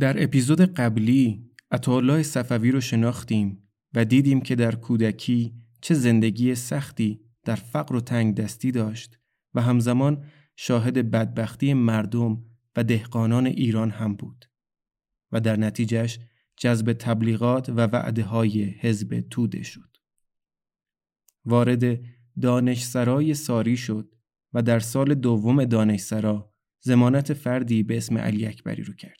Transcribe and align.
در 0.00 0.22
اپیزود 0.22 0.60
قبلی 0.60 1.50
عطاالله 1.70 2.22
صفوی 2.22 2.70
رو 2.70 2.80
شناختیم 2.80 3.68
و 3.94 4.04
دیدیم 4.04 4.40
که 4.40 4.54
در 4.54 4.74
کودکی 4.74 5.54
چه 5.80 5.94
زندگی 5.94 6.54
سختی 6.54 7.20
در 7.44 7.54
فقر 7.54 7.96
و 7.96 8.00
تنگ 8.00 8.34
دستی 8.34 8.72
داشت 8.72 9.18
و 9.54 9.62
همزمان 9.62 10.24
شاهد 10.56 11.10
بدبختی 11.10 11.74
مردم 11.74 12.44
و 12.76 12.84
دهقانان 12.84 13.46
ایران 13.46 13.90
هم 13.90 14.14
بود 14.14 14.44
و 15.32 15.40
در 15.40 15.56
نتیجهش 15.56 16.18
جذب 16.56 16.92
تبلیغات 16.92 17.68
و 17.68 17.86
وعده 17.86 18.22
های 18.22 18.62
حزب 18.62 19.20
توده 19.30 19.62
شد. 19.62 19.96
وارد 21.44 22.00
دانشسرای 22.42 23.34
ساری 23.34 23.76
شد 23.76 24.14
و 24.52 24.62
در 24.62 24.78
سال 24.78 25.14
دوم 25.14 25.64
دانشسرا 25.64 26.54
زمانت 26.80 27.32
فردی 27.32 27.82
به 27.82 27.96
اسم 27.96 28.18
علی 28.18 28.46
اکبری 28.46 28.82
رو 28.82 28.94
کرد. 28.94 29.19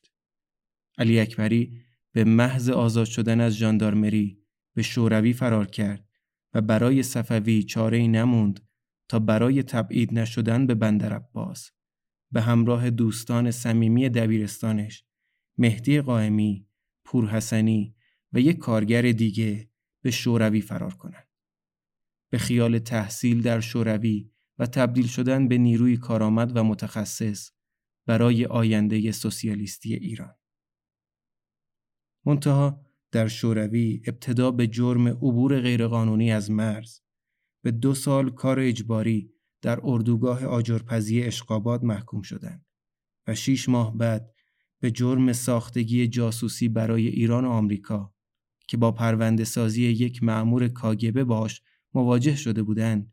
علی 1.00 1.20
اکبری 1.20 1.80
به 2.12 2.24
محض 2.24 2.70
آزاد 2.70 3.06
شدن 3.06 3.40
از 3.40 3.52
ژاندارمری 3.52 4.42
به 4.74 4.82
شوروی 4.82 5.32
فرار 5.32 5.66
کرد 5.66 6.09
و 6.54 6.60
برای 6.60 7.02
صفوی 7.02 7.62
چاره 7.62 7.98
ای 7.98 8.09
نموند 8.09 8.68
تا 9.09 9.18
برای 9.18 9.62
تبعید 9.62 10.14
نشدن 10.18 10.66
به 10.66 10.74
بندر 10.74 11.12
عباس 11.12 11.70
به 12.32 12.40
همراه 12.40 12.90
دوستان 12.90 13.50
صمیمی 13.50 14.09
دبیرستانش 14.09 15.04
مهدی 15.59 16.00
قائمی، 16.00 16.66
پورحسنی 17.04 17.95
و 18.32 18.40
یک 18.40 18.59
کارگر 18.59 19.02
دیگه 19.02 19.70
به 20.02 20.10
شوروی 20.10 20.60
فرار 20.60 20.95
کنند. 20.95 21.28
به 22.30 22.38
خیال 22.38 22.78
تحصیل 22.78 23.42
در 23.42 23.60
شوروی 23.60 24.30
و 24.59 24.66
تبدیل 24.66 25.06
شدن 25.06 25.48
به 25.48 25.59
نیروی 25.59 25.96
کارآمد 25.96 26.56
و 26.56 26.64
متخصص 26.64 27.51
برای 28.06 28.46
آینده 28.46 29.12
سوسیالیستی 29.12 29.95
ایران. 29.95 30.40
منتها 32.26 32.87
در 33.13 33.29
شوروی 33.29 34.02
ابتدا 34.07 34.51
به 34.51 34.66
جرم 34.66 35.09
عبور 35.09 35.60
غیرقانونی 35.60 36.32
از 36.32 36.51
مرز 36.51 37.01
به 37.63 37.71
دو 37.71 37.95
سال 37.95 38.30
کار 38.30 38.60
اجباری 38.60 39.32
در 39.63 39.80
اردوگاه 39.82 40.45
آجرپزی 40.45 41.23
اشقاباد 41.23 41.85
محکوم 41.85 42.23
شدند 42.23 42.66
و 43.26 43.35
شیش 43.35 43.68
ماه 43.68 43.96
بعد 43.96 44.35
به 44.80 44.91
جرم 44.91 45.32
ساختگی 45.32 46.09
جاسوسی 46.09 46.68
برای 46.68 47.09
ایران 47.09 47.45
و 47.45 47.48
آمریکا 47.48 48.15
که 48.68 48.76
با 48.76 48.93
پرونده 48.93 49.45
سازی 49.45 49.82
یک 49.82 50.23
معمور 50.23 50.68
کاگبه 50.68 51.24
باش 51.24 51.63
مواجه 51.95 52.37
شده 52.37 52.63
بودند 52.63 53.13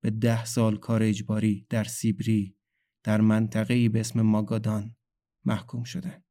به 0.00 0.10
ده 0.10 0.44
سال 0.44 0.76
کار 0.76 1.02
اجباری 1.02 1.66
در 1.70 1.84
سیبری 1.84 2.56
در 3.04 3.20
منطقه‌ای 3.20 3.88
به 3.88 4.00
اسم 4.00 4.22
ماگادان 4.22 4.96
محکوم 5.44 5.84
شدند. 5.84 6.24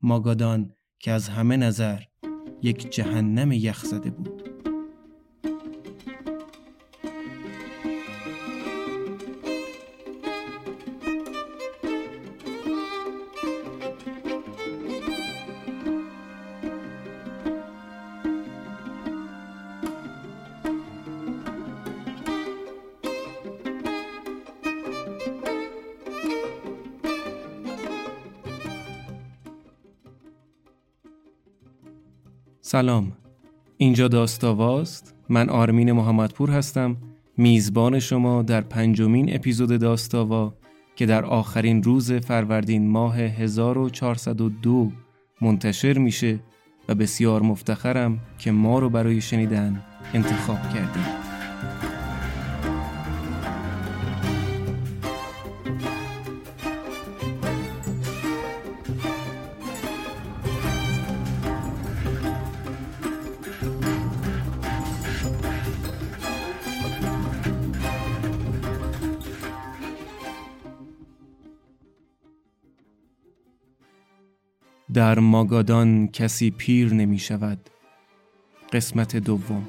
ماگادان 0.00 0.74
که 1.04 1.10
از 1.10 1.28
همه 1.28 1.56
نظر 1.56 2.00
یک 2.62 2.90
جهنم 2.90 3.52
یخزده 3.52 4.10
بود. 4.10 4.43
سلام. 32.74 33.12
اینجا 33.76 34.08
داستاواست. 34.08 35.14
من 35.28 35.48
آرمین 35.48 35.92
محمدپور 35.92 36.50
هستم. 36.50 36.96
میزبان 37.36 37.98
شما 37.98 38.42
در 38.42 38.60
پنجمین 38.60 39.34
اپیزود 39.34 39.80
داستاوا 39.80 40.54
که 40.96 41.06
در 41.06 41.24
آخرین 41.24 41.82
روز 41.82 42.12
فروردین 42.12 42.88
ماه 42.88 43.16
1402 43.18 44.92
منتشر 45.40 45.98
میشه 45.98 46.40
و 46.88 46.94
بسیار 46.94 47.42
مفتخرم 47.42 48.18
که 48.38 48.52
ما 48.52 48.78
رو 48.78 48.90
برای 48.90 49.20
شنیدن 49.20 49.82
انتخاب 50.14 50.62
کردیم 50.74 51.23
در 74.94 75.18
ماگادان 75.18 76.08
کسی 76.08 76.50
پیر 76.50 76.94
نمی 76.94 77.18
شود. 77.18 77.70
قسمت 78.72 79.16
دوم 79.16 79.68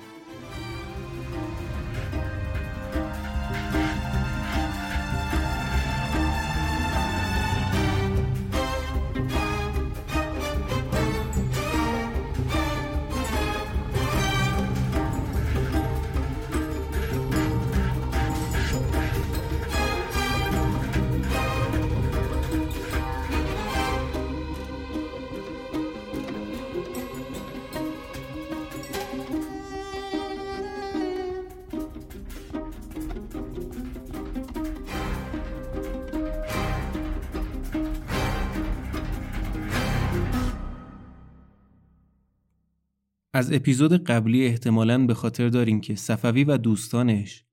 از 43.35 43.53
اپیزود 43.53 44.03
قبلی 44.03 44.46
احتمالاً 44.46 45.06
به 45.06 45.13
خاطر 45.13 45.50
داریم 45.50 45.81
که 45.81 45.96
صفوی 45.96 46.44
و 46.44 46.57
دوستانش 46.57 47.46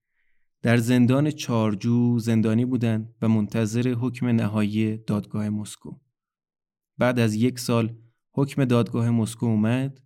در 0.62 0.76
زندان 0.76 1.30
چارجو 1.30 2.18
زندانی 2.18 2.64
بودند 2.64 3.14
و 3.22 3.28
منتظر 3.28 3.88
حکم 3.88 4.26
نهایی 4.26 4.96
دادگاه 4.96 5.48
مسکو. 5.48 5.98
بعد 6.98 7.18
از 7.18 7.34
یک 7.34 7.58
سال 7.58 7.96
حکم 8.34 8.64
دادگاه 8.64 9.10
مسکو 9.10 9.46
اومد 9.46 10.00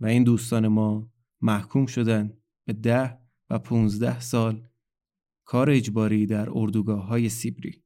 و 0.00 0.06
این 0.06 0.24
دوستان 0.24 0.68
ما 0.68 1.12
محکوم 1.40 1.86
شدند 1.86 2.38
به 2.64 2.72
ده 2.72 3.18
و 3.50 3.58
پونزده 3.58 4.20
سال 4.20 4.68
کار 5.44 5.70
اجباری 5.70 6.26
در 6.26 6.48
اردوگاه 6.50 7.06
های 7.06 7.28
سیبری. 7.28 7.82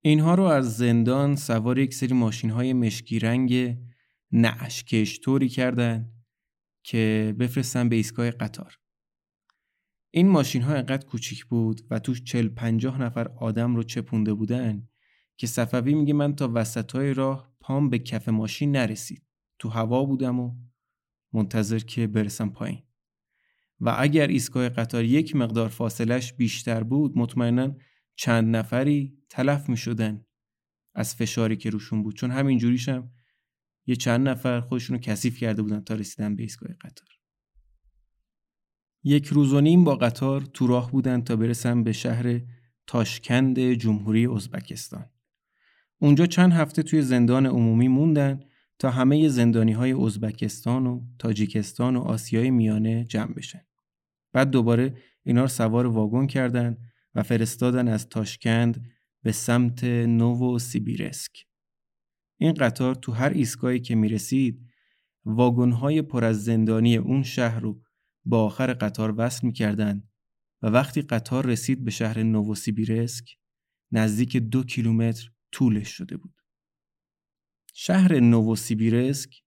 اینها 0.00 0.34
رو 0.34 0.42
از 0.42 0.76
زندان 0.76 1.36
سوار 1.36 1.78
یک 1.78 1.94
سری 1.94 2.14
ماشین 2.14 2.50
های 2.50 2.72
مشکی 2.72 3.18
رنگ 3.18 3.76
نعشکش 4.32 5.20
طوری 5.20 5.48
کردن 5.48 6.12
که 6.82 7.34
بفرستن 7.38 7.88
به 7.88 7.96
ایستگاه 7.96 8.30
قطار. 8.30 8.78
این 10.10 10.28
ماشین 10.28 10.62
ها 10.62 10.74
انقدر 10.74 11.06
کوچیک 11.06 11.44
بود 11.44 11.80
و 11.90 11.98
توش 11.98 12.22
چل 12.22 12.48
پنجاه 12.48 13.02
نفر 13.02 13.28
آدم 13.28 13.76
رو 13.76 13.82
چپونده 13.82 14.34
بودن 14.34 14.88
که 15.36 15.46
صفوی 15.46 15.94
میگه 15.94 16.14
من 16.14 16.34
تا 16.34 16.50
وسط 16.54 16.92
های 16.92 17.14
راه 17.14 17.54
پام 17.60 17.90
به 17.90 17.98
کف 17.98 18.28
ماشین 18.28 18.76
نرسید. 18.76 19.22
تو 19.58 19.68
هوا 19.68 20.04
بودم 20.04 20.40
و 20.40 20.54
منتظر 21.32 21.78
که 21.78 22.06
برسم 22.06 22.48
پایین. 22.48 22.82
و 23.80 23.94
اگر 23.98 24.26
ایستگاه 24.26 24.68
قطار 24.68 25.04
یک 25.04 25.36
مقدار 25.36 25.68
فاصلش 25.68 26.32
بیشتر 26.32 26.82
بود 26.82 27.18
مطمئنا 27.18 27.76
چند 28.16 28.56
نفری 28.56 29.18
تلف 29.30 29.68
می 29.68 29.76
شدن 29.76 30.24
از 30.94 31.14
فشاری 31.14 31.56
که 31.56 31.70
روشون 31.70 32.02
بود. 32.02 32.16
چون 32.16 32.30
همین 32.30 32.58
جوریشم 32.58 33.10
یه 33.86 33.96
چند 33.96 34.28
نفر 34.28 34.60
خودشونو 34.60 34.98
کثیف 34.98 35.38
کرده 35.38 35.62
بودن 35.62 35.80
تا 35.80 35.94
رسیدن 35.94 36.36
به 36.36 36.42
ایستگاه 36.42 36.72
قطار. 36.72 37.08
یک 39.04 39.26
روز 39.26 39.52
و 39.52 39.60
نیم 39.60 39.84
با 39.84 39.96
قطار 39.96 40.40
تو 40.40 40.66
راه 40.66 40.90
بودن 40.90 41.22
تا 41.22 41.36
برسن 41.36 41.82
به 41.82 41.92
شهر 41.92 42.40
تاشکند 42.86 43.60
جمهوری 43.60 44.26
ازبکستان. 44.26 45.10
اونجا 45.98 46.26
چند 46.26 46.52
هفته 46.52 46.82
توی 46.82 47.02
زندان 47.02 47.46
عمومی 47.46 47.88
موندن 47.88 48.40
تا 48.78 48.90
همه 48.90 49.28
زندانی 49.28 49.72
های 49.72 49.92
ازبکستان 49.92 50.86
و 50.86 51.00
تاجیکستان 51.18 51.96
و 51.96 52.00
آسیای 52.00 52.50
میانه 52.50 53.04
جمع 53.04 53.34
بشن. 53.34 53.60
بعد 54.32 54.50
دوباره 54.50 54.96
اینا 55.22 55.40
رو 55.40 55.48
سوار 55.48 55.86
واگن 55.86 56.26
کردن 56.26 56.76
و 57.14 57.22
فرستادن 57.22 57.88
از 57.88 58.08
تاشکند 58.08 58.86
به 59.22 59.32
سمت 59.32 59.84
نوو 59.84 60.58
سیبیرسک. 60.58 61.51
این 62.42 62.54
قطار 62.54 62.94
تو 62.94 63.12
هر 63.12 63.30
ایستگاهی 63.30 63.80
که 63.80 63.94
می‌رسید 63.94 64.66
واگن‌های 65.24 66.02
پر 66.02 66.24
از 66.24 66.44
زندانی 66.44 66.96
اون 66.96 67.22
شهر 67.22 67.60
رو 67.60 67.82
با 68.24 68.44
آخر 68.44 68.72
قطار 68.72 69.14
وصل 69.16 69.46
می‌کردن 69.46 70.08
و 70.62 70.66
وقتی 70.66 71.02
قطار 71.02 71.46
رسید 71.46 71.84
به 71.84 71.90
شهر 71.90 72.22
نووسیبیرسک 72.22 73.36
نزدیک 73.92 74.36
دو 74.36 74.64
کیلومتر 74.64 75.30
طولش 75.52 75.88
شده 75.88 76.16
بود. 76.16 76.34
شهر 77.74 78.20
نووسیبیرسک 78.20 79.42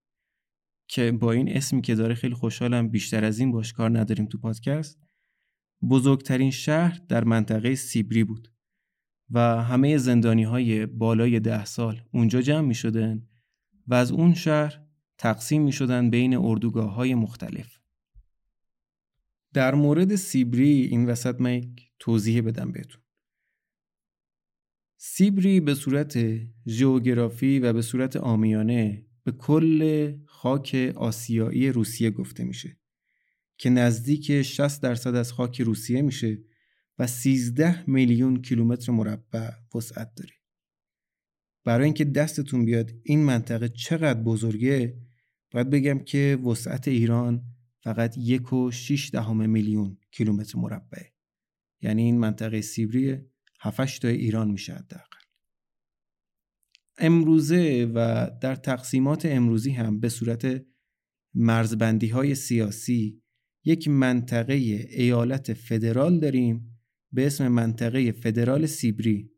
که 0.88 1.12
با 1.12 1.32
این 1.32 1.50
اسمی 1.50 1.82
که 1.82 1.96
داره 1.96 2.16
خیلی 2.16 2.36
خوشحالم 2.36 2.88
بیشتر 2.88 3.26
از 3.26 3.40
این 3.40 3.52
باش 3.52 3.74
کار 3.74 4.00
نداریم 4.00 4.26
تو 4.26 4.38
پادکست 4.38 5.00
بزرگترین 5.90 6.52
شهر 6.52 7.02
در 7.08 7.24
منطقه 7.24 7.76
سیبری 7.76 8.24
بود 8.24 8.55
و 9.30 9.40
همه 9.64 9.98
زندانی 9.98 10.44
های 10.44 10.86
بالای 10.86 11.40
ده 11.40 11.66
سال 11.66 12.02
اونجا 12.12 12.42
جمع 12.42 12.68
می 12.68 12.76
شدن 12.76 13.28
و 13.88 13.94
از 13.94 14.12
اون 14.12 14.34
شهر 14.34 14.82
تقسیم 15.18 15.62
می 15.62 15.72
شدن 15.72 16.10
بین 16.10 16.36
اردوگاه 16.38 16.94
های 16.94 17.16
مختلف. 17.16 17.80
در 19.54 19.76
مورد 19.76 20.16
سیبری 20.16 20.82
این 20.82 21.06
وسط 21.06 21.42
من 21.42 21.54
یک 21.54 21.92
توضیح 22.00 22.42
بدم 22.42 22.72
بهتون. 22.72 23.02
سیبری 24.98 25.60
به 25.60 25.74
صورت 25.74 26.20
ژئوگرافی 26.68 27.60
و 27.60 27.74
به 27.74 27.82
صورت 27.82 28.18
آمیانه 28.18 29.06
به 29.24 29.32
کل 29.32 30.14
خاک 30.26 30.94
آسیایی 30.96 31.72
روسیه 31.72 32.12
گفته 32.12 32.44
میشه 32.44 32.78
که 33.58 33.70
نزدیک 33.70 34.42
60 34.42 34.82
درصد 34.82 35.16
از 35.16 35.34
خاک 35.34 35.62
روسیه 35.62 36.02
میشه 36.02 36.38
و 37.00 37.08
13 37.08 37.90
میلیون 37.90 38.42
کیلومتر 38.42 38.92
مربع 38.92 39.52
وسعت 39.76 40.16
داره. 40.16 40.34
برای 41.66 41.86
اینکه 41.86 42.06
دستتون 42.06 42.66
بیاد 42.66 42.92
این 43.04 43.24
منطقه 43.24 43.70
چقدر 43.70 44.22
بزرگه 44.22 45.02
باید 45.52 45.70
بگم 45.70 46.00
که 46.00 46.40
وسعت 46.46 46.88
ایران 46.88 47.44
فقط 47.84 48.18
یک 48.18 48.54
و 48.54 48.72
شیش 48.72 49.12
دهم 49.12 49.50
میلیون 49.50 49.98
کیلومتر 50.12 50.60
مربعه 50.60 51.14
یعنی 51.82 52.02
این 52.02 52.18
منطقه 52.18 52.62
سیبری 52.62 53.18
7 53.60 54.02
تا 54.02 54.08
ایران 54.08 54.52
میشه 54.52 54.74
حداقل 54.74 55.18
امروزه 56.98 57.92
و 57.96 58.30
در 58.42 58.56
تقسیمات 58.56 59.26
امروزی 59.26 59.72
هم 59.72 60.00
به 60.00 60.10
صورت 60.10 60.66
مرزبندی 61.34 62.08
های 62.08 62.36
سیاسی 62.36 63.22
یک 63.66 63.88
منطقه 63.88 64.54
ایالت 64.54 65.54
فدرال 65.54 66.20
داریم 66.20 66.75
به 67.16 67.28
اسم 67.28 67.48
منطقه 67.48 68.12
فدرال 68.12 68.66
سیبری 68.66 69.32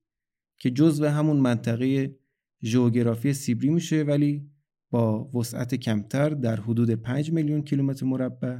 که 0.59 0.71
جزو 0.71 1.05
همون 1.05 1.37
منطقه 1.37 2.19
ژئوگرافی 2.63 3.33
سیبری 3.33 3.69
میشه 3.69 4.03
ولی 4.03 4.51
با 4.89 5.29
وسعت 5.31 5.75
کمتر 5.75 6.29
در 6.29 6.59
حدود 6.61 6.91
5 6.91 7.31
میلیون 7.31 7.61
کیلومتر 7.61 8.05
مربع 8.05 8.59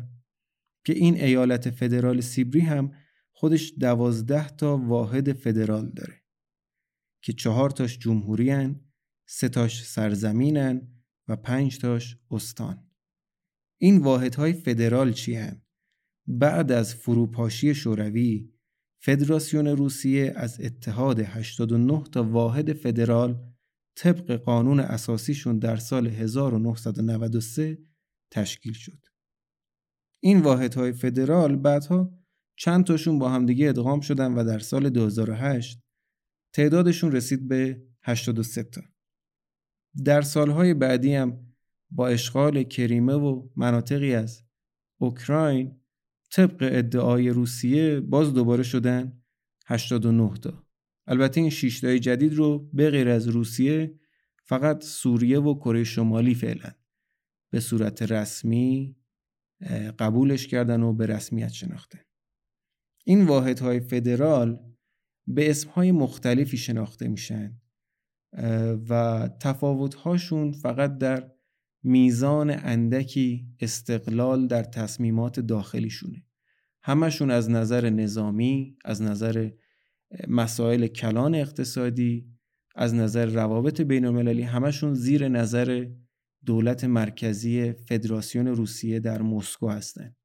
که 0.85 0.93
این 0.93 1.15
ایالت 1.15 1.69
فدرال 1.69 2.21
سیبری 2.21 2.61
هم 2.61 2.91
خودش 3.31 3.73
دوازده 3.79 4.49
تا 4.49 4.77
واحد 4.77 5.33
فدرال 5.33 5.89
داره 5.89 6.23
که 7.21 7.33
چهار 7.33 7.69
تاش 7.69 7.99
جمهوری 7.99 8.49
هن، 8.49 8.81
سه 9.27 9.49
تاش 9.49 9.83
سرزمینن 9.83 10.87
و 11.27 11.35
پنج 11.35 11.77
تاش 11.77 12.17
استان 12.31 12.89
این 13.77 13.97
واحدهای 13.97 14.53
فدرال 14.53 15.11
چی 15.11 15.35
هن؟ 15.35 15.61
بعد 16.27 16.71
از 16.71 16.95
فروپاشی 16.95 17.75
شوروی 17.75 18.56
فدراسیون 19.01 19.67
روسیه 19.67 20.33
از 20.35 20.61
اتحاد 20.61 21.19
89 21.19 22.03
تا 22.03 22.23
واحد 22.23 22.73
فدرال 22.73 23.53
طبق 23.97 24.31
قانون 24.31 24.79
اساسیشون 24.79 25.59
در 25.59 25.75
سال 25.75 26.07
1993 26.07 27.77
تشکیل 28.31 28.73
شد. 28.73 29.05
این 30.23 30.41
واحدهای 30.41 30.91
فدرال 30.91 31.55
بعدها 31.55 32.17
چند 32.57 32.85
تاشون 32.85 33.19
با 33.19 33.29
همدیگه 33.29 33.69
ادغام 33.69 34.01
شدن 34.01 34.33
و 34.33 34.43
در 34.43 34.59
سال 34.59 34.89
2008 34.89 35.79
تعدادشون 36.53 37.11
رسید 37.11 37.47
به 37.47 37.81
83 38.01 38.63
تا. 38.63 38.81
در 40.05 40.21
سالهای 40.21 40.73
بعدی 40.73 41.15
هم 41.15 41.53
با 41.91 42.07
اشغال 42.07 42.63
کریمه 42.63 43.13
و 43.13 43.49
مناطقی 43.55 44.15
از 44.15 44.43
اوکراین 44.99 45.81
طبق 46.37 46.69
ادعای 46.71 47.29
روسیه 47.29 47.99
باز 47.99 48.33
دوباره 48.33 48.63
شدن 48.63 49.21
89 49.67 50.33
تا. 50.33 50.67
البته 51.07 51.41
این 51.41 51.49
6 51.49 51.79
تای 51.79 51.99
جدید 51.99 52.33
رو 52.33 52.69
به 52.73 52.89
غیر 52.89 53.09
از 53.09 53.27
روسیه 53.27 53.99
فقط 54.43 54.83
سوریه 54.83 55.39
و 55.39 55.53
کره 55.55 55.83
شمالی 55.83 56.35
فعلا 56.35 56.71
به 57.51 57.59
صورت 57.59 58.01
رسمی 58.01 58.95
قبولش 59.99 60.47
کردن 60.47 60.83
و 60.83 60.93
به 60.93 61.05
رسمیت 61.05 61.51
شناخته. 61.51 62.05
این 63.05 63.25
واحدهای 63.25 63.79
فدرال 63.79 64.59
به 65.27 65.49
اسمهای 65.49 65.91
مختلفی 65.91 66.57
شناخته 66.57 67.07
میشن 67.07 67.61
و 68.89 69.29
تفاوتهاشون 69.39 70.51
فقط 70.51 70.97
در 70.97 71.31
میزان 71.83 72.49
اندکی 72.49 73.47
استقلال 73.59 74.47
در 74.47 74.63
تصمیمات 74.63 75.39
داخلیشونه 75.39 76.26
همشون 76.87 77.31
از 77.31 77.49
نظر 77.49 77.89
نظامی 77.89 78.77
از 78.85 79.01
نظر 79.01 79.49
مسائل 80.27 80.87
کلان 80.87 81.35
اقتصادی 81.35 82.25
از 82.75 82.93
نظر 82.93 83.25
روابط 83.25 83.81
بین 83.81 84.05
المللی 84.05 84.41
همشون 84.41 84.93
زیر 84.93 85.27
نظر 85.27 85.87
دولت 86.45 86.83
مرکزی 86.83 87.71
فدراسیون 87.73 88.47
روسیه 88.47 88.99
در 88.99 89.21
مسکو 89.21 89.69
هستند 89.69 90.15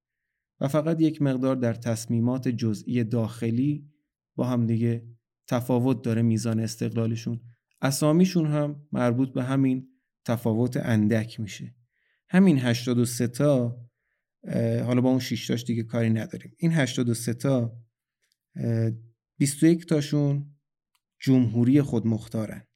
و 0.60 0.68
فقط 0.68 1.00
یک 1.00 1.22
مقدار 1.22 1.56
در 1.56 1.74
تصمیمات 1.74 2.48
جزئی 2.48 3.04
داخلی 3.04 3.90
با 4.36 4.44
هم 4.44 4.66
دیگه 4.66 5.06
تفاوت 5.46 6.02
داره 6.02 6.22
میزان 6.22 6.60
استقلالشون. 6.60 7.40
اسامیشون 7.80 8.46
هم 8.46 8.86
مربوط 8.92 9.32
به 9.32 9.42
همین 9.42 9.88
تفاوت 10.24 10.76
اندک 10.76 11.40
میشه. 11.40 11.74
همین 12.28 12.58
83 12.58 13.26
تا 13.26 13.81
حالا 14.84 15.00
با 15.00 15.10
اون 15.10 15.18
6 15.18 15.46
تاش 15.46 15.64
دیگه 15.64 15.82
کاری 15.82 16.10
نداریم 16.10 16.54
این 16.56 16.72
83 16.72 17.34
تا 17.34 17.76
21 19.38 19.86
تاشون 19.86 20.54
جمهوری 21.20 21.82
خودمختارن 21.82 22.66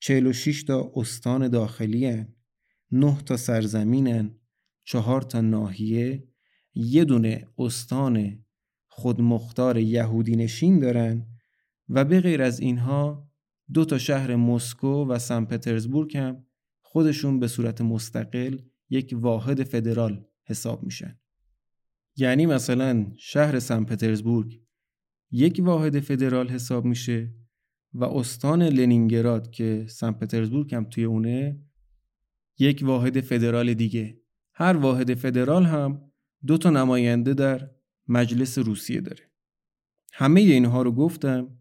46 0.00 0.62
تا 0.62 0.92
استان 0.96 1.48
داخلی 1.48 2.06
هن. 2.06 2.34
9 2.90 3.22
تا 3.26 3.36
سرزمینن 3.36 4.34
4 4.84 5.22
تا 5.22 5.40
ناحیه 5.40 6.28
یه 6.74 7.04
دونه 7.04 7.48
استان 7.58 8.44
خودمختار 8.86 9.78
یهودی 9.78 10.36
نشین 10.36 10.78
دارن 10.78 11.26
و 11.88 12.04
به 12.04 12.20
غیر 12.20 12.42
از 12.42 12.60
اینها 12.60 13.30
دو 13.72 13.84
تا 13.84 13.98
شهر 13.98 14.36
مسکو 14.36 15.06
و 15.08 15.18
سن 15.18 15.44
پترزبورگ 15.44 16.16
هم 16.16 16.46
خودشون 16.80 17.40
به 17.40 17.48
صورت 17.48 17.80
مستقل 17.80 18.58
یک 18.90 19.14
واحد 19.16 19.62
فدرال 19.62 20.24
حساب 20.44 20.82
میشن. 20.84 21.18
یعنی 22.16 22.46
مثلا 22.46 23.12
شهر 23.16 23.58
سن 23.58 23.84
پترزبورگ 23.84 24.62
یک 25.30 25.60
واحد 25.64 26.00
فدرال 26.00 26.48
حساب 26.48 26.84
میشه 26.84 27.34
و 27.94 28.04
استان 28.04 28.62
لنینگراد 28.62 29.50
که 29.50 29.86
سن 29.88 30.12
پترزبورگ 30.12 30.74
هم 30.74 30.84
توی 30.84 31.04
اونه 31.04 31.62
یک 32.58 32.80
واحد 32.84 33.20
فدرال 33.20 33.74
دیگه. 33.74 34.22
هر 34.54 34.76
واحد 34.76 35.14
فدرال 35.14 35.64
هم 35.64 36.12
دو 36.46 36.58
تا 36.58 36.70
نماینده 36.70 37.34
در 37.34 37.70
مجلس 38.08 38.58
روسیه 38.58 39.00
داره. 39.00 39.30
همه 40.12 40.40
اینها 40.40 40.82
رو 40.82 40.92
گفتم 40.92 41.58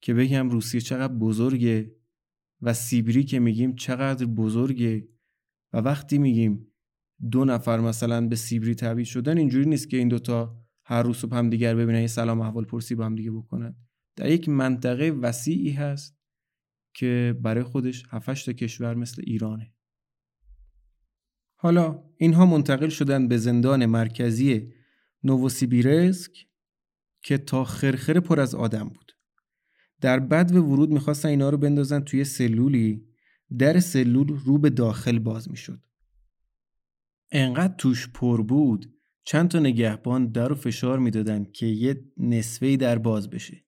که 0.00 0.14
بگم 0.14 0.50
روسیه 0.50 0.80
چقدر 0.80 1.14
بزرگه 1.14 1.94
و 2.62 2.74
سیبری 2.74 3.24
که 3.24 3.38
میگیم 3.38 3.74
چقدر 3.74 4.26
بزرگه 4.26 5.08
و 5.72 5.78
وقتی 5.78 6.18
میگیم 6.18 6.67
دو 7.30 7.44
نفر 7.44 7.80
مثلا 7.80 8.28
به 8.28 8.36
سیبری 8.36 8.74
تبعید 8.74 9.06
شدن 9.06 9.38
اینجوری 9.38 9.66
نیست 9.66 9.90
که 9.90 9.96
این 9.96 10.08
دوتا 10.08 10.56
هر 10.84 11.02
روز 11.02 11.16
صبح 11.16 11.36
هم 11.36 11.50
دیگر 11.50 11.74
ببینن 11.74 12.00
یه 12.00 12.06
سلام 12.06 12.40
احوال 12.40 12.64
پرسی 12.64 12.94
با 12.94 13.06
هم 13.06 13.14
دیگه 13.14 13.30
بکنن. 13.30 13.76
در 14.16 14.30
یک 14.30 14.48
منطقه 14.48 15.10
وسیعی 15.10 15.70
هست 15.70 16.18
که 16.94 17.38
برای 17.42 17.62
خودش 17.62 18.04
7 18.10 18.46
تا 18.46 18.52
کشور 18.52 18.94
مثل 18.94 19.22
ایرانه. 19.26 19.72
حالا 21.54 22.02
اینها 22.16 22.46
منتقل 22.46 22.88
شدن 22.88 23.28
به 23.28 23.36
زندان 23.36 23.86
مرکزی 23.86 24.72
نووسیبیرسک 25.24 26.46
که 27.22 27.38
تا 27.38 27.64
خرخره 27.64 28.20
پر 28.20 28.40
از 28.40 28.54
آدم 28.54 28.88
بود. 28.88 29.12
در 30.00 30.20
بد 30.20 30.56
و 30.56 30.64
ورود 30.64 30.90
می‌خواستن 30.90 31.28
اینا 31.28 31.50
رو 31.50 31.58
بندازن 31.58 32.00
توی 32.00 32.24
سلولی 32.24 33.04
در 33.58 33.80
سلول 33.80 34.28
رو 34.28 34.58
به 34.58 34.70
داخل 34.70 35.18
باز 35.18 35.50
می‌شد. 35.50 35.82
انقدر 37.32 37.74
توش 37.78 38.08
پر 38.08 38.42
بود 38.42 38.94
چند 39.24 39.50
تا 39.50 39.58
نگهبان 39.58 40.26
در 40.26 40.48
رو 40.48 40.54
فشار 40.54 40.98
می‌دادن 40.98 41.44
که 41.44 41.66
یه 41.66 42.04
نصفه 42.16 42.76
در 42.76 42.98
باز 42.98 43.30
بشه. 43.30 43.64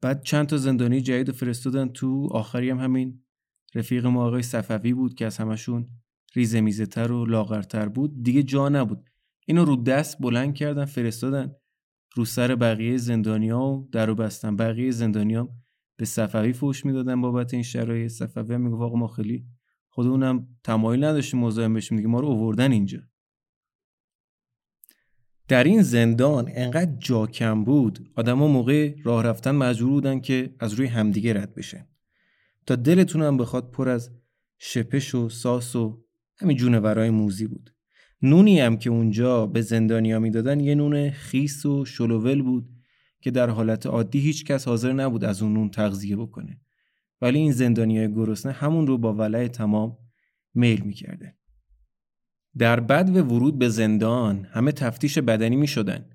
بعد 0.00 0.22
چند 0.22 0.46
تا 0.46 0.56
زندانی 0.56 1.00
جدید 1.00 1.30
فرستادن 1.30 1.88
تو 1.88 2.28
آخری 2.30 2.70
هم 2.70 2.78
همین. 2.78 3.22
رفیق 3.74 4.06
ما 4.06 4.26
آقای 4.26 4.42
صفوی 4.42 4.92
بود 4.92 5.14
که 5.14 5.26
از 5.26 5.36
همشون 5.36 5.88
ریزه 6.34 6.60
میزه 6.60 6.86
تر 6.86 7.12
و 7.12 7.26
لاغرتر 7.26 7.88
بود. 7.88 8.22
دیگه 8.22 8.42
جا 8.42 8.68
نبود. 8.68 9.04
اینو 9.46 9.64
رو 9.64 9.76
دست 9.76 10.18
بلند 10.20 10.54
کردن 10.54 10.84
فرستادن 10.84 11.52
رو 12.14 12.24
سر 12.24 12.54
بقیه 12.54 12.96
زندانیا 12.96 13.60
و 13.60 13.88
درو 13.92 14.14
بستن. 14.14 14.56
بقیه 14.56 14.90
زندانیا 14.90 15.48
به 15.96 16.04
صفوی 16.04 16.52
فوش 16.52 16.86
می‌دادن 16.86 17.20
بابت 17.20 17.54
این 17.54 17.62
شرایط. 17.62 18.10
صفوی 18.10 18.56
می‌گفت 18.56 18.82
آقا 18.82 18.96
ما 18.96 19.08
خیلی 19.08 19.46
خودمونم 19.96 20.48
تمایل 20.64 21.04
نداشتیم 21.04 21.40
مزاحم 21.40 21.74
بشیم 21.74 21.96
دیگه 21.96 22.08
ما 22.08 22.20
رو 22.20 22.28
اووردن 22.28 22.72
اینجا. 22.72 22.98
در 25.48 25.64
این 25.64 25.82
زندان 25.82 26.50
انقدر 26.54 26.92
جا 26.98 27.26
کم 27.26 27.64
بود 27.64 28.10
آدما 28.16 28.48
موقع 28.48 28.94
راه 29.04 29.22
رفتن 29.22 29.50
مجبور 29.50 29.90
بودن 29.90 30.20
که 30.20 30.54
از 30.60 30.72
روی 30.72 30.86
همدیگه 30.86 31.34
رد 31.34 31.54
بشن. 31.54 31.86
تا 32.66 32.76
دلتون 32.76 33.22
هم 33.22 33.36
بخواد 33.36 33.70
پر 33.70 33.88
از 33.88 34.10
شپش 34.58 35.14
و 35.14 35.28
ساس 35.28 35.76
و 35.76 36.04
همین 36.36 36.56
جونورای 36.56 37.10
موزی 37.10 37.46
بود. 37.46 37.74
نونی 38.22 38.60
هم 38.60 38.76
که 38.76 38.90
اونجا 38.90 39.46
به 39.46 39.62
زندانیا 39.62 40.20
می‌دادن 40.20 40.60
یه 40.60 40.74
نون 40.74 41.10
خیس 41.10 41.66
و 41.66 41.84
شلوول 41.84 42.42
بود 42.42 42.68
که 43.20 43.30
در 43.30 43.50
حالت 43.50 43.86
عادی 43.86 44.20
هیچ 44.20 44.44
کس 44.44 44.68
حاضر 44.68 44.92
نبود 44.92 45.24
از 45.24 45.42
اون 45.42 45.52
نون 45.52 45.70
تغذیه 45.70 46.16
بکنه. 46.16 46.60
ولی 47.20 47.38
این 47.38 47.52
زندانیای 47.52 48.14
گرسنه 48.14 48.52
همون 48.52 48.86
رو 48.86 48.98
با 48.98 49.14
ولع 49.14 49.48
تمام 49.48 49.98
میل 50.54 50.80
می‌کرده. 50.80 51.36
در 52.58 52.80
بد 52.80 53.16
و 53.16 53.22
ورود 53.22 53.58
به 53.58 53.68
زندان 53.68 54.44
همه 54.44 54.72
تفتیش 54.72 55.18
بدنی 55.18 55.56
می 55.56 55.66
شدن. 55.66 56.10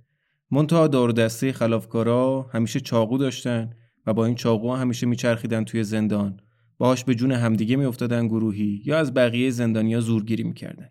منتها 0.52 0.88
دار 0.88 1.12
دسته 1.12 1.54
خلافکارا 1.54 2.50
همیشه 2.54 2.80
چاقو 2.80 3.18
داشتن 3.18 3.70
و 4.06 4.14
با 4.14 4.26
این 4.26 4.36
چاقو 4.36 4.74
همیشه 4.74 5.08
میچرخیدن 5.08 5.64
توی 5.64 5.84
زندان. 5.84 6.40
باهاش 6.78 7.04
به 7.04 7.16
جون 7.16 7.32
همدیگه 7.32 7.76
میافتادن 7.76 8.28
گروهی 8.28 8.82
یا 8.86 9.00
از 9.00 9.14
بقیه 9.14 9.50
زندانیا 9.50 10.00
زورگیری 10.00 10.44
می‌کردن. 10.44 10.90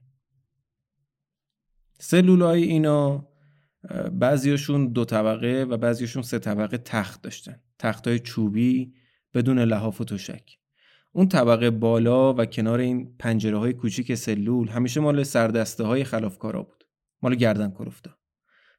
سلولای 1.99 2.62
اینا 2.62 3.29
بعضیاشون 4.12 4.93
دو 4.93 5.05
طبقه 5.05 5.67
و 5.71 5.76
بعضیاشون 5.76 6.23
سه 6.23 6.38
طبقه 6.38 6.79
تخت 6.79 7.23
داشتن. 7.23 7.57
تختای 7.79 8.19
چوبی 8.19 8.93
بدون 9.35 9.59
لحاف 9.59 10.01
و 10.01 10.05
تشک. 10.05 10.59
اون 11.13 11.29
طبقه 11.29 11.71
بالا 11.71 12.35
و 12.35 12.45
کنار 12.45 12.79
این 12.79 13.17
پنجره 13.19 13.59
های 13.59 13.73
کوچیک 13.73 14.15
سلول 14.15 14.69
همیشه 14.69 15.01
مال 15.01 15.23
سردسته 15.23 15.85
های 15.85 16.05
خلافکارا 16.05 16.63
بود. 16.63 16.85
مال 17.23 17.35
گردن 17.35 17.71
کرفتا 17.71 18.11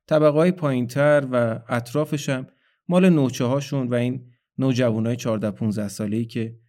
طبقه 0.07 0.37
های 0.37 0.51
پایینتر 0.51 1.27
و 1.31 1.59
اطرافش 1.69 2.29
هم 2.29 2.47
مال 2.87 3.09
نوچه 3.09 3.45
هاشون 3.45 3.87
و 3.87 3.93
این 3.93 4.31
نوجوان 4.57 5.05
های 5.05 5.15
14 5.15 5.51
15 5.51 5.87
ساله 5.87 6.17
ای 6.17 6.25
که 6.25 6.59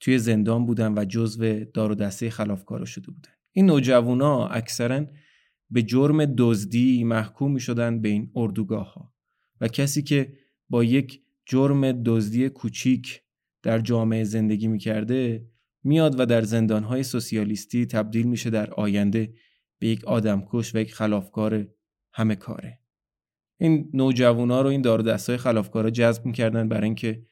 توی 0.00 0.18
زندان 0.18 0.66
بودن 0.66 0.98
و 0.98 1.04
جزو 1.04 1.64
دار 1.64 1.92
و 1.92 1.94
دسته 1.94 2.30
خلافکارا 2.30 2.84
شده 2.84 3.10
بودن. 3.10 3.32
این 3.52 3.66
نوجوانا 3.66 4.46
اکثرا 4.46 5.06
به 5.70 5.82
جرم 5.82 6.24
دزدی 6.24 7.04
محکوم 7.04 7.52
می 7.52 7.60
شدن 7.60 8.00
به 8.00 8.08
این 8.08 8.30
اردوگاه 8.36 8.94
ها 8.94 9.14
و 9.60 9.68
کسی 9.68 10.02
که 10.02 10.32
با 10.68 10.84
یک 10.84 11.22
جرم 11.46 11.92
دزدی 11.92 12.48
کوچیک 12.48 13.22
در 13.62 13.78
جامعه 13.78 14.24
زندگی 14.24 14.68
می‌کرده 14.68 15.46
میاد 15.84 16.20
و 16.20 16.26
در 16.26 16.42
زندانهای 16.42 17.02
سوسیالیستی 17.02 17.86
تبدیل 17.86 18.26
میشه 18.26 18.50
در 18.50 18.70
آینده 18.70 19.34
به 19.78 19.86
یک 19.86 20.04
آدمکش 20.04 20.74
و 20.74 20.78
یک 20.78 20.94
خلافکار 20.94 21.66
همه 22.12 22.36
کاره. 22.36 22.78
این 23.58 23.90
نوجوانا 23.94 24.62
رو 24.62 24.68
این 24.68 24.82
دار 24.82 25.02
دستای 25.02 25.36
خلافکارا 25.36 25.90
جذب 25.90 26.26
می‌کردن 26.26 26.68
برای 26.68 26.84
اینکه 26.84 27.22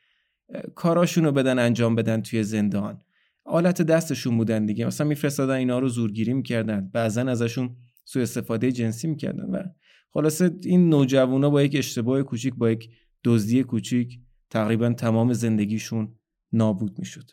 کاراشون 0.74 1.24
رو 1.24 1.32
بدن 1.32 1.58
انجام 1.58 1.94
بدن 1.94 2.22
توی 2.22 2.42
زندان. 2.42 3.00
آلت 3.44 3.82
دستشون 3.82 4.36
بودن 4.36 4.66
دیگه. 4.66 4.86
مثلا 4.86 5.06
میفرستادن 5.06 5.54
اینا 5.54 5.78
رو 5.78 5.88
زورگیری 5.88 6.32
می‌کردن. 6.32 6.90
بعضا 6.92 7.20
ازشون 7.20 7.76
سوء 8.04 8.22
استفاده 8.22 8.72
جنسی 8.72 9.08
می‌کردن 9.08 9.50
و 9.50 9.62
خلاصه 10.10 10.50
این 10.64 10.88
نوجوانا 10.88 11.50
با 11.50 11.62
یک 11.62 11.76
اشتباه 11.76 12.22
کوچیک 12.22 12.54
با 12.54 12.70
یک 12.70 12.90
دزدی 13.24 13.62
کوچیک 13.62 14.20
تقریبا 14.50 14.92
تمام 14.92 15.32
زندگیشون 15.32 16.17
نابود 16.52 16.98
می‌شد. 16.98 17.30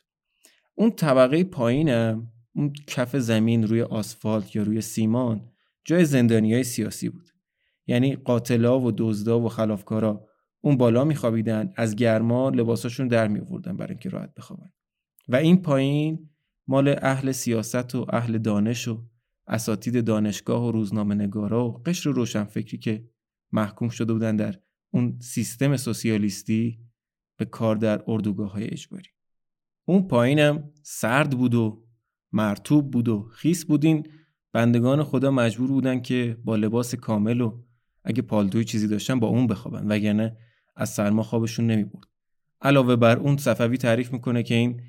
اون 0.76 0.92
طبقه 0.92 1.44
پایینم 1.44 2.32
اون 2.56 2.74
کف 2.88 3.16
زمین 3.16 3.68
روی 3.68 3.82
آسفالت 3.82 4.56
یا 4.56 4.64
روی 4.64 4.82
سیمان 4.82 5.52
جای 5.86 6.06
زندانی 6.06 6.54
های 6.54 6.64
سیاسی 6.64 7.10
بود. 7.10 7.30
یعنی 7.88 8.16
قاتلا 8.16 8.80
و 8.80 8.92
دزدا 8.98 9.40
و 9.40 9.50
خلافکارا 9.50 10.28
اون 10.62 10.78
بالا 10.78 11.04
میخوابیدن 11.04 11.74
از 11.76 11.96
گرما 11.96 12.50
لباساشون 12.50 13.08
در 13.08 13.28
میوردن 13.28 13.78
برای 13.78 13.92
اینکه 13.92 14.10
راحت 14.10 14.34
بخوابن. 14.34 14.72
و 15.28 15.36
این 15.36 15.62
پایین 15.62 16.30
مال 16.68 16.96
اهل 17.02 17.32
سیاست 17.32 17.96
و 17.96 18.06
اهل 18.10 18.38
دانش 18.38 18.88
و 18.88 19.06
اساتید 19.48 20.06
دانشگاه 20.06 20.68
و 20.68 20.72
روزنامه 20.72 21.16
نگارا 21.16 21.70
و 21.70 21.84
قشر 21.84 22.10
روشنفکری 22.10 22.78
که 22.78 23.10
محکوم 23.52 23.90
شده 23.90 24.14
بودن 24.14 24.36
در 24.36 24.56
اون 24.94 25.20
سیستم 25.22 25.78
سوسیالیستی 25.78 26.85
به 27.38 27.46
کار 27.46 27.76
در 27.76 28.04
اردوگاه 28.08 28.52
های 28.52 28.68
اجباری. 28.72 29.10
اون 29.86 30.08
پایینم 30.08 30.72
سرد 30.84 31.38
بود 31.38 31.56
و 31.56 31.86
مرتوب 32.32 32.92
بود 32.92 33.10
و 33.10 33.30
خیس 33.34 33.66
بودین. 33.66 34.08
بندگان 34.54 35.04
خدا 35.04 35.32
مجبور 35.32 35.68
بودن 35.68 36.02
که 36.02 36.38
با 36.44 36.56
لباس 36.56 36.96
کامل 36.96 37.42
و 37.42 37.62
اگه 38.04 38.22
پالتوی 38.22 38.64
چیزی 38.64 38.88
داشتن 38.88 39.20
با 39.20 39.28
اون 39.28 39.48
بخوابن 39.48 39.88
وگرنه 39.88 40.38
از 40.76 40.90
سرما 40.90 41.24
خوابشون 41.24 41.68
نمی 41.68 41.84
برد. 41.84 42.08
علاوه 42.62 42.96
بر 42.96 43.18
اون 43.18 43.38
صفوی 43.38 43.78
تعریف 43.78 44.14
می‌کنه 44.14 44.44
که 44.44 44.56
این 44.56 44.82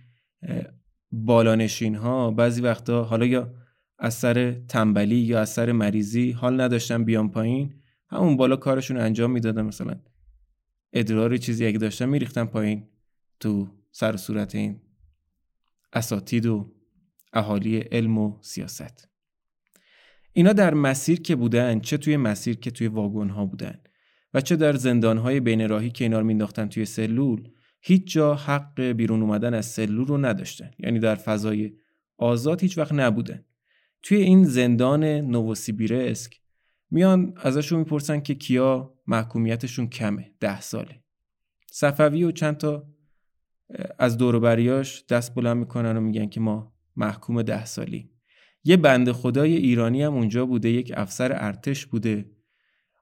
بالانشین 1.13 1.95
ها 1.95 2.31
بعضی 2.31 2.61
وقتا 2.61 3.05
حالا 3.05 3.27
یا 3.27 3.55
از 3.99 4.15
سر 4.15 4.53
تنبلی 4.53 5.17
یا 5.17 5.41
از 5.41 5.51
سر 5.51 5.73
مریضی 5.73 6.31
حال 6.33 6.61
نداشتن 6.61 7.05
بیان 7.05 7.31
پایین 7.31 7.75
همون 8.09 8.37
بالا 8.37 8.57
کارشون 8.57 8.97
انجام 8.97 9.31
می‌دادن. 9.31 9.63
مثلا 9.63 9.95
ادرار 10.99 11.37
چیزی 11.37 11.67
اگه 11.67 11.79
داشتن 11.79 12.09
میریختن 12.09 12.45
پایین 12.45 12.89
تو 13.41 13.69
سر 13.93 14.15
و 14.15 14.17
صورت 14.17 14.55
این 14.55 14.81
اساتید 15.93 16.47
و 16.47 16.75
اهالی 17.33 17.79
علم 17.79 18.19
و 18.19 18.39
سیاست. 18.41 19.09
اینا 20.33 20.53
در 20.53 20.75
مسیر 20.75 21.23
که 21.23 21.37
بودن 21.37 21.81
چه 21.81 21.97
توی 21.97 22.17
مسیر 22.17 22.57
که 22.57 22.71
توی 22.71 22.87
واگن 22.87 23.29
ها 23.29 23.47
بودن 23.47 23.81
و 24.35 24.41
چه 24.41 24.57
در 24.57 24.77
زندان 24.77 25.19
های 25.19 25.41
بین 25.41 25.69
راهی 25.69 25.91
که 25.91 26.05
اینا 26.05 26.19
رو 26.19 26.27
مینداختن 26.27 26.69
توی 26.69 26.85
سلول 26.85 27.49
هیچ 27.81 28.13
جا 28.13 28.35
حق 28.35 28.81
بیرون 28.81 29.23
اومدن 29.23 29.55
از 29.55 29.67
سلول 29.67 30.07
رو 30.07 30.19
نداشتن. 30.19 30.71
یعنی 30.79 30.99
در 30.99 31.15
فضای 31.15 31.73
آزاد 32.19 32.61
هیچ 32.61 32.79
وقت 32.79 32.93
نبودن. 32.93 33.45
توی 34.03 34.19
این 34.19 34.45
زندان 34.45 35.05
نووسیبیرسک 35.05 36.41
میان 36.91 37.35
ازشون 37.37 37.79
می‌پرسن 37.79 38.21
که 38.21 38.35
کیا 38.35 38.95
محکومیتشون 39.07 39.89
کمه 39.89 40.35
ده 40.41 40.61
ساله. 40.61 41.03
صفوی 41.71 42.25
و 42.25 42.31
چند 42.31 42.57
تا 42.57 42.87
از 43.99 44.17
دوروبریاش 44.17 45.05
دست 45.09 45.35
بلند 45.35 45.57
می‌کنن 45.57 45.97
و 45.97 46.01
میگن 46.01 46.27
که 46.27 46.41
ما 46.41 46.73
محکوم 46.97 47.43
ده 47.43 47.65
سالی 47.65 48.11
یه 48.65 48.77
بند 48.77 49.13
خدای 49.13 49.57
ایرانی 49.57 50.03
هم 50.03 50.15
اونجا 50.15 50.47
بوده 50.47 50.71
یک 50.71 50.93
افسر 50.97 51.33
ارتش 51.33 51.87
بوده. 51.87 52.31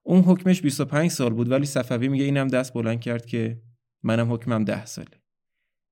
اون 0.02 0.20
حکمش 0.20 0.62
25 0.62 1.10
سال 1.10 1.34
بود 1.34 1.50
ولی 1.50 1.66
صفوی 1.66 2.08
میگه 2.08 2.24
اینم 2.24 2.48
دست 2.48 2.74
بلند 2.74 3.00
کرد 3.00 3.26
که 3.26 3.62
منم 4.02 4.32
حکمم 4.32 4.64
ده 4.64 4.86
ساله. 4.86 5.22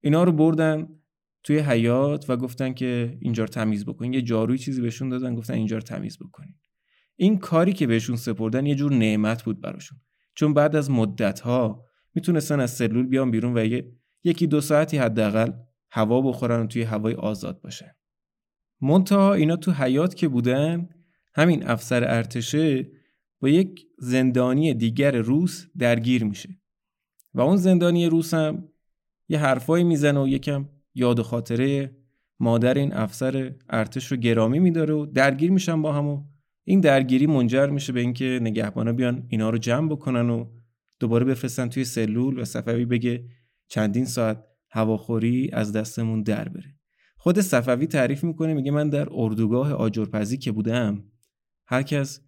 اینا 0.00 0.24
رو 0.24 0.32
بردن 0.32 0.88
توی 1.44 1.58
حیات 1.58 2.30
و 2.30 2.36
گفتن 2.36 2.72
که 2.72 3.18
اینجا 3.20 3.44
رو 3.44 3.48
تمیز 3.48 3.84
بکنین 3.84 4.12
یه 4.12 4.22
جاروی 4.22 4.58
چیزی 4.58 4.82
بهشون 4.82 5.08
دادن 5.08 5.34
گفتن 5.34 5.54
اینجا 5.54 5.76
رو 5.76 5.82
تمیز 5.82 6.18
بکنین. 6.18 6.54
این 7.16 7.38
کاری 7.38 7.72
که 7.72 7.86
بهشون 7.86 8.16
سپردن 8.16 8.66
یه 8.66 8.74
جور 8.74 8.92
نعمت 8.92 9.42
بود 9.42 9.60
براشون. 9.60 9.98
چون 10.34 10.54
بعد 10.54 10.76
از 10.76 10.90
مدت 10.90 11.40
ها 11.40 11.84
می‌تونستن 12.14 12.60
از 12.60 12.70
سلول 12.70 13.06
بیان 13.06 13.30
بیرون 13.30 13.58
و 13.58 13.64
یه 13.64 13.92
یکی 14.24 14.46
دو 14.46 14.60
ساعتی 14.60 14.98
حداقل 14.98 15.52
هوا 15.90 16.20
بخورن 16.20 16.60
و 16.60 16.66
توی 16.66 16.82
هوای 16.82 17.14
آزاد 17.14 17.60
باشن. 17.60 17.90
منتها 18.80 19.34
اینا 19.34 19.56
تو 19.56 19.72
حیات 19.72 20.14
که 20.14 20.28
بودن 20.28 20.88
همین 21.34 21.66
افسر 21.66 22.04
ارتشه 22.04 22.90
با 23.40 23.48
یک 23.48 23.86
زندانی 23.98 24.74
دیگر 24.74 25.16
روس 25.16 25.66
درگیر 25.78 26.24
میشه. 26.24 26.60
و 27.34 27.40
اون 27.40 27.56
زندانی 27.56 28.06
روس 28.06 28.34
هم 28.34 28.68
یه 29.28 29.38
حرفایی 29.38 29.84
می‌زنه 29.84 30.20
و 30.20 30.28
یکم 30.28 30.68
یاد 30.94 31.18
و 31.18 31.22
خاطره 31.22 31.96
مادر 32.40 32.74
این 32.74 32.92
افسر 32.92 33.54
ارتش 33.70 34.06
رو 34.06 34.16
گرامی 34.16 34.58
میداره 34.58 34.94
و 34.94 35.06
درگیر 35.06 35.50
میشن 35.50 35.82
با 35.82 35.92
هم 35.92 36.06
و 36.06 36.24
این 36.64 36.80
درگیری 36.80 37.26
منجر 37.26 37.66
میشه 37.66 37.92
به 37.92 38.00
اینکه 38.00 38.38
نگهبانا 38.42 38.92
بیان 38.92 39.26
اینا 39.28 39.50
رو 39.50 39.58
جمع 39.58 39.88
بکنن 39.88 40.30
و 40.30 40.46
دوباره 41.00 41.24
بفرستن 41.24 41.68
توی 41.68 41.84
سلول 41.84 42.38
و 42.38 42.44
صفوی 42.44 42.84
بگه 42.84 43.24
چندین 43.68 44.04
ساعت 44.04 44.44
هواخوری 44.70 45.50
از 45.52 45.72
دستمون 45.72 46.22
در 46.22 46.48
بره. 46.48 46.76
خود 47.16 47.40
صفوی 47.40 47.86
تعریف 47.86 48.24
می‌کنه 48.24 48.54
میگه 48.54 48.70
من 48.70 48.88
در 48.88 49.08
اردوگاه 49.12 49.72
آجرپزی 49.72 50.38
که 50.38 50.52
بودم 50.52 51.04
هر 51.66 51.82
کس 51.82 52.20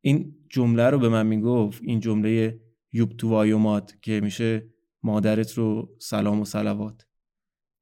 این 0.00 0.34
جمله 0.50 0.90
رو 0.90 0.98
به 0.98 1.08
من 1.08 1.26
می‌گفت 1.26 1.82
این 1.82 2.00
جمله 2.00 2.60
یوب 2.92 3.12
تو 3.12 3.80
که 4.02 4.20
میشه 4.20 4.70
مادرت 5.02 5.52
رو 5.52 5.96
سلام 5.98 6.40
و 6.40 6.44
سلوات 6.44 7.06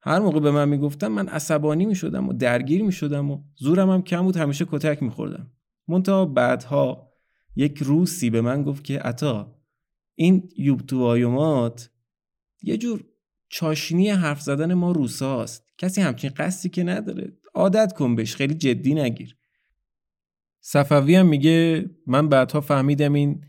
هر 0.02 0.18
موقع 0.18 0.40
به 0.40 0.50
من 0.50 0.68
می‌گفتم 0.68 1.08
من 1.08 1.28
عصبانی 1.28 1.86
می‌شدم 1.86 2.28
و 2.28 2.32
درگیر 2.32 2.82
می‌شدم 2.82 3.30
و 3.30 3.42
زورم 3.56 3.90
هم 3.90 4.02
کم 4.02 4.22
بود 4.22 4.36
همیشه 4.36 4.66
کتک 4.70 5.02
میخوردم. 5.02 5.53
منتها 5.88 6.24
بعدها 6.24 7.12
یک 7.56 7.78
روسی 7.78 8.30
به 8.30 8.40
من 8.40 8.62
گفت 8.62 8.84
که 8.84 8.98
عطا 8.98 9.60
این 10.14 10.48
یوبتوایومات 10.56 11.90
یه 12.62 12.76
جور 12.76 13.04
چاشنی 13.48 14.10
حرف 14.10 14.40
زدن 14.40 14.74
ما 14.74 14.92
روساست. 14.92 15.64
کسی 15.78 16.00
همچین 16.00 16.30
قصدی 16.36 16.68
که 16.68 16.84
نداره. 16.84 17.32
عادت 17.54 17.92
کن 17.92 18.14
بهش 18.14 18.36
خیلی 18.36 18.54
جدی 18.54 18.94
نگیر. 18.94 19.36
صفوی 20.60 21.14
هم 21.16 21.26
میگه 21.26 21.90
من 22.06 22.28
بعدها 22.28 22.60
فهمیدم 22.60 23.12
این 23.12 23.44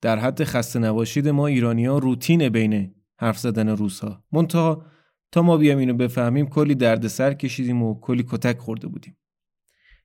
در 0.00 0.18
حد 0.18 0.44
خسته 0.44 0.78
نباشید 0.78 1.28
ما 1.28 1.46
ایرانی 1.46 1.86
ها 1.86 1.98
روتین 1.98 2.48
بین 2.48 2.94
حرف 3.16 3.38
زدن 3.38 3.68
روس 3.68 4.00
ها 4.00 4.24
منتها 4.32 4.86
تا 5.32 5.42
ما 5.42 5.56
بیام 5.56 5.78
اینو 5.78 5.94
بفهمیم 5.94 6.46
کلی 6.46 6.74
دردسر 6.74 7.34
کشیدیم 7.34 7.82
و 7.82 8.00
کلی 8.00 8.24
کتک 8.28 8.58
خورده 8.58 8.88
بودیم. 8.88 9.16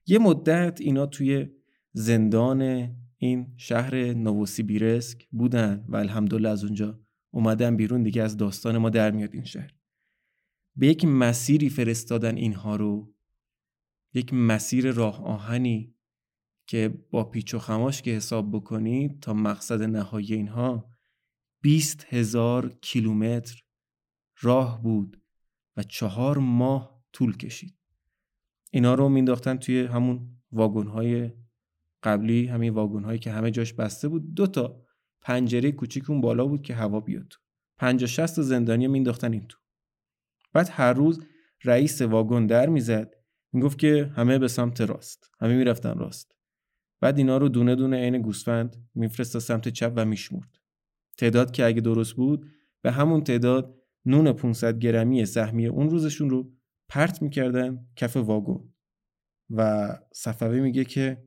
یه 0.05 0.19
مدت 0.19 0.81
اینا 0.81 1.05
توی 1.05 1.47
زندان 1.93 2.89
این 3.17 3.53
شهر 3.57 3.95
نووسیبیرسک 4.13 5.27
بودن 5.31 5.85
و 5.87 5.95
الحمدلله 5.95 6.49
از 6.49 6.63
اونجا 6.63 6.99
اومدن 7.31 7.77
بیرون 7.77 8.03
دیگه 8.03 8.23
از 8.23 8.37
داستان 8.37 8.77
ما 8.77 8.89
در 8.89 9.11
میاد 9.11 9.33
این 9.33 9.43
شهر. 9.43 9.73
به 10.75 10.87
یک 10.87 11.05
مسیری 11.05 11.69
فرستادن 11.69 12.35
اینها 12.35 12.75
رو 12.75 13.13
یک 14.13 14.33
مسیر 14.33 14.91
راه 14.91 15.23
آهنی 15.23 15.95
که 16.67 16.89
با 17.11 17.23
پیچ 17.23 17.53
و 17.53 17.59
خماش 17.59 18.01
که 18.01 18.11
حساب 18.11 18.51
بکنید 18.51 19.19
تا 19.19 19.33
مقصد 19.33 19.81
نهایی 19.81 20.33
اینها 20.33 20.89
20 21.61 22.05
هزار 22.09 22.69
کیلومتر 22.81 23.63
راه 24.41 24.83
بود 24.83 25.21
و 25.77 25.83
چهار 25.83 26.37
ماه 26.37 27.03
طول 27.13 27.37
کشید. 27.37 27.75
اینا 28.71 28.95
رو 28.95 29.09
مینداختن 29.09 29.57
توی 29.57 29.85
همون 29.85 30.41
واگن 30.51 30.87
های 30.87 31.31
قبلی 32.03 32.47
همین 32.47 32.73
واگن 32.73 33.03
هایی 33.03 33.19
که 33.19 33.31
همه 33.31 33.51
جاش 33.51 33.73
بسته 33.73 34.07
بود 34.07 34.33
دو 34.33 34.47
تا 34.47 34.81
پنجره 35.21 35.71
کوچیک 35.71 36.09
اون 36.09 36.21
بالا 36.21 36.45
بود 36.45 36.61
که 36.61 36.73
هوا 36.73 36.99
بیاد 36.99 37.27
تو. 37.29 37.39
50 37.77 38.07
60 38.07 38.41
زندانی 38.41 38.87
مینداختن 38.87 39.33
این 39.33 39.47
تو. 39.47 39.57
بعد 40.53 40.69
هر 40.71 40.93
روز 40.93 41.25
رئیس 41.63 42.01
واگن 42.01 42.45
در 42.45 42.69
می‌زد 42.69 43.15
می‌گفت 43.53 43.79
که 43.79 44.11
همه 44.15 44.39
به 44.39 44.47
سمت 44.47 44.81
راست 44.81 45.31
همه 45.39 45.55
می‌رفتن 45.55 45.97
راست. 45.97 46.35
بعد 47.01 47.17
اینا 47.17 47.37
رو 47.37 47.49
دونه 47.49 47.75
دونه 47.75 47.97
عین 47.97 48.21
گوسفند 48.21 48.89
میفرست 48.95 49.39
سمت 49.39 49.69
چپ 49.69 49.93
و 49.95 50.05
میشمرد. 50.05 50.59
تعداد 51.17 51.51
که 51.51 51.65
اگه 51.65 51.81
درست 51.81 52.13
بود 52.13 52.51
به 52.81 52.91
همون 52.91 53.23
تعداد 53.23 53.75
نون 54.05 54.33
500 54.33 54.79
گرمی 54.79 55.25
سهمیه 55.25 55.69
اون 55.69 55.89
روزشون 55.89 56.29
رو 56.29 56.51
پرت 56.89 57.21
می‌کردن 57.21 57.87
کف 57.95 58.17
واگن. 58.17 58.73
و 59.49 59.89
صفوی 60.13 60.61
میگه 60.61 60.85
که 60.85 61.23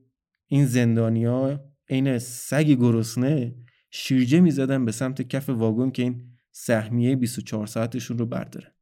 این 0.47 0.65
زندانیا 0.65 1.63
عین 1.89 2.19
سگ 2.19 2.65
گرسنه 2.65 3.55
شیرجه 3.91 4.39
می‌زدن 4.39 4.85
به 4.85 4.91
سمت 4.91 5.21
کف 5.21 5.49
واگن 5.49 5.91
که 5.91 6.03
این 6.03 6.31
سهمیه 6.51 7.15
24 7.15 7.67
ساعتشون 7.67 8.17
رو 8.17 8.25
برداره. 8.25 8.75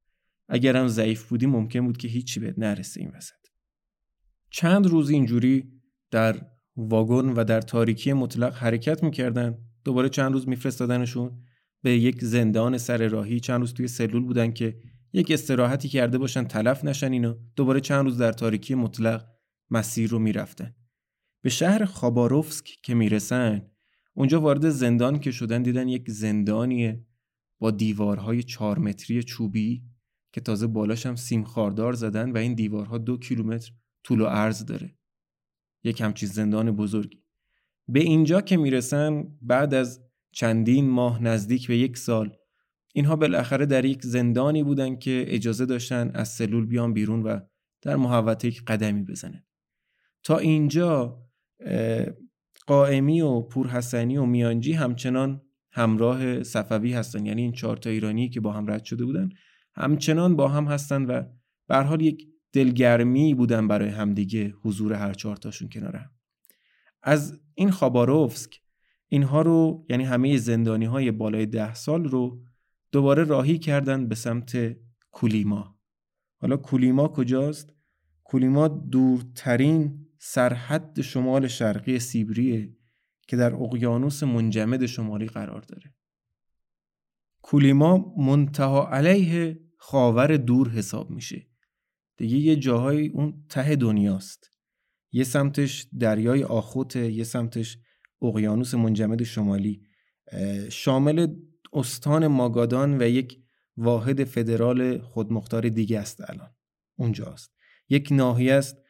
اگر 0.50 0.78
هم 0.78 0.88
ضعیف 0.88 1.30
بودی 1.30 1.46
ممکن 1.46 1.86
بود 1.86 1.98
که 1.98 2.08
هیچی 2.08 2.40
بهت 2.40 2.60
نرسه 2.60 3.02
این 3.02 3.12
وسط. 3.16 3.34
چند 4.50 4.88
روز 4.88 5.10
اینجوری 5.10 5.72
در 6.12 6.42
واگن 6.78 7.30
و 7.30 7.44
در 7.44 7.62
تاریکی 7.62 8.14
مطلق 8.14 8.56
حرکت 8.56 9.04
می‌کردن. 9.04 9.58
دوباره 9.84 10.10
چند 10.10 10.34
روز 10.34 10.48
میفرستادنشون 10.48 11.42
به 11.82 11.92
یک 11.92 12.24
زندان 12.24 12.78
سر 12.78 13.08
راهی. 13.08 13.40
چند 13.40 13.60
روز 13.60 13.74
توی 13.74 13.88
سلول 13.88 14.24
بودن 14.24 14.52
که 14.52 14.80
یک 15.14 15.32
استراحتی 15.32 15.90
کرده 15.90 16.18
باشن 16.18 16.44
تلف 16.44 16.84
نشن 16.84 17.12
اینو. 17.12 17.36
دوباره 17.56 17.80
چند 17.80 18.06
روز 18.06 18.18
در 18.18 18.32
تاریکی 18.32 18.76
مطلق 18.76 19.26
مسیر 19.70 20.10
رو 20.10 20.20
می‌رفتن. 20.20 20.76
به 21.46 21.52
شهر 21.52 21.86
خاباروفسک 21.86 22.78
که 22.84 22.94
می‌رسن 22.94 23.62
اونجا 24.14 24.42
وارد 24.42 24.70
زندان 24.70 25.20
که 25.20 25.32
شدن 25.32 25.64
دیدن 25.64 25.88
یک 25.88 26.12
زندانیه 26.12 27.06
با 27.60 27.72
دیوارهای 27.72 28.44
چهار 28.44 28.80
متری 28.80 29.24
چوبی 29.24 29.84
که 30.34 30.42
تازه 30.42 30.68
بالاش 30.68 31.06
هم 31.06 31.16
سیم 31.16 31.44
خاردار 31.44 31.94
زدن 31.94 32.32
و 32.32 32.38
این 32.38 32.54
دیوارها 32.54 32.98
دو 32.98 33.18
کیلومتر 33.18 33.72
طول 34.04 34.22
و 34.22 34.26
عرض 34.26 34.66
داره. 34.66 34.98
یک 35.84 36.02
همچین 36.02 36.30
زندان 36.30 36.72
بزرگی. 36.72 37.24
به 37.88 38.00
اینجا 38.00 38.42
که 38.42 38.58
می‌رسن 38.58 39.38
بعد 39.42 39.74
از 39.74 40.02
چندین 40.32 40.90
ماه 40.90 41.24
نزدیک 41.24 41.68
به 41.68 41.78
یک 41.78 41.98
سال 41.98 42.36
اینها 42.94 43.16
بالاخره 43.16 43.66
در 43.66 43.86
یک 43.86 44.04
زندانی 44.04 44.64
بودن 44.64 44.96
که 44.96 45.26
اجازه 45.28 45.66
داشتن 45.66 46.12
از 46.14 46.30
سلول 46.30 46.66
بیان 46.66 46.94
بیرون 46.94 47.24
و 47.24 47.40
در 47.82 47.96
محوطه 47.96 48.48
یک 48.48 48.64
قدمی 48.64 49.04
بزنن. 49.04 49.44
تا 50.24 50.38
اینجا 50.38 51.25
قائمی 52.68 53.22
و 53.22 53.42
پورحسنی 53.42 54.18
و 54.18 54.26
میانجی 54.26 54.74
همچنان 54.74 55.42
همراه 55.72 56.44
صفوی 56.44 56.94
هستن. 56.94 57.26
یعنی 57.26 57.42
این 57.42 57.52
چهار 57.52 57.78
تا 57.78 57.90
ایرانی 57.90 58.30
که 58.30 58.40
با 58.40 58.52
هم 58.52 58.72
رد 58.72 58.84
شده 58.84 59.06
بودن 59.06 59.30
همچنان 59.76 60.36
با 60.36 60.48
هم 60.48 60.66
هستن 60.66 61.06
و 61.06 61.24
به 61.68 61.78
حال 61.78 62.02
یک 62.02 62.28
دلگرمی 62.54 63.34
بودن 63.34 63.68
برای 63.68 63.90
همدیگه 63.90 64.54
حضور 64.64 64.94
هر 64.94 65.14
چهار 65.14 65.36
تاشون 65.36 65.70
کنار 65.70 65.96
هم 65.96 66.10
از 67.04 67.40
این 67.56 67.72
خاباروفسک 67.72 68.62
اینها 69.08 69.42
رو 69.42 69.86
یعنی 69.90 70.04
همه 70.04 70.38
زندانی 70.38 70.86
های 70.86 71.12
بالای 71.12 71.46
ده 71.46 71.74
سال 71.74 72.04
رو 72.04 72.44
دوباره 72.92 73.24
راهی 73.24 73.58
کردن 73.58 74.08
به 74.08 74.16
سمت 74.16 74.78
کولیما. 75.12 75.80
حالا 76.42 76.58
کولیما 76.58 77.08
کجاست؟ 77.08 77.74
کولیما 78.24 78.68
دورترین 78.68 80.05
سرحد 80.28 81.02
شمال 81.02 81.48
شرقی 81.48 82.00
سیبریه 82.00 82.76
که 83.28 83.38
در 83.38 83.54
اقیانوس 83.56 84.24
منجمد 84.24 84.86
شمالی 84.86 85.26
قرار 85.26 85.62
داره. 85.62 85.94
کولیما 87.42 88.14
منتها 88.18 88.90
علیه 88.90 89.60
خاور 89.78 90.38
دور 90.38 90.70
حساب 90.70 91.10
میشه. 91.10 91.48
دیگه 92.18 92.38
یه 92.38 92.56
جاهای 92.56 93.08
اون 93.08 93.46
ته 93.50 93.76
دنیاست. 93.76 94.52
یه 95.12 95.24
سمتش 95.24 95.88
دریای 96.00 96.44
آخوته 96.44 97.12
یه 97.12 97.24
سمتش 97.24 97.78
اقیانوس 98.22 98.74
منجمد 98.74 99.24
شمالی. 99.24 99.82
شامل 100.72 101.36
استان 101.74 102.28
ماگادان 102.28 103.02
و 103.02 103.10
یک 103.10 103.42
واحد 103.78 104.24
فدرال 104.24 105.02
خودمختار 105.02 105.70
دیگه 105.70 106.00
است 106.00 106.30
الان. 106.30 106.56
اونجاست. 106.96 107.52
یک 107.90 108.08
ناحیه 108.12 108.54
است 108.54 108.85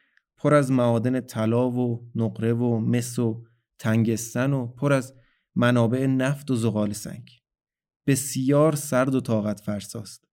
پر 0.46 0.54
از 0.54 0.70
معادن 0.70 1.20
طلا 1.20 1.70
و 1.70 2.10
نقره 2.14 2.52
و 2.52 2.78
مس 2.78 3.18
و 3.18 3.44
تنگستن 3.78 4.52
و 4.52 4.66
پر 4.66 4.92
از 4.92 5.14
منابع 5.54 6.06
نفت 6.06 6.50
و 6.50 6.54
زغال 6.54 6.92
سنگ. 6.92 7.30
بسیار 8.06 8.74
سرد 8.74 9.14
و 9.14 9.20
طاقت 9.20 9.60
فرساست. 9.60 10.28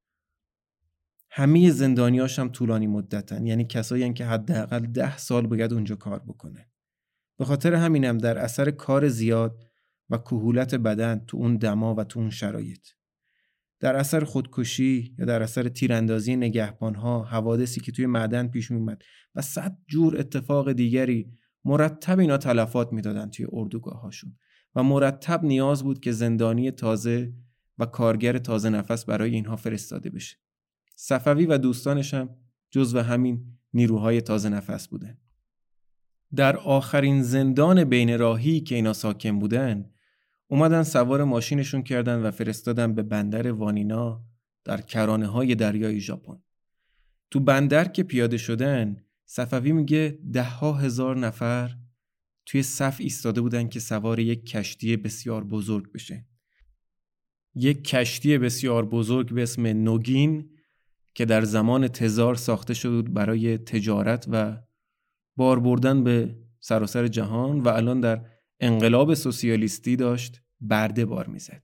همه 1.32 1.72
زندانیاش 1.72 2.40
هم 2.40 2.50
طولانی 2.50 2.88
مدتن 2.88 3.46
یعنی 3.46 3.66
کسایی 3.66 4.14
که 4.14 4.26
حداقل 4.26 4.80
ده 4.80 5.18
سال 5.18 5.48
باید 5.48 5.74
اونجا 5.74 5.96
کار 5.96 6.20
بکنه 6.20 6.70
به 7.38 7.46
خاطر 7.46 7.74
همینم 7.74 8.18
در 8.18 8.38
اثر 8.38 8.72
کار 8.72 9.08
زیاد 9.08 9.64
و 10.10 10.18
کهولت 10.18 10.76
بدن 10.76 11.20
تو 11.20 11.38
اون 11.38 11.58
دما 11.58 11.96
و 11.96 12.04
تو 12.04 12.20
اون 12.20 12.30
شرایط. 12.30 12.88
در 13.84 13.96
اثر 13.96 14.24
خودکشی 14.24 15.16
یا 15.20 15.26
در 15.26 15.42
اثر 15.42 15.70
تیراندازی 15.70 16.36
نگهبانها 16.36 17.24
حوادثی 17.24 17.82
که 17.82 17.92
توی 17.92 18.06
معدن 18.06 18.48
پیش 18.48 18.72
میومد 18.72 19.02
و 19.36 19.42
صد 19.42 19.78
جور 19.88 20.20
اتفاق 20.20 20.72
دیگری 20.72 21.32
مرتب 21.66 22.20
اینا 22.20 22.38
تلفات 22.38 22.94
می‌دادن 22.94 23.30
توی 23.30 23.46
اردوگاهاشون 23.52 24.36
و 24.76 24.84
مرتب 24.84 25.44
نیاز 25.44 25.84
بود 25.84 26.00
که 26.00 26.12
زندانی 26.12 26.72
تازه 26.72 27.34
و 27.78 27.86
کارگر 27.86 28.38
تازه 28.38 28.70
نفس 28.70 29.06
برای 29.06 29.32
اینها 29.32 29.56
فرستاده 29.56 30.10
بشه. 30.10 30.38
صفوی 30.96 31.46
و 31.46 31.58
دوستانش 31.58 32.14
هم 32.14 32.30
جزو 32.72 33.00
همین 33.00 33.58
نیروهای 33.74 34.22
تازه 34.22 34.50
نفس 34.50 34.88
بودن. 34.88 35.18
در 36.36 36.58
آخرین 36.58 37.24
زندان 37.24 37.84
بین 37.84 38.20
راهی 38.20 38.60
که 38.60 38.76
اینا 38.76 38.94
ساکن 38.94 39.40
بودن 39.40 39.93
اومدن 40.54 40.84
سوار 40.84 41.24
ماشینشون 41.24 41.84
کردن 41.84 42.22
و 42.22 42.32
فرستادن 42.32 42.96
به 42.96 43.04
بندر 43.04 43.52
وانینا 43.52 44.24
در 44.64 44.82
کرانه 44.82 45.28
های 45.28 45.56
دریای 45.56 46.00
ژاپن. 46.00 46.44
تو 47.32 47.40
بندر 47.40 47.86
که 47.88 48.04
پیاده 48.04 48.38
شدن 48.38 49.04
صفوی 49.26 49.72
میگه 49.72 50.20
ده 50.34 50.44
ها 50.44 50.74
هزار 50.74 51.18
نفر 51.18 51.78
توی 52.46 52.64
صف 52.64 52.96
ایستاده 53.00 53.42
بودن 53.42 53.68
که 53.70 53.80
سوار 53.80 54.20
یک 54.20 54.46
کشتی 54.46 54.98
بسیار 54.98 55.44
بزرگ 55.44 55.92
بشه. 55.92 56.26
یک 57.56 57.84
کشتی 57.84 58.38
بسیار 58.38 58.86
بزرگ 58.86 59.34
به 59.34 59.44
اسم 59.44 59.68
نوگین 59.68 60.50
که 61.14 61.26
در 61.26 61.44
زمان 61.44 61.88
تزار 61.88 62.36
ساخته 62.36 62.74
شد 62.74 63.14
برای 63.14 63.58
تجارت 63.58 64.26
و 64.32 64.58
بار 65.36 65.60
بردن 65.60 66.04
به 66.04 66.36
سراسر 66.60 67.08
جهان 67.08 67.60
و 67.60 67.68
الان 67.68 68.00
در 68.00 68.26
انقلاب 68.60 69.14
سوسیالیستی 69.14 69.96
داشت 69.96 70.43
برده 70.64 71.06
بار 71.06 71.28
می‌زد. 71.28 71.64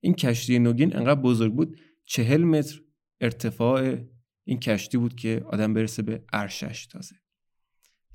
این 0.00 0.14
کشتی 0.14 0.58
نوگین 0.58 0.96
انقدر 0.96 1.20
بزرگ 1.20 1.54
بود 1.54 1.80
چهل 2.04 2.44
متر 2.44 2.80
ارتفاع 3.20 3.96
این 4.44 4.60
کشتی 4.60 4.98
بود 4.98 5.14
که 5.14 5.44
آدم 5.46 5.74
برسه 5.74 6.02
به 6.02 6.24
ارشش 6.32 6.86
تازه. 6.86 7.16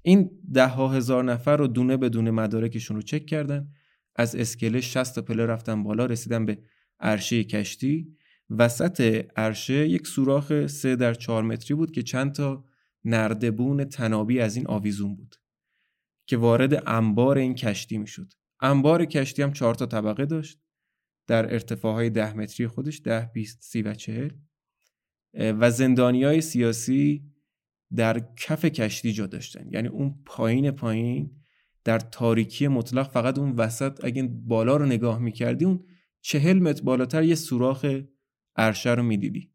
این 0.01 0.31
ده 0.53 0.67
هزار 0.67 1.23
نفر 1.23 1.57
رو 1.57 1.67
دونه 1.67 1.97
به 1.97 2.09
دونه 2.09 2.31
مدارکشون 2.31 2.95
رو 2.95 3.01
چک 3.01 3.25
کردن 3.25 3.67
از 4.15 4.35
اسکله 4.35 4.81
60 4.81 5.19
پله 5.19 5.45
رفتن 5.45 5.83
بالا 5.83 6.05
رسیدن 6.05 6.45
به 6.45 6.63
عرشه 6.99 7.43
کشتی. 7.43 8.17
وسط 8.49 9.25
عرشه 9.35 9.89
یک 9.89 10.07
سوراخ 10.07 10.67
سه 10.67 10.95
در 10.95 11.13
چهار 11.13 11.43
متری 11.43 11.75
بود 11.75 11.91
که 11.91 12.03
چند 12.03 12.31
تا 12.31 12.65
نردبون 13.05 13.83
تنابی 13.83 14.39
از 14.39 14.55
این 14.55 14.67
آویزون 14.67 15.15
بود 15.15 15.35
که 16.25 16.37
وارد 16.37 16.89
انبار 16.89 17.37
این 17.37 17.55
کشتی 17.55 17.97
می‌شد. 17.97 18.33
انبار 18.63 19.05
کشتی 19.05 19.41
هم 19.41 19.53
چهار 19.53 19.75
تا 19.75 19.85
طبقه 19.85 20.25
داشت. 20.25 20.59
در 21.27 21.53
ارتفاع 21.53 22.09
ده 22.09 22.33
متری 22.33 22.67
خودش 22.67 23.01
ده 23.03 23.29
بیست 23.33 23.57
سی 23.61 23.81
و 23.81 23.93
چهل. 23.93 24.29
و 25.33 25.71
زندانی 25.71 26.23
های 26.23 26.41
سیاسی 26.41 27.23
در 27.95 28.19
کف 28.37 28.65
کشتی 28.65 29.13
جا 29.13 29.27
داشتن. 29.27 29.67
یعنی 29.71 29.87
اون 29.87 30.19
پایین 30.25 30.71
پایین 30.71 31.31
در 31.83 31.99
تاریکی 31.99 32.67
مطلق 32.67 33.11
فقط 33.11 33.39
اون 33.39 33.51
وسط 33.51 34.05
اگه 34.05 34.23
بالا 34.23 34.77
رو 34.77 34.85
نگاه 34.85 35.19
می‌کردی 35.19 35.65
اون 35.65 35.83
چهل 36.21 36.59
متر 36.59 36.83
بالاتر 36.83 37.23
یه 37.23 37.35
سوراخ 37.35 37.85
عرشه 38.55 38.93
رو 38.93 39.03
می‌دیدی. 39.03 39.51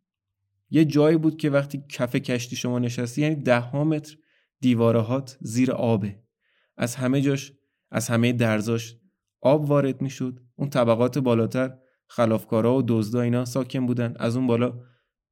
یه 0.71 0.85
جایی 0.85 1.17
بود 1.17 1.37
که 1.37 1.51
وقتی 1.51 1.85
کف 1.89 2.17
کشتی 2.17 2.57
شما 2.57 2.79
نشستی 2.79 3.23
یعنی 3.23 3.35
ده 3.35 3.59
ها 3.59 3.85
متر 3.85 4.17
دیوارهات 4.61 5.39
زیر 5.41 5.73
آبه. 5.73 6.23
از 6.77 6.97
همه 6.97 7.21
جاش 7.21 7.53
از 7.91 8.09
همه 8.09 8.33
درزاش 8.33 8.97
آب 9.41 9.71
وارد 9.71 10.03
می‌شد. 10.03 10.41
اون 10.57 10.71
طبقات 10.71 11.19
بالاتر 11.19 11.79
خلافکارا 12.07 12.77
و 12.77 12.83
دزدا 12.89 13.21
اینا 13.21 13.45
ساکن 13.45 13.87
بودن. 13.87 14.15
از 14.19 14.37
اون 14.37 14.47
بالا 14.47 14.81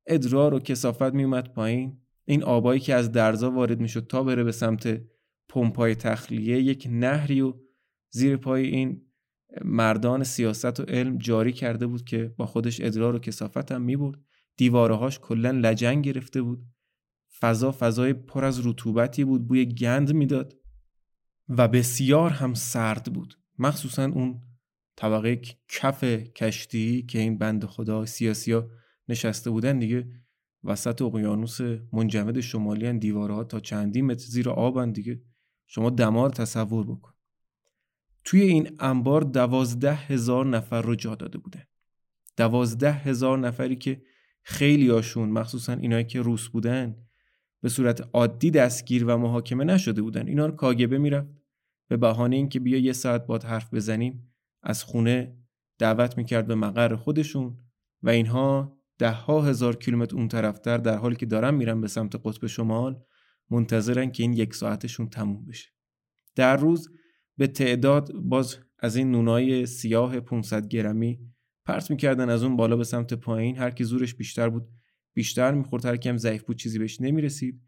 ادرار 0.06 0.54
و 0.54 0.58
کسافت 0.58 1.14
میومد 1.14 1.52
پایین. 1.52 2.00
این 2.24 2.42
آبایی 2.42 2.80
که 2.80 2.94
از 2.94 3.12
درزا 3.12 3.50
وارد 3.50 3.80
می‌شد 3.80 4.06
تا 4.06 4.22
بره 4.22 4.44
به 4.44 4.52
سمت 4.52 5.02
پمپای 5.48 5.94
تخلیه 5.94 6.62
یک 6.62 6.88
نهری 6.90 7.40
و 7.40 7.54
زیر 8.10 8.36
پای 8.36 8.66
این 8.66 9.02
مردان 9.64 10.24
سیاست 10.24 10.80
و 10.80 10.82
علم 10.82 11.18
جاری 11.18 11.52
کرده 11.52 11.86
بود 11.86 12.04
که 12.04 12.34
با 12.36 12.46
خودش 12.46 12.80
ادرار 12.80 13.14
و 13.14 13.18
کسافت 13.18 13.72
هم 13.72 13.82
می‌برد. 13.82 14.18
دیوارهاش 14.56 15.18
کلا 15.18 15.50
لجنگ 15.50 16.04
گرفته 16.04 16.42
بود. 16.42 16.66
فضا 17.40 17.72
فضای 17.72 18.12
پر 18.12 18.44
از 18.44 18.66
رطوبتی 18.66 19.24
بود. 19.24 19.48
بوی 19.48 19.66
گند 19.66 20.14
می‌داد. 20.14 20.54
و 21.48 21.68
بسیار 21.68 22.30
هم 22.30 22.54
سرد 22.54 23.12
بود. 23.12 23.38
مخصوصا 23.58 24.04
اون 24.04 24.42
طبقه 24.96 25.40
کف 25.68 26.04
کشتی 26.04 27.02
که 27.02 27.18
این 27.18 27.38
بند 27.38 27.64
خدا 27.64 28.06
سیاسی 28.06 28.52
ها 28.52 28.70
نشسته 29.08 29.50
بودن 29.50 29.78
دیگه. 29.78 30.08
وسط 30.64 31.02
اقیانوس 31.02 31.58
منجمد 31.92 32.40
شمالی 32.40 32.92
دیوارها 32.98 33.44
تا 33.44 33.60
چندی 33.60 34.02
متر 34.02 34.24
زیر 34.24 34.50
آبن 34.50 34.92
دیگه. 34.92 35.22
شما 35.66 35.90
دمار 35.90 36.30
تصور 36.30 36.86
بکن. 36.86 37.12
توی 38.24 38.40
این 38.40 38.76
انبار 38.80 39.20
دوازده 39.20 39.94
هزار 39.94 40.46
نفر 40.46 40.82
رو 40.82 40.94
جا 40.94 41.14
داده 41.14 41.38
بودن. 41.38 41.62
دوازده 42.36 42.92
هزار 42.92 43.38
نفری 43.38 43.76
که 43.76 44.02
خیلی 44.42 44.88
هاشون 44.88 45.28
مخصوصا 45.28 45.72
اینایی 45.72 46.04
که 46.04 46.20
روس 46.20 46.48
بودن 46.48 47.05
به 47.62 47.68
صورت 47.68 48.08
عادی 48.12 48.50
دستگیر 48.50 49.04
و 49.04 49.16
محاکمه 49.16 49.64
نشده 49.64 50.02
بودن. 50.02 50.28
اینا 50.28 50.46
رو 50.46 50.52
کاگبه 50.52 50.98
می‌رفت. 50.98 51.28
به 51.88 51.96
بهانه 51.96 52.36
اینکه 52.36 52.60
بیا 52.60 52.78
یه 52.78 52.92
ساعت 52.92 53.26
باد 53.26 53.44
حرف 53.44 53.74
بزنیم 53.74 54.34
از 54.62 54.84
خونه 54.84 55.36
دعوت 55.78 56.16
می‌کرد 56.16 56.46
به 56.46 56.54
مقر 56.54 56.96
خودشون 56.96 57.58
و 58.02 58.08
اینها 58.08 58.78
ده 58.98 59.10
ها 59.10 59.42
هزار 59.42 59.76
کیلومتر 59.76 60.16
اون 60.16 60.28
طرفتر 60.28 60.78
در 60.78 60.96
حالی 60.96 61.16
که 61.16 61.26
دارن 61.26 61.54
میرن 61.54 61.80
به 61.80 61.88
سمت 61.88 62.16
قطب 62.24 62.46
شمال 62.46 63.02
منتظرن 63.50 64.10
که 64.10 64.22
این 64.22 64.32
یک 64.32 64.54
ساعتشون 64.54 65.08
تموم 65.08 65.46
بشه. 65.46 65.68
در 66.34 66.56
روز 66.56 66.88
به 67.36 67.46
تعداد 67.46 68.12
باز 68.12 68.58
از 68.78 68.96
این 68.96 69.10
نونای 69.10 69.66
سیاه 69.66 70.20
500 70.20 70.68
گرمی 70.68 71.20
پرت 71.64 71.90
می‌کردن 71.90 72.30
از 72.30 72.42
اون 72.42 72.56
بالا 72.56 72.76
به 72.76 72.84
سمت 72.84 73.14
پایین. 73.14 73.56
هر 73.56 73.70
کی 73.70 73.84
زورش 73.84 74.14
بیشتر 74.14 74.48
بود 74.48 74.68
بیشتر 75.16 75.54
می‌خورد 75.54 75.86
هر 75.86 75.96
کیم 75.96 76.16
ضعیف 76.16 76.42
بود 76.42 76.56
چیزی 76.56 76.78
بهش 76.78 77.00
نمی‌رسید. 77.00 77.60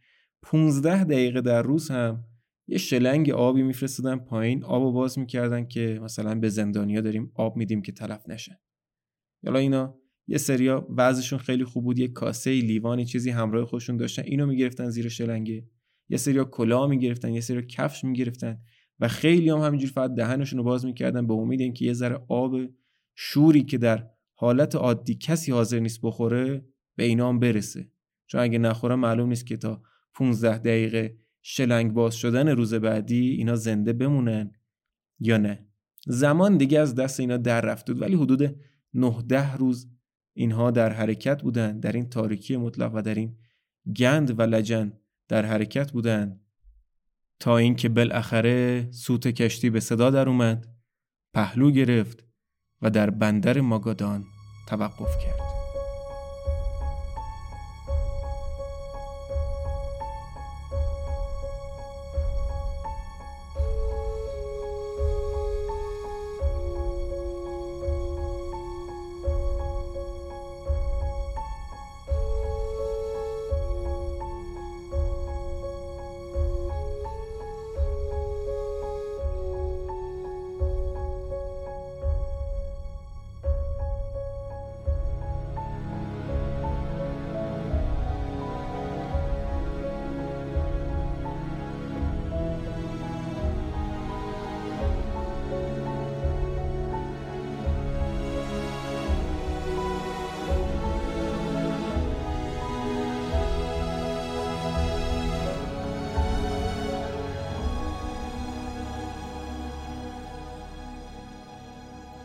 15 0.43 1.05
دقیقه 1.05 1.41
در 1.41 1.63
روز 1.63 1.91
هم 1.91 2.25
یه 2.67 2.79
شلنگ 2.79 3.31
آبی 3.31 3.63
میفرستادن 3.63 4.17
پایین 4.17 4.65
آب 4.65 4.93
باز 4.93 5.19
می‌کردن 5.19 5.67
که 5.67 6.01
مثلا 6.03 6.35
به 6.35 6.49
زندانیا 6.49 7.01
داریم 7.01 7.33
آب 7.35 7.57
میدیم 7.57 7.83
که 7.83 7.93
تلف 7.93 8.29
نشه. 8.29 8.61
یالا 9.43 9.59
اینا 9.59 9.99
یه 10.27 10.39
سریا 10.39 10.89
وضعشون 10.97 11.39
خیلی 11.39 11.65
خوب 11.65 11.85
بود 11.85 11.99
یه 11.99 12.09
کاسه 12.09 12.51
لیوانی 12.51 13.05
چیزی 13.05 13.31
همراه 13.31 13.65
خودشون 13.67 13.97
داشتن 13.97 14.23
اینو 14.23 14.47
می‌گرفتن 14.47 14.91
زیر 14.91 15.09
شلنگه. 15.09 15.69
یه 16.09 16.17
سریا 16.17 16.45
کلاه 16.45 16.87
می‌گرفتن 16.87 17.33
یه 17.33 17.41
سریا 17.41 17.63
کفش 17.63 18.05
می‌گرفتن 18.05 18.59
و 19.01 19.09
خیلی 19.09 19.51
هم 19.51 19.59
همینجور 19.59 19.91
فقط 19.91 20.15
دهنشون 20.15 20.59
رو 20.59 20.65
باز 20.65 20.85
می‌کردن 20.85 21.27
به 21.27 21.35
امید 21.35 21.61
اینکه 21.61 21.85
یه 21.85 21.93
ذره 21.93 22.21
آب 22.29 22.55
شوری 23.17 23.63
که 23.63 23.79
در 23.79 24.11
حالت 24.35 24.75
عادی 24.75 25.15
کسی 25.15 25.53
حاضر 25.53 25.79
نیست 25.79 26.01
بخوره 26.03 26.65
به 26.99 27.05
اینا 27.05 27.29
هم 27.29 27.39
برسه. 27.39 27.91
چون 28.27 28.41
اگه 28.41 28.59
نخوره 28.59 28.95
معلوم 28.95 29.29
نیست 29.29 29.47
که 29.47 29.57
تا 29.57 29.83
15 30.15 30.59
دقیقه 30.59 31.19
شلنگ 31.43 31.93
باز 31.93 32.17
شدن 32.17 32.49
روز 32.49 32.75
بعدی 32.75 33.31
اینا 33.31 33.57
زنده 33.57 33.93
بمونن 33.93 34.53
یا 35.21 35.37
نه. 35.37 35.67
زمان 36.07 36.57
دیگه 36.57 36.81
از 36.81 36.95
دست 36.95 37.21
اینا 37.21 37.37
در 37.37 37.61
رفته 37.61 37.93
بود 37.93 38.03
ولی 38.03 38.15
حدود 38.15 38.57
9 38.95 39.57
روز 39.57 39.89
اینها 40.35 40.71
در 40.71 40.93
حرکت 40.93 41.43
بودن. 41.43 41.81
در 41.81 41.93
این 41.93 42.09
تاریکی 42.09 42.57
مطلق 42.57 42.95
و 42.95 43.03
در 43.03 43.15
این 43.15 43.37
گند 43.97 44.39
و 44.39 44.43
لجن 44.43 44.93
در 45.29 45.47
حرکت 45.47 45.93
بودن. 45.93 46.41
تا 47.41 47.57
اینکه 47.57 47.89
بالاخره 47.89 48.89
سوت 48.91 49.29
کشتی 49.29 49.71
به 49.71 49.81
صدا 49.81 50.11
در 50.11 50.29
اومد 50.29 50.67
پهلو 51.35 51.71
گرفت 51.71 52.25
و 52.83 52.91
در 52.91 53.11
بندر 53.11 53.61
ماگادان 53.61 54.25
توقف 54.69 55.25
کرد. 55.25 55.58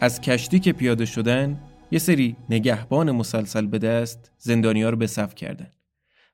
از 0.04 0.22
کشتی 0.22 0.60
که 0.60 0.74
پیاده 0.74 1.06
شدن 1.06 1.62
یه 1.92 2.00
سری 2.00 2.36
نگهبان 2.50 3.12
مسلسل 3.12 3.66
به 3.66 3.80
دست 3.80 4.32
زندانیا 4.38 4.90
رو 4.90 4.98
به 4.98 5.08
صف 5.08 5.36
کردن 5.36 5.72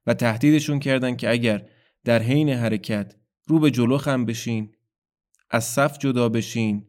و 0.08 0.14
تهدیدشون 0.14 0.80
کردن 0.80 1.16
که 1.16 1.30
اگر 1.30 1.66
در 2.06 2.22
حین 2.22 2.50
حرکت 2.50 3.16
رو 3.48 3.60
به 3.60 3.72
جلو 3.72 3.98
خم 3.98 4.26
بشین 4.26 4.72
از 5.50 5.64
صف 5.64 5.98
جدا 5.98 6.30
بشین 6.30 6.88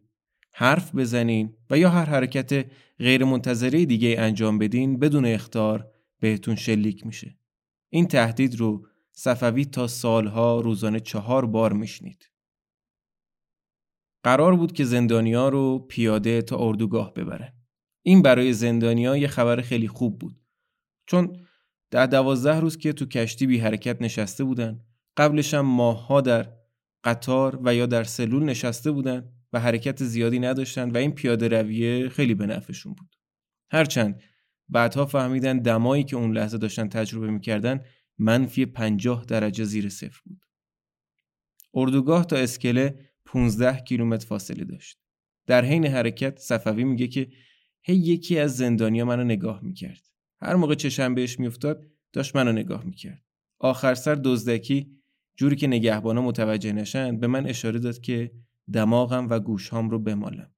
حرف 0.52 0.94
بزنین 0.94 1.54
و 1.70 1.78
یا 1.78 1.90
هر 1.90 2.04
حرکت 2.04 2.66
غیر 2.98 3.24
منتظره 3.24 3.84
دیگه 3.84 4.16
انجام 4.18 4.58
بدین 4.58 4.98
بدون 4.98 5.24
اختار 5.24 5.90
بهتون 6.20 6.54
شلیک 6.54 7.06
میشه. 7.06 7.36
این 7.90 8.06
تهدید 8.06 8.54
رو 8.54 8.86
صفوی 9.12 9.64
تا 9.64 9.86
سالها 9.86 10.60
روزانه 10.60 11.00
چهار 11.00 11.46
بار 11.46 11.72
میشنید. 11.72 12.29
قرار 14.22 14.56
بود 14.56 14.72
که 14.72 14.84
زندانیا 14.84 15.48
رو 15.48 15.78
پیاده 15.78 16.42
تا 16.42 16.56
اردوگاه 16.58 17.14
ببرن 17.14 17.52
این 18.02 18.22
برای 18.22 18.52
زندانیا 18.52 19.16
یه 19.16 19.28
خبر 19.28 19.60
خیلی 19.60 19.88
خوب 19.88 20.18
بود. 20.18 20.40
چون 21.06 21.46
در 21.90 22.06
دوازده 22.06 22.60
روز 22.60 22.76
که 22.76 22.92
تو 22.92 23.06
کشتی 23.06 23.46
بی 23.46 23.58
حرکت 23.58 24.02
نشسته 24.02 24.44
بودن 24.44 24.80
قبلش 25.16 25.54
هم 25.54 25.66
ماهها 25.66 26.20
در 26.20 26.52
قطار 27.04 27.60
و 27.64 27.74
یا 27.74 27.86
در 27.86 28.04
سلول 28.04 28.44
نشسته 28.44 28.90
بودن 28.90 29.32
و 29.52 29.60
حرکت 29.60 30.04
زیادی 30.04 30.38
نداشتن 30.38 30.90
و 30.90 30.96
این 30.96 31.12
پیاده 31.12 31.48
رویه 31.48 32.08
خیلی 32.08 32.34
به 32.34 32.46
نفعشون 32.46 32.94
بود. 32.94 33.16
هرچند 33.70 34.22
بعدها 34.68 35.06
فهمیدن 35.06 35.58
دمایی 35.58 36.04
که 36.04 36.16
اون 36.16 36.32
لحظه 36.36 36.58
داشتن 36.58 36.88
تجربه 36.88 37.30
می‌کردن 37.30 37.80
منفی 38.18 38.66
50 38.66 39.24
درجه 39.24 39.64
زیر 39.64 39.88
صفر 39.88 40.20
بود. 40.24 40.44
اردوگاه 41.74 42.26
تا 42.26 42.36
اسکله 42.36 43.09
15 43.32 43.80
کیلومتر 43.80 44.26
فاصله 44.26 44.64
داشت. 44.64 44.98
در 45.46 45.64
حین 45.64 45.86
حرکت 45.86 46.38
صفوی 46.38 46.84
میگه 46.84 47.08
که 47.08 47.30
هی 47.82 47.96
یکی 47.96 48.38
از 48.38 48.56
زندانیا 48.56 49.04
منو 49.04 49.24
نگاه 49.24 49.64
می‌کرد. 49.64 50.00
هر 50.42 50.56
موقع 50.56 50.74
چشم 50.74 51.14
بهش 51.14 51.38
میافتاد 51.40 51.86
داشت 52.12 52.36
منو 52.36 52.52
نگاه 52.52 52.84
می‌کرد. 52.84 53.24
آخر 53.58 53.94
سر 53.94 54.14
دزدکی 54.14 55.00
جوری 55.36 55.56
که 55.56 55.66
نگهبانا 55.66 56.22
متوجه 56.22 56.72
نشن 56.72 57.20
به 57.20 57.26
من 57.26 57.46
اشاره 57.46 57.78
داد 57.78 58.00
که 58.00 58.32
دماغم 58.72 59.28
و 59.30 59.40
گوشهام 59.40 59.90
رو 59.90 59.98
بمالم. 59.98 60.50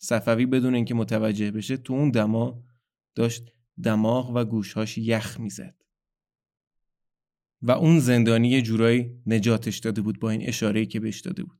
صفوی 0.00 0.46
بدون 0.46 0.74
اینکه 0.74 0.94
متوجه 0.94 1.50
بشه 1.50 1.76
تو 1.76 1.92
اون 1.92 2.10
دما 2.10 2.64
داشت 3.14 3.52
دماغ 3.82 4.32
و 4.34 4.44
گوشهاش 4.44 4.98
یخ 4.98 5.40
می‌زد. 5.40 5.74
و 7.62 7.70
اون 7.70 7.98
زندانی 7.98 8.62
جورایی 8.62 9.22
نجاتش 9.26 9.78
داده 9.78 10.02
بود 10.02 10.20
با 10.20 10.30
این 10.30 10.48
اشاره‌ای 10.48 10.86
که 10.86 11.00
بهش 11.00 11.20
داده 11.20 11.44
بود. 11.44 11.59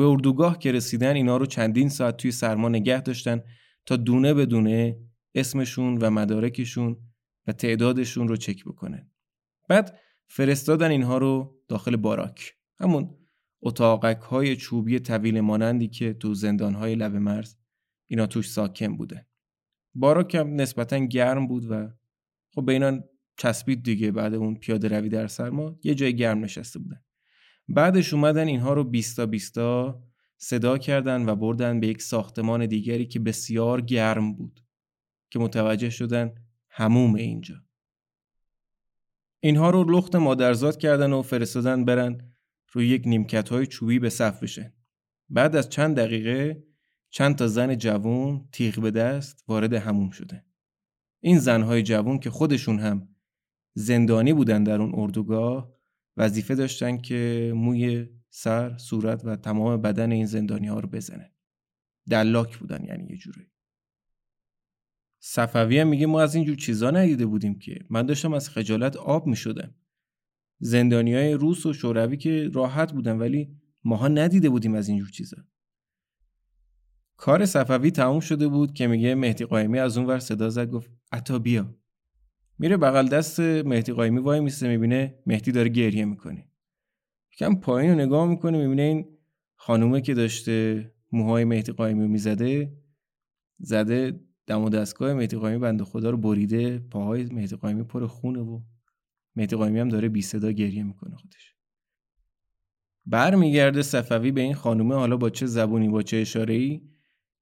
به 0.00 0.06
اردوگاه 0.06 0.58
که 0.58 0.72
رسیدن 0.72 1.16
اینا 1.16 1.36
رو 1.36 1.46
چندین 1.46 1.88
ساعت 1.88 2.16
توی 2.16 2.30
سرما 2.30 2.68
نگه 2.68 3.00
داشتن 3.00 3.40
تا 3.86 3.96
دونه 3.96 4.34
به 4.34 4.46
دونه 4.46 4.98
اسمشون 5.34 5.98
و 5.98 6.10
مدارکشون 6.10 6.96
و 7.46 7.52
تعدادشون 7.52 8.28
رو 8.28 8.36
چک 8.36 8.64
بکنن. 8.64 9.10
بعد 9.68 9.98
فرستادن 10.28 10.90
اینها 10.90 11.18
رو 11.18 11.60
داخل 11.68 11.96
باراک. 11.96 12.54
همون 12.78 13.16
اتاقک 13.62 14.20
های 14.20 14.56
چوبی 14.56 14.98
طویل 14.98 15.40
مانندی 15.40 15.88
که 15.88 16.12
تو 16.12 16.34
زندان 16.34 16.74
های 16.74 16.94
لب 16.94 17.16
مرز 17.16 17.56
اینا 18.06 18.26
توش 18.26 18.50
ساکن 18.50 18.96
بوده. 18.96 19.26
باراک 19.94 20.34
هم 20.34 20.60
نسبتا 20.60 20.98
گرم 20.98 21.46
بود 21.46 21.66
و 21.70 21.88
خب 22.54 22.64
به 22.64 22.72
اینا 22.72 23.00
چسبید 23.36 23.82
دیگه 23.82 24.10
بعد 24.10 24.34
اون 24.34 24.54
پیاده 24.54 24.88
روی 24.88 25.08
در 25.08 25.26
سرما 25.26 25.78
یه 25.84 25.94
جای 25.94 26.16
گرم 26.16 26.44
نشسته 26.44 26.78
بودن. 26.78 27.00
بعدش 27.70 28.14
اومدن 28.14 28.48
اینها 28.48 28.72
رو 28.72 28.84
بیستا 28.84 29.26
بیستا 29.26 30.02
صدا 30.36 30.78
کردن 30.78 31.28
و 31.28 31.36
بردن 31.36 31.80
به 31.80 31.86
یک 31.86 32.02
ساختمان 32.02 32.66
دیگری 32.66 33.06
که 33.06 33.20
بسیار 33.20 33.80
گرم 33.80 34.32
بود 34.34 34.64
که 35.30 35.38
متوجه 35.38 35.90
شدن 35.90 36.34
هموم 36.68 37.14
اینجا. 37.14 37.54
اینها 39.40 39.70
رو 39.70 39.84
لخت 39.84 40.16
مادرزاد 40.16 40.76
کردن 40.76 41.12
و 41.12 41.22
فرستادن 41.22 41.84
برن 41.84 42.34
روی 42.72 42.88
یک 42.88 43.02
نیمکت 43.06 43.48
های 43.48 43.66
چوبی 43.66 43.98
به 43.98 44.08
صف 44.08 44.42
بشن. 44.42 44.72
بعد 45.28 45.56
از 45.56 45.68
چند 45.68 45.96
دقیقه 45.96 46.64
چند 47.10 47.36
تا 47.36 47.46
زن 47.46 47.74
جوون 47.74 48.48
تیغ 48.52 48.80
به 48.80 48.90
دست 48.90 49.44
وارد 49.48 49.72
هموم 49.72 50.10
شده 50.10 50.44
این 51.20 51.38
زنهای 51.38 51.82
جوون 51.82 52.18
که 52.18 52.30
خودشون 52.30 52.78
هم 52.78 53.08
زندانی 53.74 54.32
بودن 54.32 54.64
در 54.64 54.80
اون 54.80 54.92
اردوگاه 54.94 55.79
وظیفه 56.16 56.54
داشتن 56.54 56.98
که 56.98 57.52
موی 57.56 58.08
سر، 58.30 58.76
صورت 58.76 59.24
و 59.24 59.36
تمام 59.36 59.82
بدن 59.82 60.12
این 60.12 60.26
زندانی 60.26 60.66
ها 60.66 60.80
رو 60.80 60.88
بزنن. 60.88 61.30
دلاک 62.10 62.58
بودن 62.58 62.84
یعنی 62.84 63.06
یه 63.10 63.16
جوری. 63.16 63.50
صفوی 65.22 65.78
هم 65.78 65.88
میگه 65.88 66.06
ما 66.06 66.20
از 66.20 66.34
اینجور 66.34 66.56
چیزا 66.56 66.90
ندیده 66.90 67.26
بودیم 67.26 67.58
که 67.58 67.86
من 67.90 68.06
داشتم 68.06 68.32
از 68.32 68.48
خجالت 68.48 68.96
آب 68.96 69.26
می‌شدم. 69.26 69.74
زندانی 70.58 71.14
های 71.14 71.32
روس 71.32 71.66
و 71.66 71.72
شوروی 71.72 72.16
که 72.16 72.50
راحت 72.54 72.92
بودن 72.92 73.18
ولی 73.18 73.56
ماها 73.84 74.08
ندیده 74.08 74.50
بودیم 74.50 74.74
از 74.74 74.88
اینجور 74.88 75.10
چیزا. 75.10 75.36
کار 77.16 77.46
صفوی 77.46 77.90
تموم 77.90 78.20
شده 78.20 78.48
بود 78.48 78.74
که 78.74 78.86
میگه 78.86 79.14
مهدی 79.14 79.44
قایمی 79.44 79.78
از 79.78 79.98
اون 79.98 80.06
ور 80.06 80.18
صدا 80.18 80.50
زد 80.50 80.70
گفت 80.70 80.90
عطا 81.12 81.38
بیا 81.38 81.79
میره 82.60 82.76
بغل 82.76 83.08
دست 83.08 83.40
مهدی 83.40 83.92
قایمی 83.92 84.18
وای 84.18 84.40
میسته 84.40 84.68
می‌بینه 84.68 85.14
مهدی 85.26 85.52
داره 85.52 85.68
گریه 85.68 86.04
می‌کنه. 86.04 86.48
کم 87.38 87.54
پایین 87.54 87.90
رو 87.90 87.98
نگاه 87.98 88.28
می‌کنه 88.28 88.58
می‌بینه 88.58 88.82
این 88.82 89.06
خانومه 89.54 90.00
که 90.00 90.14
داشته 90.14 90.86
موهای 91.12 91.44
مهدی 91.44 91.72
قایمی 91.72 92.08
می‌زده 92.08 92.76
زده 93.58 94.20
دم 94.46 94.64
و 94.64 94.68
دستگاه 94.68 95.14
مهدی 95.14 95.36
قایمی 95.36 95.58
بنده 95.58 95.84
خدا 95.84 96.10
رو 96.10 96.16
بریده 96.16 96.78
پاهای 96.78 97.24
مهدی 97.24 97.56
قایمی 97.56 97.82
پر 97.82 98.06
خونه 98.06 98.40
و 98.40 98.60
مهدی 99.36 99.56
قایمی 99.56 99.78
هم 99.78 99.88
داره 99.88 100.08
بی 100.08 100.22
صدا 100.22 100.50
گریه 100.50 100.82
می‌کنه 100.82 101.16
خودش. 101.16 101.54
برمیگرده 103.06 103.82
صفوی 103.82 104.30
به 104.30 104.40
این 104.40 104.54
خانومه 104.54 104.94
حالا 104.94 105.16
با 105.16 105.30
چه 105.30 105.46
زبونی 105.46 105.88
با 105.88 106.02
چه 106.02 106.16
اشاره 106.16 106.54
ای 106.54 106.80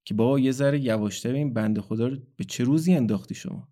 که 0.04 0.14
با 0.14 0.38
یه 0.38 0.52
ذره 0.52 0.80
یواشتر 0.80 1.32
این 1.32 1.52
بنده 1.52 1.80
خدا 1.80 2.08
رو 2.08 2.16
به 2.36 2.44
چه 2.44 2.64
روزی 2.64 2.94
انداختی 2.94 3.34
شما؟ 3.34 3.68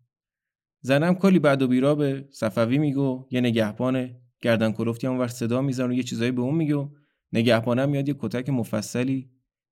زنم 0.86 1.14
کلی 1.14 1.38
بعد 1.38 1.62
و 1.62 1.68
بیرا 1.68 1.94
به 1.94 2.28
صفوی 2.30 2.78
میگو 2.78 3.28
یه 3.30 3.40
نگهبان 3.40 4.16
گردن 4.40 4.72
کلفتی 4.72 5.06
اونور 5.06 5.28
صدا 5.28 5.62
می‌زنه 5.62 5.88
و 5.88 5.92
یه 5.92 6.02
چیزایی 6.02 6.30
به 6.30 6.40
اون 6.40 6.54
میگو 6.54 6.96
نگهبانم 7.32 7.88
میاد 7.88 8.08
یه 8.08 8.14
کتک 8.18 8.48
مفصلی 8.48 9.30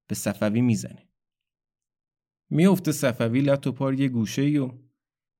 به 0.08 0.14
صفوی 0.14 0.60
می‌زنه. 0.60 1.08
میفته 2.50 2.92
صفوی 2.92 3.40
لط 3.40 3.66
و 3.66 3.72
پار 3.72 4.00
یه 4.00 4.08
گوشه 4.08 4.42
ای 4.42 4.58
و 4.58 4.70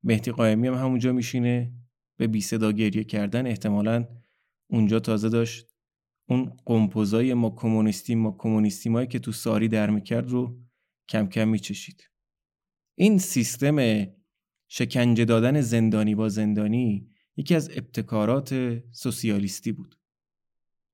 مهدی 0.03 0.31
قایمی 0.31 0.69
هم 0.69 0.75
همونجا 0.75 1.13
میشینه 1.13 1.73
به 2.17 2.27
بی 2.27 2.41
صدا 2.41 2.73
گریه 2.73 3.05
کردن. 3.05 3.47
احتمالا 3.47 4.09
اونجا 4.71 5.01
تازه 5.01 5.29
داشت 5.29 5.75
اون 6.29 6.57
قمپوزای 6.67 7.35
ما 7.35 7.51
کمونیستی 7.51 8.15
ما 8.15 8.37
کمونیستی 8.39 9.07
که 9.07 9.19
تو 9.19 9.33
ساری 9.33 9.69
در 9.69 9.91
می‌کرد 9.91 10.31
رو 10.31 10.59
کم 11.09 11.27
کم 11.27 11.49
میچشید. 11.49 12.11
این 12.99 13.19
سیستم 13.19 13.77
شکنجه 14.69 15.25
دادن 15.25 15.61
زندانی 15.61 16.15
با 16.15 16.29
زندانی 16.29 17.09
یکی 17.37 17.55
از 17.55 17.71
ابتکارات 17.71 18.83
سوسیالیستی 18.93 19.73
بود. 19.73 19.99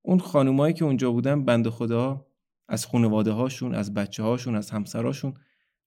اون 0.02 0.18
خانومایی 0.18 0.74
که 0.74 0.84
اونجا 0.84 1.12
بودن 1.12 1.44
بند 1.44 1.68
خدا 1.68 2.26
از 2.68 2.86
خانواده 2.86 3.30
هاشون، 3.30 3.74
از 3.74 3.94
بچه 3.94 4.22
هاشون، 4.22 4.54
از 4.54 4.70
همسراشون 4.70 5.34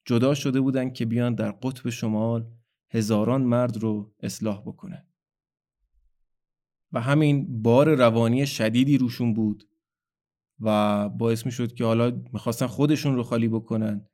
جدا 0.05 0.33
شده 0.33 0.61
بودن 0.61 0.89
که 0.89 1.05
بیان 1.05 1.35
در 1.35 1.51
قطب 1.51 1.89
شمال 1.89 2.51
هزاران 2.89 3.41
مرد 3.41 3.77
رو 3.77 4.13
اصلاح 4.19 4.61
بکنن. 4.61 5.05
و 6.91 7.01
همین 7.01 7.61
بار 7.61 7.95
روانی 7.95 8.45
شدیدی 8.47 8.97
روشون 8.97 9.33
بود 9.33 9.69
و 10.59 11.09
باعث 11.09 11.45
می 11.45 11.51
شد 11.51 11.73
که 11.73 11.85
حالا 11.85 12.23
می‌خواستن 12.33 12.67
خودشون 12.67 13.15
رو 13.15 13.23
خالی 13.23 13.47
بکنن 13.47 14.05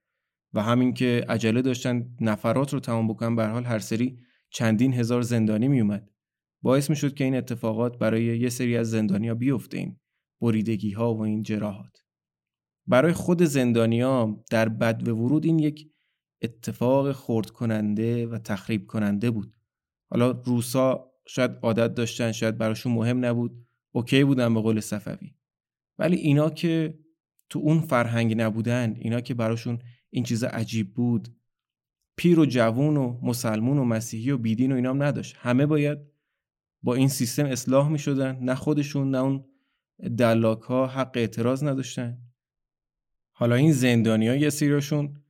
و 0.53 0.63
همین 0.63 0.93
که 0.93 1.25
عجله 1.29 1.61
داشتن 1.61 2.15
نفرات 2.21 2.73
رو 2.73 2.79
تمام 2.79 3.07
بکنن 3.07 3.35
به 3.35 3.47
حال 3.47 3.63
هر 3.63 3.79
سری 3.79 4.19
چندین 4.49 4.93
هزار 4.93 5.21
زندانی 5.21 5.67
میومد. 5.67 6.09
باعث 6.61 6.89
می‌شد 6.89 7.13
که 7.13 7.23
این 7.23 7.35
اتفاقات 7.35 7.97
برای 7.97 8.39
یه 8.39 8.49
سری 8.49 8.77
از 8.77 8.89
زندانیا 8.89 9.35
بیفته 9.35 9.77
این 9.77 9.99
بریدگی 10.41 10.91
ها 10.91 11.15
و 11.15 11.21
این 11.21 11.43
جراحات. 11.43 12.03
برای 12.87 13.13
خود 13.13 13.43
زندانیا 13.43 14.43
در 14.51 14.69
بد 14.69 15.07
و 15.07 15.11
ورود 15.11 15.45
این 15.45 15.59
یک 15.59 15.91
اتفاق 16.41 17.11
خورد 17.11 17.49
کننده 17.49 18.27
و 18.27 18.37
تخریب 18.37 18.85
کننده 18.87 19.31
بود. 19.31 19.53
حالا 20.11 20.31
روسا 20.31 21.11
شاید 21.27 21.51
عادت 21.61 21.93
داشتن 21.93 22.31
شاید 22.31 22.57
براشون 22.57 22.93
مهم 22.93 23.25
نبود. 23.25 23.65
اوکی 23.91 24.23
بودن 24.23 24.53
به 24.53 24.61
قول 24.61 24.79
صفوی. 24.79 25.35
ولی 25.99 26.15
اینا 26.15 26.49
که 26.49 26.99
تو 27.49 27.59
اون 27.59 27.81
فرهنگ 27.81 28.41
نبودن 28.41 28.95
اینا 28.99 29.21
که 29.21 29.33
براشون 29.33 29.79
این 30.09 30.23
چیز 30.23 30.43
عجیب 30.43 30.93
بود. 30.93 31.27
پیر 32.17 32.39
و 32.39 32.45
جوون 32.45 32.97
و 32.97 33.19
مسلمون 33.23 33.77
و 33.77 33.83
مسیحی 33.83 34.31
و 34.31 34.37
بیدین 34.37 34.71
و 34.71 34.75
اینام 34.75 35.03
نداشت. 35.03 35.35
همه 35.39 35.65
باید 35.65 35.99
با 36.83 36.95
این 36.95 37.07
سیستم 37.07 37.45
اصلاح 37.45 37.89
می 37.89 37.99
شدن 37.99 38.37
نه 38.41 38.55
خودشون 38.55 39.11
نه 39.11 39.17
اون 39.17 39.45
دلاک 40.17 40.61
ها 40.61 40.87
حق 40.87 41.11
اعتراض 41.15 41.63
نداشتن. 41.63 42.17
حالا 43.31 43.55
این 43.55 43.71
زندانی 43.71 44.27
ها 44.27 44.35
یه 44.35 44.49
سریشون 44.49 45.23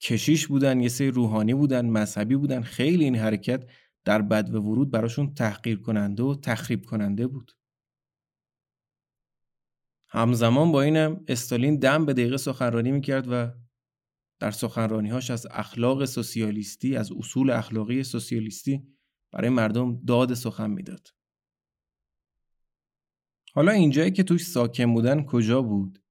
کشیش 0.00 0.46
بودن 0.46 0.80
یه 0.80 0.88
سری 0.88 1.10
روحانی 1.10 1.54
بودن 1.54 1.90
مذهبی 1.90 2.36
بودن. 2.36 2.62
خیلی 2.62 3.04
این 3.04 3.16
حرکت 3.16 3.70
در 4.04 4.22
بد 4.22 4.54
و 4.54 4.62
ورود 4.62 4.90
براشون 4.90 5.34
تحقیر 5.34 5.80
کننده 5.80 6.22
و 6.22 6.34
تخریب 6.34 6.84
کننده 6.84 7.26
بود. 7.26 7.52
همزمان 10.08 10.72
با 10.72 10.82
اینم 10.82 11.24
استالین 11.28 11.76
دم 11.76 12.06
به 12.06 12.12
دقیقه 12.12 12.36
سخنرانی 12.36 12.92
می‌کرد 12.92 13.26
و 13.30 13.63
در 14.38 14.50
سخنرانیهاش 14.50 15.30
از 15.30 15.46
اخلاق 15.50 16.04
سوسیالیستی 16.04 16.96
از 16.96 17.12
اصول 17.12 17.50
اخلاقی 17.50 18.02
سوسیالیستی 18.02 18.82
برای 19.32 19.48
مردم 19.48 20.04
داد 20.04 20.34
سخن 20.34 20.70
می‌داد. 20.70 21.08
حالا 23.54 23.72
اینجایی 23.72 24.10
که 24.10 24.22
توش 24.22 24.46
ساکن 24.46 24.94
بودن 24.94 25.24
کجا 25.24 25.62
بود؟ 25.62 26.02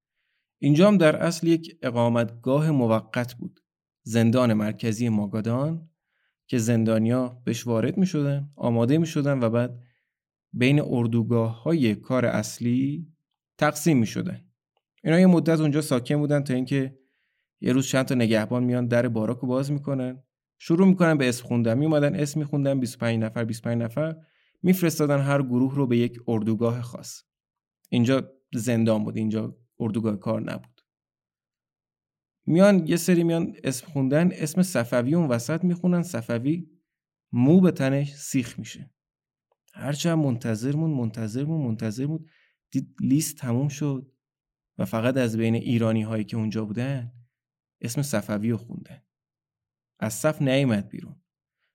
اینجا 0.60 0.88
هم 0.88 0.98
در 0.98 1.16
اصل 1.16 1.48
یک 1.48 1.78
اقامتگاه 1.82 2.72
موقت 2.72 3.34
بود. 3.34 3.60
زندان 4.04 4.54
مرکزی 4.54 5.10
ماگادان 5.10 5.90
که 6.48 6.58
زندانیا 6.58 7.42
بهش 7.46 7.68
وارد 7.68 7.98
می 7.98 8.06
شدن، 8.06 8.50
آماده 8.56 8.98
می 8.98 9.06
شدن 9.06 9.40
و 9.44 9.50
بعد 9.50 9.84
بین 10.54 10.82
اردوگاه 10.82 11.64
های 11.64 11.96
کار 11.96 12.26
اصلی 12.26 13.08
تقسیم 13.58 13.98
می 13.98 14.06
شدن. 14.06 14.46
اینا 15.04 15.20
یه 15.20 15.28
مدت 15.28 15.60
اونجا 15.60 15.82
ساکن 15.82 16.18
بودن 16.18 16.44
تا 16.44 16.54
اینکه 16.54 17.00
یه 17.64 17.74
روز 17.74 17.88
چند 17.88 18.06
تا 18.06 18.16
نگهبان 18.16 18.64
میان 18.64 18.88
در 18.88 19.08
باراک 19.08 19.40
باز 19.40 19.72
می‌کنن. 19.72 20.24
شروع 20.60 20.88
می‌کنن 20.88 21.18
به 21.18 21.30
اسم 21.30 21.46
خوندن. 21.46 21.78
میومدن 21.78 22.16
اسم 22.16 22.40
میخوندن 22.40 22.80
25 22.80 23.24
نفر 23.24 23.46
25 23.46 23.82
نفر. 23.82 24.16
میفرستادن 24.62 25.20
هر 25.20 25.42
گروه 25.42 25.76
رو 25.76 25.88
به 25.88 25.98
یک 25.98 26.20
اردوگاه 26.28 26.82
خاص. 26.82 27.24
اینجا 27.90 28.32
زندان 28.54 29.04
بود 29.04 29.18
اینجا 29.18 29.58
اردوگاه 29.80 30.20
کار 30.20 30.42
نبود. 30.42 30.82
میان 32.46 32.88
یه 32.88 32.98
سری 32.98 33.24
میان 33.24 33.54
اسم 33.64 33.88
خوندن. 33.88 34.30
اسم 34.32 34.62
صفوی 34.62 35.16
اون 35.16 35.28
وسط 35.28 35.64
می‌خونن. 35.64 36.04
صفوی 36.04 36.70
مو 37.32 37.62
به 37.62 37.72
تنش 37.72 38.14
سیخ 38.14 38.60
میشه. 38.60 38.92
هرچند 39.74 40.18
منتظر 40.18 40.76
مون 40.76 40.92
منتظر 40.92 41.44
مون 41.44 41.68
منتظر 41.68 42.06
بود 42.06 42.30
دید 42.72 42.96
لیست 43.02 43.38
تموم 43.38 43.68
شد 43.68 44.12
و 44.78 44.86
فقط 44.86 45.18
از 45.18 45.38
بین 45.38 45.56
ایرانی 45.56 46.02
هایی 46.02 46.24
که 46.24 46.38
اونجا 46.38 46.66
بودن 46.66 47.12
اسم 47.84 48.02
صفوی 48.02 48.52
رو 48.52 48.58
خوندن 48.58 49.02
از 50.00 50.14
صف 50.14 50.42
نیامد 50.42 50.90
بیرون. 50.90 51.16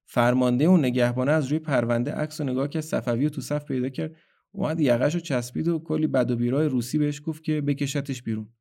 فرمانده 0.07 0.65
اون 0.65 0.81
نگهبانه 0.81 1.33
از 1.33 1.47
روی 1.47 1.59
پرونده 1.59 2.13
عکس 2.13 2.41
و 2.41 2.45
نگاه 2.45 2.69
که 2.69 2.81
صفوی 2.81 3.25
رو 3.25 3.31
تو 3.31 3.41
صف 3.41 3.65
پیدا 3.65 3.89
کرد 3.89 4.17
اومد 4.51 4.81
یقش 4.81 5.15
رو 5.15 5.21
چسبید 5.21 5.69
و 5.69 5.79
کلی 5.79 6.07
بد 6.07 6.31
و 6.31 6.37
بیرای 6.37 6.69
روسی 6.69 6.99
بهش 6.99 7.23
گفت 7.25 7.45
که 7.45 7.61
بکشتش 7.61 8.23
بیرون. 8.23 8.53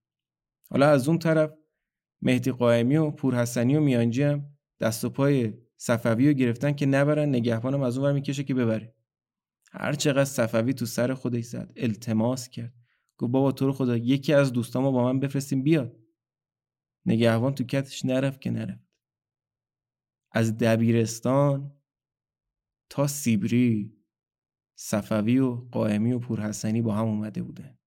حالا 0.70 0.90
از 0.90 1.08
اون 1.08 1.20
طرف 1.20 1.54
مهدی 2.22 2.52
قائمی 2.52 2.98
و 2.98 3.12
پورحسنی 3.12 3.76
و 3.76 3.82
میانجی 3.82 4.24
هم 4.24 4.46
دست 4.80 5.06
و 5.06 5.10
پای 5.10 5.54
صفوی 5.78 6.28
رو 6.28 6.34
گرفتن 6.34 6.74
که 6.74 6.86
نبرن 6.86 7.30
نگهبانم 7.30 7.82
از 7.82 7.98
اون 7.98 8.08
ور 8.08 8.14
می‌کشه 8.14 8.44
که 8.44 8.54
ببره. 8.54 8.96
هر 9.72 9.94
چقدر 9.94 10.26
صفوی 10.26 10.74
تو 10.74 10.86
سر 10.86 11.14
خودش 11.14 11.44
زد 11.44 11.72
التماس 11.76 12.50
کرد. 12.50 12.74
گفت 13.18 13.32
بابا 13.32 13.52
تو 13.52 13.66
رو 13.66 13.74
خدا 13.74 13.98
یکی 13.98 14.34
از 14.34 14.54
دوستامو 14.54 14.92
با 14.92 15.04
من 15.04 15.20
بفرستیم 15.20 15.64
بیاد. 15.64 15.98
نگهبان 17.08 17.56
تو 17.56 17.64
کتش 17.64 18.06
نرفت 18.06 18.42
که 18.42 18.52
نرفت. 18.52 18.88
از 20.32 20.58
دبیرستان 20.58 21.82
تا 22.90 23.08
سیبری 23.08 23.98
صفوی 24.76 25.40
و 25.40 25.56
قائمی 25.56 26.12
و 26.12 26.20
پورحسنی 26.20 26.82
با 26.82 26.96
هم 26.96 27.06
اومده 27.06 27.44
بوده 27.44 27.80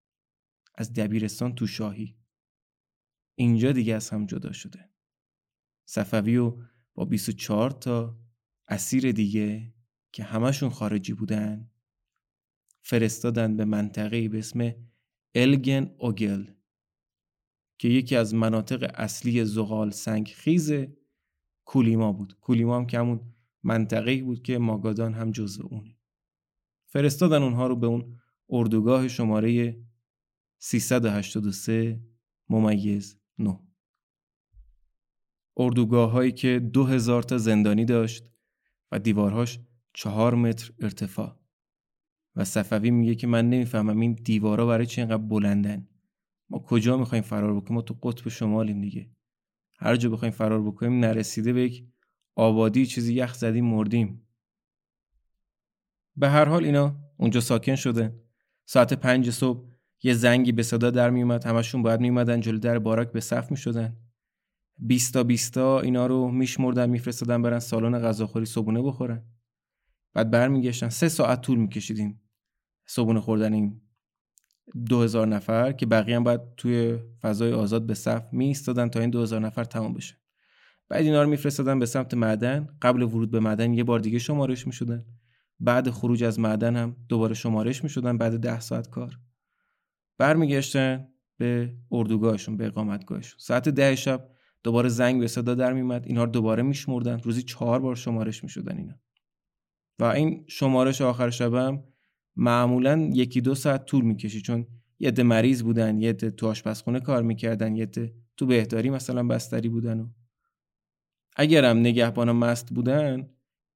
از 0.75 0.93
دبیرستان 0.93 1.55
تو 1.55 1.67
شاهی. 1.67 2.17
اینجا 3.35 3.71
دیگه 3.71 3.95
از 3.95 4.09
هم 4.09 4.25
جدا 4.25 4.51
شده. 4.51 4.89
صفوی 5.85 6.37
و 6.37 6.57
با 6.93 7.05
24 7.05 7.71
تا 7.71 8.19
اسیر 8.67 9.11
دیگه 9.11 9.73
که 10.11 10.23
همشون 10.23 10.69
خارجی 10.69 11.13
بودن 11.13 11.71
فرستادن 12.81 13.57
به 13.57 13.65
منطقه 13.65 14.29
به 14.29 14.39
اسم 14.39 14.73
الگن 15.35 15.95
اوگل. 15.97 16.60
که 17.81 17.87
یکی 17.87 18.15
از 18.15 18.33
مناطق 18.33 18.91
اصلی 18.93 19.45
زغال 19.45 19.91
سنگ 19.91 20.27
خیز 20.27 20.71
کولیما 21.65 22.11
بود. 22.11 22.37
کولیما 22.41 22.77
هم 22.77 22.85
که 22.85 22.99
همون 22.99 23.33
منطقه 23.63 24.23
بود 24.23 24.43
که 24.43 24.57
ماگادان 24.57 25.13
هم 25.13 25.31
جزو 25.31 25.67
اونه. 25.71 25.97
فرستادن 26.85 27.43
اونها 27.43 27.67
رو 27.67 27.75
به 27.75 27.87
اون 27.87 28.19
اردوگاه 28.49 29.07
شماره 29.07 29.81
383 30.57 32.03
ممیز 32.49 33.19
9 33.37 33.59
اردوگاه 35.57 36.11
هایی 36.11 36.31
که 36.31 36.59
دو 36.73 36.83
هزار 36.83 37.23
تا 37.23 37.37
زندانی 37.37 37.85
داشت 37.85 38.29
و 38.91 38.99
دیوارهاش 38.99 39.59
چهار 39.93 40.35
متر 40.35 40.71
ارتفاع. 40.79 41.39
و 42.35 42.45
صفوی 42.45 42.91
میگه 42.91 43.15
که 43.15 43.27
من 43.27 43.49
نمی‌فهمم 43.49 43.99
این 43.99 44.13
دیوارا 44.13 44.65
برای 44.65 44.85
چی 44.85 45.01
اینقدر 45.01 45.23
بلندن. 45.23 45.87
ما 46.51 46.59
کجا 46.59 46.97
می‌خوایم 46.97 47.23
فرار 47.23 47.55
بکنیم؟ 47.55 47.75
ما 47.75 47.81
تو 47.81 47.95
قطب 48.03 48.29
شمالیم 48.29 48.81
دیگه. 48.81 49.11
هر 49.79 49.95
جا 49.95 50.09
بخوایم 50.09 50.31
فرار 50.31 50.61
بکنیم 50.61 50.99
نرسیده 50.99 51.53
به 51.53 51.63
یک 51.63 51.87
آبادی 52.35 52.85
چیزی 52.85 53.13
یخ 53.13 53.33
زدیم 53.33 53.65
مردیم. 53.65 54.27
به 56.15 56.29
هر 56.29 56.45
حال 56.45 56.65
اینا 56.65 56.95
اونجا 57.17 57.39
ساکن 57.39 57.75
شده. 57.75 58.21
ساعت 58.65 58.93
پنج 58.93 59.29
صبح 59.29 59.69
یه 60.03 60.13
زنگی 60.13 60.51
به 60.51 60.63
صدا 60.63 60.91
در 60.91 61.09
میومد 61.09 61.45
همشون 61.45 61.83
باید 61.83 61.99
میومدن 61.99 62.39
جلو 62.39 62.59
در 62.59 62.79
باراک 62.79 63.11
به 63.11 63.19
صف 63.19 63.51
می‌شدن. 63.51 63.97
بیستا 64.77 65.23
بیستا 65.23 65.79
اینا 65.79 66.07
رو 66.07 66.31
میشمردن 66.31 66.89
میفرستادن 66.89 67.41
برن 67.41 67.59
سالن 67.59 67.99
غذاخوری 67.99 68.45
صبونه 68.45 68.81
بخورن. 68.81 69.25
بعد 70.13 70.31
برمیگشتن. 70.31 70.89
سه 70.89 71.09
ساعت 71.09 71.41
طول 71.41 71.57
میکشیدیم. 71.59 72.21
صبونه 72.85 73.19
خوردن 73.19 73.53
این 73.53 73.81
دو 74.89 75.01
هزار 75.01 75.27
نفر 75.27 75.71
که 75.71 75.85
بقیه 75.85 76.15
هم 76.15 76.23
باید 76.23 76.41
توی 76.57 76.99
فضای 77.21 77.53
آزاد 77.53 77.85
به 77.85 77.93
صف 77.93 78.33
می 78.33 78.55
تا 78.55 78.99
این 78.99 79.09
دو 79.09 79.21
هزار 79.21 79.39
نفر 79.39 79.63
تمام 79.63 79.93
بشه. 79.93 80.15
بعد 80.89 81.01
اینا 81.01 81.23
رو 81.23 81.29
میفرستادن 81.29 81.79
به 81.79 81.85
سمت 81.85 82.13
معدن. 82.13 82.67
قبل 82.81 83.01
ورود 83.01 83.31
به 83.31 83.39
معدن 83.39 83.73
یه 83.73 83.83
بار 83.83 83.99
دیگه 83.99 84.19
شمارش 84.19 84.67
می‌شدن. 84.67 85.05
بعد 85.59 85.89
خروج 85.89 86.23
از 86.23 86.39
معدن 86.39 86.75
هم 86.75 86.95
دوباره 87.09 87.33
شمارش 87.33 87.83
می‌شدن 87.83 88.17
بعد 88.17 88.39
ده 88.39 88.59
ساعت 88.59 88.89
کار. 88.89 89.19
برمیگشتن 90.17 91.07
به 91.37 91.73
اردوگاهشون 91.91 92.57
به 92.57 92.65
اقامتگاهشون. 92.65 93.39
ساعت 93.39 93.69
ده 93.69 93.95
شب 93.95 94.29
دوباره 94.63 94.89
زنگ 94.89 95.19
به 95.19 95.27
صدا 95.27 95.55
در 95.55 95.73
میمد 95.73 96.05
اینها 96.07 96.23
رو 96.23 96.31
دوباره 96.31 96.63
میشمردن. 96.63 97.19
روزی 97.19 97.43
چهار 97.43 97.79
بار 97.79 97.95
شمارش 97.95 98.43
می‌شدن 98.43 98.77
اینا. 98.77 98.95
و 99.99 100.03
این 100.03 100.45
شمارش 100.47 101.01
آخر 101.01 101.29
شبم 101.29 101.83
معمولا 102.35 103.09
یکی 103.13 103.41
دو 103.41 103.55
ساعت 103.55 103.85
طول 103.85 104.05
می‌کشی 104.05 104.41
چون 104.41 104.67
یه 104.99 105.07
عده 105.07 105.23
مریض 105.23 105.63
بودن 105.63 105.97
یه 105.97 106.09
عده 106.09 106.31
تو 106.31 106.47
آشپزخونه 106.47 106.99
کار 106.99 107.23
می‌کردن 107.23 107.75
یه 107.75 107.83
عده 107.83 108.13
تو 108.37 108.45
بهداری 108.45 108.89
مثلا 108.89 109.27
بستری 109.27 109.69
بودن 109.69 109.99
و 109.99 110.07
اگرم 111.35 111.77
نگهبان 111.77 112.31
مست 112.31 112.69
بودن 112.69 113.29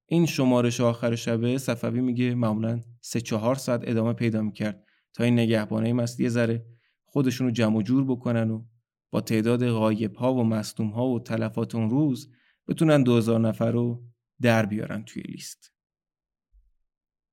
این 0.06 0.26
شمارش 0.26 0.82
آخر 0.82 1.15
شبه 1.15 1.58
صفوی 1.58 2.02
میگه 2.02 2.36
معمولا 2.36 2.82
سه 3.02 3.22
چهار 3.22 3.56
ساعت 3.56 3.82
ادامه 3.84 4.13
پیدا 4.13 4.41
می‌کرد 4.41 4.86
تا 5.13 5.24
این 5.24 5.34
نگهبانه 5.34 5.94
مست 5.94 6.20
یه 6.20 6.30
ذره 6.30 6.65
خودشونو 7.06 7.52
جمع 7.52 7.82
جور 7.82 8.06
بکنن 8.06 8.52
و 8.52 8.65
با 9.12 9.22
تعداد 9.22 9.70
غایب 9.70 10.15
ها 10.15 10.34
و 10.34 10.44
مصدوم 10.44 10.89
ها 10.89 11.08
و 11.08 11.20
تلفات 11.20 11.76
اون 11.76 11.89
روز 11.89 12.32
بتونن 12.68 13.04
2000 13.04 13.39
نفر 13.39 13.72
رو 13.72 14.04
در 14.41 14.65
بیارن 14.65 15.04
توی 15.04 15.22
لیست. 15.22 15.74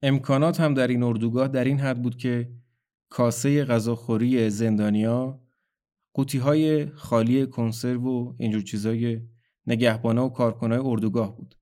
امکانات 0.02 0.60
هم 0.60 0.74
در 0.74 0.88
این 0.88 1.02
اردوگاه 1.02 1.48
در 1.48 1.64
این 1.64 1.80
حد 1.80 2.02
بود 2.02 2.16
که 2.16 2.52
کاسه 3.08 3.64
غذاخوری 3.64 4.50
زندانیا 4.50 5.40
قوطی 6.14 6.38
های 6.38 6.86
خالی 6.86 7.46
کنسرو 7.46 8.02
و 8.02 8.34
اینجور 8.38 8.62
چیزای 8.62 9.20
نگهبانه 9.66 10.20
و 10.20 10.28
کارکنای 10.28 10.80
اردوگاه 10.84 11.36
بود. 11.36 11.54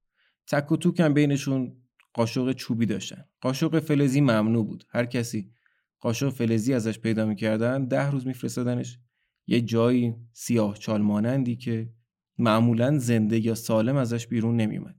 تک 0.49 0.73
و 0.73 0.77
توک 0.77 1.01
هم 1.01 1.15
بینشون 1.15 1.77
قاشق 2.15 2.53
چوبی 2.53 2.87
داشتن. 2.87 3.25
قاشق 3.41 3.79
فلزی 3.79 4.21
ممنوع 4.21 4.67
بود. 4.67 4.85
هر 4.89 5.05
کسی 5.05 5.53
قاشق 6.01 6.29
فلزی 6.29 6.75
ازش 6.75 6.99
پیدا 6.99 7.27
می‌کردن 7.27 7.85
ده 7.85 8.11
روز 8.11 8.27
میفرستادنش 8.27 8.99
یه 9.47 9.61
جایی 9.61 10.15
سیاه 10.33 10.79
چال 10.79 11.03
مانندی 11.03 11.57
که 11.57 11.93
معمولا 12.39 12.99
زنده 12.99 13.47
یا 13.47 13.55
سالم 13.55 13.97
ازش 13.97 14.27
بیرون 14.27 14.57
نمیومد 14.57 14.97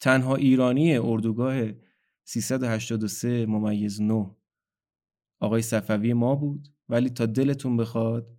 تنها 0.00 0.36
ایرانی 0.36 0.96
اردوگاه 0.96 1.54
383 2.28 3.46
ممیز 3.46 4.00
9 4.00 4.36
آقای 5.40 5.62
صفوی 5.62 6.12
ما 6.12 6.34
بود 6.34 6.68
ولی 6.88 7.10
تا 7.10 7.26
دلتون 7.26 7.76
بخواد 7.76 8.36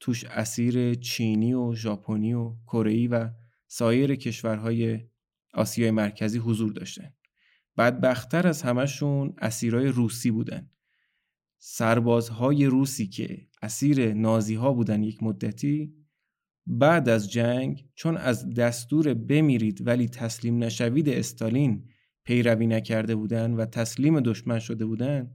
توش 0.00 0.24
اسیر 0.24 0.94
چینی 0.94 1.54
و 1.54 1.74
ژاپنی 1.74 2.34
و 2.34 2.54
کره 2.66 3.08
و 3.08 3.30
سایر 3.66 4.14
کشورهای 4.14 5.00
آسیای 5.54 5.90
مرکزی 5.90 6.38
حضور 6.38 6.72
داشتن. 6.72 7.12
بدبختتر 7.76 8.46
از 8.46 8.62
همشون 8.62 9.34
اسیرای 9.38 9.88
روسی 9.88 10.30
بودن. 10.30 10.70
سربازهای 11.58 12.66
روسی 12.66 13.06
که 13.06 13.48
اسیر 13.62 14.14
نازی 14.14 14.54
ها 14.54 14.72
بودن 14.72 15.02
یک 15.02 15.22
مدتی 15.22 15.94
بعد 16.66 17.08
از 17.08 17.32
جنگ 17.32 17.88
چون 17.94 18.16
از 18.16 18.54
دستور 18.54 19.14
بمیرید 19.14 19.86
ولی 19.86 20.08
تسلیم 20.08 20.64
نشوید 20.64 21.08
استالین 21.08 21.88
پیروی 22.28 22.66
نکرده 22.66 23.14
بودن 23.14 23.54
و 23.54 23.64
تسلیم 23.64 24.20
دشمن 24.20 24.58
شده 24.58 24.86
بودن 24.86 25.34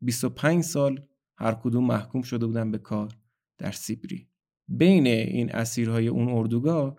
25 0.00 0.64
سال 0.64 1.00
هر 1.36 1.54
کدوم 1.54 1.86
محکوم 1.86 2.22
شده 2.22 2.46
بودن 2.46 2.70
به 2.70 2.78
کار 2.78 3.18
در 3.58 3.72
سیبری 3.72 4.28
بین 4.68 5.06
این 5.06 5.52
اسیرهای 5.52 6.08
اون 6.08 6.28
اردوگاه 6.28 6.96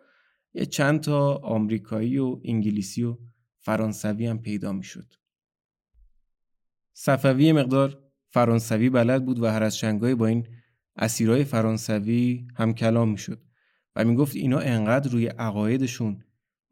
یه 0.54 0.66
چند 0.66 1.00
تا 1.00 1.36
آمریکایی 1.36 2.18
و 2.18 2.40
انگلیسی 2.46 3.04
و 3.04 3.18
فرانسوی 3.60 4.28
هم 4.28 4.42
پیدا 4.42 4.74
می‌شد. 4.74 5.14
صفوی 6.94 7.52
مقدار 7.52 8.04
فرانسوی 8.30 8.90
بلد 8.90 9.26
بود 9.26 9.40
و 9.40 9.46
هر 9.46 9.64
از 9.64 9.78
شنگای 9.78 10.16
با 10.16 10.28
این 10.28 10.48
اسیرای 10.96 11.44
فرانسوی 11.44 12.48
هم 12.56 12.74
کلام 12.74 13.10
می‌شد 13.10 13.42
و 13.96 14.06
می‌گفت 14.06 14.36
اینا 14.36 14.60
انقدر 14.60 15.12
روی 15.12 15.28
عقایدشون 15.28 16.24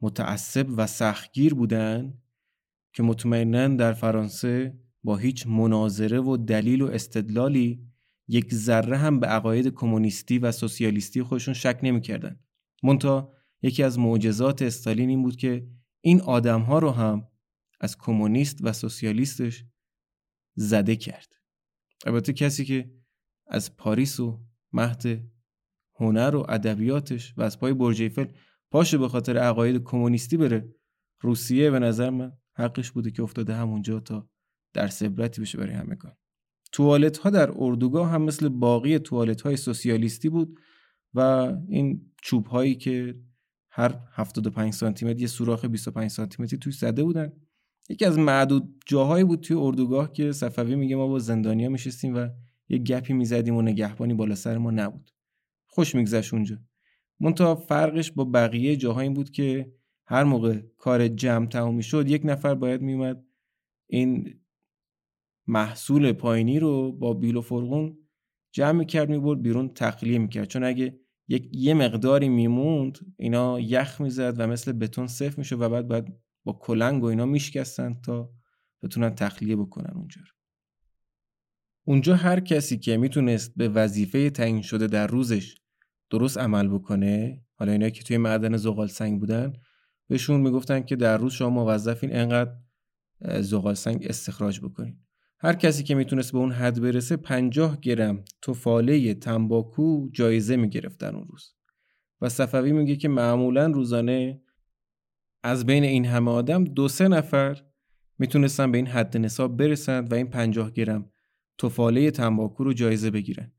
متعصب 0.02 0.68
و 0.78 0.88
سختگیر 0.88 1.54
بودن 1.54 2.14
که 2.98 3.04
مطمئنا 3.04 3.68
در 3.68 3.94
فرانسه 3.94 4.80
با 5.04 5.18
هیچ 5.18 5.48
مناظره 5.48 6.20
و 6.20 6.38
دلیل 6.38 6.82
و 6.82 6.88
استدلالی 6.88 7.88
یک 8.28 8.54
ذره 8.54 8.98
هم 8.98 9.20
به 9.20 9.28
عقاید 9.28 9.68
کمونیستی 9.68 10.40
و 10.40 10.52
سوسیالیستی 10.52 11.24
خودشون 11.24 11.54
شک 11.54 11.80
نمی‌کردن. 11.84 12.40
مونتا 12.84 13.34
یکی 13.62 13.84
از 13.84 14.00
معجزات 14.00 14.62
استالین 14.62 15.10
این 15.10 15.24
بود 15.24 15.36
که 15.36 15.68
این 16.02 16.22
آدم 16.22 16.62
ها 16.62 16.80
رو 16.80 16.92
هم 16.92 17.28
از 17.82 17.98
کمونیست 17.98 18.58
و 18.62 18.74
سوسیالیستش 18.74 19.66
زده 20.56 20.96
کرد 20.96 21.34
البته 22.06 22.34
کسی 22.34 22.66
که 22.66 22.92
از 23.48 23.78
پاریس 23.78 24.20
و 24.20 24.46
مهد 24.74 25.32
هنر 26.00 26.36
و 26.36 26.46
ادبیاتش 26.50 27.34
و 27.38 27.42
از 27.42 27.60
پای 27.60 27.74
برج 27.74 28.02
ایفل 28.02 28.26
پاشه 28.72 28.98
به 28.98 29.08
خاطر 29.08 29.38
عقاید 29.38 29.84
کمونیستی 29.84 30.38
بره 30.38 30.76
روسیه 31.22 31.72
به 31.72 31.80
نظر 31.80 32.10
من 32.10 32.38
حقش 32.58 32.92
بوده 32.92 33.12
که 33.12 33.24
افتاده 33.24 33.56
همونجا 33.56 34.00
تا 34.00 34.30
در 34.74 34.90
عبرتی 35.02 35.42
بشه 35.42 35.58
برای 35.58 35.74
همگان 35.74 36.14
توالت 36.72 37.18
ها 37.18 37.30
در 37.30 37.52
اردوگاه 37.56 38.10
هم 38.10 38.22
مثل 38.22 38.50
باقی 38.50 39.00
توالت 39.00 39.42
های 39.42 39.58
سوسیالیستی 39.58 40.30
بود 40.30 40.60
و 41.14 41.20
این 41.70 42.12
چوب 42.22 42.46
هایی 42.46 42.76
که 42.76 43.20
هر 43.70 44.00
75 44.12 44.74
سانتی 44.74 45.06
متر 45.06 45.20
یه 45.20 45.28
سوراخ 45.28 45.66
25 45.66 46.12
سانتی 46.12 46.44
متری 46.44 46.60
توش 46.60 46.78
زده 46.78 47.04
بودن. 47.04 47.32
یکی 47.90 48.06
از 48.06 48.20
معدود 48.20 48.84
جاهایی 48.86 49.24
بود 49.24 49.40
توی 49.40 49.58
اردوگاه 49.58 50.12
که 50.12 50.32
صفوی 50.32 50.76
میگه 50.76 50.96
ما 50.96 51.08
با 51.08 51.20
زندانیا 51.20 51.70
میشستیم 51.70 52.16
و 52.16 52.30
یه 52.70 52.78
گپی 52.78 53.14
می‌زدیم 53.14 53.56
و 53.56 53.62
نگهبانی 53.62 54.14
بالا 54.14 54.36
سر 54.36 54.58
ما 54.58 54.72
نبود. 54.72 55.12
خوش 55.68 55.96
میگذشت 55.96 56.34
اونجا. 56.34 56.58
منتها 57.20 57.56
فرقش 57.56 58.12
با 58.12 58.26
بقیه 58.26 58.76
جاها 58.76 59.02
این 59.02 59.14
بود 59.14 59.30
که 59.30 59.72
هر 60.08 60.24
موقع 60.24 60.62
کار 60.78 61.08
جمع 61.08 61.46
تموم 61.46 61.76
می‌شد 61.76 62.10
یک 62.10 62.22
نفر 62.26 62.56
باید 62.56 62.82
میومد 62.82 63.26
این 63.88 64.40
محصول 65.48 66.12
پایینی 66.12 66.60
رو 66.60 66.92
با 66.92 67.14
بیل 67.14 67.36
و 67.36 67.42
فرغون 67.42 67.98
جمع 68.52 68.72
می‌کرد 68.72 69.10
می‌برد 69.10 69.42
بیرون 69.42 69.74
تخلیه 69.74 70.20
می‌کرد. 70.20 70.48
چون 70.48 70.64
اگه 70.64 71.00
یک 71.28 71.50
یه 71.52 71.74
مقداری 71.74 72.30
میموند 72.30 73.00
اینا 73.18 73.60
یخ 73.60 74.02
می‌زد 74.02 74.40
و 74.40 74.48
مثل 74.48 74.72
بتون 74.72 75.08
صف 75.08 75.38
میشه 75.38 75.56
و 75.56 75.70
بعد 75.70 75.88
باید 75.88 76.06
با 76.44 76.54
کلنگ 76.54 77.04
و 77.04 77.06
اینا 77.06 77.26
میشکستن 77.26 78.02
تا 78.06 78.34
بتونن 78.84 79.16
تخلیه 79.16 79.56
بکنن 79.56 79.94
اونجا 79.96 80.22
اونجا 81.88 82.16
هر 82.16 82.40
کسی 82.40 82.78
که 82.78 82.98
می‌تونست 82.98 83.54
به 83.56 83.70
وظیفه 83.70 84.30
تعیین 84.30 84.62
شده 84.62 84.88
در 84.88 85.08
روزش 85.08 85.56
درست 86.10 86.38
عمل 86.38 86.68
بکنه 86.68 87.46
حالا 87.56 87.72
اینا 87.72 87.90
که 87.90 88.04
توی 88.04 88.18
معدن 88.18 88.58
زغال 88.58 88.88
سنگ 88.88 89.20
بودن 89.20 89.54
بهشون 90.08 90.42
می‌گفتن 90.42 90.82
که 90.82 90.96
در 90.96 91.18
روز 91.18 91.34
شما 91.34 91.50
موظفین 91.50 92.16
انقدر 92.16 92.52
زغال 93.40 93.74
سنگ 93.74 94.06
استخراج 94.10 94.60
بکنین. 94.60 94.98
هر 95.40 95.54
کسی 95.54 95.84
که 95.84 95.96
می‌تونست 95.96 96.32
به 96.32 96.38
اون 96.38 96.52
حد 96.52 96.82
برسه 96.82 97.18
50 97.18 97.80
گرم 97.80 98.24
توفاله 98.42 99.14
تنباکو 99.14 100.10
جایزه 100.12 100.56
می‌گرفتن 100.56 101.16
اون 101.16 101.28
روز. 101.28 101.54
و 102.22 102.30
صفوی 102.30 102.72
میگه 102.72 102.96
که 102.96 103.08
معمولا 103.08 103.66
روزانه 103.66 104.42
از 105.44 105.66
بین 105.66 105.84
این 105.84 106.06
همه 106.06 106.32
آدم 106.32 106.64
دو 106.64 106.88
سه 106.88 107.08
نفر 107.08 107.64
می‌تونستن 108.20 108.72
به 108.72 108.78
این 108.78 108.88
حد 108.88 109.18
نصاب 109.18 109.58
برسند 109.58 110.12
و 110.12 110.16
این 110.16 110.28
50 110.28 110.72
گرم 110.72 111.12
توفاله 111.58 112.12
تنباکو 112.12 112.64
رو 112.64 112.74
جایزه 112.74 113.12
بگیرن. 113.12 113.52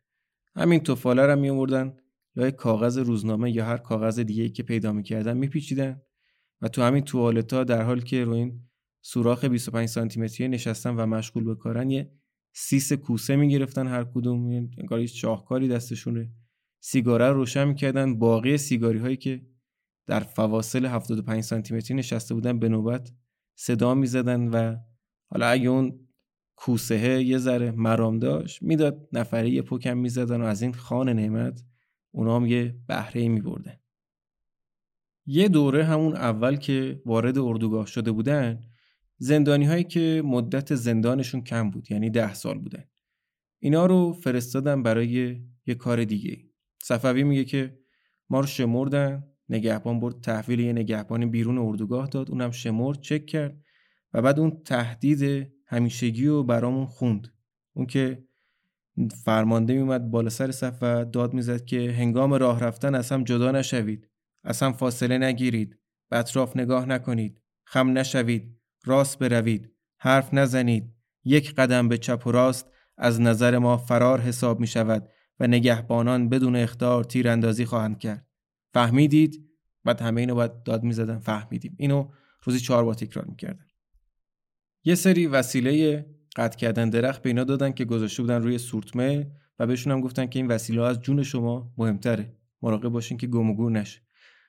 همین 0.57 0.81
توفاله 0.81 1.27
رو 1.27 1.41
میوردن 1.41 1.97
یا 2.37 2.51
کاغذ 2.51 2.99
روزنامه 2.99 3.51
یا 3.51 3.65
هر 3.65 3.77
کاغذ 3.77 4.21
دیگه 4.21 4.49
که 4.49 4.63
پیدا 4.63 4.93
می‌کردن 4.93 5.37
میپیچیدن. 5.37 6.03
و 6.63 6.69
تو 6.69 6.83
همین 6.83 7.05
توالتا 7.05 7.65
در 7.65 7.83
حال 7.83 8.01
که 8.01 8.25
رو 8.25 8.33
این 8.33 8.69
سوراخ 9.03 9.45
25 9.45 9.89
سانتی 9.89 10.21
متری 10.21 10.49
نشستن 10.49 10.91
و 10.91 11.07
مشغول 11.07 11.45
به 11.45 11.55
کارن 11.55 11.91
یه 11.91 12.13
سیس 12.53 12.93
کوسه 12.93 13.37
می‌گرفتن 13.37 13.87
هر 13.87 14.05
کدوم. 14.05 14.47
انگار 14.79 15.07
شاهکاری 15.07 15.69
دستشونه. 15.69 16.31
سیگاره 16.81 17.29
رو 17.29 17.35
روشن 17.35 17.69
می‌کردن. 17.69 18.19
باقی 18.19 18.59
سیگاری 18.59 18.99
هایی 18.99 19.17
که 19.17 19.47
در 20.07 20.21
فواصل 20.21 20.87
75 20.87 21.43
سانتی 21.43 21.75
متری 21.75 21.97
نشسته 21.97 22.35
بودن 22.35 22.59
به 22.59 22.69
نوبت 22.69 23.13
صدا 23.59 23.95
می‌زدن 23.95 24.49
و 24.49 24.77
حالا 25.31 25.47
اگه 25.47 25.69
اون 25.69 26.09
کوسه 26.57 27.23
یه 27.23 27.39
ذره 27.39 27.71
مرام 27.71 28.19
داشت 28.19 28.63
می‌داد 28.63 29.09
نفره 29.13 29.51
یه 29.51 29.63
پوکم 29.63 29.99
می‌زدن 29.99 30.41
و 30.41 30.45
از 30.45 30.63
این 30.63 30.73
خان 30.73 31.09
نعمت 31.09 31.65
اونا 32.11 32.47
یه 32.47 32.79
بهره 32.87 33.29
می 33.29 33.41
بردن. 33.41 33.77
یه 35.31 35.49
دوره 35.49 35.85
همون 35.85 36.17
اول 36.17 36.57
که 36.57 37.03
وارد 37.07 37.39
اردوگاه 37.39 37.87
شده 37.87 38.13
بودن 38.13 38.61
زندانی 39.19 39.65
هایی 39.65 39.85
که 39.85 40.23
مدت 40.25 40.75
زندانشون 40.75 41.41
کم 41.41 41.71
بود 41.71 41.91
یعنی 41.91 42.11
ده 42.11 42.35
سال 42.35 42.59
بودن. 42.59 42.85
اینا 43.59 43.87
رو 43.87 44.13
فرستادن 44.13 44.83
برای 44.83 45.41
یه 45.67 45.75
کار 45.75 46.05
دیگه. 46.05 46.39
صفوی 46.83 47.25
میگه 47.25 47.45
که 47.45 47.79
ما 48.31 48.41
رو 48.41 48.47
شمردن 48.47 49.25
نگهبان 49.49 50.01
برد 50.01 50.21
تحویل 50.21 50.61
یه 50.61 50.73
نگهبان 50.73 51.31
بیرون 51.31 51.59
اردوگاه 51.59 52.07
داد 52.07 52.31
اونم 52.31 52.51
شمرد 52.51 53.01
چک 53.01 53.27
کرد 53.27 53.63
و 54.15 54.23
بعد 54.23 54.41
اون 54.41 54.63
تهدید 54.65 55.53
همیشگی 55.67 56.27
رو 56.27 56.45
برامون 56.45 56.87
خوند. 56.87 57.29
اون 57.73 57.87
که 57.87 58.25
فرمانده 59.25 59.75
میومد 59.75 60.11
بالا 60.11 60.31
سر 60.31 60.51
صف 60.51 60.79
و 60.83 61.05
داد 61.05 61.35
می‌زد 61.35 61.65
که 61.65 61.93
هنگام 61.93 62.35
راه 62.35 62.61
رفتن 62.61 62.95
از 62.95 63.13
هم 63.13 63.25
جدا 63.25 63.51
نشوید. 63.53 64.09
هم 64.63 64.73
فاصله 64.73 65.19
نگیرید. 65.19 65.79
به 66.11 66.19
اطراف 66.19 66.57
نگاه 66.57 66.87
نکنید. 66.87 67.41
خم 67.65 67.99
نشوید. 67.99 68.57
راست 68.85 69.19
بروید. 69.19 69.73
حرف 69.99 70.35
نزنید. 70.35 70.95
یک 71.25 71.55
قدم 71.55 71.89
به 71.89 71.99
چپ 71.99 72.27
و 72.27 72.33
راست 72.33 72.71
از 72.97 73.21
نظر 73.21 73.59
ما 73.59 73.77
فرار 73.77 74.21
حساب 74.21 74.61
می 74.61 74.67
شود 74.67 75.09
و 75.41 75.47
نگهبانان 75.47 76.29
بدون 76.29 76.57
اختار 76.57 77.05
تیراندازی 77.05 77.65
خواهند 77.65 77.99
کرد. 77.99 78.27
فهمیدید؟ 78.75 79.49
بعد 79.85 80.01
همه 80.01 80.21
اینو 80.21 80.35
باید 80.35 80.63
داد 80.63 80.83
می‌زدن. 80.83 81.19
فهمیدیم. 81.19 81.77
اینو 81.79 82.09
روزی 82.43 82.61
چهار 82.61 82.85
بار 82.85 82.95
تکرار 82.95 83.25
می‌کردن. 83.25 83.67
یه 84.85 84.95
سری 84.95 85.27
وسیله 85.27 86.07
قطع 86.37 86.59
کردن 86.59 86.91
درخت 86.91 87.23
به 87.23 87.29
اینا 87.29 87.45
دادن 87.45 87.73
که 87.73 87.85
گذاشته 87.85 88.23
بودن 88.23 88.43
روی 88.43 88.59
سورتمه 88.59 89.31
و 89.59 89.67
بهشون 89.67 89.93
هم 89.93 90.01
گفتن 90.01 90.27
که 90.27 90.39
این 90.39 90.49
وسیله 90.49 90.83
از 90.83 91.01
جون 91.01 91.23
شما 91.23 91.75
مهمتره. 91.79 92.37
مراقب 92.63 92.89
باشین 92.89 93.19
که 93.19 93.27
گم 93.27 93.51
و 93.51 93.55
گور 93.55 93.73
نشه. 93.73 94.01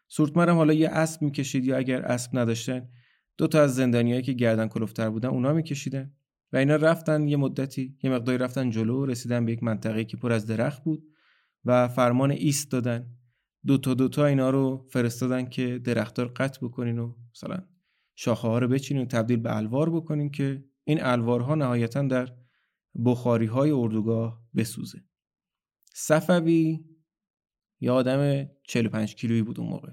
سورتمه 0.09 0.43
هم 0.43 0.55
حالا 0.55 0.73
یه 0.73 0.89
اسب 0.89 1.21
می‌کشید 1.21 1.65
یا 1.65 1.77
اگر 1.77 2.01
اسب 2.01 2.37
نداشتن 2.37 2.89
دو 3.37 3.47
تا 3.47 3.61
از 3.61 3.75
زندانیایی 3.75 4.21
که 4.21 4.33
گردن 4.33 4.67
کلفتر 4.67 5.09
بودن 5.09 5.29
اونا 5.29 5.53
میکشیدن 5.53 6.13
و 6.53 6.57
اینا 6.57 6.75
رفتن 6.75 7.27
یه 7.27 7.37
مدتی 7.37 7.97
یه 8.03 8.09
مقداری 8.09 8.37
رفتن 8.37 8.69
جلو 8.69 9.05
رسیدن 9.05 9.45
به 9.45 9.51
یک 9.51 9.63
منطقه 9.63 10.05
که 10.05 10.17
پر 10.17 10.31
از 10.31 10.45
درخت 10.45 10.83
بود 10.83 11.03
و 11.65 11.87
فرمان 11.87 12.31
ایست 12.31 12.71
دادن. 12.71 13.15
دو 13.65 13.77
تا 13.77 13.93
دو 13.93 14.07
تا 14.07 14.25
اینا 14.25 14.49
رو 14.49 14.87
فرستادن 14.89 15.45
که 15.45 15.79
درختار 15.79 16.27
قطع 16.27 16.59
بکنین 16.65 16.99
و 16.99 17.15
مثلا 17.31 17.65
شاخه 18.15 18.47
ها 18.47 18.59
رو 18.59 18.67
بچینین 18.67 19.03
و 19.03 19.05
تبدیل 19.05 19.39
به 19.39 19.57
الوار 19.57 19.89
بکنین 19.89 20.31
که 20.31 20.63
این 20.83 21.03
الوارها 21.03 21.55
نهایتا 21.55 22.01
در 22.01 22.29
بخاری 23.05 23.45
های 23.45 23.71
اردوگاه 23.71 24.43
بسوزه. 24.55 25.03
صفوی 25.93 26.79
یه 27.81 27.91
آدم 27.91 28.49
45 28.67 29.15
کیلویی 29.15 29.41
بود 29.41 29.59
اون 29.59 29.69
موقع. 29.69 29.91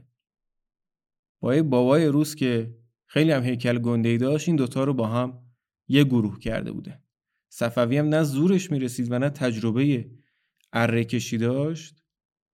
با 1.47 1.55
یه 1.55 1.63
بابای 1.63 2.07
روس 2.07 2.35
که 2.35 2.75
خیلی 3.07 3.31
هم 3.31 3.43
هیکل 3.43 3.79
گنده 3.79 4.17
داشت 4.17 4.49
این 4.49 4.57
دوتا 4.57 4.85
رو 4.85 4.95
با 4.95 5.07
هم 5.07 5.39
یه 5.89 6.05
گروه 6.05 6.39
کرده 6.39 6.73
بوده. 6.73 7.01
صفوی 7.49 7.99
هم 7.99 8.09
نه 8.09 8.23
زورش 8.23 8.71
می‌رسید 8.71 9.13
و 9.13 9.19
نه 9.19 9.31
تجربه 9.31 10.11
اره 10.73 11.05
کشی 11.05 11.39
داشت. 11.39 12.03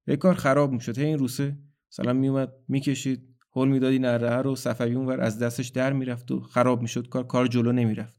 یه 0.06 0.16
کار 0.16 0.34
خراب 0.34 0.72
می‌شد. 0.72 0.98
این 0.98 1.18
روسه 1.18 1.58
مثلا 1.92 2.12
میومد 2.12 2.52
می‌کشید 2.68 3.28
هول 3.52 3.68
می‌داد 3.68 3.92
این 3.92 4.04
اره 4.04 4.42
رو. 4.42 4.56
صفوی 4.56 4.94
اونور 4.94 5.20
از 5.20 5.38
دستش 5.38 5.68
در 5.68 5.92
می‌رفت 5.92 6.30
و 6.30 6.40
خراب 6.40 6.82
می‌شد. 6.82 7.08
کار 7.08 7.26
کار 7.26 7.46
جلو 7.46 7.72
نمی‌رفت. 7.72 8.18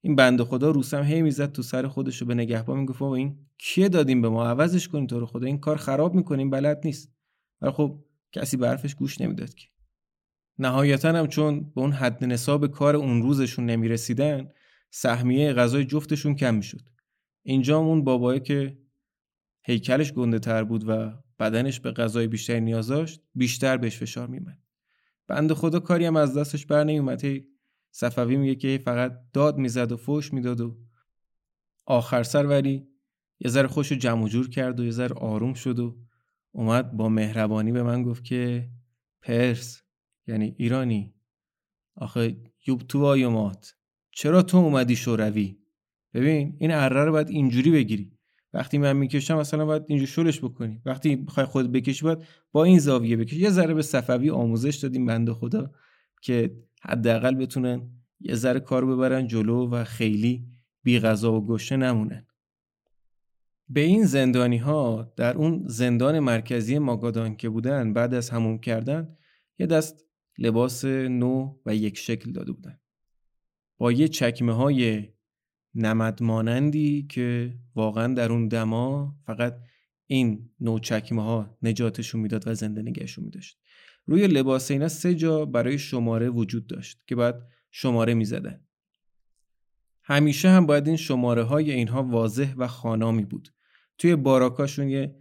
این 0.00 0.16
بنده 0.16 0.44
خدا 0.44 0.70
روسم 0.70 1.02
هی 1.02 1.22
می‌زد 1.22 1.52
تو 1.52 1.62
سر 1.62 1.88
خودش 1.88 2.20
رو 2.20 2.26
به 2.26 2.34
نگهبان 2.34 2.78
می‌گفت 2.78 2.98
بابا 2.98 3.16
این 3.16 3.38
کیه 3.58 3.88
دادیم 3.88 4.22
به 4.22 4.28
ما؟ 4.28 4.46
عوضش 4.46 4.88
کنیم 4.88 5.06
تو 5.06 5.20
رو 5.20 5.26
خدا. 5.26 5.46
این 5.46 5.58
کار 5.58 5.76
خراب 5.76 6.14
می‌کنیم 6.14 6.50
بلد 6.50 6.80
نیست. 6.84 7.12
ولی 7.60 7.72
خب 7.72 8.04
کسی 8.32 8.56
به 8.56 8.68
حرفش 8.68 8.94
گوش 8.94 9.20
نمی‌داد 9.20 9.54
که. 9.54 9.71
نهایتا 10.62 11.08
هم 11.08 11.26
چون 11.26 11.60
به 11.60 11.80
اون 11.80 11.92
حد 11.92 12.24
نصاب 12.24 12.66
کار 12.66 12.96
اون 12.96 13.22
روزشون 13.22 13.66
نمی‌رسیدن 13.66 14.50
سهمیه 14.90 15.52
غذای 15.52 15.84
جفتشون 15.84 16.34
کم 16.34 16.54
می‌شد. 16.54 16.88
اینجا 17.42 17.78
اون 17.78 18.04
بابایی 18.04 18.40
که 18.40 18.78
هیکلش 19.62 20.12
گنده 20.12 20.38
تر 20.38 20.64
بود 20.64 20.88
و 20.88 21.12
بدنش 21.38 21.80
به 21.80 21.92
غذای 21.92 22.26
بیشتری 22.26 22.60
نیاز 22.60 22.86
داشت 22.86 23.20
بیشتر 23.34 23.76
بهش 23.76 23.98
فشار 23.98 24.26
میمد 24.26 24.58
بند 25.26 25.52
خدا 25.52 25.80
کاری 25.80 26.04
هم 26.04 26.16
از 26.16 26.36
دستش 26.36 26.66
بر 26.66 26.84
صفوی 27.90 28.36
میگه 28.36 28.54
که 28.54 28.82
فقط 28.84 29.18
داد 29.32 29.58
می‌زد 29.58 29.92
و 29.92 29.96
فوش 29.96 30.32
می‌داد 30.32 30.60
و 30.60 30.78
آخر 31.86 32.22
سر 32.22 32.46
ولی 32.46 32.86
یه 33.40 33.50
ذره 33.50 33.68
خوش 33.68 33.92
و 33.92 33.94
جمع 33.94 34.28
جور 34.28 34.50
کرد 34.50 34.80
و 34.80 34.84
یه 34.84 34.90
ذره 34.90 35.14
آروم 35.14 35.54
شد 35.54 35.78
و 35.78 35.98
اومد 36.52 36.92
با 36.92 37.08
مهربانی 37.08 37.72
به 37.72 37.82
من 37.82 38.02
گفت 38.02 38.24
که 38.24 38.68
پرس. 39.22 39.81
یعنی 40.32 40.54
ایرانی. 40.58 41.14
آخه 41.96 42.36
یوب 42.66 42.82
تو 42.82 43.00
وایومات 43.00 43.74
چرا 44.10 44.42
تو 44.42 44.56
اومدی 44.56 44.96
شوروی؟ 44.96 45.58
ببین 46.14 46.56
این 46.58 46.70
اره 46.70 47.04
رو 47.04 47.12
باید 47.12 47.30
اینجوری 47.30 47.70
بگیری. 47.70 48.12
وقتی 48.52 48.78
من 48.78 48.92
می‌کشم 48.92 49.38
مثلا 49.38 49.66
باید 49.66 49.82
اینجوری 49.86 50.10
شلش 50.10 50.44
بکنی. 50.44 50.82
وقتی 50.86 51.16
بخوای 51.16 51.46
خود 51.46 51.72
بکشی 51.72 52.04
باید 52.04 52.18
با 52.52 52.64
این 52.64 52.78
زاویه 52.78 53.16
بکشی. 53.16 53.40
یه 53.40 53.50
ذره 53.50 53.74
به 53.74 53.82
صفوی 53.82 54.30
آموزش 54.30 54.76
دادیم 54.76 55.06
بنده 55.06 55.34
خدا 55.34 55.70
که 56.22 56.56
حداقل 56.82 57.34
بتونن 57.34 57.90
یه 58.20 58.34
ذره 58.34 58.60
کار 58.60 58.86
ببرن 58.86 59.26
جلو 59.26 59.70
و 59.70 59.84
خیلی 59.84 60.46
بی 60.82 60.98
غذا 60.98 61.32
و 61.32 61.46
گشه 61.46 61.76
نمونن. 61.76 62.26
به 63.68 63.80
این 63.80 64.04
زندانی 64.04 64.56
ها 64.56 65.12
در 65.16 65.36
اون 65.36 65.62
زندان 65.66 66.18
مرکزی 66.18 66.78
ماگادان 66.78 67.36
که 67.36 67.48
بودن 67.48 67.92
بعد 67.92 68.14
از 68.14 68.30
هموم 68.30 68.58
کردن 68.58 69.16
یه 69.58 69.66
دست 69.66 70.04
لباس 70.38 70.84
نو 70.84 71.58
و 71.66 71.74
یک 71.74 71.98
شکل 71.98 72.32
داده 72.32 72.52
بودن. 72.52 72.78
با 73.78 73.92
یه 73.92 74.08
چکمه 74.08 74.52
های 74.52 75.08
نمد 75.74 76.22
مانندی 76.22 77.06
که 77.10 77.54
واقعا 77.74 78.14
در 78.14 78.32
اون 78.32 78.48
دما 78.48 79.16
فقط 79.26 79.56
این 80.06 80.50
نوع 80.60 80.80
چکمه 80.80 81.22
ها 81.22 81.58
نجاتشون 81.62 82.20
می‌داد 82.20 82.48
و 82.48 82.54
زنده 82.54 82.82
نگهشون 82.82 83.24
میداشت. 83.24 83.58
روی 84.06 84.26
لباس 84.26 84.70
اینا 84.70 84.88
سه 84.88 85.14
جا 85.14 85.44
برای 85.44 85.78
شماره 85.78 86.28
وجود 86.28 86.66
داشت 86.66 87.02
که 87.06 87.16
بعد 87.16 87.48
شماره 87.70 88.14
می‌زدن. 88.14 88.60
همیشه 90.02 90.48
هم 90.48 90.66
باید 90.66 90.86
این 90.86 90.96
شماره 90.96 91.42
های 91.42 91.72
اینها 91.72 92.02
واضح 92.02 92.54
و 92.56 92.66
خانامی 92.66 93.24
بود. 93.24 93.52
توی 93.98 94.16
باراکاشون 94.16 94.88
یه 94.88 95.16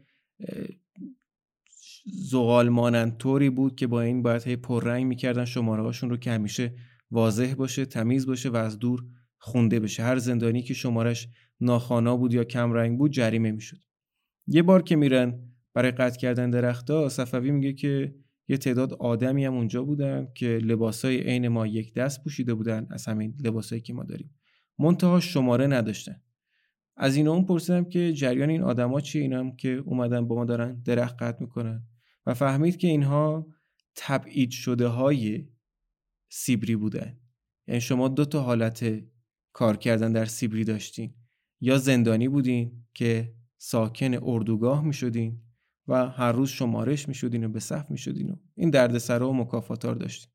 زغال 2.05 2.69
مانند 2.69 3.17
طوری 3.17 3.49
بود 3.49 3.75
که 3.75 3.87
با 3.87 4.01
این 4.01 4.21
باید 4.21 4.43
هی 4.47 4.55
پررنگ 4.55 5.05
می‌کردن 5.05 5.45
شماره 5.45 5.83
هاشون 5.83 6.09
رو 6.09 6.17
که 6.17 6.31
همیشه 6.31 6.73
واضح 7.11 7.53
باشه 7.53 7.85
تمیز 7.85 8.25
باشه 8.25 8.49
و 8.49 8.55
از 8.55 8.79
دور 8.79 9.03
خونده 9.37 9.79
بشه. 9.79 10.03
هر 10.03 10.17
زندانی 10.17 10.61
که 10.61 10.73
شمارش 10.73 11.27
ناخانا 11.59 12.17
بود 12.17 12.33
یا 12.33 12.43
کم 12.43 12.73
رنگ 12.73 12.97
بود 12.97 13.11
جریمه 13.11 13.51
می‌شد. 13.51 13.77
یه 14.47 14.63
بار 14.63 14.81
که 14.81 14.95
میرن 14.95 15.39
برای 15.73 15.91
قطع 15.91 16.19
کردن 16.19 16.49
درختها 16.49 17.09
صفوی 17.09 17.51
میگه 17.51 17.73
که 17.73 18.15
یه 18.47 18.57
تعداد 18.57 18.93
آدمی 18.93 19.45
هم 19.45 19.53
اونجا 19.53 19.83
بودن 19.83 20.27
که 20.35 20.47
لباسای 20.47 21.17
عین 21.17 21.47
ما 21.47 21.67
یک 21.67 21.93
دست 21.93 22.23
پوشیده 22.23 22.53
بودن 22.53 22.87
از 22.89 23.05
همین 23.05 23.35
لباسایی 23.43 23.81
که 23.81 23.93
ما 23.93 24.03
داریم. 24.03 24.35
منتها 24.79 25.19
شماره 25.19 25.67
نداشتن. 25.67 26.21
از 26.97 27.15
اینا 27.15 27.33
اون 27.33 27.45
پرسیدم 27.45 27.83
که 27.83 28.13
جریان 28.13 28.49
این 28.49 28.61
آدما 28.61 29.01
چیه؟ 29.01 29.21
اینم 29.21 29.55
که 29.55 29.69
اومدن 29.85 30.27
با 30.27 30.35
ما 30.35 30.45
دارن 30.45 30.81
درخت 30.81 31.23
قطع 31.23 31.41
می‌کنن. 31.41 31.83
و 32.25 32.33
فهمید 32.33 32.77
که 32.77 32.87
اینها 32.87 33.47
تبعید 33.95 34.51
شده 34.51 34.87
های 34.87 35.47
سیبری 36.29 36.75
بودن. 36.75 37.17
یعنی 37.67 37.81
شما 37.81 38.07
دو 38.07 38.25
تا 38.25 38.41
حالت 38.41 39.03
کار 39.53 39.77
کردن 39.77 40.11
در 40.11 40.25
سیبری 40.25 40.63
داشتین. 40.63 41.13
یا 41.61 41.77
زندانی 41.77 42.27
بودین 42.27 42.85
که 42.93 43.33
ساکن 43.57 44.13
اردوگاه 44.23 44.85
می 44.85 44.93
شدین 44.93 45.41
و 45.87 46.09
هر 46.09 46.31
روز 46.31 46.49
شمارش 46.49 47.07
می 47.07 47.13
شدین 47.13 47.43
و 47.43 47.49
به 47.49 47.59
صف 47.59 47.91
می 47.91 47.97
شدین 47.97 48.29
و 48.29 48.35
این 48.55 48.69
دردسرا 48.69 49.29
و 49.29 49.33
مکافاتار 49.33 49.95
داشتین. 49.95 50.31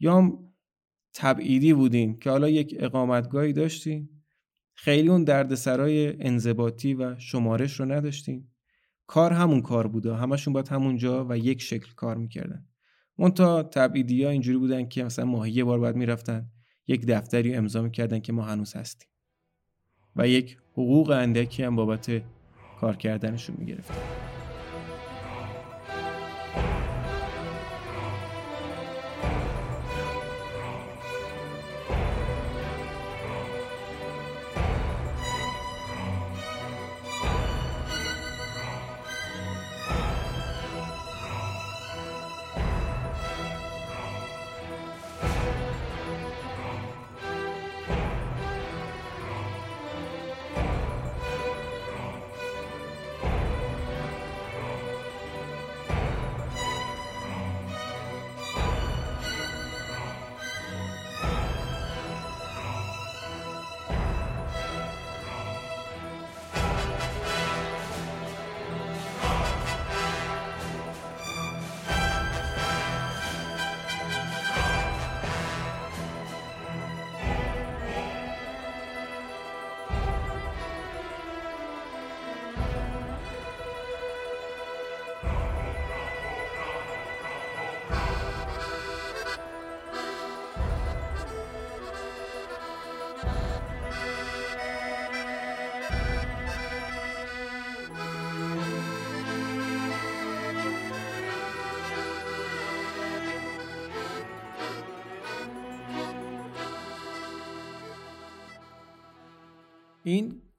یا 0.00 0.38
تبعیدی 1.14 1.74
بودین 1.74 2.18
که 2.18 2.30
حالا 2.30 2.48
یک 2.48 2.76
اقامتگاهی 2.78 3.52
داشتین 3.52 4.08
خیلی 4.74 5.08
اون 5.08 5.24
دردسرای 5.24 6.22
انضباطی 6.22 6.94
و 6.94 7.18
شمارش 7.18 7.80
رو 7.80 7.86
نداشتین 7.86 8.48
کار 9.06 9.32
همون 9.32 9.62
کار 9.62 9.86
بوده. 9.86 10.14
همشون 10.14 10.52
باید 10.52 10.68
همونجا 10.68 11.26
و 11.28 11.38
یک 11.38 11.62
شکل 11.62 11.92
کار 11.96 12.16
می‌کردن. 12.16 12.66
منتها 13.18 13.62
تبعیدی 13.62 14.24
ها 14.24 14.30
اینجوری 14.30 14.58
بودن 14.58 14.88
که 14.88 15.04
مثلا 15.04 15.24
ماهی 15.24 15.52
یه 15.52 15.64
بار 15.64 15.78
باید 15.78 15.96
می‌رفتن 15.96 16.50
یک 16.86 17.06
دفتری 17.06 17.54
امضا 17.54 17.82
می‌کردن 17.82 18.20
که 18.20 18.32
ما 18.32 18.42
هنوز 18.42 18.74
هستیم. 18.74 19.08
و 20.16 20.28
یک 20.28 20.58
حقوق 20.72 21.10
اندکی 21.10 21.62
هم 21.62 21.76
بابت 21.76 22.22
کار 22.80 22.96
کردنشون 22.96 23.56
می‌گرفتن. 23.58 24.33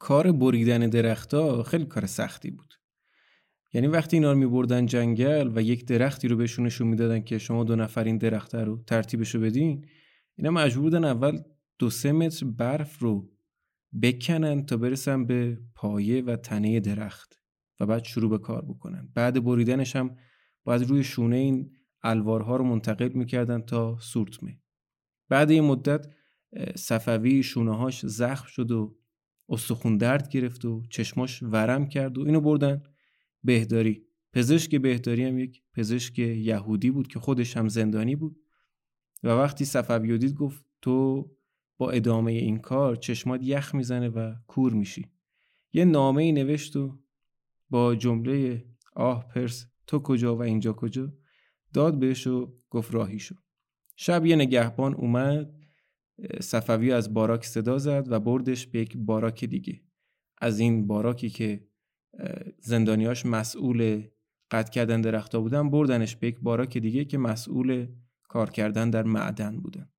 کار 0.05 0.31
بریدن 0.31 0.89
درختها 0.89 1.63
خیلی 1.63 1.85
کار 1.85 2.05
سختی 2.05 2.51
بود. 2.51 2.73
یعنی 3.73 3.87
وقتی 3.87 4.17
اینا 4.17 4.31
رو 4.31 4.37
میبردن 4.37 4.85
جنگل 4.85 5.51
و 5.55 5.61
یک 5.61 5.85
درختی 5.85 6.27
رو 6.27 6.35
بهشون 6.35 6.65
نشون 6.65 6.87
می‌دادن 6.87 7.21
که 7.21 7.37
شما 7.37 7.63
دو 7.63 7.75
نفر 7.75 8.03
این 8.03 8.17
درخت 8.17 8.55
رو 8.55 8.83
ترتیبش 8.87 9.35
رو 9.35 9.41
بدین 9.41 9.85
اینا 10.35 10.51
مجبور 10.51 10.83
بودن 10.83 11.03
اول 11.03 11.39
دو 11.79 11.89
سه 11.89 12.11
متر 12.11 12.45
برف 12.45 12.99
رو 12.99 13.31
بکنن 14.01 14.65
تا 14.65 14.77
برسن 14.77 15.25
به 15.25 15.57
پایه 15.75 16.21
و 16.21 16.35
تنه 16.35 16.79
درخت 16.79 17.39
و 17.79 17.85
بعد 17.85 18.03
شروع 18.03 18.29
به 18.29 18.37
کار 18.37 18.65
بکنن. 18.65 19.09
بعد 19.15 19.43
بریدنش 19.43 19.95
هم 19.95 20.15
باید 20.63 20.83
روی 20.89 21.03
شونه 21.03 21.35
این 21.35 21.71
الوارها 22.03 22.55
رو 22.55 22.63
منتقل 22.63 23.09
می‌کردن 23.13 23.61
تا 23.61 23.97
سورتمه. 23.99 24.59
بعد 25.29 25.51
این 25.51 25.63
مدت 25.63 26.07
صفوی 26.75 27.43
شونه 27.43 27.77
هاش 27.77 28.05
زخم 28.05 28.47
شد 28.47 28.71
و 28.71 28.97
استخون 29.49 29.97
درد 29.97 30.29
گرفت 30.29 30.65
و 30.65 30.83
چشماش 30.89 31.43
ورم 31.43 31.87
کرد 31.87 32.17
و 32.17 32.21
اینو 32.21 32.41
بردن. 32.41 32.83
بهداری. 33.43 34.05
پزشک 34.33 34.75
بهداری 34.75 35.23
هم 35.23 35.39
یک 35.39 35.61
پزشک 35.73 36.19
یهودی 36.19 36.91
بود 36.91 37.07
که 37.07 37.19
خودش 37.19 37.57
هم 37.57 37.67
زندانی 37.67 38.15
بود. 38.15 38.39
و 39.23 39.27
وقتی 39.27 39.65
صفوی 39.65 40.17
دید 40.17 40.33
گفت 40.33 40.65
تو 40.81 41.25
با 41.77 41.91
ادامه 41.91 42.31
این 42.31 42.57
کار 42.57 42.95
چشمات 42.95 43.43
یخ 43.43 43.75
می‌زنه 43.75 44.09
و 44.09 44.35
کور 44.47 44.73
میشی. 44.73 45.05
یه 45.73 45.85
نامه 45.85 46.23
ای 46.23 46.31
نوشت 46.31 46.75
و 46.75 46.99
با 47.69 47.95
جمله 47.95 48.65
آه 48.95 49.27
پرس 49.27 49.67
تو 49.87 49.99
کجا 49.99 50.35
و 50.35 50.43
اینجا 50.43 50.73
کجا؟ 50.73 51.13
داد 51.73 51.99
بهش 51.99 52.27
و 52.27 52.53
گفت 52.69 52.93
راهی 52.93 53.19
شو. 53.19 53.35
شب 53.95 54.25
یه 54.25 54.35
نگهبان 54.35 54.93
اومد 54.93 55.54
صفوی 56.41 56.91
از 56.91 57.13
باراک 57.13 57.45
صدا 57.45 57.78
زد 57.78 58.11
و 58.11 58.20
بردش 58.20 58.68
به 58.68 58.80
یک 58.80 58.97
باراک 58.97 59.45
دیگه. 59.45 59.82
از 60.38 60.59
این 60.59 60.88
باراکی 60.88 61.30
که 61.30 61.68
زندانیاش 62.59 63.26
مسئول 63.26 64.07
قطع 64.51 64.72
کردن 64.72 65.01
درختها 65.01 65.41
بودن 65.41 65.70
بردنش 65.70 66.16
به 66.16 66.28
یک 66.28 66.39
باراک 66.39 66.78
دیگه 66.78 67.05
که 67.05 67.18
مسئول 67.18 67.88
کار 68.24 68.49
کردن 68.49 68.89
در 68.89 69.03
معدن 69.03 69.57
بودن. 69.57 69.89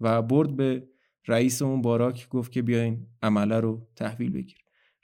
و 0.00 0.22
برد 0.22 0.56
به 0.56 0.88
رئیس 1.28 1.62
اون 1.62 1.82
باراک 1.82 2.28
گفت 2.28 2.52
که 2.52 2.62
بیاین 2.62 3.06
عمله 3.22 3.60
رو 3.60 3.88
تحویل 3.96 4.30
بگیر. 4.30 4.58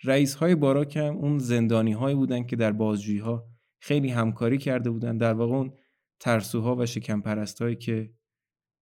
رئیس 0.05 0.35
های 0.35 0.55
باراک 0.55 0.97
هم 0.97 1.17
اون 1.17 1.39
زندانی 1.39 1.93
هایی 1.93 2.17
بودن 2.17 2.43
که 2.43 2.57
در 2.57 2.73
بازجویی 2.73 3.19
ها 3.19 3.49
خیلی 3.81 4.09
همکاری 4.09 4.59
کرده 4.59 4.91
بودن. 4.91 5.19
در 5.19 5.35
واقع 5.35 5.55
اون 5.55 5.73
ترسوها 6.21 6.77
و 6.77 6.87
شکم 6.87 7.23
هایی 7.61 7.77
که 7.77 8.15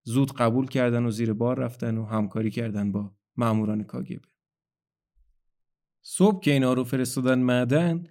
زود 0.02 0.32
قبول 0.32 0.66
کردن 0.66 1.04
و 1.04 1.10
زیر 1.10 1.32
بار 1.32 1.58
رفتن 1.58 1.98
و 1.98 2.04
همکاری 2.04 2.50
کردن 2.50 2.92
با 2.92 3.14
ماموران 3.36 3.84
کاگبه 3.84 4.28
صبح 6.02 6.40
که 6.40 6.50
اینا 6.50 6.72
رو 6.72 6.84
فرستادن 6.84 7.38
معدن 7.38 8.04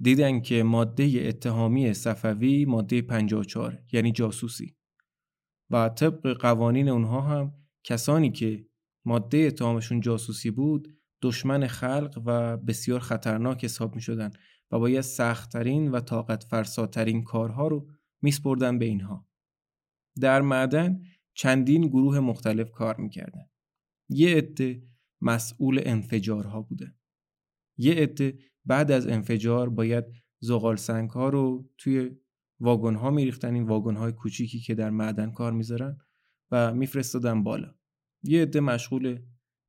دیدن 0.00 0.40
که 0.40 0.62
ماده 0.62 1.22
اتهامی 1.24 1.94
صفوی 1.94 2.64
ماده 2.64 3.02
54 3.02 3.78
یعنی 3.92 4.12
جاسوسی 4.12 4.76
و 5.70 5.88
طبق 5.88 6.40
قوانین 6.40 6.88
اونها 6.88 7.20
هم 7.20 7.52
کسانی 7.84 8.30
که 8.30 8.66
ماده 9.04 9.38
اتهامشون 9.38 10.00
جاسوسی 10.00 10.50
بود 10.50 10.98
دشمن 11.22 11.66
خلق 11.66 12.22
و 12.26 12.56
بسیار 12.56 13.00
خطرناک 13.00 13.64
حساب 13.64 13.94
می 13.94 14.00
شدن 14.00 14.30
و 14.70 14.78
باید 14.78 15.00
سختترین 15.00 15.90
و 15.90 16.00
طاقت 16.00 16.44
فرساترین 16.44 17.24
کارها 17.24 17.68
رو 17.68 17.88
میسپردن 18.22 18.78
به 18.78 18.84
اینها. 18.84 19.26
در 20.20 20.40
معدن 20.40 21.00
چندین 21.38 21.86
گروه 21.86 22.20
مختلف 22.20 22.70
کار 22.70 22.96
می‌کردن. 22.96 23.46
یه 24.08 24.36
عده 24.36 24.82
مسئول 25.20 25.80
انفجارها 25.84 26.62
بوده. 26.62 26.94
یه 27.76 27.94
عده 27.94 28.38
بعد 28.64 28.90
از 28.90 29.06
انفجار 29.06 29.68
باید 29.68 30.04
زغال 30.40 30.76
سنگ 30.76 31.10
ها 31.10 31.28
رو 31.28 31.70
توی 31.78 32.10
واگن 32.60 32.94
ها 32.94 33.10
میریختن 33.10 33.54
این 33.54 33.62
واگن 33.62 33.96
های 33.96 34.12
کوچیکی 34.12 34.60
که 34.60 34.74
در 34.74 34.90
معدن 34.90 35.30
کار 35.30 35.52
می‌ذارن 35.52 35.98
و 36.50 36.74
میفرستادن 36.74 37.42
بالا. 37.42 37.74
یه 38.22 38.42
عده 38.42 38.60
مشغول 38.60 39.18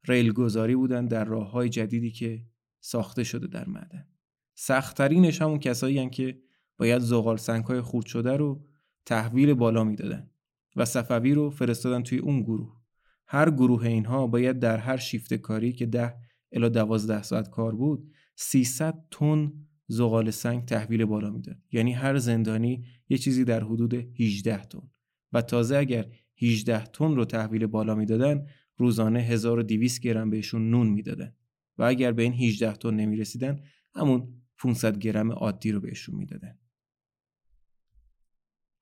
ریل 0.07 0.32
گذاری 0.32 0.76
بودن 0.76 1.05
در 1.05 1.26
راه 1.26 1.51
های 1.51 1.70
جدیدی 1.70 2.11
که 2.11 2.45
ساخته 2.80 3.24
شده 3.24 3.47
در 3.47 3.67
معدن. 3.67 4.07
سختترینش 4.55 5.41
همون 5.41 5.59
کسایی 5.59 6.09
که 6.09 6.41
باید 6.78 7.01
زغال 7.01 7.38
سنگ 7.38 7.65
های 7.65 7.82
خورد 7.82 8.05
شده 8.05 8.38
رو 8.38 8.67
تحویل 9.05 9.53
بالا 9.53 9.84
می‌دادن 9.84 10.32
و 10.80 10.86
صفوی 10.86 11.34
رو 11.34 11.49
فرستادن 11.49 12.03
توی 12.03 12.17
اون 12.17 12.41
گروه. 12.41 12.82
هر 13.27 13.51
گروه 13.51 13.86
اینها 13.86 14.27
باید 14.27 14.59
در 14.59 14.77
هر 14.77 14.97
شیفت 14.97 15.34
کاری 15.34 15.73
که 15.73 15.86
ده 15.86 16.15
الا 16.51 16.69
دوازده 16.69 17.23
ساعت 17.23 17.49
کار 17.49 17.75
بود 17.75 18.11
300 18.36 19.05
تن 19.11 19.51
زغال 19.88 20.32
سنگ 20.32 20.65
تحویل 20.65 21.05
بالا 21.05 21.30
می‌داد. 21.30 21.57
یعنی 21.71 21.93
هر 21.93 22.17
زندانی 22.17 22.86
یه 23.09 23.17
چیزی 23.17 23.43
در 23.43 23.63
حدود 23.63 23.93
18 23.93 24.63
تن. 24.63 24.91
و 25.34 25.41
تازه 25.41 25.77
اگر 25.77 26.05
18 26.41 26.86
تن 26.86 27.15
رو 27.15 27.25
تحویل 27.25 27.65
بالا 27.65 27.95
می‌دادن 27.95 28.45
روزانه 28.77 29.19
1200 29.19 30.01
گرم 30.01 30.30
بهشون 30.30 30.69
نون 30.69 30.89
می‌دادن. 30.89 31.36
و 31.77 31.84
اگر 31.84 32.11
به 32.11 32.23
این 32.23 32.34
18 32.34 32.73
تن 32.73 32.93
نمی‌رسیدن 32.93 33.59
همون 33.95 34.41
500 34.57 34.97
گرم 34.97 35.32
عادی 35.32 35.71
رو 35.71 35.80
بهشون 35.80 36.15
می‌دادن. 36.15 36.57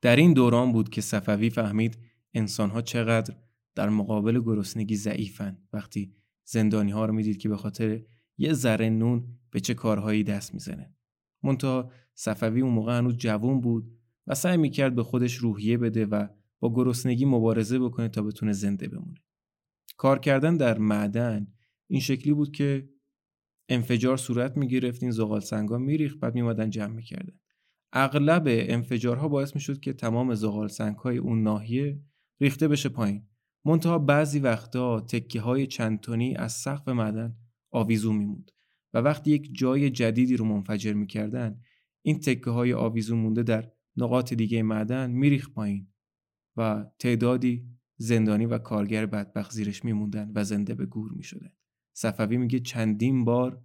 در 0.08 0.16
این 0.16 0.34
دوران 0.34 0.72
بود 0.72 0.89
که 0.89 1.01
صفوی 1.01 1.49
فهمید 1.49 1.97
انسانها 2.34 2.82
چقدر 2.82 3.36
در 3.76 3.89
مقابل 3.89 4.39
گرسنگی 4.39 4.95
ضعیفن. 4.95 5.58
وقتی 5.74 6.14
زندانی 6.45 6.91
ها 6.91 7.05
رو 7.05 7.14
می‌دید 7.14 7.38
که 7.38 7.49
به 7.49 7.58
خاطر 7.58 8.01
یه 8.38 8.53
ذره 8.53 8.89
نون 8.89 9.28
به 9.51 9.60
چه 9.60 9.74
کارهایی 9.74 10.24
دست 10.24 10.53
می‌زنه. 10.53 10.95
منتها 11.43 11.91
صفوی 12.16 12.62
اون 12.62 12.74
موقع 12.74 12.97
هنوز 12.97 13.18
جوون 13.18 13.62
بود 13.62 13.91
و 14.28 14.36
سعی 14.36 14.58
می‌کرد 14.58 14.95
به 14.95 15.03
خودش 15.03 15.36
روحیه 15.36 15.78
بده 15.78 16.05
و 16.05 16.28
با 16.60 16.74
گرسنگی 16.74 17.26
مبارزه 17.26 17.80
بکنه 17.80 18.10
تا 18.10 18.22
بتونه 18.22 18.53
زنده 18.53 18.88
بمونه. 18.88 19.22
کار 19.97 20.20
کردن 20.20 20.58
در 20.58 20.78
معدن 20.78 21.47
این 21.88 22.01
شکلی 22.01 22.34
بود 22.34 22.51
که 22.51 22.89
انفجار 23.70 24.18
صورت 24.18 24.58
می‌گرفت 24.58 25.03
این 25.03 25.12
زغال 25.12 25.39
سنگا 25.39 25.78
میریخت 25.78 26.20
بعد 26.20 26.36
میومدن 26.36 26.70
جمع 26.70 26.93
می‌کردن. 26.93 27.39
اغلب 27.94 28.44
انفجارها 28.48 29.28
باعث 29.28 29.56
می‌شد 29.56 29.80
که 29.80 29.94
تمام 29.94 30.36
زغال 30.36 30.68
سنگ 30.68 30.96
های 30.96 31.18
اون 31.18 31.44
ناحیه 31.44 32.02
ریخته 32.42 32.68
بشه 32.68 32.90
پایین. 32.90 33.28
منتها 33.66 34.00
بعضی 34.00 34.40
وقتا 34.40 35.00
تکه 35.00 35.42
های 35.42 35.68
چند 35.68 36.00
تونی 36.00 36.36
از 36.36 36.54
سقف 36.54 36.88
معدن 36.88 37.36
آویزون 37.72 38.16
میموند 38.16 38.52
و 38.94 38.98
وقتی 38.98 39.32
یک 39.32 39.50
جای 39.54 39.90
جدیدی 39.90 40.38
رو 40.38 40.46
منفجر 40.46 40.94
می‌کردن 40.94 41.62
این 42.02 42.20
تکه 42.20 42.50
های 42.50 42.74
آویزون 42.74 43.20
مونده 43.20 43.44
در 43.44 43.72
نقاط 43.98 44.34
دیگه 44.34 44.64
معدن 44.64 45.12
میریخ 45.12 45.50
پایین 45.50 45.88
و 46.58 46.86
تعدادی 47.00 47.70
زندانی 47.98 48.46
و 48.46 48.58
کارگر 48.58 49.06
بدبخت 49.06 49.52
زیرش 49.52 49.86
میموندن 49.86 50.32
و 50.36 50.44
زنده 50.44 50.76
به 50.76 50.86
گور 50.86 51.12
می‌شدن. 51.12 51.52
صفوی 51.94 52.38
میگه 52.38 52.60
چندین 52.60 53.26
بار 53.26 53.64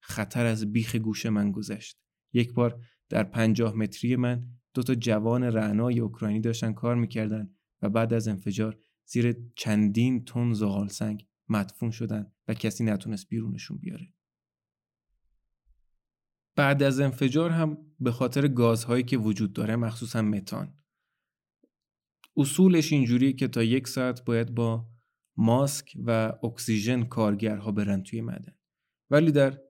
خطر 0.00 0.46
از 0.46 0.72
بیخ 0.72 0.96
گوش 0.96 1.26
من 1.26 1.52
گذشت. 1.52 1.98
یک 2.32 2.54
بار 2.54 2.84
در 3.08 3.22
پنجاه 3.22 3.74
متری 3.74 4.16
من 4.16 4.48
دو 4.74 4.82
تا 4.82 4.94
جوان 4.94 5.42
رعنای 5.44 6.00
اوکراینی 6.00 6.40
داشتن 6.40 6.72
کار 6.72 6.94
می‌کردن 6.96 7.50
و 7.82 7.88
بعد 7.88 8.12
از 8.12 8.28
انفجار 8.28 8.78
زیر 9.04 9.36
چندین 9.56 10.24
تن 10.24 10.52
زغال 10.52 10.88
سنگ 10.88 11.26
مدفون 11.48 11.90
شدن 11.90 12.32
و 12.48 12.54
کسی 12.54 12.84
نتونست 12.84 13.28
بیرونشون 13.28 13.78
بیاره. 13.78 14.12
بعد 16.56 16.82
از 16.82 17.00
انفجار 17.00 17.50
هم 17.50 17.78
به 18.00 18.12
خاطر 18.12 18.48
گازهایی 18.48 19.02
که 19.02 19.18
وجود 19.18 19.52
داره 19.52 19.76
مخصوصا 19.76 20.22
متان 20.22 20.74
اصولش 22.36 22.92
اینجوریه 22.92 23.32
که 23.32 23.48
تا 23.48 23.62
یک 23.62 23.88
ساعت 23.88 24.24
باید 24.24 24.54
با 24.54 24.88
ماسک 25.36 25.96
و 26.04 26.32
اکسیژن 26.42 27.04
کارگرها 27.04 27.72
برن 27.72 28.02
توی 28.02 28.20
معدن 28.20 28.54
ولی 29.10 29.32
در 29.32 29.60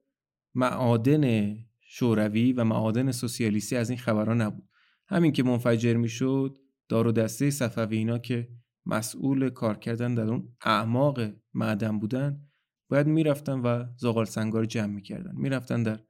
معادن 0.55 1.57
شوروی 1.91 2.53
و 2.53 2.65
معادن 2.65 3.13
سوسیالیستی 3.13 3.77
از 3.77 3.91
این 3.91 3.99
خبرها 3.99 4.35
نبود. 4.35 4.69
همین 5.07 5.33
که 5.33 5.43
منفجر 5.43 5.97
می‌شد 5.97 6.59
دار 6.89 7.07
و 7.07 7.13
دسته 7.13 7.51
صفوی 7.51 7.97
اینا 7.97 8.19
که 8.19 8.49
مسئول 8.87 9.49
کار 9.51 9.79
کردن 9.79 10.15
در 10.15 10.31
اون 10.31 10.57
اعماق 10.65 11.21
معدن 11.55 11.99
بودن 11.99 12.49
باید 12.89 13.07
می‌رفتن 13.07 13.61
و 13.61 13.85
زغال 13.97 14.25
سنگار 14.25 14.65
جمع 14.65 14.95
می‌کردن. 14.95 15.33
می‌رفتن 15.35 15.83
در 15.83 16.01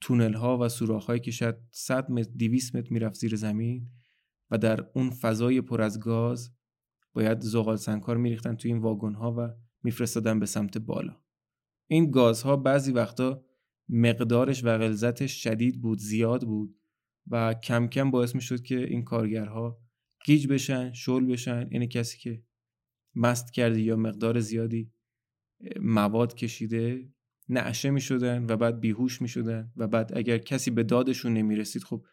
تونل 0.00 0.34
ها 0.34 0.58
و 0.58 0.68
سوراخ 0.68 1.06
هایی 1.06 1.20
که 1.20 1.30
شاید 1.30 1.56
100 1.70 2.10
متر 2.10 2.30
200 2.38 2.76
متر 2.76 2.88
می‌رفت 2.90 3.14
زیر 3.14 3.36
زمین 3.36 3.90
و 4.50 4.58
در 4.58 4.86
اون 4.94 5.10
فضای 5.10 5.60
پر 5.60 5.82
از 5.82 6.00
گاز 6.00 6.50
باید 7.12 7.40
زغال 7.40 7.76
سنگار 7.76 8.16
میریختن 8.16 8.56
توی 8.56 8.72
این 8.72 8.82
واگن 8.82 9.14
ها 9.14 9.34
و 9.38 9.48
میفرستادن 9.82 10.40
به 10.40 10.46
سمت 10.46 10.78
بالا. 10.78 11.16
این 11.86 12.10
گازها 12.10 12.56
بعضی 12.56 12.92
وقتا 12.92 13.45
مقدارش 13.88 14.64
و 14.64 14.78
غلظتش 14.78 15.42
شدید 15.42 15.80
بود 15.82 15.98
زیاد 15.98 16.42
بود 16.42 16.76
و 17.26 17.54
کم 17.54 17.86
کم 17.86 18.10
باعث 18.10 18.34
می 18.34 18.40
شد 18.40 18.62
که 18.62 18.84
این 18.84 19.04
کارگرها 19.04 19.80
گیج 20.24 20.46
بشن 20.46 20.92
شل 20.92 21.26
بشن. 21.26 21.68
یعنی 21.72 21.88
کسی 21.88 22.18
که 22.18 22.42
مست 23.14 23.52
کرده 23.52 23.80
یا 23.80 23.96
مقدار 23.96 24.40
زیادی 24.40 24.92
مواد 25.80 26.34
کشیده 26.34 27.08
نعشه 27.48 27.90
می 27.90 28.00
شدن 28.00 28.46
و 28.48 28.56
بعد 28.56 28.80
بیهوش 28.80 29.22
می 29.22 29.28
شدن 29.28 29.72
و 29.76 29.86
بعد 29.86 30.12
اگر 30.16 30.38
کسی 30.38 30.70
به 30.70 30.82
دادشون 30.82 31.34
نمی 31.34 31.56
رسید 31.56 31.84
خب 31.84 32.04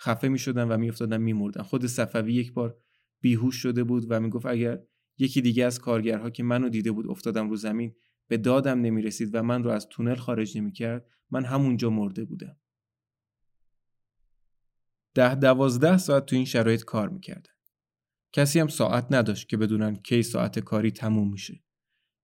خفه 0.00 0.28
می 0.28 0.38
شدن 0.38 0.68
و 0.68 0.76
می 0.76 0.88
افتادن 0.88 1.20
می 1.20 1.32
مردن 1.32 1.62
خود 1.62 1.86
صفوی 1.86 2.32
یک 2.32 2.52
بار 2.52 2.76
بیهوش 3.20 3.56
شده 3.56 3.84
بود 3.84 4.06
و 4.08 4.20
می 4.20 4.30
گفت 4.30 4.46
اگر 4.46 4.82
یکی 5.18 5.40
دیگه 5.40 5.64
از 5.64 5.80
کارگرها 5.80 6.30
که 6.30 6.42
منو 6.42 6.68
دیده 6.68 6.92
بود 6.92 7.06
افتادم 7.10 7.50
رو 7.50 7.56
زمین 7.56 7.94
به 8.28 8.36
دادم 8.36 8.80
نمی 8.80 9.02
رسید 9.02 9.34
و 9.34 9.42
من 9.42 9.62
رو 9.62 9.70
از 9.70 9.88
تونل 9.88 10.14
خارج 10.14 10.58
نمی 10.58 10.72
کرد 10.72 11.06
من 11.30 11.44
همونجا 11.44 11.90
مرده 11.90 12.24
بودم 12.24 12.56
ده 15.14 15.34
دوازده 15.34 15.98
ساعت 15.98 16.26
تو 16.26 16.36
این 16.36 16.44
شرایط 16.44 16.84
کار 16.84 17.08
می‌کردن. 17.08 17.50
کسی 18.32 18.60
هم 18.60 18.68
ساعت 18.68 19.06
نداشت 19.10 19.48
که 19.48 19.56
بدونن 19.56 19.96
کی 19.96 20.22
ساعت 20.22 20.58
کاری 20.58 20.90
تموم 20.90 21.32
میشه. 21.32 21.62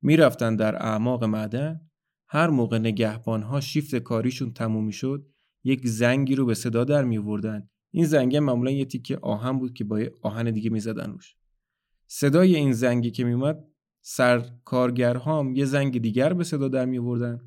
می‌رفتن 0.03 0.57
در 0.57 0.77
اعماق 0.77 1.25
معدن 1.25 1.91
هر 2.29 2.51
موقع 2.51 2.79
نگهبانها 2.79 3.61
شیفت 3.61 3.95
کاریشون 3.97 4.53
تموم 4.53 4.85
می‌شد 4.85 5.27
یک 5.65 5.87
زنگی 5.87 6.35
رو 6.35 6.47
به 6.47 6.55
صدا 6.55 6.85
در 6.85 7.05
میوردن 7.05 7.69
این 7.91 8.05
زنگه 8.05 8.41
معمولا 8.41 8.71
یه 8.71 8.85
تیکه 8.85 9.17
آهن 9.17 9.59
بود 9.59 9.75
که 9.75 9.85
با 9.85 10.01
یه 10.01 10.13
آهن 10.23 10.51
دیگه 10.51 10.71
می‌زدن 10.71 11.11
روش 11.11 11.37
صدای 12.07 12.57
این 12.57 12.73
زنگی 12.73 13.11
که 13.11 13.25
میومد 13.25 13.65
سر 14.05 14.45
کارگرها 14.65 15.41
هم 15.41 15.57
یه 15.57 15.65
زنگ 15.65 15.99
دیگر 16.03 16.33
به 16.33 16.45
صدا 16.45 16.69
در 16.69 16.85
میوردن 16.85 17.41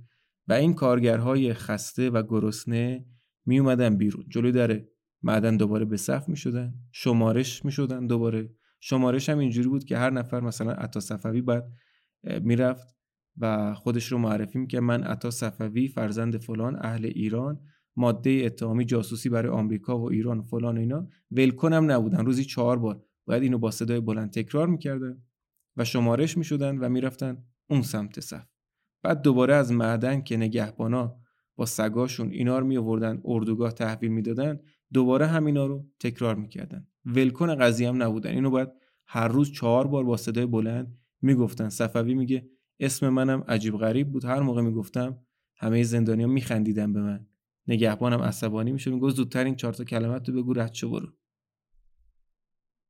و 0.47 0.53
این 0.53 0.73
کارگرهای 0.73 1.53
خسته 1.53 2.09
و 2.09 2.23
گرسنه 2.23 3.05
می 3.45 3.59
اومدن 3.59 3.97
بیرون. 3.97 4.25
جلوی 4.29 4.51
در 4.51 4.81
معدن 5.23 5.57
دوباره 5.57 5.85
به 5.85 5.97
صف 5.97 6.29
می 6.29 6.37
شدن 6.37 6.73
شمارش 6.91 7.65
می 7.65 7.71
شدن 7.71 8.07
دوباره. 8.07 8.49
شمارش 8.79 9.29
هم 9.29 9.39
اینجوری 9.39 9.67
بود 9.67 9.83
که 9.83 9.97
هر 9.97 10.09
نفر 10.09 10.39
مثلا 10.39 10.71
عطا 10.71 10.99
صفوی 10.99 11.41
باید 11.41 11.63
می‌رفت 12.41 12.95
و 13.37 13.73
خودش 13.73 14.11
رو 14.11 14.17
معرفی 14.17 14.59
می‌کرد. 14.59 14.83
من 14.83 15.03
عطا 15.03 15.31
صفوی 15.31 15.87
فرزند 15.87 16.37
فلان 16.37 16.77
اهل 16.81 17.05
ایران 17.05 17.59
ماده 17.95 18.41
اتهامی 18.45 18.85
جاسوسی 18.85 19.29
برای 19.29 19.51
آمریکا 19.51 19.99
و 19.99 20.11
ایران 20.11 20.41
فلان 20.41 20.77
و 20.77 20.79
اینا. 20.79 21.07
ولکنم 21.31 21.91
نبودن. 21.91 22.25
روزی 22.25 22.45
چهار 22.45 22.79
بار 22.79 23.03
باید 23.25 23.43
اینو 23.43 23.57
با 23.57 23.71
صدای 23.71 23.99
بلند 23.99 24.31
تکرار 24.31 24.67
می‌کردن. 24.67 25.23
و 25.77 25.85
شمارش 25.85 26.37
می‌شدن 26.37 26.77
و 26.77 26.89
می‌رفتن 26.89 27.43
اون 27.69 27.81
سمت 27.81 28.19
صف. 28.19 28.47
بعد 29.03 29.21
دوباره 29.21 29.55
از 29.55 29.71
معدن 29.71 30.21
که 30.21 30.37
نگهبانا 30.37 31.19
با 31.55 31.65
سگاشون 31.65 32.31
اینا 32.31 32.59
رو 32.59 32.65
می 32.67 32.77
آوردن 32.77 33.21
اردوگاه 33.25 33.71
تحویل 33.71 34.11
می‌دادن 34.11 34.59
دوباره 34.93 35.27
همینا 35.27 35.65
رو 35.65 35.87
تکرار 35.99 36.35
می‌کردن. 36.35 36.87
ولکن 37.05 37.55
قضیه 37.55 37.87
هم 37.87 38.03
نبودن. 38.03 38.29
اینو 38.29 38.49
باید 38.49 38.69
هر 39.07 39.27
روز 39.27 39.51
چهار 39.51 39.87
بار 39.87 40.03
با 40.03 40.17
صدای 40.17 40.45
بلند 40.45 40.97
می‌گفتن. 41.21 41.69
صفوی 41.69 42.13
میگه 42.13 42.49
اسم 42.79 43.09
منم 43.09 43.43
عجیب 43.47 43.77
غریب 43.77 44.11
بود. 44.11 44.25
هر 44.25 44.39
موقع 44.39 44.61
می‌گفتم 44.61 45.19
همه 45.57 45.83
زندانیا 45.83 46.27
میخندیدن 46.27 46.93
به 46.93 47.01
من. 47.01 47.27
نگهبانم 47.67 48.21
عصبانی 48.21 48.71
میشه 48.71 48.91
می‌گفت 48.91 49.15
زودتر 49.15 49.43
این 49.43 49.55
چهار 49.55 49.73
تا 49.73 49.83
کلمت 49.83 50.23
تو 50.23 50.33
بگو 50.33 50.53
رد 50.53 50.73
شو 50.73 50.89
برو. 50.89 51.07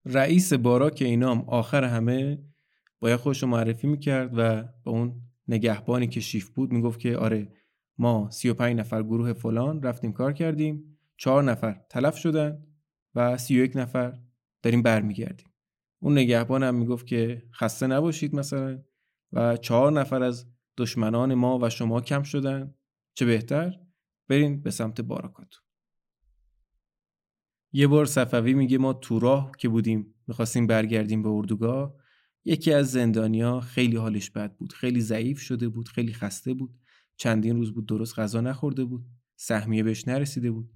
رئیس 0.05 0.53
بارا 0.53 0.89
که 0.89 1.05
اینام 1.05 1.41
آخر 1.47 1.83
همه 1.83 2.43
باید 2.99 3.19
خودش 3.19 3.43
رو 3.43 3.49
معرفی 3.49 3.87
می‌کرد 3.87 4.31
و 4.37 4.63
با 4.83 4.91
اون 4.91 5.21
نگهبانی 5.47 6.07
که 6.07 6.19
شیف 6.19 6.49
بود 6.49 6.71
می‌گفت 6.71 6.99
که 6.99 7.17
آره 7.17 7.51
ما 7.97 8.29
35 8.31 8.79
نفر 8.79 9.03
گروه 9.03 9.33
فلان 9.33 9.83
رفتیم 9.83 10.13
کار 10.13 10.33
کردیم 10.33 10.97
چهار 11.17 11.43
نفر 11.43 11.81
تلف 11.89 12.17
شدن 12.17 12.63
و 13.15 13.37
31 13.37 13.75
نفر 13.75 14.19
داریم 14.61 14.81
برمیگردیم. 14.81 15.47
اون 15.99 16.13
نگهبان 16.13 16.63
هم 16.63 16.75
می‌گفت 16.75 17.07
که 17.07 17.43
خسته 17.53 17.87
نباشید 17.87 18.35
مثلا 18.35 18.83
و 19.33 19.57
چهار 19.57 19.91
نفر 19.91 20.23
از 20.23 20.45
دشمنان 20.77 21.33
ما 21.33 21.59
و 21.61 21.69
شما 21.69 22.01
کم 22.01 22.23
شدن. 22.23 22.73
چه 23.13 23.25
بهتر؟ 23.25 23.79
برین 24.27 24.61
به 24.61 24.71
سمت 24.71 25.01
باراکاتو. 25.01 25.61
یه 27.71 27.87
بار 27.87 28.05
صفوی 28.05 28.53
میگه 28.53 28.77
ما 28.77 28.93
تو 28.93 29.19
راه 29.19 29.51
که 29.57 29.69
بودیم 29.69 30.15
می‌خواستیم 30.27 30.67
برگردیم 30.67 31.23
به 31.23 31.29
اردوگاه. 31.29 31.95
یکی 32.45 32.73
از 32.73 32.91
زندانیا 32.91 33.59
خیلی 33.59 33.95
حالش 33.95 34.29
بد 34.29 34.55
بود 34.55 34.73
خیلی 34.73 35.01
ضعیف 35.01 35.39
شده 35.39 35.69
بود 35.69 35.87
خیلی 35.87 36.13
خسته 36.13 36.53
بود. 36.53 36.79
چندین 37.17 37.55
روز 37.55 37.73
بود 37.73 37.85
درست 37.85 38.19
غذا 38.19 38.41
نخورده 38.41 38.85
بود 38.85 39.05
سهمیه 39.35 39.83
بهش 39.83 40.07
نرسیده 40.07 40.51
بود 40.51 40.71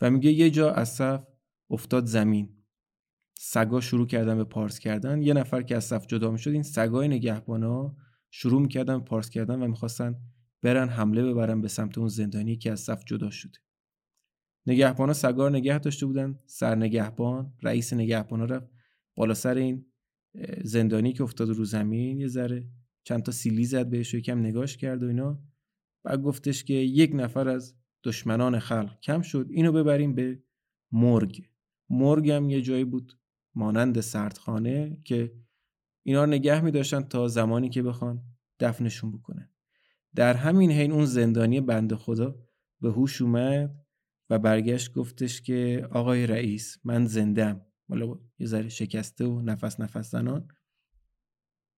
و 0.00 0.10
میگه 0.10 0.32
یه 0.32 0.50
جا 0.50 0.72
از 0.72 0.88
صف 0.88 1.24
افتاد 1.70 2.06
زمین. 2.06 2.56
سگا 3.38 3.80
شروع 3.80 4.06
کردن 4.06 4.36
به 4.36 4.44
پارس 4.44 4.78
کردن. 4.78 5.22
یه 5.22 5.34
نفر 5.34 5.62
که 5.62 5.76
از 5.76 5.84
صف 5.84 6.06
جدا 6.06 6.30
می‌شد 6.30 6.50
این 6.50 6.62
سگای 6.62 7.08
نگهبانا 7.08 7.96
شروع 8.30 8.62
می‌کردن 8.62 8.98
پارس 8.98 9.30
کردن 9.30 9.62
و 9.62 9.68
می‌خواستن 9.68 10.16
برن 10.62 10.88
حمله 10.88 11.22
ببرن 11.22 11.60
به 11.60 11.68
سمت 11.68 11.98
اون 11.98 12.08
زندانی 12.08 12.56
که 12.56 12.72
از 12.72 12.80
صف 12.80 13.04
جدا 13.04 13.30
شده. 13.30 13.58
نگهبانا 14.66 15.12
سگا 15.12 15.48
رو 15.48 15.54
نگه 15.54 15.78
داشته 15.78 16.06
بودن. 16.06 16.38
سرنگهبان 16.46 17.54
رئیس 17.62 17.92
نگهبانا 17.92 18.44
رفت 18.44 18.70
بالا 19.16 19.34
سر 19.34 19.54
این 19.54 19.86
زندانی 20.64 21.12
که 21.12 21.22
افتاد 21.22 21.48
رو 21.48 21.64
زمین 21.64 22.20
یه 22.20 22.28
ذره 22.28 22.68
چند 23.04 23.22
تا 23.22 23.32
سیلی 23.32 23.64
زد 23.64 23.90
بهش 23.90 24.14
و 24.14 24.16
یکم 24.16 24.38
نگاش 24.38 24.76
کرد 24.76 25.02
و 25.02 25.06
اینا. 25.06 25.42
بعد 26.04 26.22
گفتش 26.22 26.64
که 26.64 26.74
یک 26.74 27.10
نفر 27.14 27.48
از 27.48 27.74
دشمنان 28.04 28.58
خلق 28.58 29.00
کم 29.00 29.22
شد 29.22 29.46
اینو 29.50 29.72
ببریم 29.72 30.14
به 30.14 30.42
مرگ. 30.92 31.48
مرگ 31.90 32.30
هم 32.30 32.50
یه 32.50 32.62
جایی 32.62 32.84
بود 32.84 33.18
مانند 33.54 34.00
سردخانه 34.00 34.98
که 35.04 35.34
اینا 36.02 36.24
رو 36.24 36.30
نگه 36.30 36.60
می 36.60 36.70
داشتن 36.70 37.02
تا 37.02 37.28
زمانی 37.28 37.68
که 37.68 37.82
بخوان 37.82 38.22
دفنشون 38.60 39.12
بکنن. 39.12 39.50
در 40.14 40.34
همین 40.34 40.70
حین 40.70 40.92
اون 40.92 41.04
زندانی 41.04 41.60
بند 41.60 41.94
خدا 41.94 42.38
به 42.80 42.90
هوش 42.90 43.22
اومد 43.22 43.84
و 44.30 44.38
برگشت 44.38 44.92
گفتش 44.92 45.42
که 45.42 45.88
آقای 45.90 46.26
رئیس 46.26 46.78
من 46.84 47.06
زندم 47.06 47.66
حالا 47.88 48.18
یه 48.38 48.46
ذره 48.46 48.68
شکسته 48.68 49.24
و 49.24 49.40
نفس 49.40 49.80
نفس 49.80 50.10
زنان. 50.10 50.48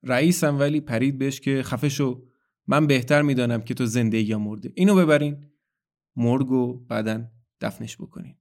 رئیس 0.03 0.45
هم 0.45 0.59
ولی 0.59 0.81
پرید 0.81 1.19
بهش 1.19 1.41
که 1.41 1.63
خفه 1.63 1.89
شو 1.89 2.27
من 2.67 2.87
بهتر 2.87 3.23
می‌دانم 3.23 3.63
که 3.63 3.75
تو 3.75 3.87
زنده 3.87 4.21
یا 4.21 4.39
مرده. 4.39 4.73
اینو 4.75 4.95
ببرین. 4.95 5.47
مرگ 6.17 6.51
و 6.51 6.85
بعدا 6.85 7.29
دفنش 7.61 7.97
بکنین. 7.97 8.37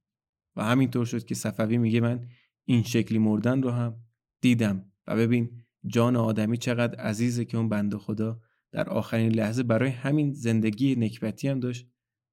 و 0.56 0.64
همینطور 0.64 1.06
شد 1.06 1.24
که 1.24 1.34
صفوی 1.34 1.78
میگه 1.78 2.00
من 2.00 2.28
این 2.64 2.82
شکلی 2.82 3.18
مردن 3.18 3.62
رو 3.62 3.70
هم 3.70 4.04
دیدم. 4.40 4.92
و 5.06 5.16
ببین 5.16 5.62
جان 5.86 6.16
آدمی 6.16 6.56
چقدر 6.58 7.00
عزیزه 7.00 7.44
که 7.44 7.56
اون 7.56 7.68
بنده 7.68 7.98
خدا 7.98 8.40
در 8.72 8.88
آخرین 8.88 9.32
لحظه 9.32 9.62
برای 9.62 9.90
همین 9.90 10.32
زندگی 10.32 10.96
نکبتی 10.96 11.48
هم 11.48 11.60
داشت 11.60 11.90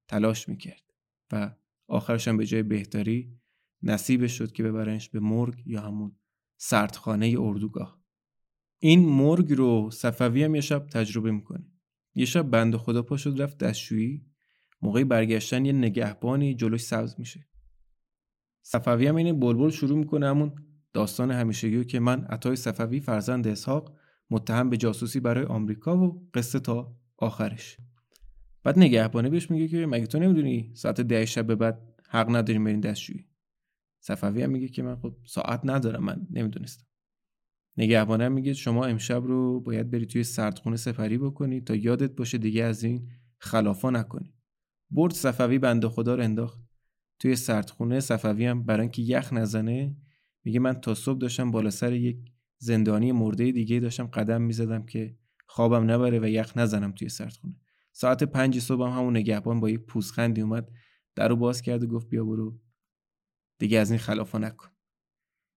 تلاش 0.08 0.48
می‌کرد. 0.48 0.82
و 1.32 1.54
آخرش 1.88 2.28
هم 2.28 2.36
به 2.36 2.46
جای 2.46 2.62
بهتری 2.62 3.40
نصیبش 3.84 4.38
شد 4.38 4.52
که 4.52 4.62
ببرنش 4.62 5.08
به 5.08 5.20
مرگ 5.20 5.62
یا 5.66 5.80
همون 5.80 6.16
سردخانه 6.56 7.36
اردوگاه. 7.38 8.00
این 8.78 9.08
مرگ 9.08 9.52
رو 9.52 9.90
صفوی 9.90 10.44
هم 10.44 10.54
یه 10.54 10.60
شب 10.60 10.86
تجربه 10.86 11.30
می‌کنه. 11.30 11.66
یه 12.14 12.24
شب 12.24 12.42
بند 12.42 12.76
خدا 12.76 13.02
پا 13.02 13.16
شد 13.16 13.42
رفت 13.42 13.58
دستشویی. 13.58 14.26
موقعی 14.82 15.04
برگشتن 15.04 15.64
یه 15.64 15.72
نگهبانی 15.72 16.54
جلوش 16.54 16.80
سبز 16.80 17.14
میشه. 17.18 17.48
صفوی 18.62 19.06
هم 19.06 19.16
این 19.16 19.40
بلبل 19.40 19.70
شروع 19.70 19.98
می‌کنه 19.98 20.28
همون 20.28 20.52
داستان 20.92 21.30
همیشگی 21.30 21.84
که 21.84 22.00
من 22.00 22.24
عطای 22.24 22.56
صفوی 22.56 23.00
فرزند 23.00 23.48
اسحاق 23.48 23.96
متهم 24.30 24.70
به 24.70 24.76
جاسوسی 24.76 25.20
برای 25.20 25.44
آمریکا 25.44 25.98
و 25.98 26.28
قصه 26.34 26.60
تا 26.60 26.96
آخرش. 27.16 27.76
بعد 28.62 28.78
نگهبانه 28.78 29.28
بهش 29.28 29.50
میگه 29.50 29.68
که 29.68 29.86
مگه 29.86 30.06
تو 30.06 30.18
نمی‌دونی 30.18 30.72
ساعت 30.74 31.00
ده 31.00 31.26
شب 31.26 31.46
به 31.46 31.54
بعد 31.54 31.94
حق 32.08 32.36
نداریم 32.36 32.64
برین 32.64 32.80
دستشویی؟ 32.80 33.33
صفوی 34.06 34.42
هم 34.42 34.50
میگه 34.50 34.68
که 34.68 34.82
من 34.82 34.96
خب 34.96 35.16
ساعت 35.26 35.60
ندارم 35.64 36.04
من 36.04 36.26
نمی‌دونستم. 36.30 36.86
نگهبانه 37.76 38.28
میگه 38.28 38.52
شما 38.52 38.84
امشب 38.84 39.24
رو 39.24 39.60
باید 39.60 39.90
بری 39.90 40.06
توی 40.06 40.24
سردخونه 40.24 40.76
سفری 40.76 41.18
بکنی 41.18 41.60
تا 41.60 41.74
یادت 41.74 42.10
باشه 42.16 42.38
دیگه 42.38 42.64
از 42.64 42.84
این 42.84 43.08
خلافا 43.38 43.90
نکنی. 43.90 44.34
برد 44.90 45.12
صفوی 45.12 45.58
بنده 45.58 45.88
خدا 45.88 46.14
رو 46.14 46.22
انداخت. 46.22 46.60
توی 47.18 47.36
سردخونه 47.36 48.00
صفوی 48.00 48.46
هم 48.46 48.62
برای 48.62 48.80
اینکه 48.80 49.02
یخ 49.02 49.32
نزنه 49.32 49.96
میگه 50.44 50.60
من 50.60 50.72
تا 50.72 50.94
صبح 50.94 51.18
داشتم 51.18 51.50
بالا 51.50 51.70
سر 51.70 51.92
یک 51.92 52.16
زندانی 52.58 53.12
مرده 53.12 53.52
دیگه 53.52 53.80
داشتم 53.80 54.06
قدم 54.06 54.42
می‌زدم 54.42 54.86
که 54.86 55.16
خوابم 55.46 55.90
نبره 55.90 56.18
و 56.18 56.28
یخ 56.28 56.56
نزنم 56.56 56.92
توی 56.92 57.08
سردخونه. 57.08 57.54
ساعت 57.92 58.22
پنج 58.24 58.58
صبح 58.58 58.82
هم 58.82 58.98
همون 58.98 59.16
نگهبان 59.16 59.60
با 59.60 59.70
یک 59.70 59.80
پوزخندی 59.80 60.40
اومد 60.40 60.70
در 61.14 61.28
رو 61.28 61.36
باز 61.36 61.62
کرد 61.62 61.82
و 61.82 61.86
گفت 61.86 62.08
بیا 62.08 62.24
برو 62.24 62.60
دیگه 63.58 63.78
از 63.78 63.90
این 63.90 64.00
خلافا 64.00 64.38
نکن. 64.38 64.68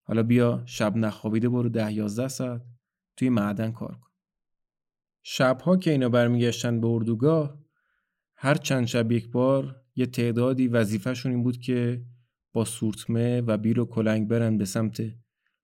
حالا 0.03 0.23
بیا 0.23 0.63
شب 0.65 0.95
نخوابیده 0.95 1.49
برو 1.49 1.69
ده 1.69 1.93
یازده 1.93 2.27
ساعت 2.27 2.61
توی 3.17 3.29
معدن 3.29 3.71
کار 3.71 3.95
کن. 3.95 4.07
شبها 5.23 5.77
که 5.77 5.91
اینا 5.91 6.09
برمیگشتن 6.09 6.81
به 6.81 6.87
اردوگاه 6.87 7.59
هر 8.35 8.55
چند 8.55 8.85
شب 8.85 9.11
یک 9.11 9.31
بار 9.31 9.81
یه 9.95 10.05
تعدادی 10.05 10.67
وظیفهشون 10.67 11.31
این 11.31 11.43
بود 11.43 11.57
که 11.57 12.05
با 12.53 12.65
سورتمه 12.65 13.41
و 13.41 13.57
بیر 13.57 13.79
و 13.79 13.85
کلنگ 13.85 14.27
برن 14.27 14.57
به 14.57 14.65
سمت 14.65 15.03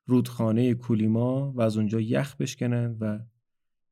رودخانه 0.05 0.73
کولیما 0.73 1.51
و 1.51 1.61
از 1.61 1.77
اونجا 1.77 1.99
یخ 1.99 2.35
بشکنن 2.35 2.97
و 2.99 3.19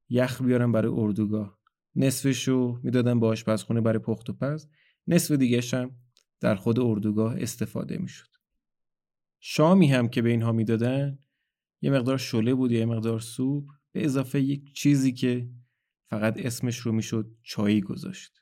یخ 0.10 0.42
بیارن 0.42 0.72
برای 0.72 0.92
اردوگاه. 0.96 1.60
نصفشو 1.96 2.80
می‌دادن 2.84 3.20
به 3.20 3.28
آشپزخونه 3.28 3.82
برای 3.82 4.00
پخت 4.00 4.30
و 4.30 4.34
پز. 4.34 4.68
نصف 5.08 5.32
دیگه 5.32 5.62
هم 5.74 5.92
در 6.42 6.56
خود 6.56 6.80
اردوگاه 6.80 7.36
استفاده 7.38 7.98
می‌شد. 7.98 8.28
شامی 9.40 9.88
هم 9.88 10.08
که 10.08 10.22
به 10.22 10.30
اینها 10.30 10.52
می‌دادن 10.52 11.20
یه 11.82 11.92
مقدار 11.92 12.18
شله 12.18 12.54
بود 12.54 12.72
یا 12.72 12.80
یه 12.80 12.86
مقدار 12.86 13.20
سوپ 13.20 13.66
به 13.92 14.06
اضافه 14.06 14.42
یک 14.42 14.74
چیزی 14.74 15.14
که 15.14 15.50
فقط 16.10 16.46
اسمش 16.46 16.78
رو 16.78 16.92
می‌شد 16.92 17.36
چایی 17.44 17.82
گذاشت. 17.82 18.42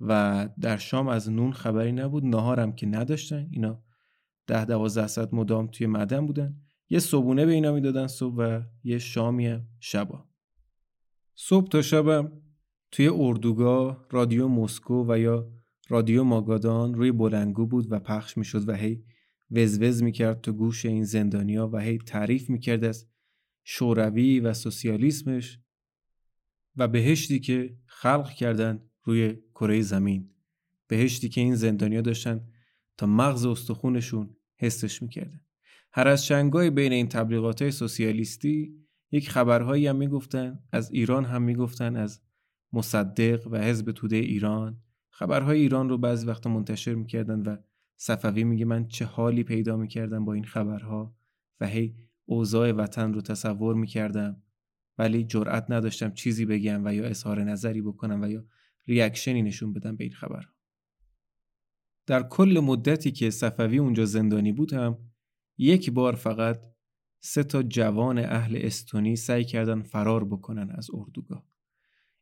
و 0.00 0.48
در 0.60 0.76
شام 0.76 1.08
از 1.08 1.30
نون 1.30 1.52
خبری 1.52 1.92
نبود 1.92 2.24
نهارم 2.24 2.72
که 2.72 2.86
نداشتن 2.86 3.48
اینا 3.50 3.82
ده 4.46 4.64
دوازده 4.64 5.06
ساعت 5.06 5.34
مدام 5.34 5.66
توی 5.66 5.86
معدن 5.86 6.26
بودن. 6.26 6.60
یه 6.88 6.98
صبونه 6.98 7.46
به 7.46 7.52
اینا 7.52 7.72
می‌دادن 7.72 8.06
صبح 8.06 8.34
و 8.34 8.62
یه 8.84 8.98
شامی 8.98 9.58
شبا. 9.80 10.28
صبح 11.34 11.68
تا 11.68 11.82
شبم 11.82 12.32
توی 12.90 13.08
اردوگاه 13.08 14.06
رادیو 14.10 14.48
مسکو 14.48 15.04
و 15.08 15.18
یا 15.18 15.57
رادیو 15.88 16.24
ماگادان 16.24 16.94
روی 16.94 17.12
بلنگو 17.12 17.66
بود 17.66 17.92
و 17.92 17.98
پخش 17.98 18.36
می‌شد 18.38 18.68
و 18.68 18.72
هی 18.72 19.04
وزوز 19.50 20.02
می‌کرد 20.02 20.40
تو 20.40 20.52
گوش 20.52 20.86
این 20.86 21.04
زندانیا 21.04 21.68
و 21.72 21.78
هی 21.78 21.98
تعریف 21.98 22.50
می‌کرد 22.50 22.84
از 22.84 23.06
شوروی 23.64 24.40
و 24.40 24.54
سوسیالیسمش 24.54 25.58
و 26.76 26.88
بهشتی 26.88 27.40
که 27.40 27.76
خلق 27.86 28.30
کردن 28.30 28.82
روی 29.04 29.36
کره 29.54 29.80
زمین. 29.80 30.30
بهشتی 30.86 31.28
که 31.28 31.40
این 31.40 31.54
زندانیا 31.54 32.00
داشتن 32.00 32.48
تا 32.96 33.06
مغز 33.06 33.46
استخونشون 33.46 34.36
حسش 34.56 35.02
می‌کردن. 35.02 35.40
هر 35.92 36.08
از 36.08 36.24
چنگای 36.24 36.70
بین 36.70 36.92
این 36.92 37.08
تبلیغات 37.08 37.62
های 37.62 37.70
سوسیالیستی 37.70 38.74
یک 39.12 39.30
خبرهایی 39.30 39.86
هم 39.86 39.96
می‌گفتن 39.96 40.58
از 40.72 40.90
ایران 40.90 41.24
هم 41.24 41.42
می‌گفتن 41.42 41.96
از 41.96 42.20
مصدق 42.72 43.46
و 43.50 43.58
حزب 43.58 43.92
توده 43.92 44.16
ایران. 44.16 44.82
خبرهای 45.18 45.60
ایران 45.60 45.88
رو 45.88 45.98
بعضی 45.98 46.26
وقتا 46.26 46.50
منتشر 46.50 46.94
می‌کردن 46.94 47.40
و 47.40 47.56
صفوی 47.96 48.44
میگه 48.44 48.64
من 48.64 48.88
چه 48.88 49.04
حالی 49.04 49.42
پیدا 49.42 49.76
می‌کردم 49.76 50.24
با 50.24 50.32
این 50.32 50.44
خبرها 50.44 51.16
و 51.60 51.66
هی 51.66 51.94
اوضاع 52.24 52.72
وطن 52.72 53.12
رو 53.12 53.20
تصور 53.20 53.74
می‌کردم. 53.74 54.42
ولی 54.98 55.24
جرأت 55.24 55.66
نداشتم 55.68 56.12
چیزی 56.14 56.46
بگم 56.46 56.84
و 56.84 56.94
یا 56.94 57.06
اظهار 57.06 57.44
نظری 57.44 57.82
بکنم 57.82 58.22
و 58.22 58.28
یا 58.28 58.44
ریاکشنی 58.86 59.42
نشون 59.42 59.72
بدم 59.72 59.96
به 59.96 60.04
این 60.04 60.12
خبر 60.12 60.44
در 62.06 62.22
کل 62.22 62.60
مدتی 62.64 63.10
که 63.10 63.30
صفوی 63.30 63.78
اونجا 63.78 64.04
زندانی 64.04 64.52
بود 64.52 64.72
هم 64.72 64.98
یک 65.58 65.90
بار 65.90 66.14
فقط 66.14 66.60
سه 67.20 67.42
تا 67.44 67.62
جوان 67.62 68.18
اهل 68.18 68.58
استونی 68.62 69.16
سعی 69.16 69.44
کردن 69.44 69.82
فرار 69.82 70.24
بکنن 70.24 70.70
از 70.70 70.88
اردوگاه. 70.94 71.46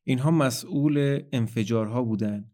اینها 0.04 0.30
مسئول 0.30 1.22
انفجارها 1.32 2.02
بودن. 2.02 2.50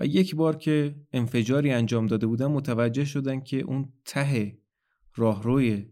و 0.00 0.06
یک 0.06 0.34
بار 0.34 0.56
که 0.56 0.94
انفجاری 1.12 1.70
انجام 1.70 2.06
داده 2.06 2.26
بودن 2.26 2.46
متوجه 2.46 3.04
شدن 3.04 3.40
که 3.40 3.60
اون 3.60 3.92
ته 4.04 4.58
راهروی 5.14 5.86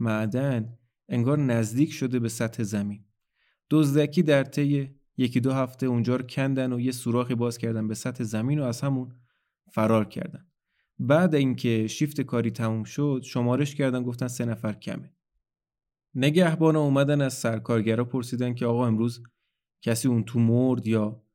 معدن 0.00 0.78
انگار 1.08 1.38
نزدیک 1.38 1.92
شده 1.92 2.18
به 2.18 2.28
سطح 2.28 2.62
زمین. 2.62 3.04
دزدکی 3.70 4.22
در 4.22 4.44
طی 4.44 4.90
یکی 5.16 5.40
دو 5.40 5.52
هفته 5.52 5.86
اونجا 5.86 6.16
رو 6.16 6.26
کندن 6.26 6.72
و 6.72 6.80
یه 6.80 6.92
سوراخی 6.92 7.34
باز 7.34 7.58
کردن 7.58 7.88
به 7.88 7.94
سطح 7.94 8.24
زمین 8.24 8.58
و 8.58 8.62
از 8.62 8.80
همون 8.80 9.12
فرار 9.72 10.04
کردن. 10.04 10.46
بعد 10.98 11.34
اینکه 11.34 11.86
شیفت 11.86 12.20
کاری 12.20 12.50
تموم 12.50 12.84
شد 12.84 13.20
شمارش 13.24 13.74
کردن 13.74 14.02
گفتن 14.02 14.28
سه 14.28 14.44
نفر 14.44 14.72
کمه. 14.72 15.12
نگهبان 16.14 16.76
اومدن 16.76 17.20
از 17.20 17.34
سرکارگرا 17.34 18.04
پرسیدن 18.04 18.54
که 18.54 18.66
آقا 18.66 18.86
امروز 18.86 19.22
کسی 19.82 20.08
اون 20.08 20.24
تو 20.24 20.38
مرد 20.38 20.86
یا 20.86 21.25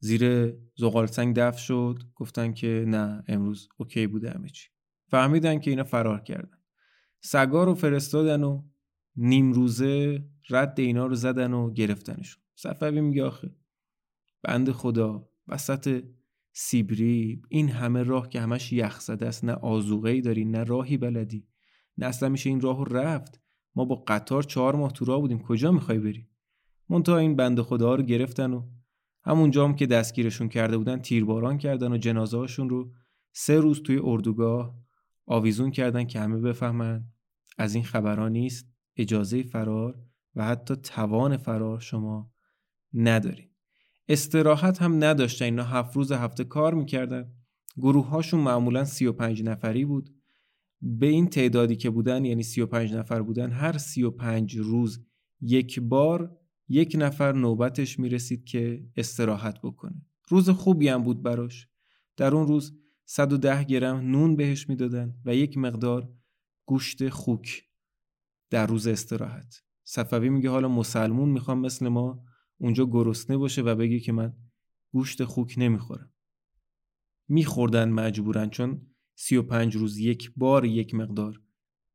زیر 0.00 0.54
زغال 0.76 1.06
سنگ 1.06 1.36
دفن 1.36 1.58
شد. 1.58 2.02
گفتن 2.14 2.52
که 2.52 2.84
نه 2.88 3.24
امروز 3.28 3.68
اوکی 3.76 4.06
بوده 4.06 4.30
همه 4.30 4.48
چی. 4.48 4.68
فهمیدن 5.06 5.58
که 5.58 5.70
اینا 5.70 5.84
فرار 5.84 6.20
کردن. 6.20 6.58
سگا 7.20 7.64
رو 7.64 7.74
فرستادن 7.74 8.42
و 8.42 8.62
نیم 9.16 9.52
روزه 9.52 10.24
رد 10.50 10.80
اینا 10.80 11.06
رو 11.06 11.14
زدن 11.14 11.52
و 11.52 11.72
گرفتنشون. 11.72 12.42
صفوی 12.54 13.00
میگه 13.00 13.24
آخه 13.24 13.56
بند 14.42 14.70
خدا 14.70 15.28
وسط 15.48 16.04
سیبری 16.52 17.42
این 17.48 17.68
همه 17.68 18.02
راه 18.02 18.28
که 18.28 18.40
همش 18.40 18.72
یخ 18.72 19.00
زده 19.00 19.26
است 19.26 19.44
نه 19.44 19.52
آزوغه 19.52 20.20
داری 20.20 20.44
نه 20.44 20.64
راهی 20.64 20.96
بلدی. 20.96 21.48
نه 21.98 22.06
اصلا 22.06 22.28
میشه 22.28 22.50
این 22.50 22.60
راه 22.60 22.84
رفت. 22.84 23.40
ما 23.74 23.84
با 23.84 23.94
قطار 23.94 24.42
چهار 24.42 24.76
ماه 24.76 24.92
تو 24.92 25.04
راه 25.04 25.20
بودیم 25.20 25.42
کجا 25.42 25.72
می‌خوای 25.72 25.98
بری؟ 25.98 26.28
منتها 26.88 27.18
این 27.18 27.36
بند 27.36 27.60
خدا 27.60 27.94
رو 27.94 28.02
گرفتن 28.02 28.52
و 28.52 28.62
همونجا 29.28 29.64
هم 29.64 29.74
که 29.74 29.86
دستگیرشون 29.86 30.48
کرده 30.48 30.78
بودن 30.78 30.98
تیرباران 30.98 31.58
کردن 31.58 31.92
و 31.92 31.98
جنازه 31.98 32.36
هاشون 32.36 32.68
رو 32.68 32.92
سه 33.32 33.60
روز 33.60 33.82
توی 33.82 34.00
اردوگاه 34.02 34.74
آویزون 35.26 35.70
کردن 35.70 36.04
که 36.04 36.20
همه 36.20 36.40
بفهمن. 36.40 37.04
از 37.58 37.74
این 37.74 37.84
خبرها 37.84 38.28
نیست 38.28 38.68
اجازه 38.96 39.42
فرار 39.42 39.98
و 40.34 40.44
حتی 40.44 40.76
توان 40.76 41.36
فرار 41.36 41.80
شما 41.80 42.32
ندارین. 42.94 43.48
استراحت 44.08 44.82
هم 44.82 45.04
نداشتن. 45.04 45.44
اینا 45.44 45.64
هفت 45.64 45.96
روز 45.96 46.12
هفته 46.12 46.44
کار 46.44 46.74
می‌کردن. 46.74 47.32
گروه 47.76 48.08
هاشون 48.08 48.40
معمولا 48.40 48.84
35 48.84 49.42
نفری 49.42 49.84
بود. 49.84 50.10
به 50.82 51.06
این 51.06 51.28
تعدادی 51.28 51.76
که 51.76 51.90
بودن 51.90 52.24
یعنی 52.24 52.42
35 52.42 52.94
نفر 52.94 53.22
بودن 53.22 53.50
هر 53.50 53.78
35 53.78 54.56
روز 54.56 55.06
یک 55.40 55.80
بار 55.80 56.38
یک 56.68 56.96
نفر 56.98 57.32
نوبتش 57.32 57.98
می‌رسید 57.98 58.44
که 58.44 58.84
استراحت 58.96 59.60
بکنه. 59.62 60.06
روز 60.28 60.50
خوبی 60.50 60.88
هم 60.88 61.02
بود 61.02 61.22
براش. 61.22 61.68
در 62.16 62.34
اون 62.34 62.46
روز 62.46 62.78
110 63.04 63.64
گرم 63.64 63.96
نون 63.96 64.36
بهش 64.36 64.68
می‌دادن 64.68 65.14
و 65.24 65.34
یک 65.34 65.58
مقدار 65.58 66.12
گوشت 66.66 67.08
خوک 67.08 67.64
در 68.50 68.66
روز 68.66 68.86
استراحت. 68.86 69.62
صفوی 69.84 70.28
میگه 70.28 70.50
حالا 70.50 70.68
مسلمون 70.68 71.28
می‌خوام 71.28 71.60
مثل 71.60 71.88
ما 71.88 72.24
اونجا 72.58 72.86
گرسنه 72.86 73.36
باشه 73.36 73.62
و 73.62 73.74
بگه 73.74 74.00
که 74.00 74.12
من 74.12 74.36
گوشت 74.92 75.24
خوک 75.24 75.54
نمی‌خورم. 75.58 76.12
میخوردن 77.28 77.88
مجبورن 77.88 78.50
چون 78.50 78.86
35 79.14 79.76
روز 79.76 79.98
یک 79.98 80.32
بار 80.36 80.64
یک 80.64 80.94
مقدار 80.94 81.40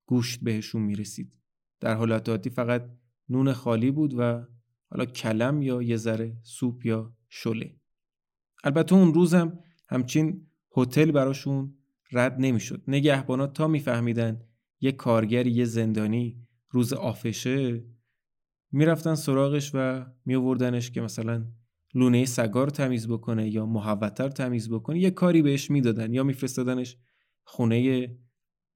گوشت 0.05 0.39
بهشون 0.43 0.81
می‌رسید. 0.81 1.33
در 1.79 1.95
حالت 1.95 2.29
عادی 2.29 2.49
فقط 2.49 2.89
نون 3.29 3.53
خالی 3.53 3.91
بود 3.91 4.13
و 4.17 4.45
حالا 4.93 5.05
کلم 5.05 5.61
یا 5.61 5.81
یه 5.81 5.97
ذره 5.97 6.37
سوپ 6.41 6.85
یا 6.85 7.13
شله. 7.29 7.75
البته 8.63 8.95
اون 8.95 9.13
روزم 9.13 9.59
همچین 9.89 10.47
هتل 10.77 11.11
براشون 11.11 11.73
رد 12.11 12.35
نمی‌شد. 12.39 12.83
نگهبانا 12.87 13.47
تا 13.47 13.67
میفهمیدن 13.67 14.41
یه 14.81 14.91
کارگر 14.91 15.47
یه 15.47 15.65
زندانی 15.65 16.47
روز 16.69 16.93
آفشه 16.93 17.83
می‌رفتن 18.71 19.15
سراغش 19.15 19.71
و 19.73 20.05
میوردنش 20.25 20.91
که 20.91 21.01
مثلا 21.01 21.45
لونه 21.93 22.25
سگار 22.25 22.69
تمیز 22.69 23.07
بکنه 23.07 23.49
یا 23.49 23.65
محوتر 23.65 24.29
تمیز 24.29 24.69
بکنه. 24.69 24.99
یه 24.99 25.11
کاری 25.11 25.41
بهش 25.41 25.71
می‌دادن 25.71 26.13
یا 26.13 26.23
میفرستادنش 26.23 26.97
خونه 27.43 28.09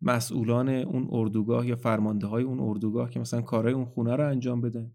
مسئولان 0.01 0.69
اون 0.69 1.07
اردوگاه 1.11 1.67
یا 1.67 1.75
فرمانده 1.75 2.27
های 2.27 2.43
اون 2.43 2.59
اردوگاه 2.59 3.09
که 3.09 3.19
مثلا 3.19 3.41
کارهای 3.41 3.73
اون 3.73 3.85
خونه 3.85 4.15
رو 4.15 4.29
انجام 4.29 4.61
بدن. 4.61 4.91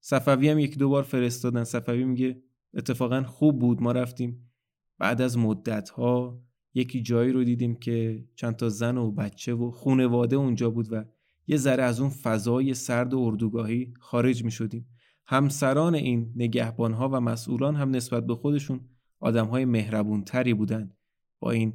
صفوی 0.00 0.48
هم 0.48 0.58
یک 0.58 0.78
دو 0.78 0.88
بار 0.88 1.02
فرستادن. 1.02 1.64
صفوی 1.64 2.04
میگه 2.04 2.42
اتفاقا 2.74 3.22
خوب 3.22 3.58
بود 3.58 3.82
ما 3.82 3.92
رفتیم. 3.92 4.50
بعد 4.98 5.20
از 5.20 5.38
مدت 5.38 5.90
ها 5.90 6.42
یکی 6.74 7.02
جایی 7.02 7.32
رو 7.32 7.44
دیدیم 7.44 7.74
که 7.74 8.24
چند 8.36 8.56
تا 8.56 8.68
زن 8.68 8.98
و 8.98 9.10
بچه 9.10 9.54
و 9.54 9.70
خونواده 9.70 10.36
اونجا 10.36 10.70
بود 10.70 10.92
و 10.92 11.04
یه 11.46 11.56
ذره 11.56 11.82
از 11.82 12.00
اون 12.00 12.10
فضای 12.10 12.74
سرد 12.74 13.14
و 13.14 13.18
اردوگاهی 13.18 13.94
خارج 14.00 14.44
می 14.44 14.50
شدیم 14.50 14.86
همسران 15.26 15.94
این 15.94 16.32
نگهبان 16.36 16.92
ها 16.92 17.08
و 17.08 17.20
مسئولان 17.20 17.76
هم 17.76 17.90
نسبت 17.90 18.26
به 18.26 18.34
خودشون 18.34 18.80
آدم 19.20 19.46
های 19.46 19.64
مهربون 19.64 20.24
تری 20.24 20.54
بودن. 20.54 20.92
با 21.40 21.50
این 21.50 21.72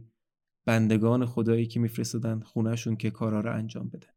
بندگان 0.66 1.26
خدایی 1.26 1.66
که 1.66 1.80
میفرستادن 1.80 2.40
خونهشون 2.40 2.96
که 2.96 3.12
کارا 3.12 3.40
رو 3.40 3.54
انجام 3.54 3.90
بدن. 3.90 4.10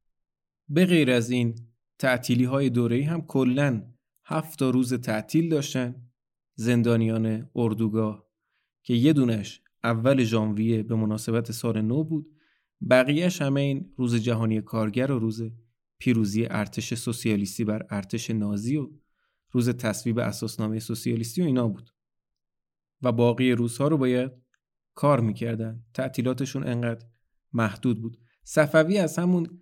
به 0.68 0.86
غیر 0.86 1.10
از 1.10 1.30
این 1.30 1.54
تعطیلی 1.98 2.44
های 2.44 2.70
دوره 2.70 3.04
هم 3.04 3.22
کلا 3.22 3.82
هفت 4.30 4.62
روز 4.62 4.94
تعطیل 4.94 5.48
داشتن 5.48 6.10
زندانیان 6.54 7.50
اردوگاه 7.54 8.26
که 8.82 8.94
یه 8.94 9.12
دونش 9.12 9.62
اول 9.84 10.24
ژانویه 10.24 10.82
به 10.82 10.94
مناسبت 10.94 11.52
سال 11.52 11.80
نو 11.80 12.04
بود. 12.04 12.26
بقیهش 12.90 13.42
همه 13.42 13.60
این 13.60 13.92
روز 13.96 14.14
جهانی 14.14 14.60
کارگر 14.60 15.12
و 15.12 15.18
روز 15.18 15.42
پیروزی 15.98 16.46
ارتش 16.50 16.94
سوسیالیستی 16.94 17.64
بر 17.64 17.86
ارتش 17.90 18.30
نازی 18.30 18.76
و 18.76 18.90
روز 19.50 19.68
تصویب 19.68 20.18
اساسنامه 20.18 20.78
سوسیالیستی 20.78 21.42
و 21.42 21.44
اینا 21.44 21.68
بود. 21.68 21.90
و 23.02 23.12
باقی 23.12 23.52
روزها 23.52 23.88
رو 23.88 23.98
باید 23.98 24.32
کار 24.94 25.20
می‌کردن. 25.20 25.84
تعطیلاتشون 25.94 26.66
انقدر 26.66 27.06
محدود 27.52 28.02
بود. 28.02 28.18
صفوی 28.44 28.98
از 28.98 29.18
همون 29.18 29.60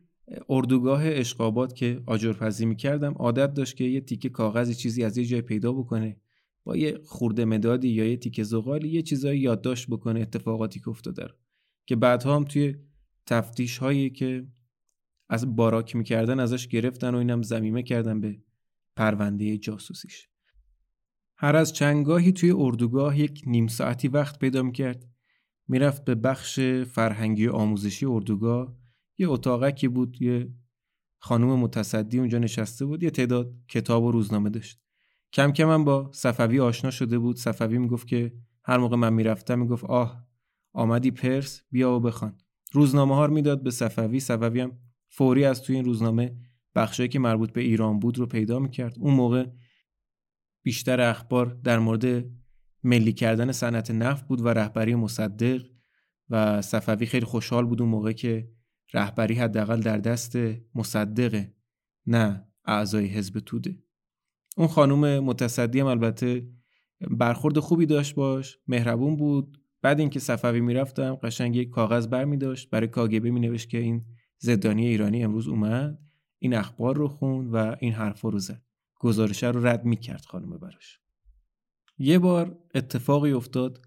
اردوگاه 0.49 1.01
اشقابات 1.05 1.75
که 1.75 2.03
آجرپزی 2.07 2.67
می‌کردم 2.67 3.13
عادت 3.13 3.55
داشت 3.55 3.77
که 3.77 3.85
یه 3.85 4.01
تیکه 4.01 4.29
کاغذی 4.29 4.75
چیزی 4.75 5.05
از 5.05 5.19
یه 5.19 5.25
جای 5.25 5.43
پیدا 5.43 5.73
بکنه. 5.73 6.17
با 6.65 6.77
یه 6.77 6.99
خورده 7.05 7.45
مدادی 7.45 7.89
یا 7.89 8.07
یه 8.07 8.17
تیکه 8.17 8.43
زغالی 8.43 8.89
یه 8.89 9.03
چیزایی 9.03 9.41
یادداشت 9.41 9.87
بکنه 9.87 10.21
اتفاقاتی 10.21 10.81
که 10.81 10.89
افتاده 10.89 11.29
که 11.87 11.97
بعدها 11.97 12.37
هم 12.37 12.45
توی 12.45 12.75
تفتیش 13.27 13.79
هایی 13.79 14.11
که 14.11 14.47
از 15.29 15.57
باراک 15.57 15.97
می‌کردن 15.97 16.41
ازش 16.41 16.69
گرفتن 16.69 17.15
و 17.15 17.19
اینم 17.19 17.43
زمیمه 17.43 17.83
کردن 17.83 18.21
به 18.21 18.39
پرونده 18.97 19.59
جاسوسیش. 19.59 20.29
هر 21.37 21.57
از 21.57 21.73
چنگاهی 21.73 22.33
توی 22.33 22.51
اردوگاه 22.51 23.21
یک 23.21 23.43
نیم 23.47 23.67
ساعتی 23.67 24.09
وقت 24.09 24.39
پیدا 24.39 24.63
می‌کرد. 24.63 25.09
می‌رفت 25.69 26.05
به 26.05 26.15
بخش 26.15 26.61
فرهنگی 26.91 27.49
آموزشی 27.49 28.07
اردوگاه. 28.07 28.77
یه 29.19 29.31
اتاقکی 29.31 29.89
بود 29.89 30.23
یه 30.23 30.55
خانم 31.19 31.59
متصدی 31.59 32.19
اونجا 32.19 32.39
نشسته 32.39 32.85
بود 32.85 33.03
یه 33.03 33.11
تعداد 33.11 33.55
کتاب 33.69 34.05
و 34.05 34.11
روزنامه 34.11 34.51
داشت. 34.51 34.81
کم 35.33 35.53
کم 35.53 35.65
من 35.65 35.85
با 35.85 36.11
صفوی 36.15 36.61
آشنا 36.61 36.91
شده 36.91 37.19
بود. 37.19 37.37
صفوی 37.37 37.79
می‌گفت 37.79 38.09
که 38.09 38.33
هر 38.65 38.79
موقع 38.79 38.97
من 38.97 39.13
می‌رفتم 39.13 39.59
می‌گفت 39.59 39.85
آه 39.85 40.27
آمدی 40.73 41.11
پرس 41.11 41.63
بیا 41.71 41.93
و 41.93 42.01
بخوان. 42.01 42.39
روزنامه 42.73 43.15
ها 43.15 43.27
رو 43.27 43.35
می‌داد 43.35 43.63
به 43.63 43.71
صفوی. 43.71 44.21
صفوی 44.21 44.61
هم 44.61 44.73
فوری 45.09 45.45
از 45.45 45.63
توی 45.63 45.77
این 45.77 45.85
روزنامه 45.85 46.37
بخشی 46.75 47.09
که 47.09 47.19
مربوط 47.19 47.53
به 47.53 47.61
ایران 47.61 47.99
بود 47.99 48.19
رو 48.19 48.27
پیدا 48.27 48.59
می‌کرد. 48.59 48.97
اون 48.99 49.15
موقع 49.15 49.47
بیشتر 50.63 51.01
اخبار 51.01 51.47
در 51.47 51.79
مورد 51.79 52.25
ملی 52.85 53.13
کردن 53.13 53.53
صنعت 53.53 53.91
نفت 53.91 54.27
بود 54.29 54.41
و 54.41 54.49
رهبری 54.49 54.95
مصدق 54.95 55.63
و 56.31 56.63
صفوی 56.63 57.07
خیلی 57.07 57.27
خوشحال 57.27 57.67
بود 57.67 57.83
اون 57.83 57.91
موقع 57.91 58.13
که 58.13 58.56
رهبری 58.95 59.35
حداقل 59.35 59.81
در 59.81 59.99
دست 59.99 60.37
مصدقه 60.75 61.55
نه 62.07 62.49
اعضای 62.65 63.07
حزب 63.07 63.41
توده. 63.41 63.79
اون 64.57 64.69
خانم 64.69 65.25
متصدی 65.25 65.81
هم 65.81 65.87
البته 65.87 66.49
برخورد 67.11 67.59
خوبی 67.59 67.87
داشت 67.87 68.15
باش 68.15 68.59
مهربون 68.69 69.17
بود. 69.17 69.63
بعد 69.83 70.01
اینکه 70.01 70.21
صفوی 70.21 70.61
می‌رفتم 70.61 71.15
قشنگ 71.15 71.57
یک 71.57 71.71
کاغذ 71.71 72.07
بر 72.07 72.25
می 72.25 72.37
داشت. 72.37 72.71
برای 72.71 72.89
کاگبه 72.89 73.31
می 73.31 73.41
نوشت 73.41 73.69
که 73.69 73.79
این 73.79 74.05
زدانی 74.39 74.87
ایرانی 74.87 75.25
امروز 75.25 75.49
اومد 75.49 75.99
این 76.39 76.55
اخبار 76.55 76.97
رو 76.97 77.09
خون 77.09 77.51
و 77.51 77.77
این 77.81 77.93
حرفا 77.93 78.29
رو 78.29 78.39
زد. 78.39 78.63
گزارشه 78.95 79.51
رو 79.51 79.67
رد 79.67 79.85
می 79.85 79.97
کرد 79.97 80.25
خانم 80.25 80.59
براش. 80.59 81.01
یه 81.99 82.19
بار 82.19 82.59
اتفاقی 82.75 83.33
افتاد 83.33 83.81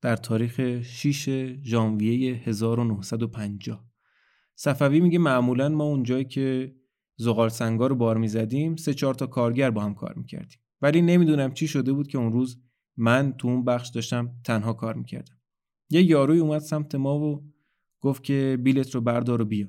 در 0.00 0.16
تاریخ 0.16 0.80
6 0.82 1.56
ژانویه 1.62 2.34
1950 2.34 3.85
صفوی 4.58 5.00
میگه 5.00 5.18
معمولا 5.18 5.68
ما 5.68 5.84
اونجایی 5.84 6.24
که 6.24 6.74
زغال 7.16 7.48
سنگا 7.48 7.86
رو 7.86 7.94
بار 7.94 8.16
می‌زدیم 8.16 8.76
سه 8.76 8.94
چهار 8.94 9.14
تا 9.14 9.26
کارگر 9.26 9.70
با 9.70 9.82
هم 9.82 9.94
کار 9.94 10.14
می‌کردیم. 10.14 10.58
ولی 10.82 11.02
نمی‌دونم 11.02 11.52
چی 11.52 11.68
شده 11.68 11.92
بود 11.92 12.08
که 12.08 12.18
اون 12.18 12.32
روز 12.32 12.60
من 12.96 13.32
تو 13.32 13.48
اون 13.48 13.64
بخش 13.64 13.88
داشتم 13.88 14.30
تنها 14.44 14.72
کار 14.72 14.94
می‌کردم. 14.94 15.36
یه 15.90 16.02
یاروی 16.02 16.38
اومد 16.38 16.58
سمت 16.58 16.94
ما 16.94 17.18
و 17.18 17.44
گفت 18.00 18.24
که 18.24 18.58
بیلت 18.62 18.94
رو 18.94 19.00
بردار 19.00 19.42
و 19.42 19.44
بیا. 19.44 19.68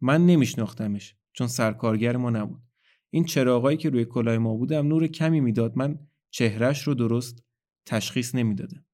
من 0.00 0.26
نمیشناختمش 0.26 1.16
چون 1.32 1.46
سرکارگر 1.46 2.16
ما 2.16 2.30
نبود. 2.30 2.62
این 3.10 3.24
چراغایی 3.24 3.76
که 3.76 3.90
روی 3.90 4.04
کلاه 4.04 4.38
ما 4.38 4.54
بودم 4.54 4.88
نور 4.88 5.06
کمی 5.06 5.40
می‌داد. 5.40 5.78
من 5.78 5.98
چهرش 6.30 6.82
رو 6.82 6.94
درست 6.94 7.44
تشخیص 7.86 8.34
نمی‌دادم. 8.34 8.84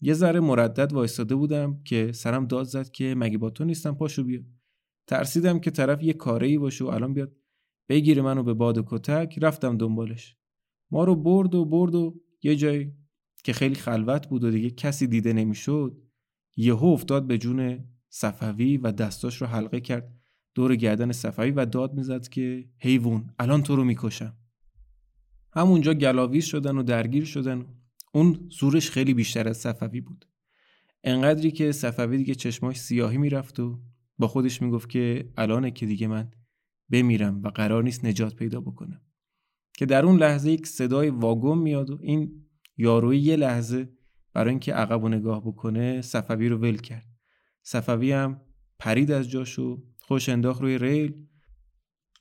یه 0.00 0.14
ذره 0.14 0.40
مردد 0.40 0.92
وایستاده 0.92 1.34
بودم 1.34 1.82
که 1.84 2.12
سرم 2.12 2.46
داد 2.46 2.64
زد 2.64 2.90
که 2.90 3.14
مگه 3.16 3.38
با 3.38 3.50
تو 3.50 3.64
نیستم 3.64 3.94
پاشو 3.94 4.24
بیا. 4.24 4.40
ترسیدم 5.06 5.58
که 5.58 5.70
طرف 5.70 6.02
یه 6.02 6.12
کاره 6.12 6.46
ای 6.46 6.58
باشه 6.58 6.84
و 6.84 6.88
الان 6.88 7.14
بیاد 7.14 7.32
بگیره 7.88 8.22
منو 8.22 8.42
به 8.42 8.54
باد 8.54 8.78
و 8.78 8.84
کتک 8.86 9.38
رفتم 9.42 9.76
دنبالش. 9.76 10.36
ما 10.90 11.04
رو 11.04 11.16
برد 11.16 11.54
و 11.54 11.64
برد 11.64 11.94
و 11.94 12.20
یه 12.42 12.56
جایی 12.56 12.92
که 13.44 13.52
خیلی 13.52 13.74
خلوت 13.74 14.28
بود 14.28 14.44
و 14.44 14.50
دیگه 14.50 14.70
کسی 14.70 15.06
دیده 15.06 15.32
نمی‌شد 15.32 16.02
یهو 16.56 16.84
افتاد 16.86 17.26
به 17.26 17.38
جون 17.38 17.84
صفوی 18.08 18.76
و 18.76 18.92
دستاش 18.92 19.42
رو 19.42 19.46
حلقه 19.46 19.80
کرد. 19.80 20.14
دور 20.54 20.76
گردن 20.76 21.12
صفوی 21.12 21.50
و 21.50 21.66
داد 21.66 21.94
می‌زد 21.94 22.28
که 22.28 22.68
حیوان 22.78 23.34
الان 23.38 23.62
تو 23.62 23.76
رو 23.76 23.84
می‌کشم. 23.84 24.36
همونجا 25.52 25.94
گلاویز 25.94 26.44
شدن 26.44 26.78
و 26.78 26.82
درگیر 26.82 27.24
شدن 27.24 27.66
اون 28.14 28.48
زورش 28.60 28.90
خیلی 28.90 29.14
بیشتر 29.14 29.48
از 29.48 29.56
صفوی 29.56 30.00
بود. 30.00 30.28
انقدری 31.04 31.50
که 31.50 31.72
صفوی 31.72 32.16
دیگه 32.16 32.34
چشماش 32.34 32.76
سیاهی 32.76 33.18
می‌رفت 33.18 33.60
و 33.60 33.80
با 34.18 34.28
خودش 34.28 34.62
می‌گفت 34.62 34.90
که 34.90 35.32
الانه 35.36 35.70
که 35.70 35.86
دیگه 35.86 36.06
من 36.06 36.30
بمیرم 36.90 37.42
و 37.42 37.48
قرار 37.48 37.82
نیست 37.82 38.04
نجات 38.04 38.36
پیدا 38.36 38.60
بکنم. 38.60 39.00
که 39.76 39.86
در 39.86 40.04
اون 40.04 40.16
لحظه 40.16 40.50
یک 40.50 40.66
صدای 40.66 41.10
واگن 41.10 41.58
میاد 41.58 41.90
و 41.90 41.98
این 42.02 42.46
یاروی 42.76 43.18
یه 43.18 43.36
لحظه 43.36 43.88
برای 44.32 44.50
اینکه 44.50 44.74
عقب 44.74 45.04
و 45.04 45.08
نگاه 45.08 45.40
بکنه 45.40 46.02
صفوی 46.02 46.48
رو 46.48 46.58
ول 46.58 46.76
کرد. 46.76 47.06
صفوی 47.62 48.12
هم 48.12 48.40
پرید 48.78 49.10
از 49.10 49.30
جاش 49.30 49.58
و 49.58 49.82
خوش 49.98 50.28
انداخت 50.28 50.62
روی 50.62 50.78
ریل. 50.78 51.26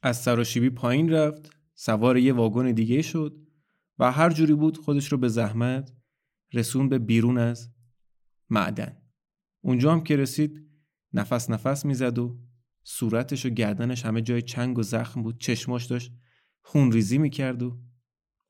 از 0.02 0.22
سراشیبی 0.22 0.70
پایین 0.70 1.10
رفت. 1.10 1.50
سوار 1.76 2.18
یه 2.18 2.34
واگن 2.34 2.72
دیگه 2.72 3.02
شد. 3.02 3.38
و 4.00 4.12
هر 4.12 4.30
جوری 4.30 4.54
بود 4.54 4.78
خودش 4.78 5.12
رو 5.12 5.18
به 5.18 5.28
زحمت 5.28 5.94
رسون 6.54 6.90
به 6.90 7.00
بیرون 7.00 7.38
از 7.38 7.74
معدن. 8.50 8.98
اونجا 9.64 9.94
هم 9.94 10.04
که 10.04 10.16
رسید 10.16 10.70
نفس 11.14 11.50
نفس 11.50 11.86
می‌زد 11.86 12.20
و 12.20 12.40
صورتش 12.84 13.46
و 13.46 13.50
گردنش 13.50 14.06
همه 14.06 14.22
جای 14.22 14.42
چنگ 14.42 14.78
و 14.78 14.84
زخم 14.84 15.24
بود. 15.24 15.40
چشماش 15.40 15.86
داشت 15.86 16.14
خون 16.62 16.92
ریزی 16.92 17.18
می‌کرد 17.18 17.64
و 17.64 17.82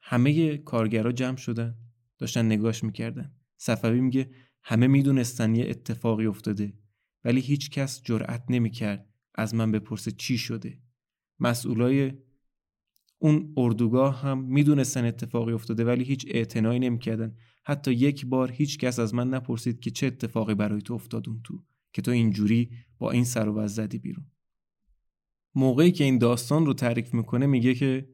همه 0.01 0.57
کارگرها 0.57 1.11
جمع 1.11 1.37
شدن 1.37 1.77
داشتن 2.17 2.45
نگاش 2.45 2.83
می‌کردن. 2.83 3.35
صفوی 3.57 4.01
میگه 4.01 4.31
همه 4.63 4.87
می‌دونستن 4.87 5.55
یه 5.55 5.69
اتفاقی 5.69 6.25
افتاده 6.25 6.73
ولی 7.23 7.39
هیچ 7.39 7.69
کس 7.69 8.01
جرأت 8.03 8.43
نمی‌کرد 8.49 9.09
از 9.35 9.55
من 9.55 9.71
بپرسه 9.71 10.11
چی 10.11 10.37
شده. 10.37 10.81
مسئولای 11.39 12.13
اون 13.23 13.53
اردوگاه 13.57 14.21
هم 14.21 14.43
می‌دونستن 14.43 15.05
اتفاقی 15.05 15.53
افتاده 15.53 15.85
ولی 15.85 16.03
هیچ 16.03 16.25
اعتنایی 16.29 16.79
نمی‌کردن. 16.79 17.35
حتی 17.63 17.91
یک 17.91 18.25
بار 18.25 18.51
هیچ 18.51 18.77
کس 18.77 18.99
از 18.99 19.13
من 19.13 19.29
نپرسید 19.29 19.79
که 19.79 19.91
چه 19.91 20.07
اتفاقی 20.07 20.55
برای 20.55 20.81
تو 20.81 20.93
افتاد 20.93 21.29
اون 21.29 21.41
تو 21.43 21.63
که 21.93 22.01
تو 22.01 22.11
اینجوری 22.11 22.69
با 22.97 23.11
این 23.11 23.23
سر 23.23 23.49
و 23.49 23.67
زدی 23.67 23.97
بیرون. 23.97 24.25
موقعی 25.55 25.91
که 25.91 26.03
این 26.03 26.17
داستان 26.17 26.65
رو 26.65 26.73
تعریف 26.73 27.13
می‌کنه 27.13 27.45
میگه 27.45 27.73
که 27.73 28.09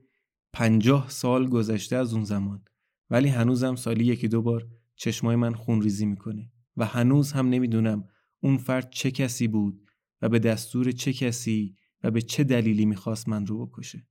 پنجاه 0.54 1.10
سال 1.10 1.50
گذشته 1.50 1.96
از 1.96 2.14
اون 2.14 2.24
زمان 2.24 2.64
ولی 3.10 3.28
هنوزم 3.28 3.76
سالی 3.76 4.06
یکی 4.06 4.28
دو 4.28 4.42
بار 4.42 4.68
چشمای 4.96 5.36
من 5.36 5.54
خون 5.54 5.82
ریزی 5.82 6.06
می‌کنه 6.06 6.52
و 6.78 6.86
هنوز 6.86 7.32
هم 7.32 7.50
نمی‌دونم 7.50 8.04
اون 8.40 8.58
فرد 8.58 8.90
چه 8.90 9.12
کسی 9.12 9.48
بود 9.48 9.82
و 10.22 10.30
به 10.30 10.40
دستور 10.40 10.92
چه 10.92 11.14
کسی 11.14 11.76
و 12.04 12.12
به 12.12 12.22
چه 12.22 12.44
دلیلی 12.44 12.86
می‌خواست 12.86 13.30
من 13.30 13.46
رو 13.46 13.66
بکشه. 13.66 14.08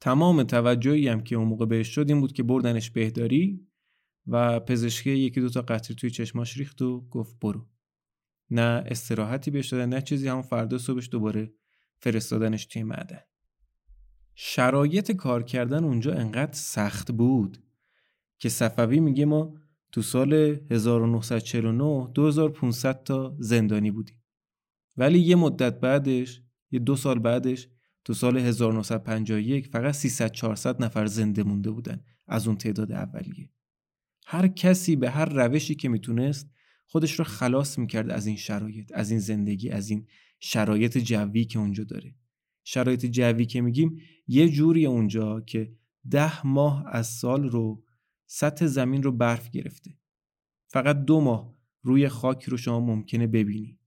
تمام 0.00 0.42
توجهی 0.42 1.08
هم 1.08 1.20
که 1.20 1.36
اون 1.36 1.48
موقع 1.48 1.66
بهش 1.66 1.88
شد 1.88 2.08
این 2.08 2.20
بود 2.20 2.32
که 2.32 2.42
بردنش 2.42 2.90
بهداری 2.90 3.66
و 4.26 4.60
پزشکی 4.60 5.10
یکی 5.10 5.40
دوتا 5.40 5.62
قطره 5.62 5.96
توی 5.96 6.10
چشماش 6.10 6.56
ریخت 6.56 6.82
و 6.82 7.00
گفت 7.00 7.40
برو. 7.40 7.66
نه 8.50 8.84
استراحتی 8.86 9.50
بهش 9.50 9.68
دادن 9.68 9.88
نه 9.88 10.02
چیزی 10.02 10.28
همون 10.28 10.42
فردا 10.42 10.78
صبحش 10.78 11.08
دوباره 11.12 11.54
فرستادنش 11.98 12.66
توی 12.66 12.82
معدن. 12.82 13.20
شرایط 14.34 15.12
کار 15.12 15.42
کردن 15.42 15.84
اونجا 15.84 16.12
انقدر 16.12 16.52
سخت 16.52 17.12
بود 17.12 17.62
که 18.38 18.48
صفوی 18.48 19.00
میگه 19.00 19.24
ما 19.24 19.54
تو 19.92 20.02
سال 20.02 20.32
1949 20.70 22.10
2500 22.14 23.02
تا 23.02 23.36
زندانی 23.38 23.90
بودیم. 23.90 24.22
ولی 24.96 25.18
یه 25.18 25.36
مدت 25.36 25.80
بعدش 25.80 26.42
یه 26.70 26.78
دو 26.78 26.96
سال 26.96 27.18
بعدش 27.18 27.68
تو 28.04 28.14
سال 28.14 28.36
1951 28.36 29.68
فقط 29.68 29.94
300 29.94 30.32
400 30.32 30.82
نفر 30.82 31.06
زنده 31.06 31.42
مونده 31.42 31.70
بودن 31.70 32.04
از 32.26 32.46
اون 32.46 32.56
تعداد 32.56 32.92
اولیه. 32.92 33.50
هر 34.26 34.48
کسی 34.48 34.96
به 34.96 35.10
هر 35.10 35.24
روشی 35.24 35.74
که 35.74 35.88
می‌تونست 35.88 36.50
خودش 36.86 37.12
رو 37.12 37.24
خلاص 37.24 37.78
می‌کرد 37.78 38.10
از 38.10 38.26
این 38.26 38.36
شرایط 38.36 38.92
از 38.94 39.10
این 39.10 39.20
زندگی 39.20 39.70
از 39.70 39.90
این 39.90 40.06
شرایط 40.40 40.98
جوی 40.98 41.44
که 41.44 41.58
اونجا 41.58 41.84
داره. 41.84 42.14
شرایط 42.64 43.06
جوی 43.06 43.46
که 43.46 43.60
میگیم 43.60 44.00
یه 44.26 44.48
جوری 44.48 44.86
اونجا 44.86 45.40
که 45.40 45.72
ده 46.10 46.46
ماه 46.46 46.84
از 46.86 47.06
سال 47.06 47.48
رو 47.48 47.84
سطح 48.26 48.66
زمین 48.66 49.02
رو 49.02 49.12
برف 49.12 49.50
گرفته. 49.50 49.98
فقط 50.68 51.04
دو 51.04 51.20
ماه 51.20 51.54
روی 51.82 52.08
خاک 52.08 52.44
رو 52.44 52.56
شما 52.56 52.80
ممکنه 52.80 53.26
ببینی. 53.26 53.78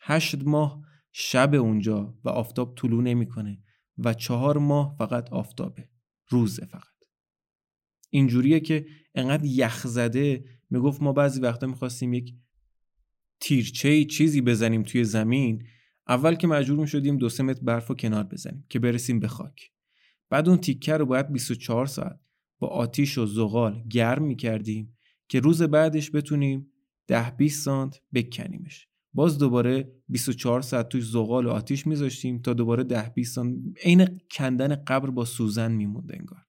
هشت 0.00 0.42
ماه 0.44 0.82
شب 1.12 1.54
اونجا 1.54 2.18
و 2.24 2.28
آفتاب 2.28 2.74
طلوع 2.74 3.02
نمی‌کنه 3.02 3.62
و 3.98 4.14
چهار 4.14 4.58
ماه 4.58 4.96
فقط 4.98 5.32
آفتابه 5.32 5.88
روزه 6.28 6.66
فقط. 6.66 6.84
اینجوریه 8.10 8.60
که 8.60 8.86
انقدر 9.14 9.44
یخ 9.44 9.86
زده 9.86 10.44
می‌گفت 10.70 11.02
ما 11.02 11.12
بعضی 11.12 11.40
وقتا 11.40 11.66
می‌خواستیم 11.66 12.12
یک 12.12 12.34
تیرچه 13.40 14.04
چیزی 14.04 14.40
بزنیم 14.40 14.82
توی 14.82 15.04
زمین. 15.04 15.66
اول 16.08 16.34
که 16.34 16.46
مجبور 16.46 16.78
می 16.78 16.88
شدیم 16.88 17.16
دو 17.16 17.28
سه 17.28 17.42
متر 17.42 17.60
برف 17.62 17.90
و 17.90 17.94
کنار 17.94 18.24
بزنیم 18.24 18.66
که 18.68 18.78
برسیم 18.78 19.20
به 19.20 19.28
خاک. 19.28 19.70
بعد 20.30 20.48
اون 20.48 20.58
تیکه 20.58 20.96
رو 20.96 21.06
باید 21.06 21.32
24 21.32 21.86
ساعت 21.86 22.20
با 22.58 22.68
آتیش 22.68 23.18
و 23.18 23.26
زغال 23.26 23.84
گرم 23.90 24.22
می 24.22 24.36
کردیم 24.36 24.98
که 25.28 25.40
روز 25.40 25.62
بعدش 25.62 26.10
بتونیم 26.14 26.72
10 27.06 27.30
20 27.30 27.64
سانت 27.64 28.00
بکنیمش. 28.14 28.89
باز 29.12 29.38
دوباره 29.38 29.92
24 30.08 30.60
ساعت 30.60 30.88
توش 30.88 31.10
زغال 31.10 31.46
و 31.46 31.50
آتیش 31.50 31.86
میذاشتیم 31.86 32.38
تا 32.38 32.52
دوباره 32.52 32.84
10 32.84 33.12
20 33.14 33.34
سانت 33.34 33.58
عین 33.84 34.20
کندن 34.30 34.74
قبر 34.74 35.10
با 35.10 35.24
سوزن 35.24 35.72
میموند 35.72 36.12
انگار. 36.12 36.46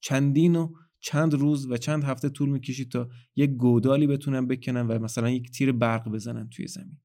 چندین 0.00 0.56
و 0.56 0.72
چند 1.00 1.34
روز 1.34 1.70
و 1.70 1.76
چند 1.76 2.04
هفته 2.04 2.28
طول 2.28 2.48
می‌کشید 2.48 2.90
تا 2.90 3.08
یک 3.36 3.50
گودالی 3.50 4.06
بتونن 4.06 4.46
بکنن 4.46 4.86
و 4.86 4.98
مثلا 4.98 5.30
یک 5.30 5.50
تیر 5.50 5.72
برق 5.72 6.08
بزنن 6.08 6.48
توی 6.48 6.66
زمین. 6.66 6.98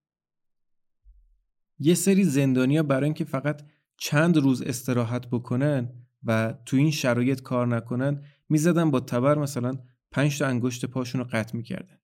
یه 1.79 1.93
سری 1.93 2.23
زندانیا 2.23 2.83
برای 2.83 3.05
اینکه 3.05 3.25
فقط 3.25 3.61
چند 3.97 4.37
روز 4.37 4.61
استراحت 4.61 5.27
بکنن 5.27 5.89
و 6.23 6.53
تو 6.65 6.77
این 6.77 6.91
شرایط 6.91 7.41
کار 7.41 7.67
نکنن 7.67 8.23
می‌زدن 8.49 8.91
با 8.91 8.99
تبر 8.99 9.37
مثلا 9.37 9.77
پنج 10.11 10.39
تا 10.39 10.47
انگشت 10.47 10.85
پاشون 10.85 11.21
رو 11.21 11.27
قطع 11.31 11.57
می‌کردن. 11.57 12.00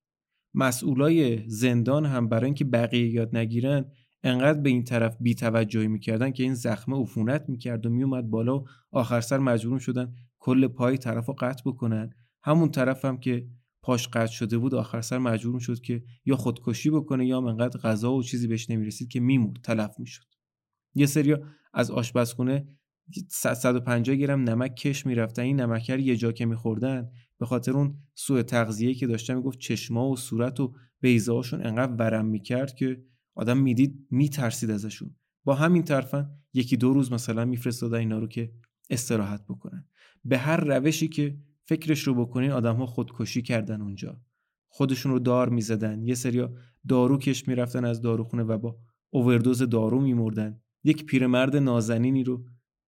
مسئولای 0.54 1.48
زندان 1.48 2.06
هم 2.06 2.28
برای 2.28 2.44
اینکه 2.44 2.64
بقیه 2.64 3.10
یاد 3.10 3.36
نگیرن 3.36 3.84
انقدر 4.22 4.60
به 4.60 4.68
این 4.68 4.84
طرف 4.84 5.16
بی 5.20 5.34
توجهی 5.34 5.88
می‌کردن 5.88 6.30
که 6.30 6.42
این 6.42 6.54
زخمه 6.54 7.02
عفونت 7.02 7.44
می‌کرد 7.48 7.86
و 7.86 7.90
میومد 7.90 8.30
بالا 8.30 8.58
و 8.58 8.64
آخر 8.90 9.20
سر 9.20 9.38
مجبور 9.38 9.78
شدن 9.78 10.14
کل 10.38 10.68
پای 10.68 10.98
طرف 10.98 11.26
رو 11.26 11.34
قطع 11.38 11.62
بکنن. 11.66 12.10
همون 12.42 12.70
طرف 12.70 13.04
هم 13.04 13.18
که 13.18 13.46
پاش 13.82 14.08
قطع 14.08 14.32
شده 14.32 14.58
بود 14.58 14.74
آخر 14.74 15.00
سر 15.00 15.18
مجبور 15.18 15.60
شد 15.60 15.80
که 15.80 16.02
یا 16.24 16.36
خودکشی 16.36 16.90
بکنه 16.90 17.26
یا 17.26 17.38
انقدر 17.38 17.80
غذا 17.80 18.12
و 18.12 18.22
چیزی 18.22 18.46
بهش 18.46 18.70
نمی‌رسید 18.70 19.08
که 19.08 19.20
میمورد 19.20 19.60
تلف 19.62 19.94
می‌شد. 19.98 20.24
یه 20.94 21.06
سریا 21.06 21.42
از 21.74 21.90
آشپزخونه 21.90 22.78
150 23.28 24.16
گرم 24.16 24.40
نمک 24.40 24.74
کش 24.74 25.06
می‌رفتن. 25.06 25.42
این 25.42 25.60
نمکر 25.60 25.98
یه 25.98 26.16
جا 26.16 26.32
که 26.32 26.46
میخوردن 26.46 27.10
به 27.38 27.46
خاطر 27.46 27.72
اون 27.72 27.98
سوء 28.14 28.42
تغذیه 28.42 28.94
که 28.94 29.06
داشتن 29.06 29.34
می‌گفت 29.34 29.58
چشما 29.58 30.10
و 30.10 30.16
صورت 30.16 30.60
و 30.60 30.74
بیزهاشون 31.00 31.66
انقدر 31.66 31.92
ورم 31.92 32.26
می‌کرد 32.26 32.74
که 32.74 33.04
آدم 33.34 33.58
می‌دید 33.58 34.06
میترسید 34.10 34.70
ازشون. 34.70 35.16
با 35.44 35.54
همین 35.54 35.82
طرفن 35.82 36.30
یکی 36.52 36.76
دو 36.76 36.92
روز 36.92 37.12
مثلا 37.12 37.44
میفرستادن 37.44 37.98
اینا 37.98 38.18
رو 38.18 38.26
که 38.26 38.52
استراحت 38.90 39.44
بکنن. 39.44 39.88
به 40.24 40.38
هر 40.38 40.56
روشی 40.56 41.08
که 41.08 41.38
فکرش 41.64 42.02
رو 42.02 42.14
بکنین 42.14 42.50
آدم 42.50 42.76
ها 42.76 42.86
خودکشی 42.86 43.42
کردن 43.42 43.80
اونجا. 43.80 44.20
خودشون 44.68 45.12
رو 45.12 45.18
دار 45.18 45.48
می‌زدن. 45.48 46.02
یه 46.02 46.14
سریا 46.14 46.52
دارو 46.88 47.18
کش 47.18 47.48
می‌رفتن 47.48 47.84
از 47.84 48.02
داروخونه 48.02 48.42
و 48.42 48.58
با 48.58 48.78
اووردوز 49.10 49.62
دارو 49.62 50.00
میمردن. 50.00 50.60
یک 50.84 51.06
پیرمرد 51.06 51.56
نازنینی 51.56 52.24
رو 52.24 52.44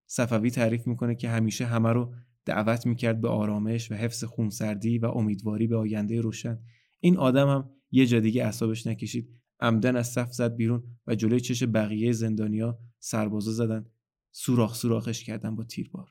صفوی 0.06 0.50
تعریف 0.50 0.86
می‌کنه 0.86 1.14
که 1.14 1.28
همیشه 1.28 1.66
همه 1.66 1.92
رو 1.92 2.14
دعوت 2.50 2.86
می‌کرد 2.86 3.20
به 3.20 3.28
آرامش 3.28 3.92
و 3.92 3.94
حفظ 3.94 4.24
خونسردی 4.24 4.98
و 4.98 5.06
امیدواری 5.06 5.66
به 5.66 5.76
آینده 5.76 6.20
روشن. 6.20 6.58
این 7.00 7.16
آدم 7.16 7.48
هم 7.48 7.70
یه 7.90 8.06
جا 8.06 8.20
دیگه 8.20 8.44
اعصابش 8.44 8.86
نکشید. 8.86 9.28
عمدن 9.60 9.96
از 9.96 10.08
صف 10.08 10.32
زد 10.32 10.56
بیرون 10.56 10.82
و 11.06 11.14
جلوی 11.14 11.40
چش 11.40 11.62
بقیه 11.62 12.12
زندانیا 12.12 12.78
سربازا 12.98 13.52
زدن. 13.52 13.84
سوراخ 14.32 14.74
سوراخش 14.74 15.24
کردن 15.24 15.56
با 15.56 15.64
تیربار. 15.64 16.08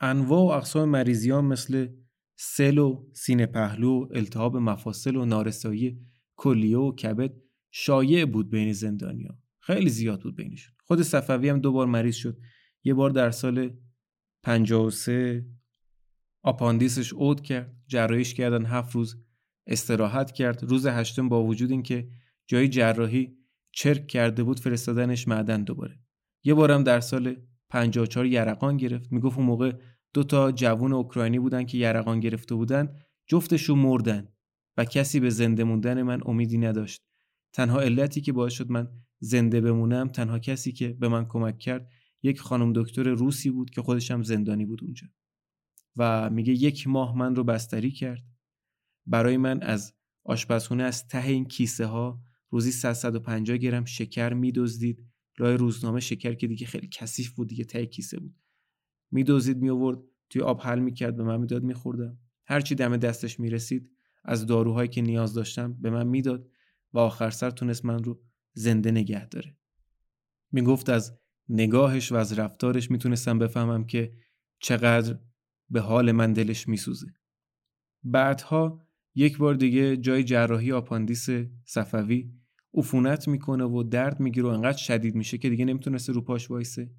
انواع 0.00 0.40
و 0.40 0.58
اقسام 0.58 0.88
مریضی 0.88 1.32
مثل 1.32 1.88
سل 2.36 2.78
و 2.78 3.06
سینه 3.12 3.46
پهلو 3.46 4.08
التهاب 4.14 4.56
مفاصل 4.56 5.16
و 5.16 5.24
نارسایی 5.24 6.00
کلیه 6.36 6.78
و 6.78 6.92
کبد 6.92 7.32
شایع 7.70 8.24
بود 8.24 8.50
بین 8.50 8.72
زندانیا. 8.72 9.38
خیلی 9.60 9.90
زیاد 9.90 10.22
بود 10.22 10.36
بینشون. 10.36 10.74
خود 10.84 11.02
صفوی 11.02 11.48
هم 11.48 11.60
دو 11.60 11.72
بار 11.72 11.86
مریض 11.86 12.16
شد. 12.16 12.38
یه 12.84 12.94
بار 12.94 13.10
در 13.10 13.30
سال 13.30 13.70
53 14.42 15.46
آپاندیسش 16.42 17.12
عود 17.12 17.40
کرد 17.40 17.76
جراحیش 17.86 18.34
کردن 18.34 18.66
هفت 18.66 18.94
روز. 18.94 19.16
استراحت 19.66 20.32
کرد. 20.32 20.64
روز 20.64 20.86
هشتم 20.86 21.28
با 21.28 21.44
وجود 21.44 21.70
اینکه 21.70 22.08
جای 22.46 22.68
جراحی 22.68 23.36
چرک 23.72 24.06
کرده 24.06 24.42
بود 24.42 24.60
فرستادنش 24.60 25.28
معدن 25.28 25.64
دوباره. 25.64 25.98
یه 26.44 26.54
بارم 26.54 26.82
در 26.84 27.00
سال 27.00 27.36
54 27.68 28.26
یرقان 28.26 28.76
گرفت. 28.76 29.12
می‌گفت 29.12 29.38
اون 29.38 29.46
موقع 29.46 29.72
دو 30.14 30.24
تا 30.24 30.52
جوون 30.52 30.92
اوکراینی 30.92 31.38
بودن 31.38 31.64
که 31.64 31.78
یرقان 31.78 32.20
گرفته 32.20 32.54
بودن 32.54 32.96
جفتشون 33.26 33.78
مردن 33.78 34.28
و 34.76 34.84
کسی 34.84 35.20
به 35.20 35.30
زنده 35.30 35.64
موندن 35.64 36.02
من 36.02 36.20
امیدی 36.24 36.58
نداشت. 36.58 37.02
تنها 37.52 37.80
علتی 37.80 38.20
که 38.20 38.32
باعث 38.32 38.52
شد 38.52 38.70
من 38.70 38.88
زنده 39.20 39.60
بمونم 39.60 40.08
تنها 40.08 40.38
کسی 40.38 40.72
که 40.72 40.88
به 40.88 41.08
من 41.08 41.24
کمک 41.28 41.58
کرد 41.58 41.90
یک 42.22 42.40
خانم 42.40 42.72
دکتر 42.72 43.02
روسی 43.02 43.50
بود 43.50 43.70
که 43.70 43.82
خودشم 43.82 44.22
زندانی 44.22 44.64
بود 44.64 44.84
اونجا. 44.84 45.08
و 45.96 46.30
میگه 46.30 46.52
یک 46.52 46.88
ماه 46.88 47.18
من 47.18 47.36
رو 47.36 47.44
بستری 47.44 47.90
کرد. 47.90 48.24
برای 49.06 49.36
من 49.36 49.62
از 49.62 49.94
آشپزخونه 50.24 50.82
از 50.82 51.08
ته 51.08 51.26
این 51.26 51.44
کیسه 51.44 51.86
ها 51.86 52.22
روزی 52.50 52.72
150 52.72 53.56
گرم 53.56 53.84
شکر 53.84 54.32
میدزدید. 54.32 55.04
لای 55.38 55.56
روزنامه 55.56 56.00
شکر 56.00 56.34
که 56.34 56.46
دیگه 56.46 56.66
خیلی 56.66 56.88
کثیف 56.92 57.30
بود 57.30 57.48
دیگه 57.48 57.64
ته 57.64 57.86
کیسه 57.86 58.20
بود. 58.20 58.34
میدزدید 59.10 59.56
می 59.56 59.70
آورد 59.70 59.98
توی 60.30 60.42
آب 60.42 60.60
حل 60.60 60.78
می‌کرد 60.78 61.16
به 61.16 61.22
من 61.22 61.40
می‌داد 61.40 61.62
میخوردم. 61.62 62.18
هرچی 62.46 62.74
دم 62.74 62.96
دستش 62.96 63.40
می‌رسید 63.40 63.90
از 64.24 64.46
داروهایی 64.46 64.88
که 64.88 65.02
نیاز 65.02 65.34
داشتم 65.34 65.72
به 65.72 65.90
من 65.90 66.06
می‌داد 66.06 66.48
و 66.92 66.98
آخر 66.98 67.30
سر 67.30 67.50
تونست 67.50 67.84
من 67.84 68.04
رو 68.04 68.20
زنده 68.52 68.90
نگه 68.90 69.28
داره. 69.28 69.56
می‌گفت 70.52 70.88
از 70.88 71.18
نگاهش 71.48 72.12
و 72.12 72.16
از 72.16 72.38
رفتارش 72.38 72.90
می‌تونستم 72.90 73.38
بفهمم 73.38 73.84
که 73.84 74.12
چقدر 74.60 75.18
به 75.70 75.80
حال 75.80 76.12
من 76.12 76.32
دلش 76.32 76.68
میسوزه. 76.68 77.06
بعدها 78.04 78.86
یک 79.14 79.38
بار 79.38 79.54
دیگه 79.54 79.96
جای 79.96 80.24
جراحی 80.24 80.72
آپاندیس 80.72 81.28
صفوی 81.64 82.30
عفونت 82.74 83.28
می‌کنه 83.28 83.64
و 83.64 83.82
درد 83.82 84.20
می‌گیره 84.20 84.46
و 84.46 84.50
انقدر 84.50 84.76
شدید 84.76 85.14
میشه 85.14 85.38
که 85.38 85.50
دیگه 85.50 85.64
نمی‌تونسته 85.64 86.12
رو 86.12 86.20
پاش 86.20 86.50
وایسه. 86.50 86.90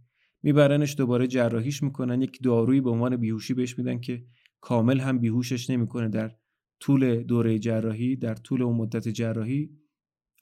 میبرنش 0.44 0.96
دوباره 0.98 1.28
جراحیش 1.28 1.84
می‌کنن. 1.84 2.22
یک 2.22 2.40
دارویی 2.44 2.82
به 2.82 2.90
عنوان 2.90 3.18
بیهوشی 3.18 3.54
بهش 3.54 3.78
میدن 3.78 4.00
که 4.00 4.26
کامل 4.62 5.00
هم 5.00 5.20
بیهوشش 5.20 5.70
نمی‌کنه. 5.70 6.10
در 6.10 6.36
طول 6.80 7.24
دوره 7.24 7.60
جراحی 7.60 8.16
در 8.16 8.36
طول 8.36 8.62
اون 8.62 8.76
مدت 8.76 9.08
جراحی 9.08 9.70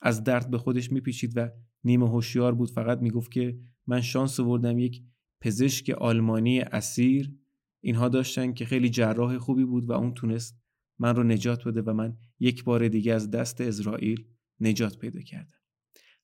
از 0.02 0.24
درد 0.24 0.50
به 0.50 0.58
خودش 0.58 0.92
میپیچید 0.92 1.32
و 1.36 1.50
نیمه 1.84 2.08
هوشیار 2.08 2.54
بود. 2.54 2.70
فقط 2.70 2.98
می‌گفت 2.98 3.32
که 3.32 3.58
من 3.88 4.00
شانس 4.00 4.40
آوردم 4.40 4.78
یک 4.78 5.02
پزشک 5.40 5.90
آلمانی 5.90 6.60
اسیر. 6.60 7.34
اینها 7.80 8.08
داشتن 8.08 8.52
که 8.52 8.64
خیلی 8.64 8.88
جراح 8.88 9.38
خوبی 9.38 9.64
بود 9.64 9.90
و 9.90 9.92
اون 9.92 10.14
تونست 10.14 10.60
من 10.98 11.16
رو 11.16 11.22
نجات 11.22 11.64
بده 11.64 11.82
و 11.82 11.92
من 11.92 12.16
یک 12.40 12.64
بار 12.64 12.88
دیگه 12.88 13.14
از 13.14 13.30
دست 13.30 13.60
اسرائیل 13.60 14.24
نجات 14.60 14.98
پیدا 14.98 15.20
کردم. 15.20 15.56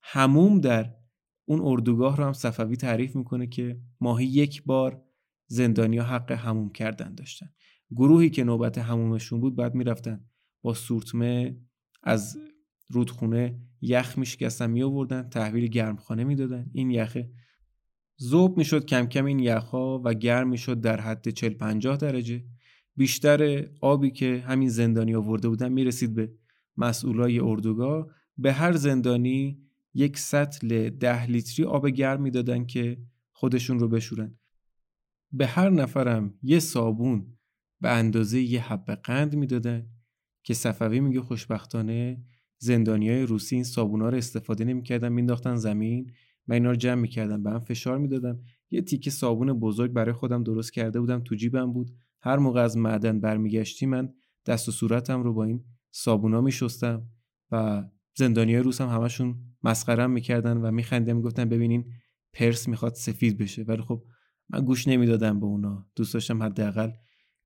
هموم 0.02 0.60
در 0.60 0.94
اون 1.44 1.60
اردوگاه 1.62 2.16
رو 2.16 2.24
هم 2.24 2.32
صفوی 2.32 2.76
تعریف 2.76 3.16
می‌کنه 3.16 3.46
که 3.46 3.80
ماهی 4.00 4.26
یک 4.26 4.62
بار 4.62 5.04
زندانیا 5.46 6.04
حق 6.04 6.32
هموم 6.32 6.72
کردن 6.72 7.14
داشتن. 7.14 7.46
گروهی 7.90 8.30
که 8.30 8.44
نوبت 8.44 8.78
همومشون 8.78 9.40
بود 9.40 9.56
بعد 9.56 9.74
می‌رفتن 9.74 10.24
با 10.62 10.74
سورتمه 10.74 11.56
از 12.02 12.38
رودخونه 12.88 13.60
یخ 13.80 14.18
میشکستن 14.18 14.70
می 14.70 14.82
آوردن 14.82 15.28
تحویل 15.28 15.66
گرمخانه 15.66 16.24
می‌دادن. 16.24 16.70
این 16.72 16.90
یخه 16.90 17.30
ذوب 18.22 18.58
می‌شد 18.58 18.84
کم 18.84 19.06
کم 19.06 19.24
این 19.24 19.38
یخها 19.38 20.02
و 20.04 20.14
گرم 20.14 20.48
می‌شد 20.48 20.80
در 20.80 21.00
حد 21.00 21.28
40 21.28 21.54
50 21.54 21.96
درجه. 21.96 22.44
بیشتر 22.96 23.68
آبی 23.80 24.10
که 24.10 24.44
همین 24.46 24.68
زندانی 24.68 25.14
آورده 25.14 25.48
بودن 25.48 25.72
می‌رسید 25.72 26.14
به 26.14 26.32
مسئولای 26.76 27.38
اردوگاه. 27.38 28.06
به 28.38 28.52
هر 28.52 28.72
زندانی 28.72 29.58
یک 29.94 30.18
سطل 30.18 30.90
ده 30.90 31.26
لیتری 31.26 31.64
آب 31.64 31.88
گرم 31.88 32.22
می‌دادن 32.22 32.66
که 32.66 32.98
خودشون 33.32 33.78
رو 33.78 33.88
بشورن. 33.88 34.38
به 35.32 35.46
هر 35.46 35.70
نفرم 35.70 36.34
یه 36.42 36.58
صابون 36.58 37.26
به 37.80 37.90
اندازه 37.90 38.40
یه 38.40 38.72
حب 38.72 38.90
قند 38.90 39.36
می‌دادن 39.36 39.86
که 40.42 40.54
صفوی 40.54 41.00
میگه 41.00 41.20
خوشبختانه 41.20 42.24
زندانیای 42.58 43.22
روسی 43.22 43.54
این 43.54 43.64
صابونا 43.64 44.08
رو 44.08 44.16
استفاده 44.16 44.64
نمی‌کردن 44.64 45.08
مینداختن 45.08 45.56
زمین. 45.56 46.12
من 46.46 46.54
اینا 46.54 46.70
رو 46.70 46.76
جمع 46.76 47.00
می‌کردم 47.00 47.42
به 47.42 47.50
هم 47.50 47.60
فشار 47.60 47.98
می‌دادم 47.98 48.40
یه 48.70 48.82
تیکه 48.82 49.10
صابون 49.10 49.52
بزرگ 49.52 49.92
برای 49.92 50.12
خودم 50.12 50.42
درست 50.42 50.72
کرده 50.72 51.00
بودم 51.00 51.20
تو 51.20 51.34
جیبم 51.34 51.72
بود. 51.72 51.90
هر 52.20 52.36
موقع 52.36 52.60
از 52.60 52.76
معدن 52.76 53.20
برمیگشتی 53.20 53.86
من 53.86 54.14
دست 54.46 54.68
و 54.68 54.72
صورتم 54.72 55.22
رو 55.22 55.34
با 55.34 55.44
این 55.44 55.64
صابونا 55.90 56.40
میشستم 56.40 57.08
و 57.50 57.84
زندانیای 58.14 58.62
روس 58.62 58.80
هم 58.80 58.88
همشون 58.88 59.36
مسخرم 59.62 60.10
می‌کردن 60.10 60.56
و 60.56 60.70
میخندن 60.70 61.12
می‌گفتن 61.12 61.48
ببینین 61.48 61.92
پرس 62.32 62.68
می‌خواد 62.68 62.94
سفید 62.94 63.38
بشه. 63.38 63.62
ولی 63.62 63.82
خب 63.82 64.04
من 64.48 64.64
گوش 64.64 64.88
نمی‌دادم 64.88 65.40
به 65.40 65.46
اونا. 65.46 65.86
دوست 65.96 66.14
داشتم 66.14 66.42
حداقل 66.42 66.90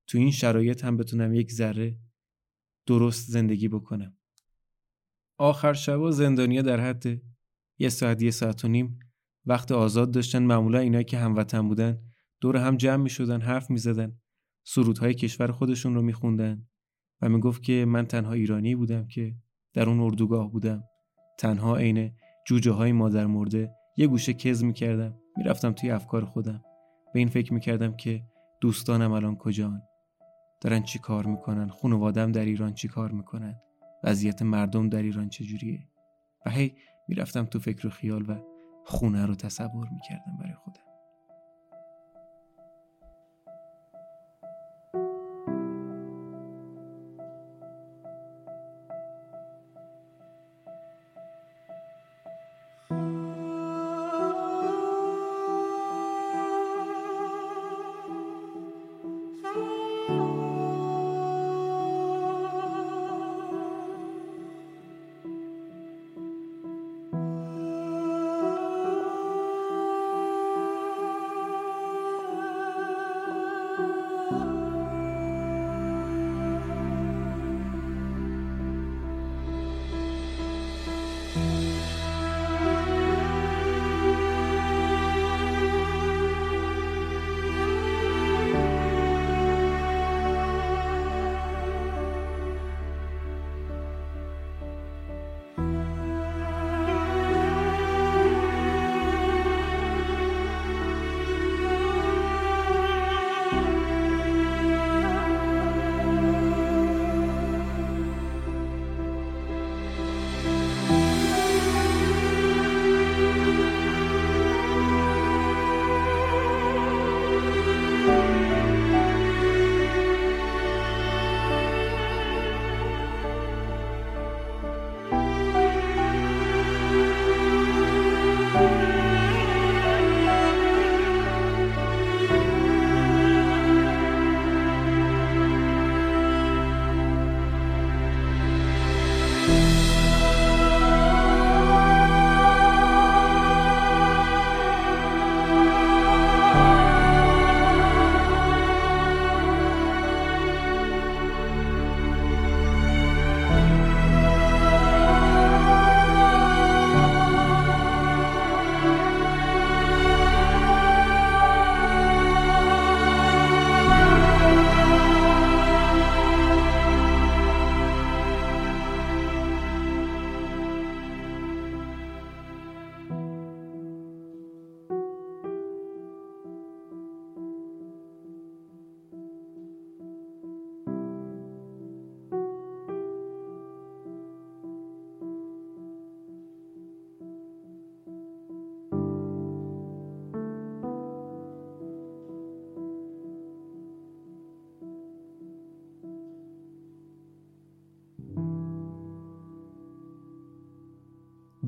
تو 0.06 0.18
این 0.18 0.30
شرایط 0.30 0.84
هم 0.84 0.96
بتونم 0.96 1.34
یک 1.34 1.52
ذره 1.52 1.98
درست 2.86 3.30
زندگی 3.30 3.68
بکنم. 3.68 4.16
آخر 5.38 5.72
شبا 5.72 6.10
زندانیا 6.10 6.62
در 6.62 6.80
حد 6.80 7.22
یه 7.78 7.88
ساعت 7.88 8.22
یه 8.22 8.30
ساعت 8.30 8.64
و 8.64 8.68
نیم 8.68 8.98
وقت 9.46 9.72
آزاد 9.72 10.10
داشتن. 10.10 10.42
معمولا 10.42 10.78
اینایی 10.78 11.04
که 11.04 11.18
هموطن 11.18 11.68
بودن 11.68 11.98
دور 12.40 12.56
هم 12.56 12.76
جمع 12.76 13.02
می 13.02 13.10
شدن 13.10 13.40
حرف 13.40 13.70
می 13.70 13.78
زدن 13.78 14.18
سرودهای 14.64 15.14
کشور 15.14 15.52
خودشون 15.52 15.94
رو 15.94 16.02
می 16.02 16.12
خوندن 16.12 16.66
و 17.22 17.28
می 17.28 17.40
گفت 17.40 17.62
که 17.62 17.84
من 17.88 18.06
تنها 18.06 18.32
ایرانی 18.32 18.74
بودم 18.74 19.06
که 19.06 19.34
در 19.74 19.88
اون 19.88 20.00
اردوگاه 20.00 20.50
بودم. 20.50 20.84
تنها 21.38 21.76
عین 21.76 22.12
جوجه 22.46 22.72
های 22.72 22.92
مادر 22.92 23.26
مرده 23.26 23.70
یه 23.96 24.06
گوشه 24.06 24.32
کز 24.32 24.64
می 24.64 24.72
کردم 24.72 25.18
می 25.36 25.44
رفتم 25.44 25.72
توی 25.72 25.90
افکار 25.90 26.24
خودم. 26.24 26.62
به 27.14 27.18
این 27.18 27.28
فکر 27.28 27.54
می 27.54 27.60
کردم 27.60 27.96
که 27.96 28.22
دوستانم 28.60 29.12
الان 29.12 29.36
کجان؟ 29.36 29.82
دارن 30.60 30.82
چی 30.82 30.98
کار 30.98 31.26
می‌کنن؟ 31.26 31.68
خانوادم 31.68 32.32
در 32.32 32.44
ایران 32.44 32.74
چی 32.74 32.88
کار 32.88 33.12
می‌کنن؟ 33.12 33.54
وضعیت 34.04 34.42
مردم 34.42 34.88
در 34.88 35.02
ایران 35.02 35.28
چجوریه؟ 35.28 35.88
و 36.46 36.50
هی 36.50 36.72
می‌رفتم 37.08 37.44
تو 37.44 37.58
فکر 37.58 37.86
و 37.86 37.90
خیال 37.90 38.30
و 38.30 38.34
خونه 38.84 39.26
رو 39.26 39.34
تصور 39.34 39.88
می‌کردم 39.88 40.36
برای 40.40 40.54
خودم. 40.54 40.87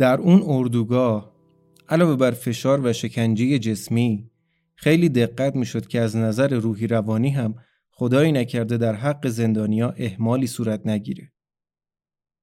در 0.01 0.21
اون 0.21 0.43
اردوگاه 0.47 1.33
علاوه 1.89 2.17
بر 2.17 2.31
فشار 2.31 2.87
و 2.87 2.93
شکنجه 2.93 3.59
جسمی 3.59 4.31
خیلی 4.75 5.09
دقت 5.09 5.57
می‌شد 5.57 5.87
که 5.87 6.01
از 6.01 6.17
نظر 6.17 6.49
روحی 6.49 6.87
روانی 6.87 7.31
هم 7.31 7.55
خدایی 7.91 8.33
نکرده 8.33 8.77
در 8.77 8.95
حق 8.95 9.29
زندانیا 9.29 9.91
احمالی 9.97 10.47
صورت 10.47 10.87
نگیره. 10.87 11.33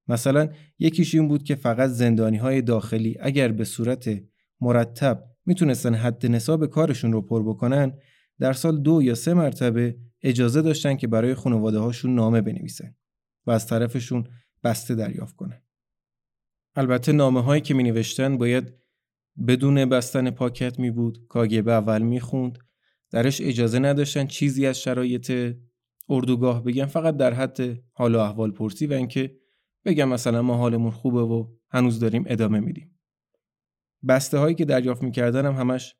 مثلا 0.08 0.48
یکیش 0.78 1.14
این 1.14 1.28
بود 1.28 1.42
که 1.42 1.54
فقط 1.54 1.90
زندانی 1.90 2.36
های 2.36 2.62
داخلی 2.62 3.16
اگر 3.20 3.52
به 3.52 3.64
صورت 3.64 4.22
مرتب 4.60 5.24
می‌تونستن 5.46 5.94
حد 5.94 6.26
نصاب 6.26 6.66
کارشون 6.66 7.12
رو 7.12 7.22
پر 7.22 7.42
بکنن 7.42 7.92
در 8.38 8.52
سال 8.52 8.80
دو 8.80 9.02
یا 9.02 9.14
سه 9.14 9.34
مرتبه 9.34 9.96
اجازه 10.22 10.62
داشتن 10.62 10.96
که 10.96 11.06
برای 11.06 11.34
خانواده 11.34 11.78
هاشون 11.78 12.14
نامه 12.14 12.40
بنویسن 12.40 12.94
و 13.46 13.50
از 13.50 13.66
طرفشون 13.66 14.24
بسته 14.64 14.94
دریافت 14.94 15.36
کنن. 15.36 15.62
البته 16.76 17.12
نامه 17.12 17.42
هایی 17.42 17.62
که 17.62 17.74
می 17.74 17.82
نوشتن 17.82 18.38
باید 18.38 18.74
بدون 19.48 19.84
بستن 19.84 20.30
پاکت 20.30 20.78
می 20.78 20.90
بود 20.90 21.26
کاگبه 21.28 21.72
اول 21.72 22.02
می 22.02 22.20
خوند 22.20 22.58
درش 23.10 23.40
اجازه 23.40 23.78
نداشتن 23.78 24.26
چیزی 24.26 24.66
از 24.66 24.80
شرایط 24.80 25.56
اردوگاه 26.08 26.64
بگن. 26.64 26.86
فقط 26.86 27.16
در 27.16 27.34
حد 27.34 27.82
حال 27.92 28.14
و 28.14 28.18
احوال 28.18 28.50
پرسی 28.50 28.86
و 28.86 28.92
اینکه 28.92 29.36
بگم 29.84 30.08
مثلا 30.08 30.42
ما 30.42 30.56
حالمون 30.56 30.90
خوبه 30.90 31.20
و 31.20 31.46
هنوز 31.70 32.00
داریم 32.00 32.24
ادامه 32.26 32.60
میدیم. 32.60 32.98
بسته 34.08 34.38
هایی 34.38 34.54
که 34.54 34.64
دریافت 34.64 35.02
می‌کردن 35.02 35.46
هم 35.46 35.54
همش 35.54 35.94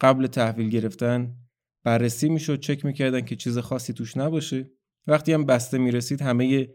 قبل 0.00 0.26
تحویل 0.26 0.68
گرفتن. 0.68 1.36
بررسی 1.84 2.28
می‌شد 2.28 2.60
چک 2.60 2.84
می‌کردن 2.84 3.20
که 3.20 3.36
چیز 3.36 3.58
خاصی 3.58 3.92
توش 3.92 4.16
نباشه. 4.16 4.70
وقتی 5.06 5.32
هم 5.32 5.46
بسته 5.46 5.78
می‌رسید 5.78 6.22
همه 6.22 6.68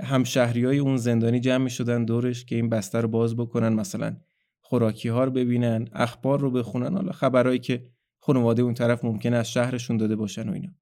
همشهری 0.00 0.64
های 0.64 0.78
اون 0.78 0.96
زندانی 0.96 1.40
جمع 1.40 1.68
شدن 1.68 2.04
دورش 2.04 2.44
که 2.44 2.56
این 2.56 2.68
بسته 2.68 3.00
رو 3.00 3.08
باز 3.08 3.36
بکنن 3.36 3.72
مثلا 3.72 4.16
خوراکی 4.60 5.08
ها 5.08 5.24
رو 5.24 5.30
ببینن 5.30 5.88
اخبار 5.92 6.40
رو 6.40 6.50
بخونن 6.50 6.94
حالا 6.94 7.12
خبرهایی 7.12 7.58
که 7.58 7.88
خانواده 8.18 8.62
اون 8.62 8.74
طرف 8.74 9.04
ممکنه 9.04 9.36
از 9.36 9.50
شهرشون 9.50 9.96
داده 9.96 10.16
باشن 10.16 10.48
و 10.48 10.52
اینا. 10.52 10.74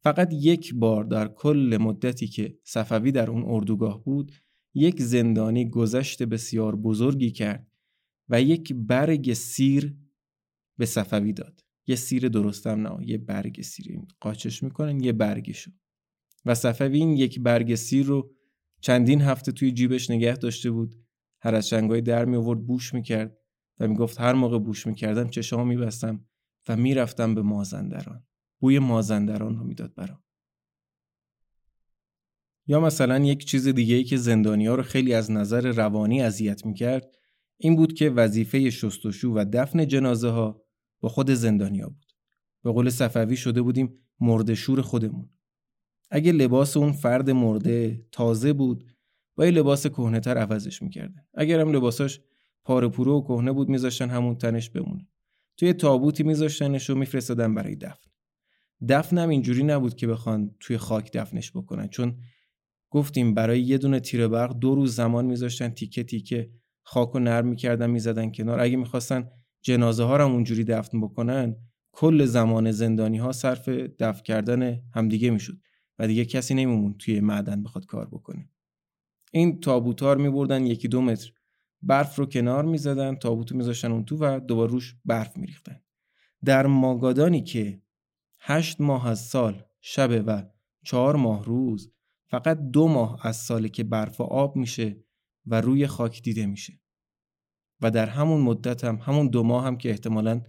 فقط 0.00 0.32
یک 0.32 0.74
بار 0.74 1.04
در 1.04 1.28
کل 1.28 1.78
مدتی 1.80 2.26
که 2.26 2.58
صفوی 2.64 3.12
در 3.12 3.30
اون 3.30 3.44
اردوگاه 3.46 4.04
بود 4.04 4.32
یک 4.74 5.02
زندانی 5.02 5.70
گذشت 5.70 6.22
بسیار 6.22 6.76
بزرگی 6.76 7.30
کرد 7.30 7.66
و 8.28 8.42
یک 8.42 8.72
برگ 8.74 9.32
سیر 9.32 9.94
به 10.78 10.86
صفوی 10.86 11.32
داد. 11.32 11.64
یه 11.86 11.96
سیر 11.96 12.28
درستم 12.28 12.86
نه 12.86 13.08
یه 13.08 13.18
برگ 13.18 13.62
سیر. 13.62 14.00
قاچش 14.20 14.62
می‌کنن 14.62 15.00
یه 15.00 15.12
برگشو 15.12 15.70
و 16.44 16.54
صفوی 16.54 16.98
این 16.98 17.10
یک 17.10 17.40
برگ 17.40 17.74
سیر 17.74 18.06
رو 18.06 18.30
چندین 18.80 19.20
هفته 19.20 19.52
توی 19.52 19.72
جیبش 19.72 20.10
نگه 20.10 20.36
داشته 20.36 20.70
بود. 20.70 20.94
هر 21.40 21.54
از 21.54 21.68
چنگای 21.68 22.00
در 22.00 22.24
می 22.24 22.36
آورد 22.36 22.66
بوش 22.66 22.94
می‌کرد 22.94 23.38
و 23.78 23.88
می‌گفت 23.88 24.20
هر 24.20 24.32
موقع 24.32 24.58
بوش 24.58 24.86
می‌کردم 24.86 25.28
چشام 25.28 25.68
میبستم 25.68 26.24
و 26.68 26.76
می‌رفتم 26.76 27.34
به 27.34 27.42
مازندران. 27.42 28.26
بوی 28.60 28.78
مازندران 28.78 29.56
رو 29.56 29.64
می‌داد 29.64 29.94
برام. 29.94 30.22
یا 32.66 32.80
مثلا 32.80 33.18
یک 33.18 33.44
چیز 33.44 33.68
دیگه 33.68 33.94
ای 33.94 34.04
که 34.04 34.16
زندانیا 34.16 34.74
رو 34.74 34.82
خیلی 34.82 35.14
از 35.14 35.30
نظر 35.30 35.72
روانی 35.72 36.22
اذیت 36.22 36.66
می‌کرد 36.66 37.10
این 37.56 37.76
بود 37.76 37.92
که 37.92 38.10
وظیفه 38.10 38.70
شستشو 38.70 39.28
و 39.28 39.44
دفن 39.52 39.86
جنازه 39.86 40.28
ها 40.28 40.62
با 41.00 41.08
خود 41.08 41.30
زندانیا 41.30 41.88
بود. 41.88 42.12
به 42.64 42.72
قول 42.72 42.90
صفوی 42.90 43.36
شده 43.36 43.62
بودیم 43.62 43.98
مردشور 44.20 44.82
خودمون. 44.82 45.30
اگه 46.10 46.32
لباس 46.32 46.76
اون 46.76 46.92
فرد 46.92 47.30
مرده 47.30 48.06
تازه 48.12 48.52
بود 48.52 48.84
با 49.36 49.44
یه 49.44 49.50
لباس 49.50 49.82
تر 50.22 50.38
عوضش 50.38 50.82
می‌کردن 50.82 51.24
اگر 51.34 51.60
هم 51.60 51.72
لباساش 51.72 52.20
پاره 52.64 52.88
پوره 52.88 53.12
و 53.12 53.22
کهنه 53.22 53.52
بود 53.52 53.68
میذاشتن 53.68 54.10
همون 54.10 54.34
تنش 54.34 54.70
بمونه. 54.70 55.08
توی 55.56 55.72
تابوتی 55.72 56.22
میذاشتنش 56.22 56.90
و 56.90 56.94
میفرستادن 56.94 57.54
برای 57.54 57.76
دفن. 57.76 58.10
دفن 58.88 59.18
هم 59.18 59.28
اینجوری 59.28 59.62
نبود 59.62 59.94
که 59.94 60.06
بخوان 60.06 60.54
توی 60.60 60.76
خاک 60.76 61.12
دفنش 61.12 61.52
بکنن 61.52 61.88
چون 61.88 62.16
گفتیم 62.90 63.34
برای 63.34 63.60
یه 63.60 63.78
دونه 63.78 64.00
تیر 64.00 64.28
برق 64.28 64.58
دو 64.58 64.74
روز 64.74 64.94
زمان 64.94 65.26
میذاشتن 65.26 65.68
تیکه 65.68 66.04
تیکه 66.04 66.50
خاک 66.82 67.14
و 67.14 67.18
نرم 67.18 67.46
می‌کردن 67.46 67.90
می‌زدن 67.90 68.32
کنار. 68.32 68.60
اگه 68.60 68.76
می‌خواستن 68.76 69.30
جنازه 69.62 70.04
ها 70.04 70.16
رو 70.16 70.24
اونجوری 70.24 70.64
دفن 70.64 71.00
بکنن 71.00 71.56
کل 71.92 72.24
زمان 72.24 72.70
زندانی 72.70 73.18
ها 73.18 73.32
صرف 73.32 73.68
دفن 73.68 74.22
کردن 74.22 74.80
همدیگه 74.94 75.30
می‌شد. 75.30 75.58
و 75.98 76.06
دیگه 76.06 76.24
کسی 76.24 76.54
نمیمون 76.54 76.94
توی 76.98 77.20
معدن 77.20 77.62
بخواد 77.62 77.86
کار 77.86 78.08
بکنه. 78.08 78.50
این 79.32 79.60
تابوتار 79.60 80.16
میبردن 80.16 80.66
یکی 80.66 80.88
دو 80.88 81.00
متر 81.00 81.32
برف 81.82 82.16
رو 82.16 82.26
کنار 82.26 82.64
می‌زدن 82.64 83.14
تابوتو 83.14 83.56
میذاشتن 83.56 83.92
اون 83.92 84.04
تو 84.04 84.16
و 84.16 84.40
دوباره 84.40 84.70
روش 84.70 84.96
برف 85.04 85.36
میریختن. 85.36 85.80
در 86.44 86.66
ماگادانی 86.66 87.42
که 87.42 87.82
هشت 88.40 88.80
ماه 88.80 89.08
از 89.08 89.20
سال 89.20 89.64
شبه 89.80 90.22
و 90.22 90.42
چهار 90.84 91.16
ماه 91.16 91.44
روز 91.44 91.92
فقط 92.30 92.58
دو 92.58 92.88
ماه 92.88 93.26
از 93.26 93.36
ساله 93.36 93.68
که 93.68 93.84
برف 93.84 94.20
و 94.20 94.24
آب 94.24 94.56
میشه 94.56 95.04
و 95.46 95.60
روی 95.60 95.86
خاک 95.86 96.22
دیده 96.22 96.46
میشه. 96.46 96.80
و 97.80 97.90
در 97.90 98.06
همون 98.06 98.40
مدت 98.40 98.84
هم 98.84 98.96
همون 98.96 99.28
دو 99.28 99.42
ماه 99.42 99.64
هم 99.64 99.76
که 99.76 99.90
احتمالا 99.90 100.42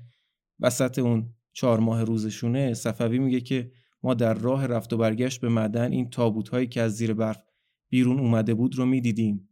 وسط 0.59 0.99
اون 0.99 1.33
چهار 1.53 1.79
ماه 1.79 2.03
روزشونه 2.03 2.73
صفوی 2.73 3.19
میگه 3.19 3.41
که 3.41 3.71
ما 4.03 4.13
در 4.13 4.33
راه 4.33 4.67
رفت 4.67 4.93
و 4.93 4.97
برگشت 4.97 5.41
به 5.41 5.49
معدن 5.49 5.91
این 5.91 6.09
تابوت 6.09 6.49
هایی 6.49 6.67
که 6.67 6.81
از 6.81 6.95
زیر 6.95 7.13
برف 7.13 7.43
بیرون 7.89 8.19
اومده 8.19 8.53
بود 8.53 8.75
رو 8.75 8.85
می‌دیدیم 8.85 9.49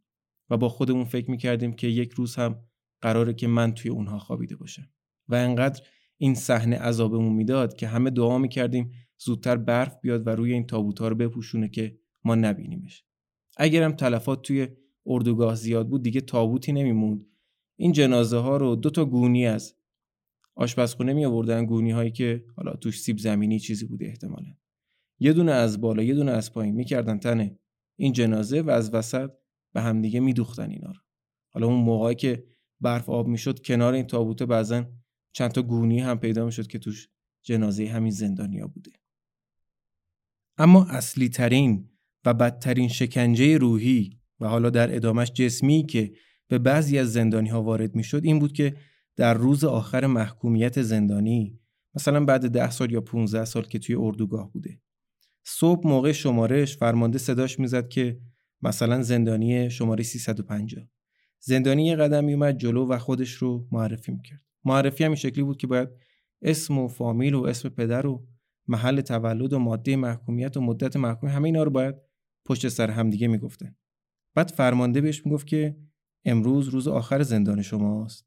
و 0.50 0.58
با 0.58 0.70
خودمون 0.70 1.04
فکر 1.04 1.32
می‌کردیم 1.32 1.74
که 1.74 1.88
یک 1.88 2.12
روز 2.12 2.36
هم 2.36 2.64
قراره 3.02 3.34
که 3.34 3.48
من 3.48 3.74
توی 3.74 3.92
اونها 3.92 4.20
خوابیده 4.20 4.56
باشم. 4.56 4.90
و 5.28 5.36
انقدر 5.36 5.82
این 6.18 6.36
صحنه 6.36 6.78
عذابمون 6.78 7.34
می‌داد 7.34 7.74
که 7.74 7.88
همه 7.88 8.10
دعا 8.10 8.38
می‌کردیم 8.38 8.92
زودتر 9.18 9.58
برف 9.58 10.00
بیاد 10.02 10.28
و 10.28 10.30
روی 10.30 10.54
این 10.54 10.68
تابوت 10.68 11.00
ها 11.00 11.08
رو 11.08 11.16
بپوشونه 11.16 11.70
که 11.70 12.00
ما 12.24 12.36
نبینیمش. 12.36 13.04
اگرم 13.58 13.92
تلفات 13.92 14.42
توی 14.42 14.68
اردوگاه 15.06 15.56
زیاد 15.56 15.90
بود 15.90 16.04
دیگه 16.04 16.22
تابوتی 16.22 16.72
نمیموند. 16.72 17.26
این 17.76 17.92
جنازه 17.92 18.38
ها 18.38 18.58
رو 18.58 18.76
دو 18.76 18.90
تا 18.90 19.06
گونی 19.06 19.48
از 19.48 19.77
آشپزخونه 20.58 21.14
می 21.14 21.26
آوردن 21.26 21.66
گونی 21.66 21.92
هایی 21.92 22.12
که 22.12 22.46
حالا 22.56 22.74
توش 22.74 23.02
سیب 23.02 23.18
زمینی 23.18 23.60
چیزی 23.60 23.86
بوده 23.86 24.06
احتمالا. 24.06 24.54
یه 25.20 25.34
دونه 25.34 25.52
از 25.52 25.82
بالا 25.82 26.04
یه 26.04 26.14
دونه 26.14 26.32
از 26.32 26.54
پایین 26.54 26.76
می‌کردن 26.76 27.18
تن 27.18 27.58
این 27.96 28.14
جنازه 28.14 28.62
و 28.62 28.70
از 28.70 28.94
وسط 28.94 29.30
به 29.74 29.82
همدیگه 29.82 30.20
میدوختن 30.20 30.70
اینا 30.70 30.92
رو. 30.92 31.00
حالا 31.54 31.68
اون 31.68 31.84
موقعی 31.84 32.16
که 32.16 32.44
برف 32.82 33.10
آب 33.10 33.28
می‌شد 33.28 33.62
کنار 33.62 33.94
این 33.94 34.08
تابوته 34.08 34.46
بعضا 34.46 34.86
چند 35.34 35.52
تا 35.52 35.62
گونی 35.62 36.00
هم 36.00 36.20
پیدا 36.20 36.46
می‌شد 36.46 36.68
که 36.68 36.80
توش 36.80 37.10
جنازه 37.44 37.88
همین 37.88 38.12
زندانیا 38.12 38.68
بوده. 38.68 38.92
اما 40.58 40.86
اصلی 40.86 41.30
ترین 41.30 41.90
و 42.26 42.34
بدترین 42.34 42.88
شکنجه 42.88 43.58
روحی 43.58 44.20
و 44.40 44.48
حالا 44.48 44.70
در 44.70 44.96
ادامش 44.96 45.32
جسمی 45.32 45.86
که 45.86 46.14
به 46.48 46.58
بعضی 46.60 46.98
از 46.98 47.14
زندانی 47.14 47.50
ها 47.50 47.64
وارد 47.64 47.96
می‌شد 47.96 48.22
این 48.24 48.40
بود 48.40 48.54
که 48.54 48.76
در 49.18 49.34
روز 49.34 49.64
آخر 49.64 50.06
محکومیت 50.06 50.82
زندانی 50.82 51.60
مثلا 51.96 52.26
بعد 52.26 52.50
ده 52.50 52.72
سال 52.72 52.92
یا 52.92 53.02
15 53.02 53.46
سال 53.46 53.64
که 53.64 53.80
توی 53.80 53.96
اردوگاه 53.96 54.52
بوده. 54.52 54.82
صبح 55.44 55.88
موقع 55.88 56.12
شمارش 56.12 56.78
فرمانده 56.78 57.18
صداش 57.18 57.60
می‌زد 57.60 57.88
که 57.88 58.20
مثلا 58.62 59.02
زندانی 59.02 59.70
شماره 59.70 60.04
350 60.04 60.84
زندانی 61.40 61.86
یه 61.86 61.96
قدم 61.96 62.24
میومد 62.24 62.58
جلو 62.58 62.88
و 62.88 62.98
خودش 62.98 63.32
رو 63.34 63.68
معرفی 63.72 64.12
می‌کرد. 64.12 64.42
معرفی 64.66 65.04
هم 65.04 65.10
این 65.10 65.16
شکلی 65.16 65.44
بود 65.44 65.58
که 65.58 65.68
باید 65.68 65.90
اسم 66.42 66.78
و 66.78 66.88
فامیل 66.88 67.34
و 67.34 67.44
اسم 67.44 67.70
پدر 67.70 68.08
و 68.08 68.28
محل 68.68 69.02
تولد 69.02 69.54
و 69.54 69.60
ماده 69.60 69.96
محکومیت 69.96 70.58
و 70.58 70.62
مدت 70.62 70.96
محکومیت 70.96 71.36
همه 71.36 71.46
اینا 71.46 71.64
رو 71.64 71.72
باید 71.72 71.96
پشت 72.46 72.68
سر 72.68 72.92
همدیگه 72.92 73.28
می‌گفتن. 73.28 73.76
بعد 74.36 74.50
فرمانده 74.50 75.02
بهش 75.02 75.26
می‌گفت 75.26 75.48
که 75.48 75.78
امروز 76.26 76.68
روز 76.68 76.88
آخر 76.88 77.24
زندان 77.24 77.62
شماست. 77.62 78.27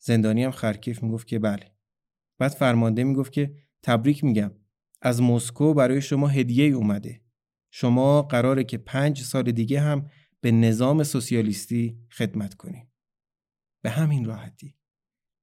زندانی 0.00 0.44
هم 0.44 0.50
خرکیف 0.50 1.02
می‌گفت 1.02 1.26
که 1.26 1.38
بله. 1.38 1.74
بعد 2.38 2.52
فرمانده 2.52 3.04
می‌گفت 3.04 3.32
که 3.32 3.54
تبریک 3.82 4.24
میگم. 4.24 4.52
از 5.02 5.22
مسکو 5.22 5.74
برای 5.74 6.02
شما 6.02 6.28
هدیه 6.28 6.74
اومده. 6.74 7.22
شما 7.70 8.22
قراره 8.22 8.64
که 8.64 8.78
پنج 8.78 9.22
سال 9.22 9.52
دیگه 9.52 9.80
هم 9.80 10.10
به 10.40 10.50
نظام 10.50 11.02
سوسیالیستی 11.02 11.98
خدمت 12.10 12.54
کنید 12.54 12.88
به 13.82 13.90
همین 13.90 14.24
راحتی. 14.24 14.76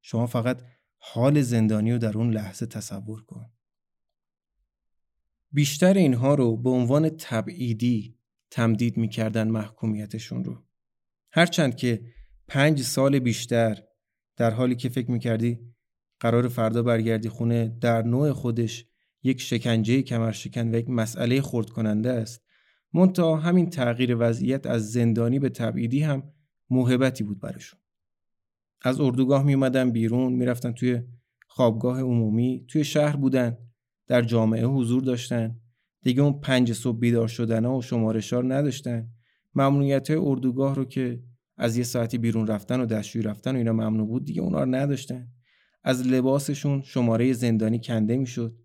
شما 0.02 0.28
فقط 0.28 0.62
حال 0.98 1.42
زندانی 1.42 1.92
رو 1.92 1.98
در 1.98 2.18
اون 2.18 2.32
لحظه 2.32 2.66
تصور 2.66 3.24
کن. 3.24 3.52
بیشتر 5.52 5.94
اینها 5.94 6.36
رو 6.36 6.58
به 6.58 6.70
عنوان 6.70 7.10
تبعیدی 7.10 8.20
تمدید 8.52 8.98
می‌کردن 8.98 9.48
محکومیتشون 9.48 10.44
رو. 10.44 10.66
هرچند 11.32 11.76
که 11.76 12.14
پنج 12.48 12.82
سال 12.82 13.20
بیشتر 13.20 13.84
در 14.38 14.52
حالی 14.52 14.76
که 14.76 14.90
فکر 14.90 15.12
می‌کردی 15.12 15.60
قرار 16.20 16.48
فردا 16.48 16.84
برگردی 16.84 17.30
خونه 17.30 17.78
در 17.82 18.02
نوع 18.02 18.32
خودش 18.32 18.86
یک 19.24 19.42
شکنجه 19.42 20.02
کمرشکن 20.02 20.76
و 20.76 20.78
یک 20.78 20.90
مسئله 20.90 21.42
خورد 21.42 21.70
کننده 21.70 22.12
است. 22.12 22.44
منتها 22.94 23.36
همین 23.36 23.70
تغییر 23.70 24.16
وضعیت 24.20 24.68
از 24.68 24.92
زندانی 24.92 25.40
به 25.40 25.50
تبعیدی 25.50 26.00
هم 26.00 26.24
موهبتی 26.70 27.24
بود 27.24 27.40
برشون 27.40 27.80
از 28.82 29.00
اردوگاه 29.00 29.44
می 29.44 29.54
اومدن 29.54 29.92
بیرون 29.92 30.34
می‌رفتن 30.34 30.72
توی 30.72 31.02
خوابگاه 31.48 32.02
عمومی 32.02 32.66
توی 32.68 32.84
شهر 32.84 33.16
بودن 33.16 33.58
در 34.08 34.22
جامعه 34.22 34.66
حضور 34.66 35.04
داشتن. 35.04 35.60
دیگه 36.02 36.22
اون 36.22 36.40
پنج 36.40 36.74
صبح 36.74 37.00
بیدار 37.00 37.28
شدن 37.28 37.66
و 37.66 37.82
شمارشار 37.82 38.54
نداشتن. 38.54 39.10
ممنوعیت 39.56 40.10
های 40.10 40.20
اردوگاه 40.20 40.76
رو 40.76 40.86
که 40.86 41.24
از 41.58 41.78
یه 41.78 41.84
ساعتی 41.84 42.18
بیرون 42.18 42.48
رفتن 42.48 42.82
و 42.82 42.86
دستشویی 42.86 43.24
رفتن 43.24 43.56
و 43.56 43.58
اینا 43.58 43.74
ممنوع 43.74 44.08
بود. 44.08 44.26
دیگه 44.26 44.42
اونا 44.42 44.64
رو 44.64 44.76
نداشتن. 44.76 45.28
از 45.84 46.08
لباسشون 46.08 46.82
شماره 46.82 47.34
زندانی 47.34 47.80
کنده 47.80 48.18
می‌شد 48.18 48.58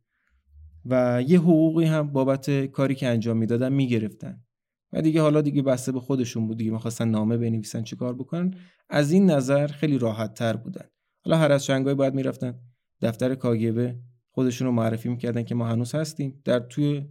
و 0.85 1.23
یه 1.27 1.39
حقوقی 1.39 1.85
هم 1.85 2.13
بابت 2.13 2.51
کاری 2.67 2.95
که 2.95 3.09
انجام 3.09 3.37
می‌دادن 3.37 3.73
می‌گرفتن. 3.73 4.45
و 4.93 5.03
دیگه 5.03 5.21
حالا 5.21 5.41
دیگه 5.41 5.63
بسته 5.63 5.93
به 5.93 6.01
خودشون 6.01 6.47
بود. 6.47 6.59
دیگه 6.59 6.71
می‌خواستن 6.71 7.09
نامه 7.09 7.37
بنویسن 7.37 7.85
کار 7.99 8.15
بکنن. 8.15 8.55
از 8.91 9.13
این 9.13 9.31
نظر 9.31 9.67
خیلی 9.67 9.99
راحت 9.99 10.35
تر 10.35 10.57
بودن. 10.57 10.85
حالا 11.25 11.37
هر 11.37 11.53
از 11.53 11.65
چنگای 11.65 11.95
باید 11.95 12.15
می‌رفتن. 12.15 12.55
دفتر 13.03 13.35
کاگبه 13.35 13.99
خودشون 14.31 14.67
رو 14.67 14.73
معرفی 14.73 15.09
می‌کردن 15.09 15.43
که 15.43 15.55
ما 15.55 15.67
هنوز 15.69 15.95
هستیم. 15.95 16.43
در 16.45 16.61
توی 16.61 17.05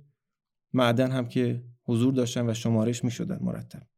معدن 0.74 1.12
هم 1.12 1.28
که 1.28 1.64
حضور 1.84 2.14
داشتن 2.14 2.50
و 2.50 2.54
شمارش 2.54 3.04
می‌شدن 3.04 3.38
مرتب. 3.42 3.91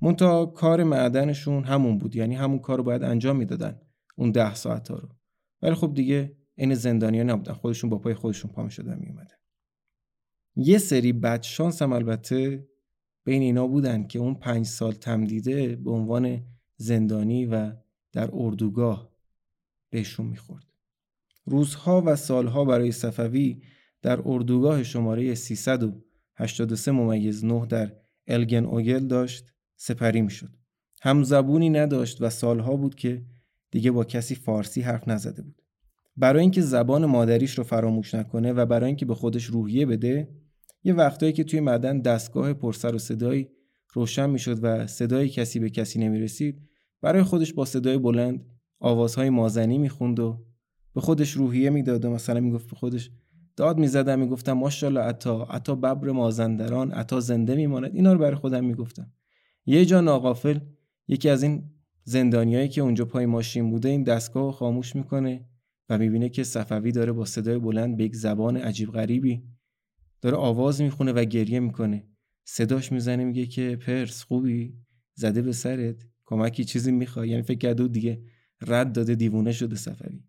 منتها 0.00 0.46
کار 0.46 0.84
معدنشون 0.84 1.64
همون 1.64 1.98
بود. 1.98 2.16
یعنی 2.16 2.34
همون 2.34 2.58
کار 2.58 2.78
رو 2.78 2.84
باید 2.84 3.02
انجام 3.02 3.36
می‌دادن 3.36 3.80
اون 4.16 4.30
ده 4.30 4.54
ساعت 4.54 4.88
ها 4.88 4.98
رو. 4.98 5.08
ولی 5.62 5.74
خب 5.74 5.94
دیگه 5.94 6.36
این 6.54 6.74
زندانیا 6.74 7.22
نبودن. 7.22 7.52
خودشون 7.52 7.90
با 7.90 7.98
پای 7.98 8.14
خودشون 8.14 8.50
پا 8.50 8.62
می‌شدن 8.62 8.98
میومدن 8.98 9.36
یه 10.56 10.78
سری 10.78 11.12
بدشانس 11.12 11.82
هم 11.82 11.92
البته 11.92 12.68
بین 13.24 13.42
اینا 13.42 13.66
بودن 13.66 14.06
که 14.06 14.18
اون 14.18 14.34
پنج 14.34 14.66
سال 14.66 14.92
تمدیده 14.92 15.76
به 15.76 15.90
عنوان 15.90 16.42
زندانی 16.76 17.46
و 17.46 17.72
در 18.12 18.30
اردوگاه 18.32 19.10
بهشون 19.90 20.26
می‌خورد. 20.26 20.64
روزها 21.44 22.02
و 22.06 22.16
سالها 22.16 22.64
برای 22.64 22.92
صفوی 22.92 23.62
در 24.02 24.20
اردوگاه 24.24 24.82
شماره 24.82 25.34
383 25.34 26.92
ممیز 26.92 27.44
9 27.44 27.66
در 27.66 27.92
الگن 28.26 28.64
اوگل 28.64 29.06
داشت. 29.06 29.52
سپری 29.76 30.22
می‌شد. 30.22 30.50
هم 31.02 31.22
زبونی 31.22 31.70
نداشت 31.70 32.22
و 32.22 32.30
سالها 32.30 32.76
بود 32.76 32.94
که 32.94 33.24
دیگه 33.70 33.90
با 33.90 34.04
کسی 34.04 34.34
فارسی 34.34 34.80
حرف 34.80 35.08
نزده 35.08 35.42
بود. 35.42 35.62
برای 36.16 36.40
اینکه 36.40 36.60
زبان 36.60 37.06
مادریش 37.06 37.58
رو 37.58 37.64
فراموش 37.64 38.14
نکنه 38.14 38.52
و 38.52 38.66
برای 38.66 38.86
اینکه 38.86 39.06
به 39.06 39.14
خودش 39.14 39.44
روحیه 39.44 39.86
بده 39.86 40.28
یه 40.84 40.94
وقتایی 40.94 41.32
که 41.32 41.44
توی 41.44 41.60
مدن 41.60 42.00
دستگاه 42.00 42.52
پرسر 42.52 42.94
و 42.94 42.98
صدایی 42.98 43.48
روشن 43.92 44.30
می‌شد 44.30 44.58
و 44.62 44.86
صدای 44.86 45.28
کسی 45.28 45.58
به 45.58 45.70
کسی 45.70 45.98
نمی‌رسید 45.98 46.62
برای 47.00 47.22
خودش 47.22 47.52
با 47.52 47.64
صدای 47.64 47.98
بلند 47.98 48.44
آوازهای 48.80 49.30
مازنی 49.30 49.78
می‌خوند 49.78 50.20
و 50.20 50.44
به 50.94 51.00
خودش 51.00 51.30
روحیه 51.30 51.70
می‌داد 51.70 52.04
و 52.04 52.10
مثلا 52.10 52.40
می‌گفت 52.40 52.70
به 52.70 52.76
خودش 52.76 53.10
داد 53.56 53.78
می‌زدم. 53.78 54.18
می‌گفتم 54.18 54.52
ماشاءالله 54.52 55.00
عطا 55.00 55.44
عطا 55.44 55.74
ببر 55.74 56.10
مازندران 56.10 56.92
عطا 56.92 57.20
زنده 57.20 57.54
میماند. 57.54 57.94
اینا 57.94 58.12
رو 58.12 58.18
برای 58.18 58.34
خودم 58.34 58.64
می‌گفتم. 58.64 59.12
یه 59.66 59.84
جا 59.84 60.00
ناقافل 60.00 60.60
یکی 61.08 61.28
از 61.28 61.42
این 61.42 61.70
زندانیایی 62.04 62.68
که 62.68 62.80
اونجا 62.80 63.04
پای 63.04 63.26
ماشین 63.26 63.70
بوده 63.70 63.88
این 63.88 64.02
دستگاه 64.02 64.52
خاموش 64.52 64.96
می‌کنه 64.96 65.48
و 65.88 65.98
می‌بینه 65.98 66.28
که 66.28 66.44
صفوی 66.44 66.92
داره 66.92 67.12
با 67.12 67.24
صدای 67.24 67.58
بلند 67.58 67.96
به 67.96 68.04
یک 68.04 68.16
زبان 68.16 68.56
عجیب 68.56 68.90
غریبی 68.90 69.42
داره 70.20 70.36
آواز 70.36 70.82
می‌خونه 70.82 71.12
و 71.12 71.24
گریه 71.24 71.60
می‌کنه. 71.60 72.08
صداش 72.44 72.92
می‌زنه 72.92 73.24
میگه 73.24 73.46
که 73.46 73.76
پرس 73.76 74.22
خوبی؟ 74.22 74.78
زده 75.14 75.42
به 75.42 75.52
سرت؟ 75.52 75.96
کمکی 76.24 76.64
چیزی 76.64 76.92
می‌خوای؟ 76.92 77.28
یعنی 77.28 77.42
فکر 77.42 77.58
کرده 77.58 77.88
دیگه 77.88 78.22
رد 78.60 78.92
داده 78.92 79.14
دیوونه 79.14 79.52
شده 79.52 79.76
صفوی. 79.76 80.24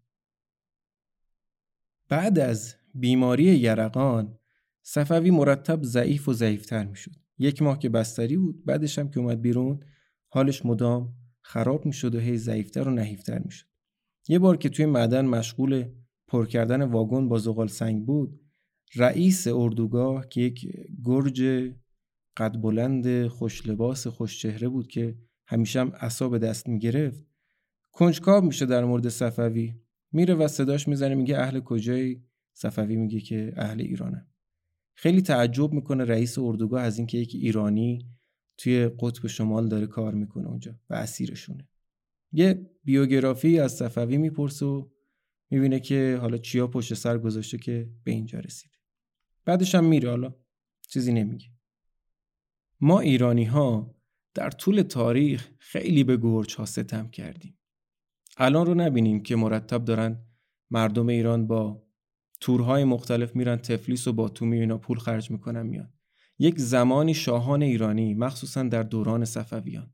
بعد 2.10 2.40
از 2.40 2.76
بیماری 2.94 3.44
یرقان 3.44 4.40
صفوی 4.82 5.32
مرتب 5.32 5.84
ضعیف 5.84 6.30
و 6.30 6.34
ضعیفتر 6.34 6.86
می‌شد. 6.86 7.27
یک 7.40 7.62
ماه 7.62 7.80
که 7.80 7.90
بستری 7.90 8.38
بود 8.38 8.66
بعدش 8.66 9.00
هم 9.00 9.10
که 9.10 9.20
اومد 9.20 9.42
بیرون 9.42 9.80
حالش 10.28 10.66
مدام 10.66 11.14
خراب 11.42 11.86
می‌شد 11.86 12.16
و 12.16 12.20
هی 12.20 12.38
ضعیفتر 12.38 12.88
و 12.88 12.92
نحیفتر 12.92 13.40
می‌شد. 13.40 13.68
یه 14.28 14.40
بار 14.40 14.58
که 14.58 14.70
توی 14.70 14.86
معدن 14.86 15.26
مشغول 15.26 15.86
پر 16.28 16.46
کردن 16.46 16.82
واگن 16.82 17.30
با 17.30 17.38
زغال 17.38 17.68
سنگ 17.68 18.06
بود 18.06 18.42
رئیس 18.96 19.48
اردوگاه 19.48 20.28
که 20.30 20.42
یک 20.42 20.68
گرج 21.06 21.72
قد 22.38 22.62
بلند 22.62 23.28
خوش 23.28 23.68
لباس 23.68 24.08
خوش 24.08 24.40
چهره 24.42 24.70
بود 24.70 24.88
که 24.88 25.18
همیشه 25.48 25.80
هم 25.80 25.92
اصاب 25.96 26.38
دست 26.38 26.70
می‌گرفت 26.70 27.26
کنجکاو 27.92 28.46
میشه 28.46 28.66
در 28.66 28.86
مورد 28.86 29.10
صفوی. 29.10 29.74
میره 30.12 30.34
و 30.34 30.48
صداش 30.48 30.88
می‌زنه 30.88 31.16
میگه 31.16 31.38
اهل 31.38 31.60
کجایی؟ 31.60 32.24
صفوی 32.54 32.96
میگه 32.96 33.20
که 33.20 33.54
اهل 33.56 33.82
ایرانه. 33.82 34.28
خیلی 35.00 35.22
تعجب 35.22 35.74
می‌کنه 35.74 36.04
رئیس 36.04 36.38
اردوگاه 36.40 36.82
از 36.82 36.98
اینکه 36.98 37.18
یک 37.18 37.36
ایرانی 37.36 38.10
توی 38.58 38.88
قطب 39.00 39.28
شمال 39.28 39.68
داره 39.68 39.88
کار 39.88 40.14
می‌کنه 40.14 40.48
اونجا 40.48 40.80
و 40.90 40.94
اسیرشونه. 40.94 41.70
یه 42.32 42.70
بیوگرافی 42.84 43.60
از 43.60 43.74
صفوی 43.74 44.18
می‌پرسه 44.18 44.66
و 44.66 44.90
می‌بینه 45.50 45.80
که 45.80 46.18
حالا 46.22 46.38
چیا 46.38 46.68
پشت 46.68 46.94
سر 46.94 47.18
گذاشته 47.18 47.58
که 47.58 47.90
به 48.04 48.12
اینجا 48.12 48.40
رسیده 48.40 48.78
بعدش 49.46 49.76
هم 49.76 49.86
میره 49.86 50.10
حالا 50.10 50.34
چیزی 50.90 51.14
نمیگه. 51.14 51.48
ما 52.82 53.00
ایرانی 53.00 53.46
ها 53.46 53.96
در 54.34 54.50
طول 54.50 54.82
تاریخ 54.82 55.50
خیلی 55.60 56.04
به 56.04 56.18
گرچ 56.18 56.56
ها 56.56 56.66
ستم 56.66 57.10
کردیم. 57.10 57.60
الان 58.38 58.66
رو 58.66 58.74
نبینیم 58.74 59.24
که 59.24 59.36
مرتب 59.36 59.86
دارن 59.86 60.26
مردم 60.70 61.08
ایران 61.08 61.48
با 61.48 61.87
تورهای 62.40 62.84
مختلف 62.84 63.36
میرن 63.36 63.58
تفلیس 63.58 64.08
و 64.08 64.14
با 64.14 64.30
تومی 64.30 64.60
اینا 64.60 64.78
پول 64.78 64.98
خرج 64.98 65.32
می‌کنن 65.32 65.62
میان. 65.62 65.94
یک 66.40 66.60
زمانی 66.60 67.14
شاهان 67.14 67.62
ایرانی 67.62 68.14
مخصوصا 68.14 68.64
در 68.64 68.84
دوران 68.84 69.26
صفویان 69.26 69.94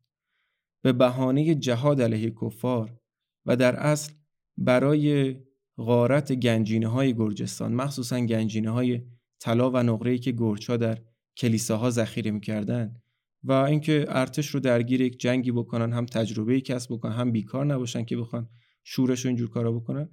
به 0.81 0.93
بهانه 0.93 1.55
جهاد 1.55 2.01
علیه 2.01 2.31
کفار 2.41 2.99
و 3.45 3.55
در 3.55 3.75
اصل 3.75 4.13
برای 4.57 5.35
غارت 5.77 6.33
گنجینه 6.33 6.87
های 6.87 7.13
گرجستان 7.13 7.73
مخصوصا 7.73 8.19
گنجینه 8.19 8.69
های 8.69 9.01
طلا 9.39 9.71
و 9.71 9.77
نقره‌ای 9.77 10.19
که 10.19 10.31
گرچا 10.31 10.77
در 10.77 10.97
کلیساها 11.37 11.89
ذخیره 11.89 12.31
می‌کردن 12.31 13.01
و 13.43 13.51
اینکه 13.51 14.05
ارتش 14.07 14.47
رو 14.47 14.59
درگیر 14.59 15.01
یک 15.01 15.19
جنگی 15.19 15.51
بکنن 15.51 15.93
هم 15.93 16.05
تجربه 16.05 16.61
کسب 16.61 16.93
بکنن 16.93 17.13
هم 17.13 17.31
بیکار 17.31 17.65
نباشن 17.65 18.05
که 18.05 18.17
بخوان 18.17 18.49
شورش 18.83 19.25
و 19.25 19.27
اینجور 19.27 19.49
کارا 19.49 19.71
بکنن. 19.71 20.09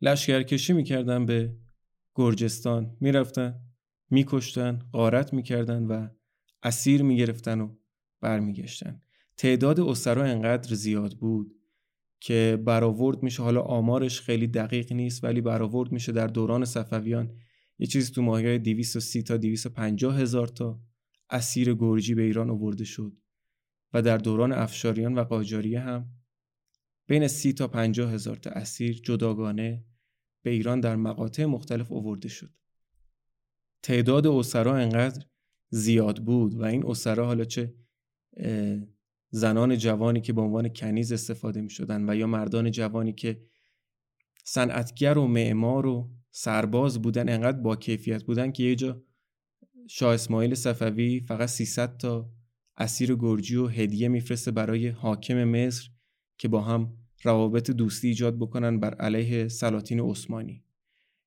لشکرکشی 0.00 0.72
می‌کردن 0.72 1.26
به 1.26 1.56
گرجستان. 2.14 2.96
می‌رفتن 3.00 3.60
میکشتن 4.10 4.78
غارت 4.92 5.32
می‌کردن 5.32 5.82
و 5.82 6.08
اسیر 6.62 7.02
می‌گرفتن 7.02 7.60
و 7.60 7.74
برمیگشتن. 8.20 9.00
تعداد 9.36 9.80
اسرا 9.80 10.24
انقدر 10.24 10.74
زیاد 10.74 11.14
بود 11.14 11.52
که 12.20 12.62
برآورد 12.64 13.22
میشه. 13.22 13.42
حالا 13.42 13.60
آمارش 13.60 14.20
خیلی 14.20 14.46
دقیق 14.46 14.92
نیست 14.92 15.24
ولی 15.24 15.40
برآورد 15.40 15.92
میشه 15.92 16.12
در 16.12 16.26
دوران 16.26 16.64
صفویان. 16.64 17.38
یه 17.78 17.86
چیزی 17.86 18.12
تو 18.12 18.22
ماهی 18.22 18.58
230 18.58 19.22
تا 19.22 19.36
250 19.36 20.20
هزار 20.20 20.46
تا 20.46 20.80
اسیر 21.30 21.74
گرجی 21.74 22.14
به 22.14 22.22
ایران 22.22 22.50
آورده 22.50 22.84
شد. 22.84 23.12
و 23.92 24.02
در 24.02 24.18
دوران 24.18 24.52
افشاریان 24.52 25.14
و 25.14 25.24
قاجاریه 25.24 25.80
هم 25.80 26.08
بین 27.06 27.28
30 27.28 27.52
تا 27.52 27.68
50 27.68 28.12
هزار 28.12 28.36
تا 28.36 28.50
اسیر 28.50 29.00
جداگانه 29.04 29.84
به 30.42 30.50
ایران 30.50 30.80
در 30.80 30.96
مقاطع 30.96 31.44
مختلف 31.44 31.92
آورده 31.92 32.28
شد. 32.28 32.50
تعداد 33.82 34.26
اسرا 34.26 34.76
انقدر 34.76 35.26
زیاد 35.70 36.24
بود 36.24 36.54
و 36.54 36.64
این 36.64 36.86
اسرا 36.86 37.26
حالا 37.26 37.44
چه 37.44 37.74
زنان 39.30 39.76
جوانی 39.76 40.20
که 40.20 40.32
به 40.32 40.40
عنوان 40.40 40.68
کنیز 40.68 41.12
استفاده 41.12 41.60
می 41.60 41.70
شدن 41.70 42.10
و 42.10 42.14
یا 42.14 42.26
مردان 42.26 42.70
جوانی 42.70 43.12
که 43.12 43.42
صنعتگر 44.44 45.18
و 45.18 45.26
معمار 45.26 45.86
و 45.86 46.10
سرباز 46.30 47.02
بودن 47.02 47.28
انقدر 47.28 47.58
با 47.58 47.76
کیفیت 47.76 48.24
بودن 48.24 48.52
که 48.52 48.62
یه 48.62 48.74
جا 48.74 49.02
شاه 49.88 50.14
اسماعیل 50.14 50.54
صفوی 50.54 51.20
فقط 51.20 51.48
300 51.48 51.96
تا 51.96 52.30
اسیر 52.76 53.14
گرجی 53.14 53.56
و 53.56 53.66
هدیه 53.66 54.08
میفرسته 54.08 54.50
برای 54.50 54.88
حاکم 54.88 55.44
مصر 55.44 55.90
که 56.38 56.48
با 56.48 56.60
هم 56.60 56.96
روابط 57.22 57.70
دوستی 57.70 58.08
ایجاد 58.08 58.38
بکنن 58.38 58.80
بر 58.80 58.94
علیه 58.94 59.48
سلاطین 59.48 60.00
عثمانی. 60.00 60.64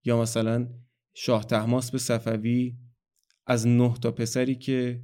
یا 0.05 0.21
مثلا 0.21 0.67
شاه 1.13 1.45
تحماس 1.45 1.91
به 1.91 1.97
صفوی 1.97 2.77
از 3.45 3.67
نه 3.67 3.93
تا 4.01 4.11
پسری 4.11 4.55
که 4.55 5.03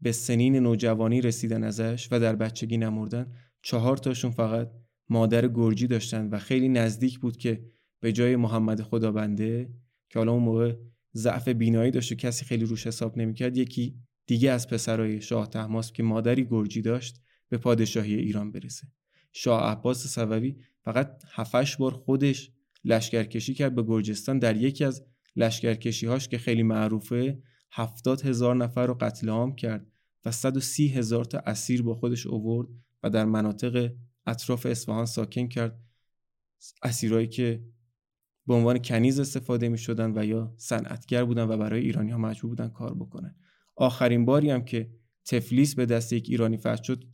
به 0.00 0.12
سنین 0.12 0.56
نوجوانی 0.56 1.20
رسیدن 1.20 1.64
ازش 1.64 2.08
و 2.10 2.20
در 2.20 2.36
بچگی 2.36 2.76
نمردن 2.76 3.32
چهار 3.62 3.96
تاشون 3.96 4.30
فقط 4.30 4.70
مادر 5.08 5.48
گرجی 5.48 5.86
داشتن 5.86 6.28
و 6.28 6.38
خیلی 6.38 6.68
نزدیک 6.68 7.18
بود 7.18 7.36
که 7.36 7.64
به 8.00 8.12
جای 8.12 8.36
محمد 8.36 8.82
خدابنده 8.82 9.74
که 10.08 10.18
حالا 10.18 10.32
اون 10.32 10.42
موقع 10.42 10.76
ضعف 11.14 11.48
بینایی 11.48 11.90
داشت 11.90 12.12
و 12.12 12.14
کسی 12.14 12.44
خیلی 12.44 12.64
روش 12.64 12.86
حساب 12.86 13.18
نمی‌کرد 13.18 13.56
یکی 13.56 13.96
دیگه 14.26 14.50
از 14.50 14.68
پسرای 14.68 15.20
شاه 15.20 15.50
تحماس 15.50 15.92
که 15.92 16.02
مادری 16.02 16.44
گرجی 16.44 16.82
داشت 16.82 17.20
به 17.48 17.58
پادشاهی 17.58 18.14
ایران 18.14 18.52
برسه. 18.52 18.86
شاه 19.32 19.62
عباس 19.62 20.06
صفوی 20.06 20.56
فقط 20.84 21.22
هفتش 21.32 21.76
بار 21.76 21.92
خودش 21.92 22.52
لشکرکشی 22.84 23.54
کرد 23.54 23.74
به 23.74 23.82
گرجستان 23.82 24.38
در 24.38 24.56
یکی 24.56 24.84
از 24.84 25.04
لشکرکشی 25.36 26.06
هاش 26.06 26.28
که 26.28 26.38
خیلی 26.38 26.62
معروفه 26.62 27.42
هفتاد 27.72 28.20
هزار 28.20 28.56
نفر 28.56 28.86
رو 28.86 28.94
قتل 29.00 29.28
عام 29.28 29.54
کرد 29.54 29.86
و 30.24 30.32
130 30.32 30.88
هزار 30.88 31.24
تا 31.24 31.38
اسیر 31.38 31.82
با 31.82 31.94
خودش 31.94 32.26
اوورد 32.26 32.68
و 33.02 33.10
در 33.10 33.24
مناطق 33.24 33.92
اطراف 34.26 34.66
اصفهان 34.66 35.06
ساکن 35.06 35.48
کرد. 35.48 35.80
اسیرایی 36.82 37.26
که 37.26 37.64
به 38.46 38.54
عنوان 38.54 38.78
کنیز 38.78 39.20
استفاده 39.20 39.68
می 39.68 39.78
شدن 39.78 40.18
و 40.18 40.24
یا 40.24 40.54
صنعتگر 40.56 41.24
بودن 41.24 41.48
و 41.48 41.56
برای 41.56 41.80
ایرانی 41.80 42.10
ها 42.10 42.18
مجبور 42.18 42.48
بودن 42.48 42.68
کار 42.68 42.94
بکنن. 42.94 43.36
آخرین 43.76 44.24
باری 44.24 44.50
هم 44.50 44.64
که 44.64 44.90
تفلیس 45.24 45.74
به 45.74 45.86
دست 45.86 46.12
یک 46.12 46.26
ایرانی 46.28 46.56
فتح 46.56 46.82
شد 46.82 47.04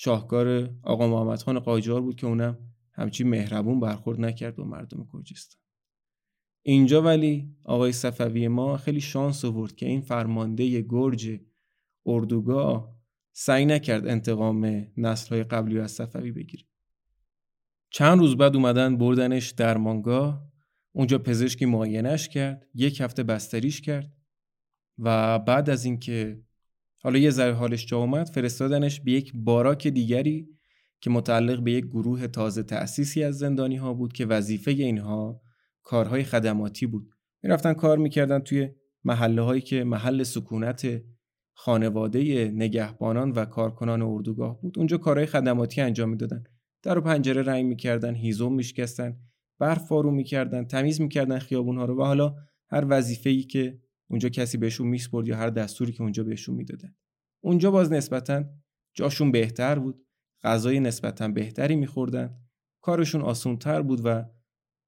شاهکار 0.00 0.70
آقا 0.82 1.08
محمد 1.08 1.42
خان 1.42 1.58
قاجار 1.58 2.00
بود 2.00 2.16
که 2.16 2.26
اونم 2.26 2.58
همچی 2.92 3.24
مهربون 3.24 3.80
برخورد 3.80 4.20
نکرد 4.20 4.56
با 4.56 4.64
مردم 4.64 5.08
گرجستان 5.12 5.60
اینجا 6.62 7.02
ولی 7.02 7.56
آقای 7.64 7.92
صفوی 7.92 8.48
ما 8.48 8.76
خیلی 8.76 9.00
شانس 9.00 9.44
آورد 9.44 9.74
که 9.74 9.86
این 9.86 10.00
فرمانده 10.00 10.80
گرج 10.80 11.40
اردوگاه 12.06 12.96
سعی 13.32 13.66
نکرد 13.66 14.06
انتقام 14.06 14.86
نسل 14.96 15.34
های 15.34 15.44
قبلی 15.44 15.80
از 15.80 15.90
صفوی 15.90 16.32
بگیره. 16.32 16.64
چند 17.90 18.18
روز 18.18 18.36
بعد 18.36 18.56
اومدن 18.56 18.96
بردنش 18.96 19.50
درمانگاه. 19.50 20.52
اونجا 20.92 21.18
پزشکی 21.18 21.66
معاینش 21.66 22.28
کرد 22.28 22.66
یک 22.74 23.00
هفته 23.00 23.22
بستریش 23.22 23.80
کرد 23.80 24.12
و 24.98 25.38
بعد 25.38 25.70
از 25.70 25.84
اینکه 25.84 26.47
حالا 27.00 27.18
یه 27.18 27.30
ذره 27.30 27.52
حالش 27.52 27.86
جا 27.86 27.98
اومد 27.98 28.28
فرستادنش 28.28 29.00
به 29.00 29.12
یک 29.12 29.32
باراک 29.34 29.88
دیگری 29.88 30.48
که 31.00 31.10
متعلق 31.10 31.60
به 31.60 31.72
یک 31.72 31.84
گروه 31.84 32.26
تازه 32.26 32.62
تأسیسی 32.62 33.22
از 33.22 33.38
زندانی 33.38 33.76
ها 33.76 33.94
بود 33.94 34.12
که 34.12 34.26
وظیفه 34.26 34.70
اینها 34.70 35.40
کارهای 35.82 36.24
خدماتی 36.24 36.86
بود. 36.86 37.10
می‌رفتن 37.42 37.72
کار 37.72 37.98
می‌کردن 37.98 38.38
توی 38.38 38.68
محله 39.04 39.42
هایی 39.42 39.60
که 39.60 39.84
محل 39.84 40.22
سکونت 40.22 41.02
خانواده 41.52 42.50
نگهبانان 42.50 43.30
و 43.32 43.44
کارکنان 43.44 44.02
اردوگاه 44.02 44.60
بود. 44.60 44.78
اونجا 44.78 44.98
کارهای 44.98 45.26
خدماتی 45.26 45.80
انجام 45.80 46.08
می‌دادن. 46.08 46.44
در 46.82 46.98
و 46.98 47.00
پنجره 47.00 47.42
رنگ 47.42 47.66
می‌کردن 47.66 48.14
هیزم 48.14 48.52
میشکستن 48.52 49.16
برف 49.58 49.86
فارو 49.86 50.10
می‌کردن 50.10 50.64
تمیز 50.64 51.00
می‌کردن 51.00 51.38
خیابون 51.38 51.76
ها 51.78 51.84
رو 51.84 52.00
و 52.00 52.04
حالا 52.04 52.34
هر 52.70 52.84
وظیفه 52.88 53.30
ای 53.30 53.42
که 53.42 53.78
اونجا 54.10 54.28
کسی 54.28 54.58
بهشون 54.58 54.86
میسپرد 54.86 55.28
یا 55.28 55.36
هر 55.36 55.50
دستوری 55.50 55.92
که 55.92 56.02
اونجا 56.02 56.24
بهشون 56.24 56.54
می‌دادن 56.54 56.94
اونجا 57.40 57.70
باز 57.70 57.92
نسبتا 57.92 58.44
جاشون 58.94 59.32
بهتر 59.32 59.78
بود 59.78 60.06
غذای 60.42 60.80
نسبتا 60.80 61.28
بهتری 61.28 61.76
میخوردن 61.76 62.34
کارشون 62.82 63.22
آسونتر 63.22 63.82
بود 63.82 64.00
و 64.04 64.24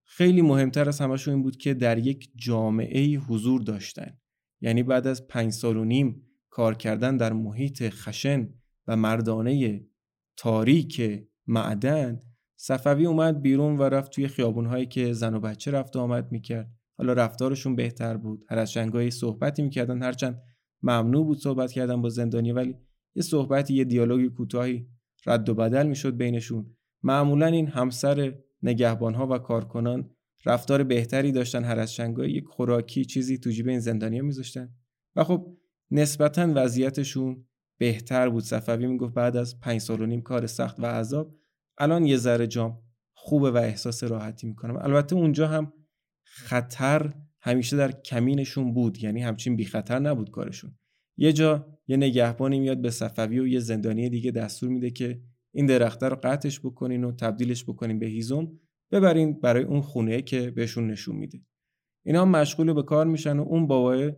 خیلی 0.04 0.42
مهمتر 0.42 0.88
از 0.88 1.00
همشون 1.00 1.34
این 1.34 1.42
بود 1.42 1.56
که 1.56 1.74
در 1.74 1.98
یک 1.98 2.30
جامعه 2.36 3.18
حضور 3.18 3.62
داشتن. 3.62 4.18
یعنی 4.60 4.82
بعد 4.82 5.06
از 5.06 5.26
پنج 5.26 5.52
سال 5.52 5.76
و 5.76 5.84
نیم 5.84 6.26
کار 6.50 6.74
کردن 6.74 7.16
در 7.16 7.32
محیط 7.32 7.88
خشن 7.88 8.54
و 8.86 8.96
مردانه 8.96 9.86
تاریک 10.36 11.22
معدن 11.46 12.20
صفوی 12.56 13.06
اومد 13.06 13.42
بیرون 13.42 13.78
و 13.78 13.82
رفت 13.82 14.12
توی 14.12 14.28
خیابونهایی 14.28 14.86
که 14.86 15.12
زن 15.12 15.34
و 15.34 15.40
بچه 15.40 15.70
رفت 15.70 15.96
آمد 15.96 16.32
می‌کرد. 16.32 16.79
حالا 17.00 17.12
رفتارشون 17.12 17.76
بهتر 17.76 18.16
بود. 18.16 18.44
هر 18.48 18.58
از 18.58 18.72
شنگایی 18.72 19.10
صحبتی 19.10 19.62
می‌کردن 19.62 20.02
هرچند 20.02 20.42
ممنوع 20.82 21.24
بود 21.24 21.38
صحبت 21.38 21.72
کردن 21.72 22.02
با 22.02 22.08
زندانی 22.08 22.52
ولی 22.52 22.76
یه 23.14 23.22
صحبتی 23.22 23.74
یه 23.74 23.84
دیالوگی 23.84 24.28
کوتاهی 24.28 24.86
رد 25.26 25.48
و 25.48 25.54
بدل 25.54 25.86
می‌شد 25.86 26.16
بینشون. 26.16 26.76
معمولا 27.02 27.46
این 27.46 27.66
همسر 27.66 28.34
نگهبانها 28.62 29.26
و 29.26 29.38
کارکنان 29.38 30.10
رفتار 30.46 30.82
بهتری 30.82 31.32
داشتن. 31.32 31.64
هر 31.64 31.78
از 31.78 31.94
شنگایی 31.94 32.32
یک 32.32 32.44
خوراکی 32.46 33.04
چیزی 33.04 33.38
تو 33.38 33.50
جیب 33.50 33.68
این 33.68 33.80
زندانیا 33.80 34.22
میذاشتن. 34.22 34.74
و 35.16 35.24
خب 35.24 35.56
نسبتا 35.90 36.52
وضعیتشون 36.54 37.44
بهتر 37.78 38.28
بود. 38.28 38.42
صفوی 38.42 38.86
می‌گفت 38.86 39.14
بعد 39.14 39.36
از 39.36 39.60
پنج 39.60 39.80
سال 39.80 40.00
و 40.00 40.06
نیم 40.06 40.22
کار 40.22 40.46
سخت 40.46 40.80
و 40.80 40.86
عذاب 40.86 41.36
الان 41.78 42.04
یه 42.04 42.16
ذره 42.16 42.46
جام 42.46 42.82
خوبه 43.14 43.50
و 43.50 43.56
احساس 43.56 44.04
راحتی 44.04 44.46
می‌کنم. 44.46 44.76
البته 44.76 45.16
اونجا 45.16 45.48
هم 45.48 45.72
خطر 46.32 47.14
همیشه 47.42 47.76
در 47.76 47.92
کمینشون 47.92 48.74
بود 48.74 49.02
یعنی 49.02 49.22
همچین 49.22 49.56
بی 49.56 49.64
خطر 49.64 49.98
نبود 49.98 50.30
کارشون. 50.30 50.78
یه 51.16 51.32
جا 51.32 51.78
یه 51.88 51.96
نگهبانی 51.96 52.60
میاد 52.60 52.80
به 52.80 52.90
صفوی 52.90 53.38
و 53.38 53.46
یه 53.46 53.60
زندانی 53.60 54.08
دیگه 54.08 54.30
دستور 54.30 54.68
میده 54.68 54.90
که 54.90 55.20
این 55.54 55.66
درخته 55.66 56.08
رو 56.08 56.16
قطعش 56.22 56.60
بکنین 56.60 57.04
و 57.04 57.12
تبدیلش 57.12 57.64
بکنین 57.64 57.98
به 57.98 58.06
هیزم 58.06 58.60
ببرین 58.90 59.40
برای 59.40 59.62
اون 59.62 59.80
خونه 59.80 60.22
که 60.22 60.50
بهشون 60.50 60.90
نشون 60.90 61.16
میده. 61.16 61.40
اینا 62.04 62.24
مشغول 62.24 62.72
به 62.72 62.82
کار 62.82 63.06
میشن 63.06 63.38
و 63.38 63.42
اون 63.42 63.66
بابای 63.66 64.12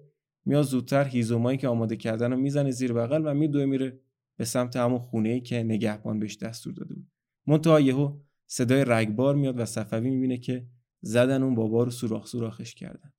میاد 0.44 0.64
زودتر 0.64 1.04
هیزومایی 1.04 1.58
که 1.58 1.68
آماده 1.68 1.96
کردن 1.96 2.32
رو 2.32 2.38
می‌زنه 2.38 2.70
زیر 2.70 2.92
بغل 2.92 3.22
و 3.26 3.34
میدوه 3.34 3.64
میره 3.64 4.00
به 4.38 4.44
سمت 4.44 4.76
همون 4.76 4.98
خونه 4.98 5.40
که 5.40 5.62
نگهبان 5.62 6.18
بهش 6.18 6.36
دستور 6.36 6.72
داده 6.72 6.94
بود. 6.94 7.06
منتها 7.46 7.80
یهو 7.80 8.18
صدای 8.46 8.84
رگبار 8.86 9.34
میاد 9.34 9.60
و 9.60 9.64
صفوی 9.64 10.10
می‌بینه 10.10 10.38
که 10.38 10.66
زدن 11.02 11.42
اون 11.42 11.54
بابا 11.54 11.84
رو 11.84 11.90
سوراخ 11.90 12.26
سوراخش 12.26 12.74
کردن. 12.74 13.12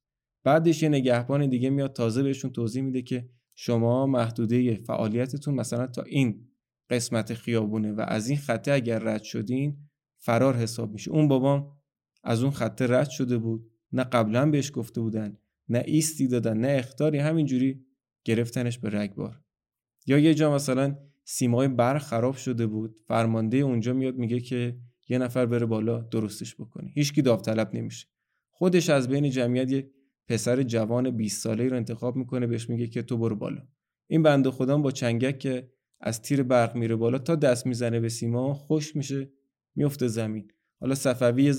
بعدش 0.44 0.84
یه 0.84 0.90
نگهبان 0.90 1.50
دیگه 1.50 1.70
میاد 1.70 1.94
تازه 1.94 2.24
بهشون 2.24 2.52
توضیح 2.52 2.84
میده 2.84 3.02
که 3.02 3.30
شما 3.56 4.06
محدوده 4.06 4.76
فعالیتتون 4.76 5.56
مثلا 5.56 5.88
تا 5.88 6.02
این 6.02 6.48
قسمت 6.90 7.34
خیابونه 7.34 7.92
و 7.92 8.06
از 8.08 8.30
این 8.30 8.38
خطه 8.38 8.72
اگر 8.72 9.00
رد 9.00 9.24
شدین 9.24 9.78
فرار 10.18 10.56
حساب 10.56 10.94
میشه. 10.94 11.12
اون 11.12 11.28
بابام 11.28 11.78
از 12.24 12.44
اون 12.44 12.52
خطه 12.52 12.88
رد 12.88 13.10
شده 13.10 13.38
بود. 13.38 13.74
نه 13.94 14.04
قبلا 14.04 14.50
بهش 14.50 14.72
گفته 14.74 15.02
بودن 15.02 15.38
نه 15.70 15.84
ایستی 15.86 16.28
دادن 16.28 16.58
نه 16.58 16.68
اختاری 16.80 17.18
همینجوری 17.18 17.86
گرفتنش 18.26 18.80
به 18.80 18.90
رگبار 18.90 19.42
یا 20.08 20.18
یه 20.18 20.34
جا 20.34 20.56
مثلا 20.56 20.98
سیمای 21.24 21.68
برق 21.68 22.02
خراب 22.02 22.36
شده 22.36 22.68
بود 22.68 23.00
فرمانده 23.08 23.58
اونجا 23.58 23.94
میاد 23.94 24.16
میگه 24.16 24.40
که 24.40 24.78
یه 25.14 25.20
نفر 25.20 25.46
بره 25.46 25.66
بالا 25.66 26.02
درستش 26.02 26.56
بکنه. 26.56 26.92
هیچکی 26.94 27.22
داوطلب 27.22 27.76
نمیشه. 27.76 28.08
خودش 28.52 28.90
از 28.90 29.08
بین 29.08 29.30
جمعیت 29.30 29.72
یه 29.72 29.92
پسر 30.28 30.64
جوان 30.64 31.12
20 31.12 31.44
ساله 31.44 31.68
رو 31.68 31.76
انتخاب 31.76 32.16
می‌کنه 32.16 32.48
بهش 32.48 32.70
میگه 32.70 32.88
که 32.88 33.02
تو 33.02 33.18
برو 33.18 33.36
بالا. 33.36 33.68
این 34.08 34.24
بنده 34.24 34.52
خدا 34.52 34.78
با 34.78 34.92
چنگک 34.92 35.40
که 35.40 35.70
از 36.00 36.22
تیر 36.22 36.44
برق 36.44 36.76
میره 36.76 36.96
بالا 36.96 37.18
تا 37.18 37.36
دست 37.36 37.66
می‌زنه 37.66 38.00
به 38.00 38.10
سیما 38.10 38.54
خوش 38.54 38.96
میشه 38.96 39.32
میفته 39.76 40.08
زمین. 40.08 40.52
حالا 40.80 40.96
صفوی 40.96 41.44
یه 41.44 41.54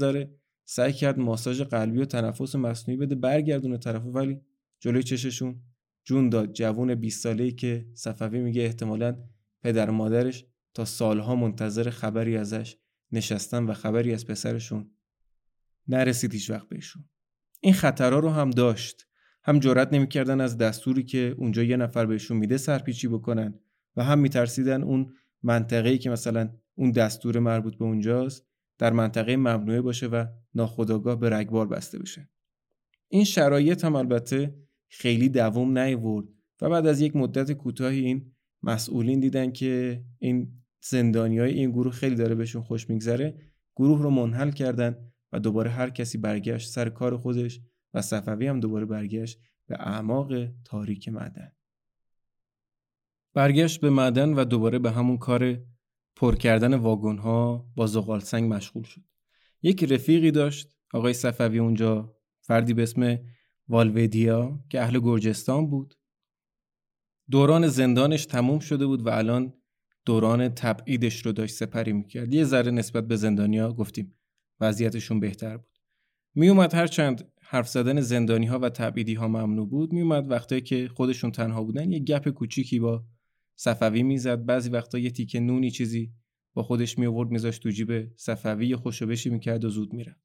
سعی 0.64 0.92
کرد 0.92 1.18
ماساژ 1.18 1.62
قلبی 1.62 1.98
و 1.98 2.04
تنفس 2.04 2.54
مصنوعی 2.56 2.98
بده 3.00 3.14
برگردونه 3.14 3.78
طرفو 3.78 4.10
ولی 4.10 4.40
جلوی 4.80 5.02
چششون 5.02 5.60
جون 6.04 6.28
داد. 6.28 6.52
جوون 6.52 6.94
20 6.94 7.22
ساله‌ای 7.22 7.52
که 7.52 7.86
صفوی 7.94 8.40
میگه 8.40 8.62
احتمالا 8.62 9.16
پدر 9.62 9.90
مادرش 9.90 10.44
تا 10.74 10.84
سالها 10.84 11.36
منتظر 11.36 11.90
خبری 11.90 12.36
ازش 12.36 12.76
نشستن 13.14 13.64
و 13.64 13.72
خبری 13.72 14.14
از 14.14 14.26
پسرشون 14.26 14.90
نرسید 15.88 16.32
هیچ 16.32 16.50
وقت 16.50 16.68
بهشون. 16.68 17.04
این 17.60 17.74
خطرها 17.74 18.18
رو 18.18 18.30
هم 18.30 18.50
داشت. 18.50 19.06
هم 19.42 19.58
جرات 19.58 19.92
نمی‌کردن 19.92 20.40
از 20.40 20.58
دستوری 20.58 21.02
که 21.02 21.34
اونجا 21.38 21.62
یه 21.62 21.76
نفر 21.76 22.06
بهشون 22.06 22.36
میده 22.36 22.56
سرپیچی 22.56 23.08
بکنن 23.08 23.60
و 23.96 24.04
هم 24.04 24.18
میترسیدن 24.18 24.82
اون 24.82 25.12
منطقه‌ای 25.42 25.98
که 25.98 26.10
مثلا 26.10 26.50
اون 26.74 26.90
دستور 26.90 27.38
مربوط 27.38 27.76
به 27.76 27.84
اونجاست 27.84 28.46
در 28.78 28.92
منطقه 28.92 29.36
ممنوعه 29.36 29.80
باشه 29.80 30.06
و 30.06 30.26
ناخودآگاه 30.54 31.20
به 31.20 31.30
رگبار 31.30 31.66
بسته 31.66 31.98
بشه. 31.98 32.28
این 33.08 33.24
شرایط 33.24 33.84
هم 33.84 33.96
البته 33.96 34.54
خیلی 34.88 35.28
دوام 35.28 35.78
نیورد 35.78 36.26
و 36.60 36.68
بعد 36.68 36.86
از 36.86 37.00
یک 37.00 37.16
مدت 37.16 37.52
کوتاهی 37.52 38.00
این 38.00 38.32
مسئولین 38.62 39.20
دیدن 39.20 39.52
که 39.52 40.04
این 40.18 40.63
زندانی 40.88 41.38
های 41.38 41.54
این 41.54 41.70
گروه 41.70 41.92
خیلی 41.92 42.14
داره 42.14 42.34
بهشون 42.34 42.62
خوش 42.62 42.90
میگذره 42.90 43.38
گروه 43.76 44.02
رو 44.02 44.10
منحل 44.10 44.50
کردن 44.50 45.12
و 45.32 45.40
دوباره 45.40 45.70
هر 45.70 45.90
کسی 45.90 46.18
برگشت 46.18 46.70
سر 46.70 46.88
کار 46.88 47.16
خودش 47.16 47.60
و 47.94 48.02
صفوی 48.02 48.46
هم 48.46 48.60
دوباره 48.60 48.84
برگشت 48.84 49.40
به 49.66 49.76
اعماق 49.80 50.32
تاریک 50.64 51.08
معدن. 51.08 51.52
برگشت 53.34 53.80
به 53.80 53.90
معدن 53.90 54.34
و 54.34 54.44
دوباره 54.44 54.78
به 54.78 54.90
همون 54.90 55.18
کار 55.18 55.58
پر 56.16 56.36
کردن 56.36 56.74
واگن 56.74 57.18
ها 57.18 57.66
با 57.76 57.86
زغال 57.86 58.20
سنگ 58.20 58.52
مشغول 58.52 58.82
شد. 58.82 59.02
یک 59.62 59.84
رفیقی 59.84 60.30
داشت 60.30 60.76
آقای 60.92 61.12
صفوی 61.12 61.58
اونجا 61.58 62.16
فردی 62.40 62.74
به 62.74 62.82
اسم 62.82 63.18
والودیا 63.68 64.64
که 64.68 64.80
اهل 64.80 65.00
گرجستان 65.00 65.66
بود. 65.66 65.94
دوران 67.30 67.68
زندانش 67.68 68.26
تموم 68.26 68.58
شده 68.58 68.86
بود 68.86 69.06
و 69.06 69.08
الان 69.08 69.52
دوران 70.04 70.48
تبعیدش 70.48 71.26
رو 71.26 71.32
داشت 71.32 71.54
سپری 71.54 71.92
می‌کرد. 71.92 72.34
یه 72.34 72.44
ذره 72.44 72.70
نسبت 72.70 73.08
به 73.08 73.16
زندانیا 73.16 73.72
گفتیم 73.72 74.14
وضعیتشون 74.60 75.20
بهتر 75.20 75.56
بود. 75.56 75.78
میومد 76.34 76.74
هر 76.74 76.86
چند 76.86 77.32
حرف 77.40 77.68
زدن 77.68 78.00
زندانی 78.00 78.46
ها 78.46 78.58
و 78.58 78.68
تبعیدی 78.68 79.14
ها 79.14 79.28
ممنوع 79.28 79.68
بود. 79.68 79.92
میومد 79.92 80.30
وقتایی 80.30 80.60
که 80.60 80.88
خودشون 80.88 81.32
تنها 81.32 81.64
بودن 81.64 81.92
یه 81.92 81.98
گپ 81.98 82.28
کوچیکی 82.28 82.78
با 82.78 83.04
صفوی 83.56 84.02
می‌زد. 84.02 84.44
بعضی 84.44 84.70
وقتا 84.70 84.98
یه 84.98 85.10
تیکه 85.10 85.40
نونی 85.40 85.70
چیزی 85.70 86.12
با 86.54 86.62
خودش 86.62 86.98
می 86.98 87.06
آورد 87.06 87.30
میذاشت 87.30 87.62
تو 87.62 87.70
جیب 87.70 88.16
صفوی 88.16 88.76
خوشوبشی 88.76 89.30
می‌کرد 89.30 89.64
و 89.64 89.68
زود 89.68 89.92
میره 89.92 90.16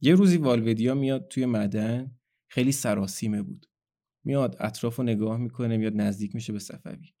یه 0.00 0.14
روزی 0.14 0.36
والودیا 0.36 0.94
میاد 0.94 1.28
توی 1.28 1.46
معدن. 1.46 2.18
خیلی 2.48 2.72
سراسیمه 2.72 3.42
بود. 3.42 3.66
میاد 4.24 4.56
اطراف 4.60 4.96
رو 4.96 5.04
نگاه 5.04 5.38
می‌کنه 5.38 5.76
میاد 5.76 5.92
نزدیک 5.96 6.34
میشه 6.34 6.52
به 6.52 6.58
صفوی. 6.58 7.12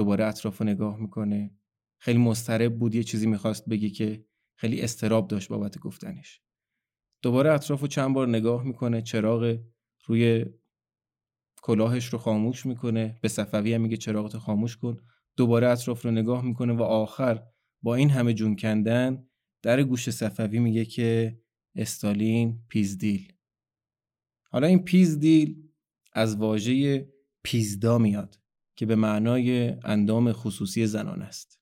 دوباره 0.00 0.24
اطراف 0.24 0.58
رو 0.58 0.66
نگاه 0.66 0.96
می‌کنه. 1.00 1.50
خیلی 1.98 2.18
مضطرب 2.18 2.78
بود 2.78 2.94
یه 2.94 3.02
چیزی 3.02 3.26
می‌خواست 3.26 3.68
بگی 3.68 3.90
که 3.90 4.24
خیلی 4.56 4.80
استراب 4.80 5.28
داشت 5.28 5.48
بابت 5.48 5.78
گفتنش. 5.78 6.40
دوباره 7.22 7.52
اطراف 7.52 7.80
رو 7.80 7.86
چند 7.86 8.14
بار 8.14 8.28
نگاه 8.28 8.64
می‌کنه 8.64 9.02
چراغ 9.02 9.58
روی 10.06 10.44
کلاهش 11.62 12.06
رو 12.06 12.18
خاموش 12.18 12.66
می‌کنه. 12.66 13.18
به 13.22 13.28
صفوی 13.28 13.74
هم 13.74 13.80
میگه 13.80 13.96
چراغت 13.96 14.38
خاموش 14.38 14.76
کن. 14.76 14.96
دوباره 15.36 15.68
اطراف 15.68 16.04
رو 16.04 16.10
نگاه 16.10 16.44
می‌کنه 16.44 16.72
و 16.72 16.82
آخر 16.82 17.42
با 17.82 17.94
این 17.94 18.10
همه 18.10 18.34
جون 18.34 18.56
کندن 18.56 19.26
در 19.62 19.82
گوش 19.82 20.10
صفوی 20.10 20.58
میگه 20.58 20.84
که 20.84 21.40
استالین 21.76 22.62
پیزدیل 22.68 23.32
حالا 24.50 24.66
این 24.66 24.84
پیزدیل 24.84 25.68
از 26.12 26.36
واژه 26.36 27.08
پیزدا 27.42 27.98
میاد. 27.98 28.39
که 28.80 28.86
به 28.86 28.96
معنای 28.96 29.68
اندام 29.84 30.32
خصوصی 30.32 30.86
زنان 30.86 31.22
است. 31.22 31.60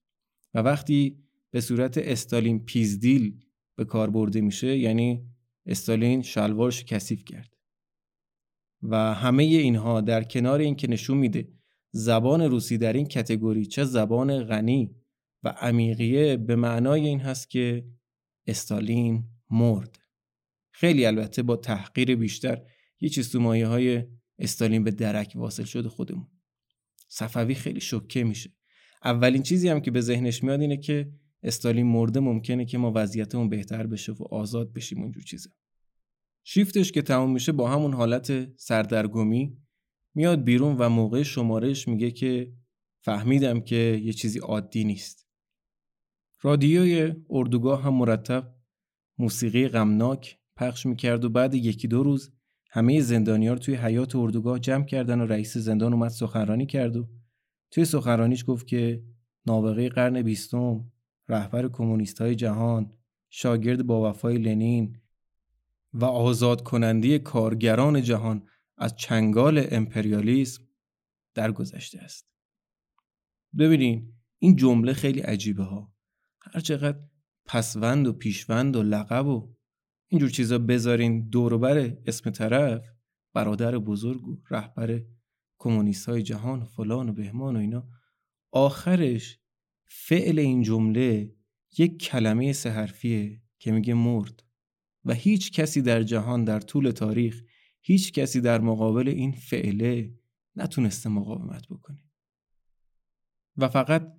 و 0.54 0.58
وقتی 0.58 1.18
به 1.50 1.60
صورت 1.60 1.98
استالین 1.98 2.64
پیزدیل 2.64 3.44
به 3.76 3.84
کار 3.84 4.10
برده 4.10 4.40
میشه 4.40 4.78
یعنی 4.78 5.24
استالین 5.66 6.22
شلوارش 6.22 6.84
کثیف 6.84 7.24
کرد. 7.24 7.56
و 8.82 9.14
همه 9.14 9.42
اینها 9.42 10.00
در 10.00 10.24
کنار 10.24 10.60
اینکه 10.60 10.88
نشون 10.88 11.18
میده 11.18 11.48
زبان 11.90 12.42
روسی 12.42 12.78
در 12.78 12.92
این 12.92 13.06
کتگوری 13.06 13.66
چه 13.66 13.84
زبان 13.84 14.44
غنی 14.44 14.94
و 15.42 15.48
عمیقیه 15.48 16.36
به 16.36 16.56
معنای 16.56 17.06
این 17.06 17.20
هست 17.20 17.50
که 17.50 17.84
استالین 18.46 19.24
مرد. 19.50 19.98
خیلی 20.70 21.06
البته 21.06 21.42
با 21.42 21.56
تحقیر 21.56 22.16
بیشتر 22.16 22.62
یه 23.00 23.08
چیز 23.08 23.32
تو 23.32 23.40
مایه 23.40 23.66
های 23.66 24.04
استالین 24.38 24.84
به 24.84 24.90
درک 24.90 25.32
واصل 25.36 25.64
شده 25.64 25.88
خودمون. 25.88 26.37
صفوی 27.08 27.54
خیلی 27.54 27.80
شکه 27.80 28.24
میشه. 28.24 28.50
اولین 29.04 29.42
چیزی 29.42 29.68
هم 29.68 29.80
که 29.80 29.90
به 29.90 30.00
ذهنش 30.00 30.44
میاد 30.44 30.60
اینه 30.60 30.76
که 30.76 31.12
استالین 31.42 31.86
مرده 31.86 32.20
ممکنه 32.20 32.64
که 32.64 32.78
ما 32.78 32.92
وضعیتمون 32.94 33.48
بهتر 33.48 33.86
بشه 33.86 34.12
و 34.12 34.24
آزاد 34.30 34.72
بشیم 34.72 35.02
اونجور 35.02 35.22
چیزا. 35.22 35.50
شیفتش 36.44 36.92
که 36.92 37.02
تموم 37.02 37.32
میشه 37.32 37.52
با 37.52 37.70
همون 37.70 37.94
حالت 37.94 38.58
سردرگمی 38.60 39.58
میاد 40.14 40.44
بیرون 40.44 40.76
و 40.76 40.88
موقع 40.88 41.22
شمارش 41.22 41.88
میگه 41.88 42.10
که 42.10 42.52
فهمیدم 43.04 43.60
که 43.60 44.00
یه 44.04 44.12
چیزی 44.12 44.38
عادی 44.38 44.84
نیست. 44.84 45.28
رادیوی 46.42 47.14
اردوگاه 47.30 47.82
هم 47.82 47.94
مرتب 47.94 48.54
موسیقی 49.18 49.68
غمناک 49.68 50.38
پخش 50.56 50.86
می‌کرد 50.86 51.24
و 51.24 51.28
بعد 51.28 51.54
یکی 51.54 51.88
دو 51.88 52.02
روز 52.02 52.32
همه 52.68 53.00
زندانیار 53.00 53.56
توی 53.56 53.74
حیات 53.74 54.16
اردوگاه 54.16 54.58
جمع 54.58 54.84
کردن 54.84 55.20
و 55.20 55.26
رئیس 55.26 55.56
زندان 55.56 55.92
اومد 55.92 56.08
سخنرانی 56.08 56.66
کرد 56.66 56.96
و 56.96 57.08
توی 57.70 57.84
سخنرانیش 57.84 58.44
گفت 58.46 58.66
که 58.66 59.04
نابغه 59.46 59.88
قرن 59.88 60.22
بیستم 60.22 60.92
رهبر 61.28 61.68
کمونیست 61.68 62.20
های 62.20 62.34
جهان 62.34 62.92
شاگرد 63.30 63.86
با 63.86 64.10
وفای 64.10 64.38
لنین 64.38 65.00
و 65.92 66.04
آزاد 66.04 66.62
کننده 66.62 67.18
کارگران 67.18 68.02
جهان 68.02 68.42
از 68.78 68.96
چنگال 68.96 69.66
امپریالیسم 69.70 70.62
درگذشته 71.34 71.98
است. 71.98 72.28
ببینین 73.58 74.12
این 74.38 74.56
جمله 74.56 74.92
خیلی 74.92 75.20
عجیبه 75.20 75.64
ها. 75.64 75.92
هر 76.40 76.60
چقدر 76.60 76.98
پسوند 77.44 78.06
و 78.06 78.12
پیشوند 78.12 78.76
و 78.76 78.82
لقب 78.82 79.26
و 79.26 79.54
اینجور 80.08 80.30
چیزا 80.30 80.58
بذارین 80.58 81.28
دوروبر 81.28 81.96
اسم 82.06 82.30
طرف 82.30 82.92
برادر 83.34 83.78
بزرگ 83.78 84.28
و 84.28 84.36
رهبر 84.50 85.02
کمونیست 85.58 86.08
های 86.08 86.22
جهان 86.22 86.62
و 86.62 86.64
فلان 86.64 87.08
و 87.08 87.12
بهمان 87.12 87.56
و 87.56 87.58
اینا. 87.58 87.88
آخرش 88.52 89.38
فعل 89.86 90.38
این 90.38 90.62
جمله 90.62 91.34
یک 91.78 91.98
کلمه 91.98 92.52
سه 92.52 92.88
که 93.58 93.72
میگه 93.72 93.94
مرد. 93.94 94.42
و 95.04 95.12
هیچ 95.12 95.52
کسی 95.52 95.82
در 95.82 96.02
جهان 96.02 96.44
در 96.44 96.60
طول 96.60 96.90
تاریخ 96.90 97.42
هیچ 97.80 98.12
کسی 98.12 98.40
در 98.40 98.60
مقابل 98.60 99.08
این 99.08 99.32
فعله 99.32 100.14
نتونسته 100.56 101.08
مقاومت 101.08 101.68
بکنه. 101.68 102.04
و 103.56 103.68
فقط 103.68 104.12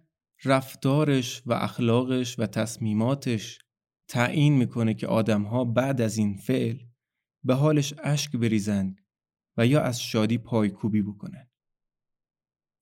رفتارش 0.46 1.44
و 1.46 1.54
اخلاقش 1.54 2.40
و 2.40 2.46
تصمیماتش 2.46 3.60
تعیین 4.10 4.54
می‌کنه 4.54 4.94
که 4.94 5.08
آدمها 5.08 5.66
بعد 5.66 6.02
از 6.02 6.18
این 6.18 6.38
فعل 6.38 6.78
به 7.44 7.54
حالش 7.54 7.94
اشک 8.04 8.36
بریزن 8.36 8.96
و 9.58 9.68
یا 9.68 9.82
از 9.82 10.02
شادی 10.02 10.38
پایکوبی 10.38 11.02
بکنن. 11.02 11.48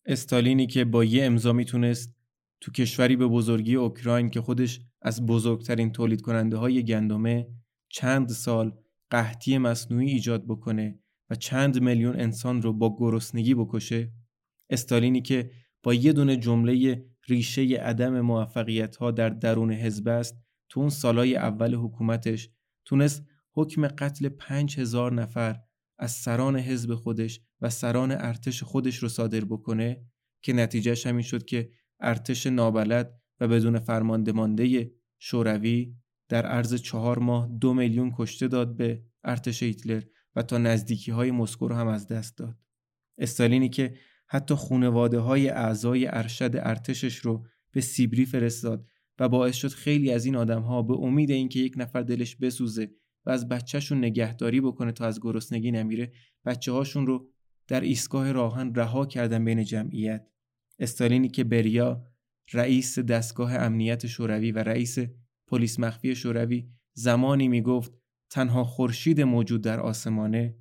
استالینی 0.05 0.67
که 0.67 0.85
با 0.85 1.03
یه 1.03 1.25
امضا 1.25 1.53
می‌تونست 1.53 2.15
تو 2.61 2.71
کشوری 2.71 3.15
به 3.15 3.27
بزرگی 3.27 3.75
اوکراین 3.75 4.29
که 4.29 4.41
خودش 4.41 4.79
از 5.01 5.25
بزرگترین 5.25 5.91
تولید 5.91 6.21
کننده 6.21 6.57
های 6.57 6.83
گندمه 6.83 7.47
چند 7.89 8.29
سال 8.29 8.77
قحطی 9.09 9.57
مصنوعی 9.57 10.09
ایجاد 10.09 10.45
بکنه 10.45 10.99
و 11.29 11.35
چند 11.35 11.81
میلیون 11.81 12.19
انسان 12.19 12.61
رو 12.61 12.73
با 12.73 12.97
گرسنگی 12.99 13.55
بکشه 13.55 14.11
استالینی 14.69 15.21
که 15.21 15.51
با 15.83 15.93
یه 15.93 16.13
دونه 16.13 16.37
جمله 16.37 17.05
ریشه 17.27 17.61
عدم 17.61 18.21
موفقیت 18.21 18.95
ها 18.95 19.11
در 19.11 19.29
درون 19.29 19.71
حزب 19.71 20.07
است 20.07 20.46
تو 20.69 20.79
اون 20.79 20.89
سالای 20.89 21.35
اول 21.35 21.75
حکومتش 21.75 22.49
تونست 22.85 23.23
حکم 23.51 23.87
قتل 23.87 24.29
پنج 24.29 24.79
هزار 24.79 25.13
نفر 25.13 25.59
از 25.99 26.11
سران 26.11 26.55
حزب 26.55 26.95
خودش 26.95 27.41
و 27.61 27.69
سران 27.69 28.11
ارتش 28.11 28.63
خودش 28.63 28.97
رو 28.97 29.09
صادر 29.09 29.45
بکنه 29.45 30.05
که 30.41 30.53
نتیجهش 30.53 31.07
همین 31.07 31.21
شد 31.21 31.45
که 31.45 31.71
ارتش 31.99 32.47
نابلد 32.47 33.21
و 33.39 33.47
بدون 33.47 33.79
فرمانده 33.79 34.31
مانده 34.31 34.91
شوروی 35.19 35.95
در 36.29 36.45
عرض 36.45 36.75
چهار 36.75 37.19
ماه 37.19 37.47
دو 37.61 37.73
میلیون 37.73 38.13
کشته 38.17 38.47
داد 38.47 38.75
به 38.75 39.03
ارتش 39.23 39.63
هیتلر 39.63 40.03
و 40.35 40.43
تا 40.43 40.57
نزدیکی 40.57 41.11
های 41.11 41.31
مسکو 41.31 41.67
رو 41.67 41.75
هم 41.75 41.87
از 41.87 42.07
دست 42.07 42.37
داد. 42.37 42.57
استالینی 43.17 43.69
که 43.69 43.97
حتی 44.27 44.55
خونواده 44.55 45.19
های 45.19 45.49
اعضای 45.49 46.07
ارشد 46.07 46.51
ارتشش 46.55 47.17
رو 47.17 47.45
به 47.71 47.81
سیبری 47.81 48.25
فرستاد 48.25 48.87
و 49.19 49.29
باعث 49.29 49.55
شد 49.55 49.67
خیلی 49.67 50.11
از 50.11 50.25
این 50.25 50.35
آدم 50.35 50.61
ها 50.61 50.81
به 50.81 50.93
امید 50.93 51.31
اینکه 51.31 51.59
یک 51.59 51.73
نفر 51.77 52.01
دلش 52.01 52.35
بسوزه 52.35 52.91
و 53.25 53.29
از 53.29 53.47
بچهشون 53.49 53.97
نگهداری 53.97 54.61
بکنه 54.61 54.91
تا 54.91 55.05
از 55.05 55.19
گرسنگی 55.21 55.71
نمیره 55.71 56.11
بچه 56.45 56.71
هاشون 56.71 57.07
رو 57.07 57.29
در 57.67 57.81
ایستگاه 57.81 58.31
راهن 58.31 58.73
رها 58.75 59.05
کردن 59.05 59.45
بین 59.45 59.63
جمعیت. 59.63 60.27
استالینی 60.79 61.29
که 61.29 61.43
بریا 61.43 62.03
رئیس 62.53 62.99
دستگاه 62.99 63.55
امنیت 63.55 64.07
شوروی 64.07 64.51
و 64.51 64.59
رئیس 64.59 64.97
پلیس 65.47 65.79
مخفی 65.79 66.15
شوروی 66.15 66.69
زمانی 66.93 67.47
می‌گفت 67.47 67.93
تنها 68.29 68.63
خورشید 68.63 69.21
موجود 69.21 69.61
در 69.61 69.79
آسمانه 69.79 70.57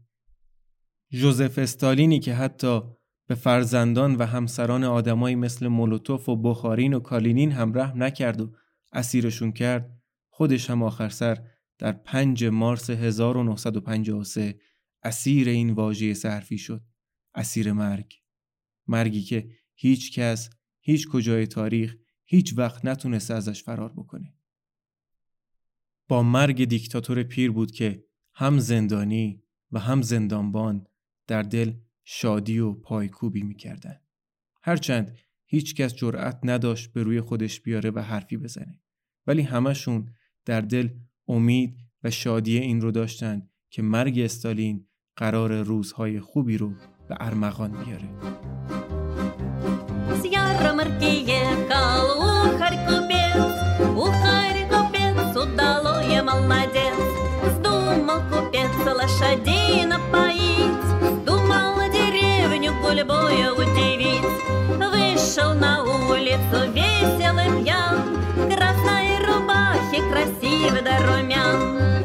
جوزف 1.11 1.59
استالینی 1.59 2.21
که 2.21 2.35
حتی 2.35 2.81
به 3.27 3.35
فرزندان 3.35 4.15
و 4.15 4.27
همسران 4.27 4.85
آدمایی 4.85 5.37
مثل 5.37 5.69
مولوتوف 5.69 6.29
و 6.29 6.37
بخارین 6.37 6.95
و 6.95 7.01
کالینین 7.01 7.53
هم 7.53 7.79
رحم 7.79 8.03
نکرد 8.03 8.41
و 8.41 8.53
اسیرشون 8.93 9.53
کرد. 9.53 10.03
خودش 10.29 10.71
هم 10.71 10.83
آخر 10.83 11.09
سر 11.09 11.47
در 11.79 11.93
5 11.93 12.45
مارس 12.45 12.91
1953 12.91 14.59
اسیر 15.03 15.49
این 15.49 15.71
واژه 15.71 16.15
سرفی 16.15 16.59
شد. 16.59 16.83
اسیر 17.35 17.73
مرگ. 17.73 18.15
مرگی 18.87 19.23
که 19.23 19.51
هیچ 19.75 20.19
کس 20.19 20.51
هیچ 20.81 21.09
کجای 21.09 21.47
تاریخ 21.47 21.97
هیچ 22.25 22.55
وقت 22.59 22.85
نتونسته 22.85 23.35
ازش 23.35 23.63
فرار 23.63 23.93
بکنه. 23.93 24.35
با 26.09 26.23
مرگ 26.23 26.65
دیکتاتور 26.65 27.23
پیر 27.23 27.51
بود 27.51 27.71
که 27.71 28.05
هم 28.35 28.59
زندانی 28.59 29.43
و 29.73 29.79
هم 29.79 30.03
زندانبان 30.03 30.87
در 31.27 31.43
دل 31.43 31.73
شادی 32.09 32.59
و 32.59 32.73
پایکوبی 32.73 33.43
می‌کردن. 33.43 34.01
هرچند 34.63 35.17
هیچ 35.47 35.75
کس 35.75 35.95
جرأت 35.95 36.39
نداشت 36.43 36.93
به 36.93 37.03
روی 37.03 37.21
خودش 37.21 37.61
بیاره 37.61 37.91
و 37.91 38.01
حرفی 38.01 38.37
بزنه. 38.37 38.81
ولی 39.27 39.43
همشون 39.43 40.09
در 40.45 40.61
دل 40.61 40.89
امید 41.29 41.77
و 42.05 42.11
شادی 42.11 42.59
این 42.59 42.81
رو 42.81 42.91
داشتن 42.91 43.49
که 43.71 43.83
مرگ 43.83 44.19
استالین 44.19 44.87
قرار 45.17 45.63
روزهای 45.63 46.21
خوبی 46.21 46.59
رو 46.59 46.75
به 47.09 47.17
ارمغان 47.21 47.85
بیاره. 47.85 48.09
собою 63.07 63.55
удивить. 63.55 64.23
Вышел 64.69 65.55
на 65.55 65.83
улицу 65.83 66.71
веселым 66.73 67.65
пьян, 67.65 68.01
Красной 68.51 69.19
рубахи 69.25 70.03
красивый 70.11 70.83
да 70.83 70.99
румян. 71.07 71.96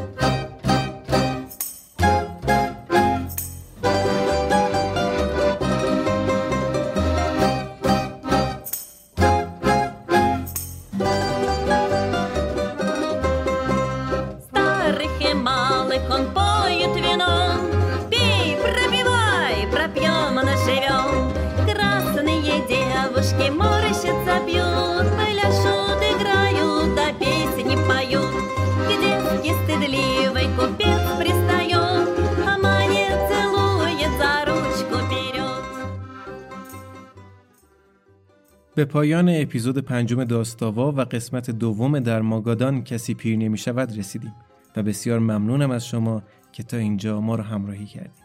به 38.82 38.86
پایان 38.86 39.28
اپیزود 39.28 39.78
پنجم 39.78 40.24
داستاوا 40.24 40.92
و 40.92 41.00
قسمت 41.00 41.50
دوم 41.50 41.98
در 42.00 42.20
ماگادان 42.20 42.84
کسی 42.84 43.14
پیر 43.14 43.38
نمی 43.38 43.58
شود 43.58 43.98
رسیدیم 43.98 44.34
و 44.76 44.82
بسیار 44.82 45.18
ممنونم 45.18 45.70
از 45.70 45.86
شما 45.86 46.22
که 46.52 46.62
تا 46.62 46.76
اینجا 46.76 47.20
ما 47.20 47.34
رو 47.34 47.42
همراهی 47.42 47.86
کردیم. 47.86 48.22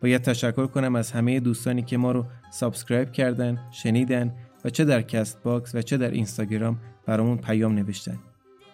باید 0.00 0.22
تشکر 0.22 0.66
کنم 0.66 0.96
از 0.96 1.12
همه 1.12 1.40
دوستانی 1.40 1.82
که 1.82 1.96
ما 1.96 2.12
رو 2.12 2.26
subscribe 2.52 3.12
کردن، 3.12 3.58
شنیدن 3.70 4.34
و 4.64 4.70
چه 4.70 4.84
در 4.84 5.02
Castbox 5.02 5.74
و 5.74 5.82
چه 5.82 5.96
در 5.96 6.10
اینستاگرام 6.10 6.78
برامون 7.06 7.38
پیام 7.38 7.74
نوشتن. 7.74 8.18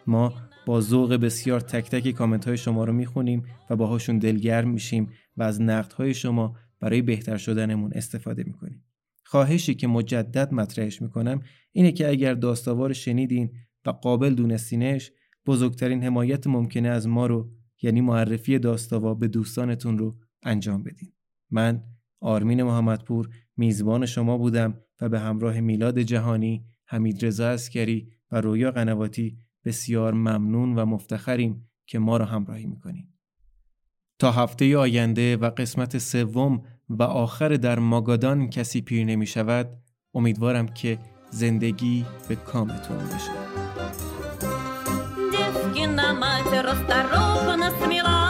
ما 0.06 0.32
با 0.66 0.80
ذوق 0.80 1.14
بسیار 1.14 1.60
تک 1.60 1.90
تک 1.90 2.10
کامنت 2.10 2.48
های 2.48 2.56
شما 2.56 2.84
رو 2.84 2.92
می‌خونیم 2.92 3.44
و 3.70 3.76
باهاشون 3.76 4.18
دلگرم 4.18 4.70
میشیم 4.70 5.08
و 5.36 5.42
از 5.42 5.60
نقد 5.60 5.92
های 5.92 6.14
شما 6.14 6.56
برای 6.80 7.02
بهتر 7.02 7.36
شدنمون 7.36 7.92
استفاده 7.94 8.44
می‌کنیم. 8.46 8.84
خواهشی 9.24 9.74
که 9.74 9.86
مجدد 9.86 10.54
مطرحش 10.54 11.02
می‌کنم 11.02 11.42
اینه 11.72 11.92
که 11.92 12.08
اگر 12.08 12.34
داستاوار 12.34 12.92
شنیدین 12.92 13.52
و 13.86 13.90
قابل 13.90 14.34
دونستینش 14.34 15.12
بزرگترین 15.46 16.02
حمایت 16.02 16.46
ممکنه 16.46 16.88
از 16.88 17.08
ما 17.08 17.26
رو 17.26 17.50
یعنی 17.82 18.00
معرفی 18.00 18.58
داستاوا 18.58 19.14
به 19.14 19.28
دوستانتون 19.28 19.98
رو 19.98 20.14
انجام 20.42 20.82
بدین. 20.82 21.12
من 21.50 21.82
آرمین 22.20 22.62
محمدپور 22.62 23.28
میزبان 23.56 24.06
شما 24.06 24.38
بودم 24.38 24.80
و 25.00 25.08
به 25.08 25.20
همراه 25.20 25.60
میلاد 25.60 25.98
جهانی 25.98 26.64
حمید 26.86 27.24
رضا 27.24 27.48
اسکری 27.48 28.08
و 28.30 28.40
رویا 28.40 28.70
قنواتی 28.70 29.38
بسیار 29.64 30.14
ممنون 30.14 30.74
و 30.74 30.84
مفتخریم 30.84 31.68
که 31.86 31.98
ما 31.98 32.16
را 32.16 32.24
همراهی 32.24 32.66
می‌کنیم 32.66 33.14
تا 34.18 34.32
هفته 34.32 34.76
آینده 34.76 35.36
و 35.36 35.50
قسمت 35.50 35.98
سوم 35.98 36.62
و 36.89 37.03
آخر 37.03 37.49
در 37.49 37.79
ماگادان 37.79 38.49
کسی 38.49 38.81
پیر 38.81 39.05
نمی 39.05 39.27
شود 39.27 39.69
امیدوارم 40.13 40.67
که 40.67 40.99
زندگی 41.29 42.05
به 42.27 42.35
کامتون 42.35 42.97
بشه 42.97 43.31
Девкина 45.31 46.13
мать 46.21 46.55
расторопно 46.67 47.69
смела, 47.79 48.21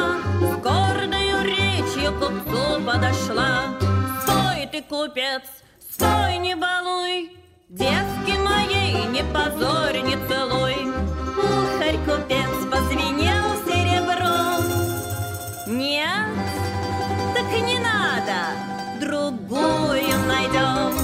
С 0.51 0.53
гордою 0.65 1.37
речью 1.51 2.11
к 2.13 2.19
купцу 2.19 2.63
подошла. 2.87 3.53
Стой 4.21 4.59
ты, 4.71 4.79
купец, 4.91 5.45
стой, 5.91 6.37
не 6.45 6.55
балуй, 6.63 7.17
Девки 7.69 8.35
моей 8.47 8.95
не 9.15 9.23
позорь, 9.33 10.01
не 10.09 10.17
целуй, 10.27 10.79
надо, 18.24 18.56
другую 19.00 20.18
найдем. 20.26 21.03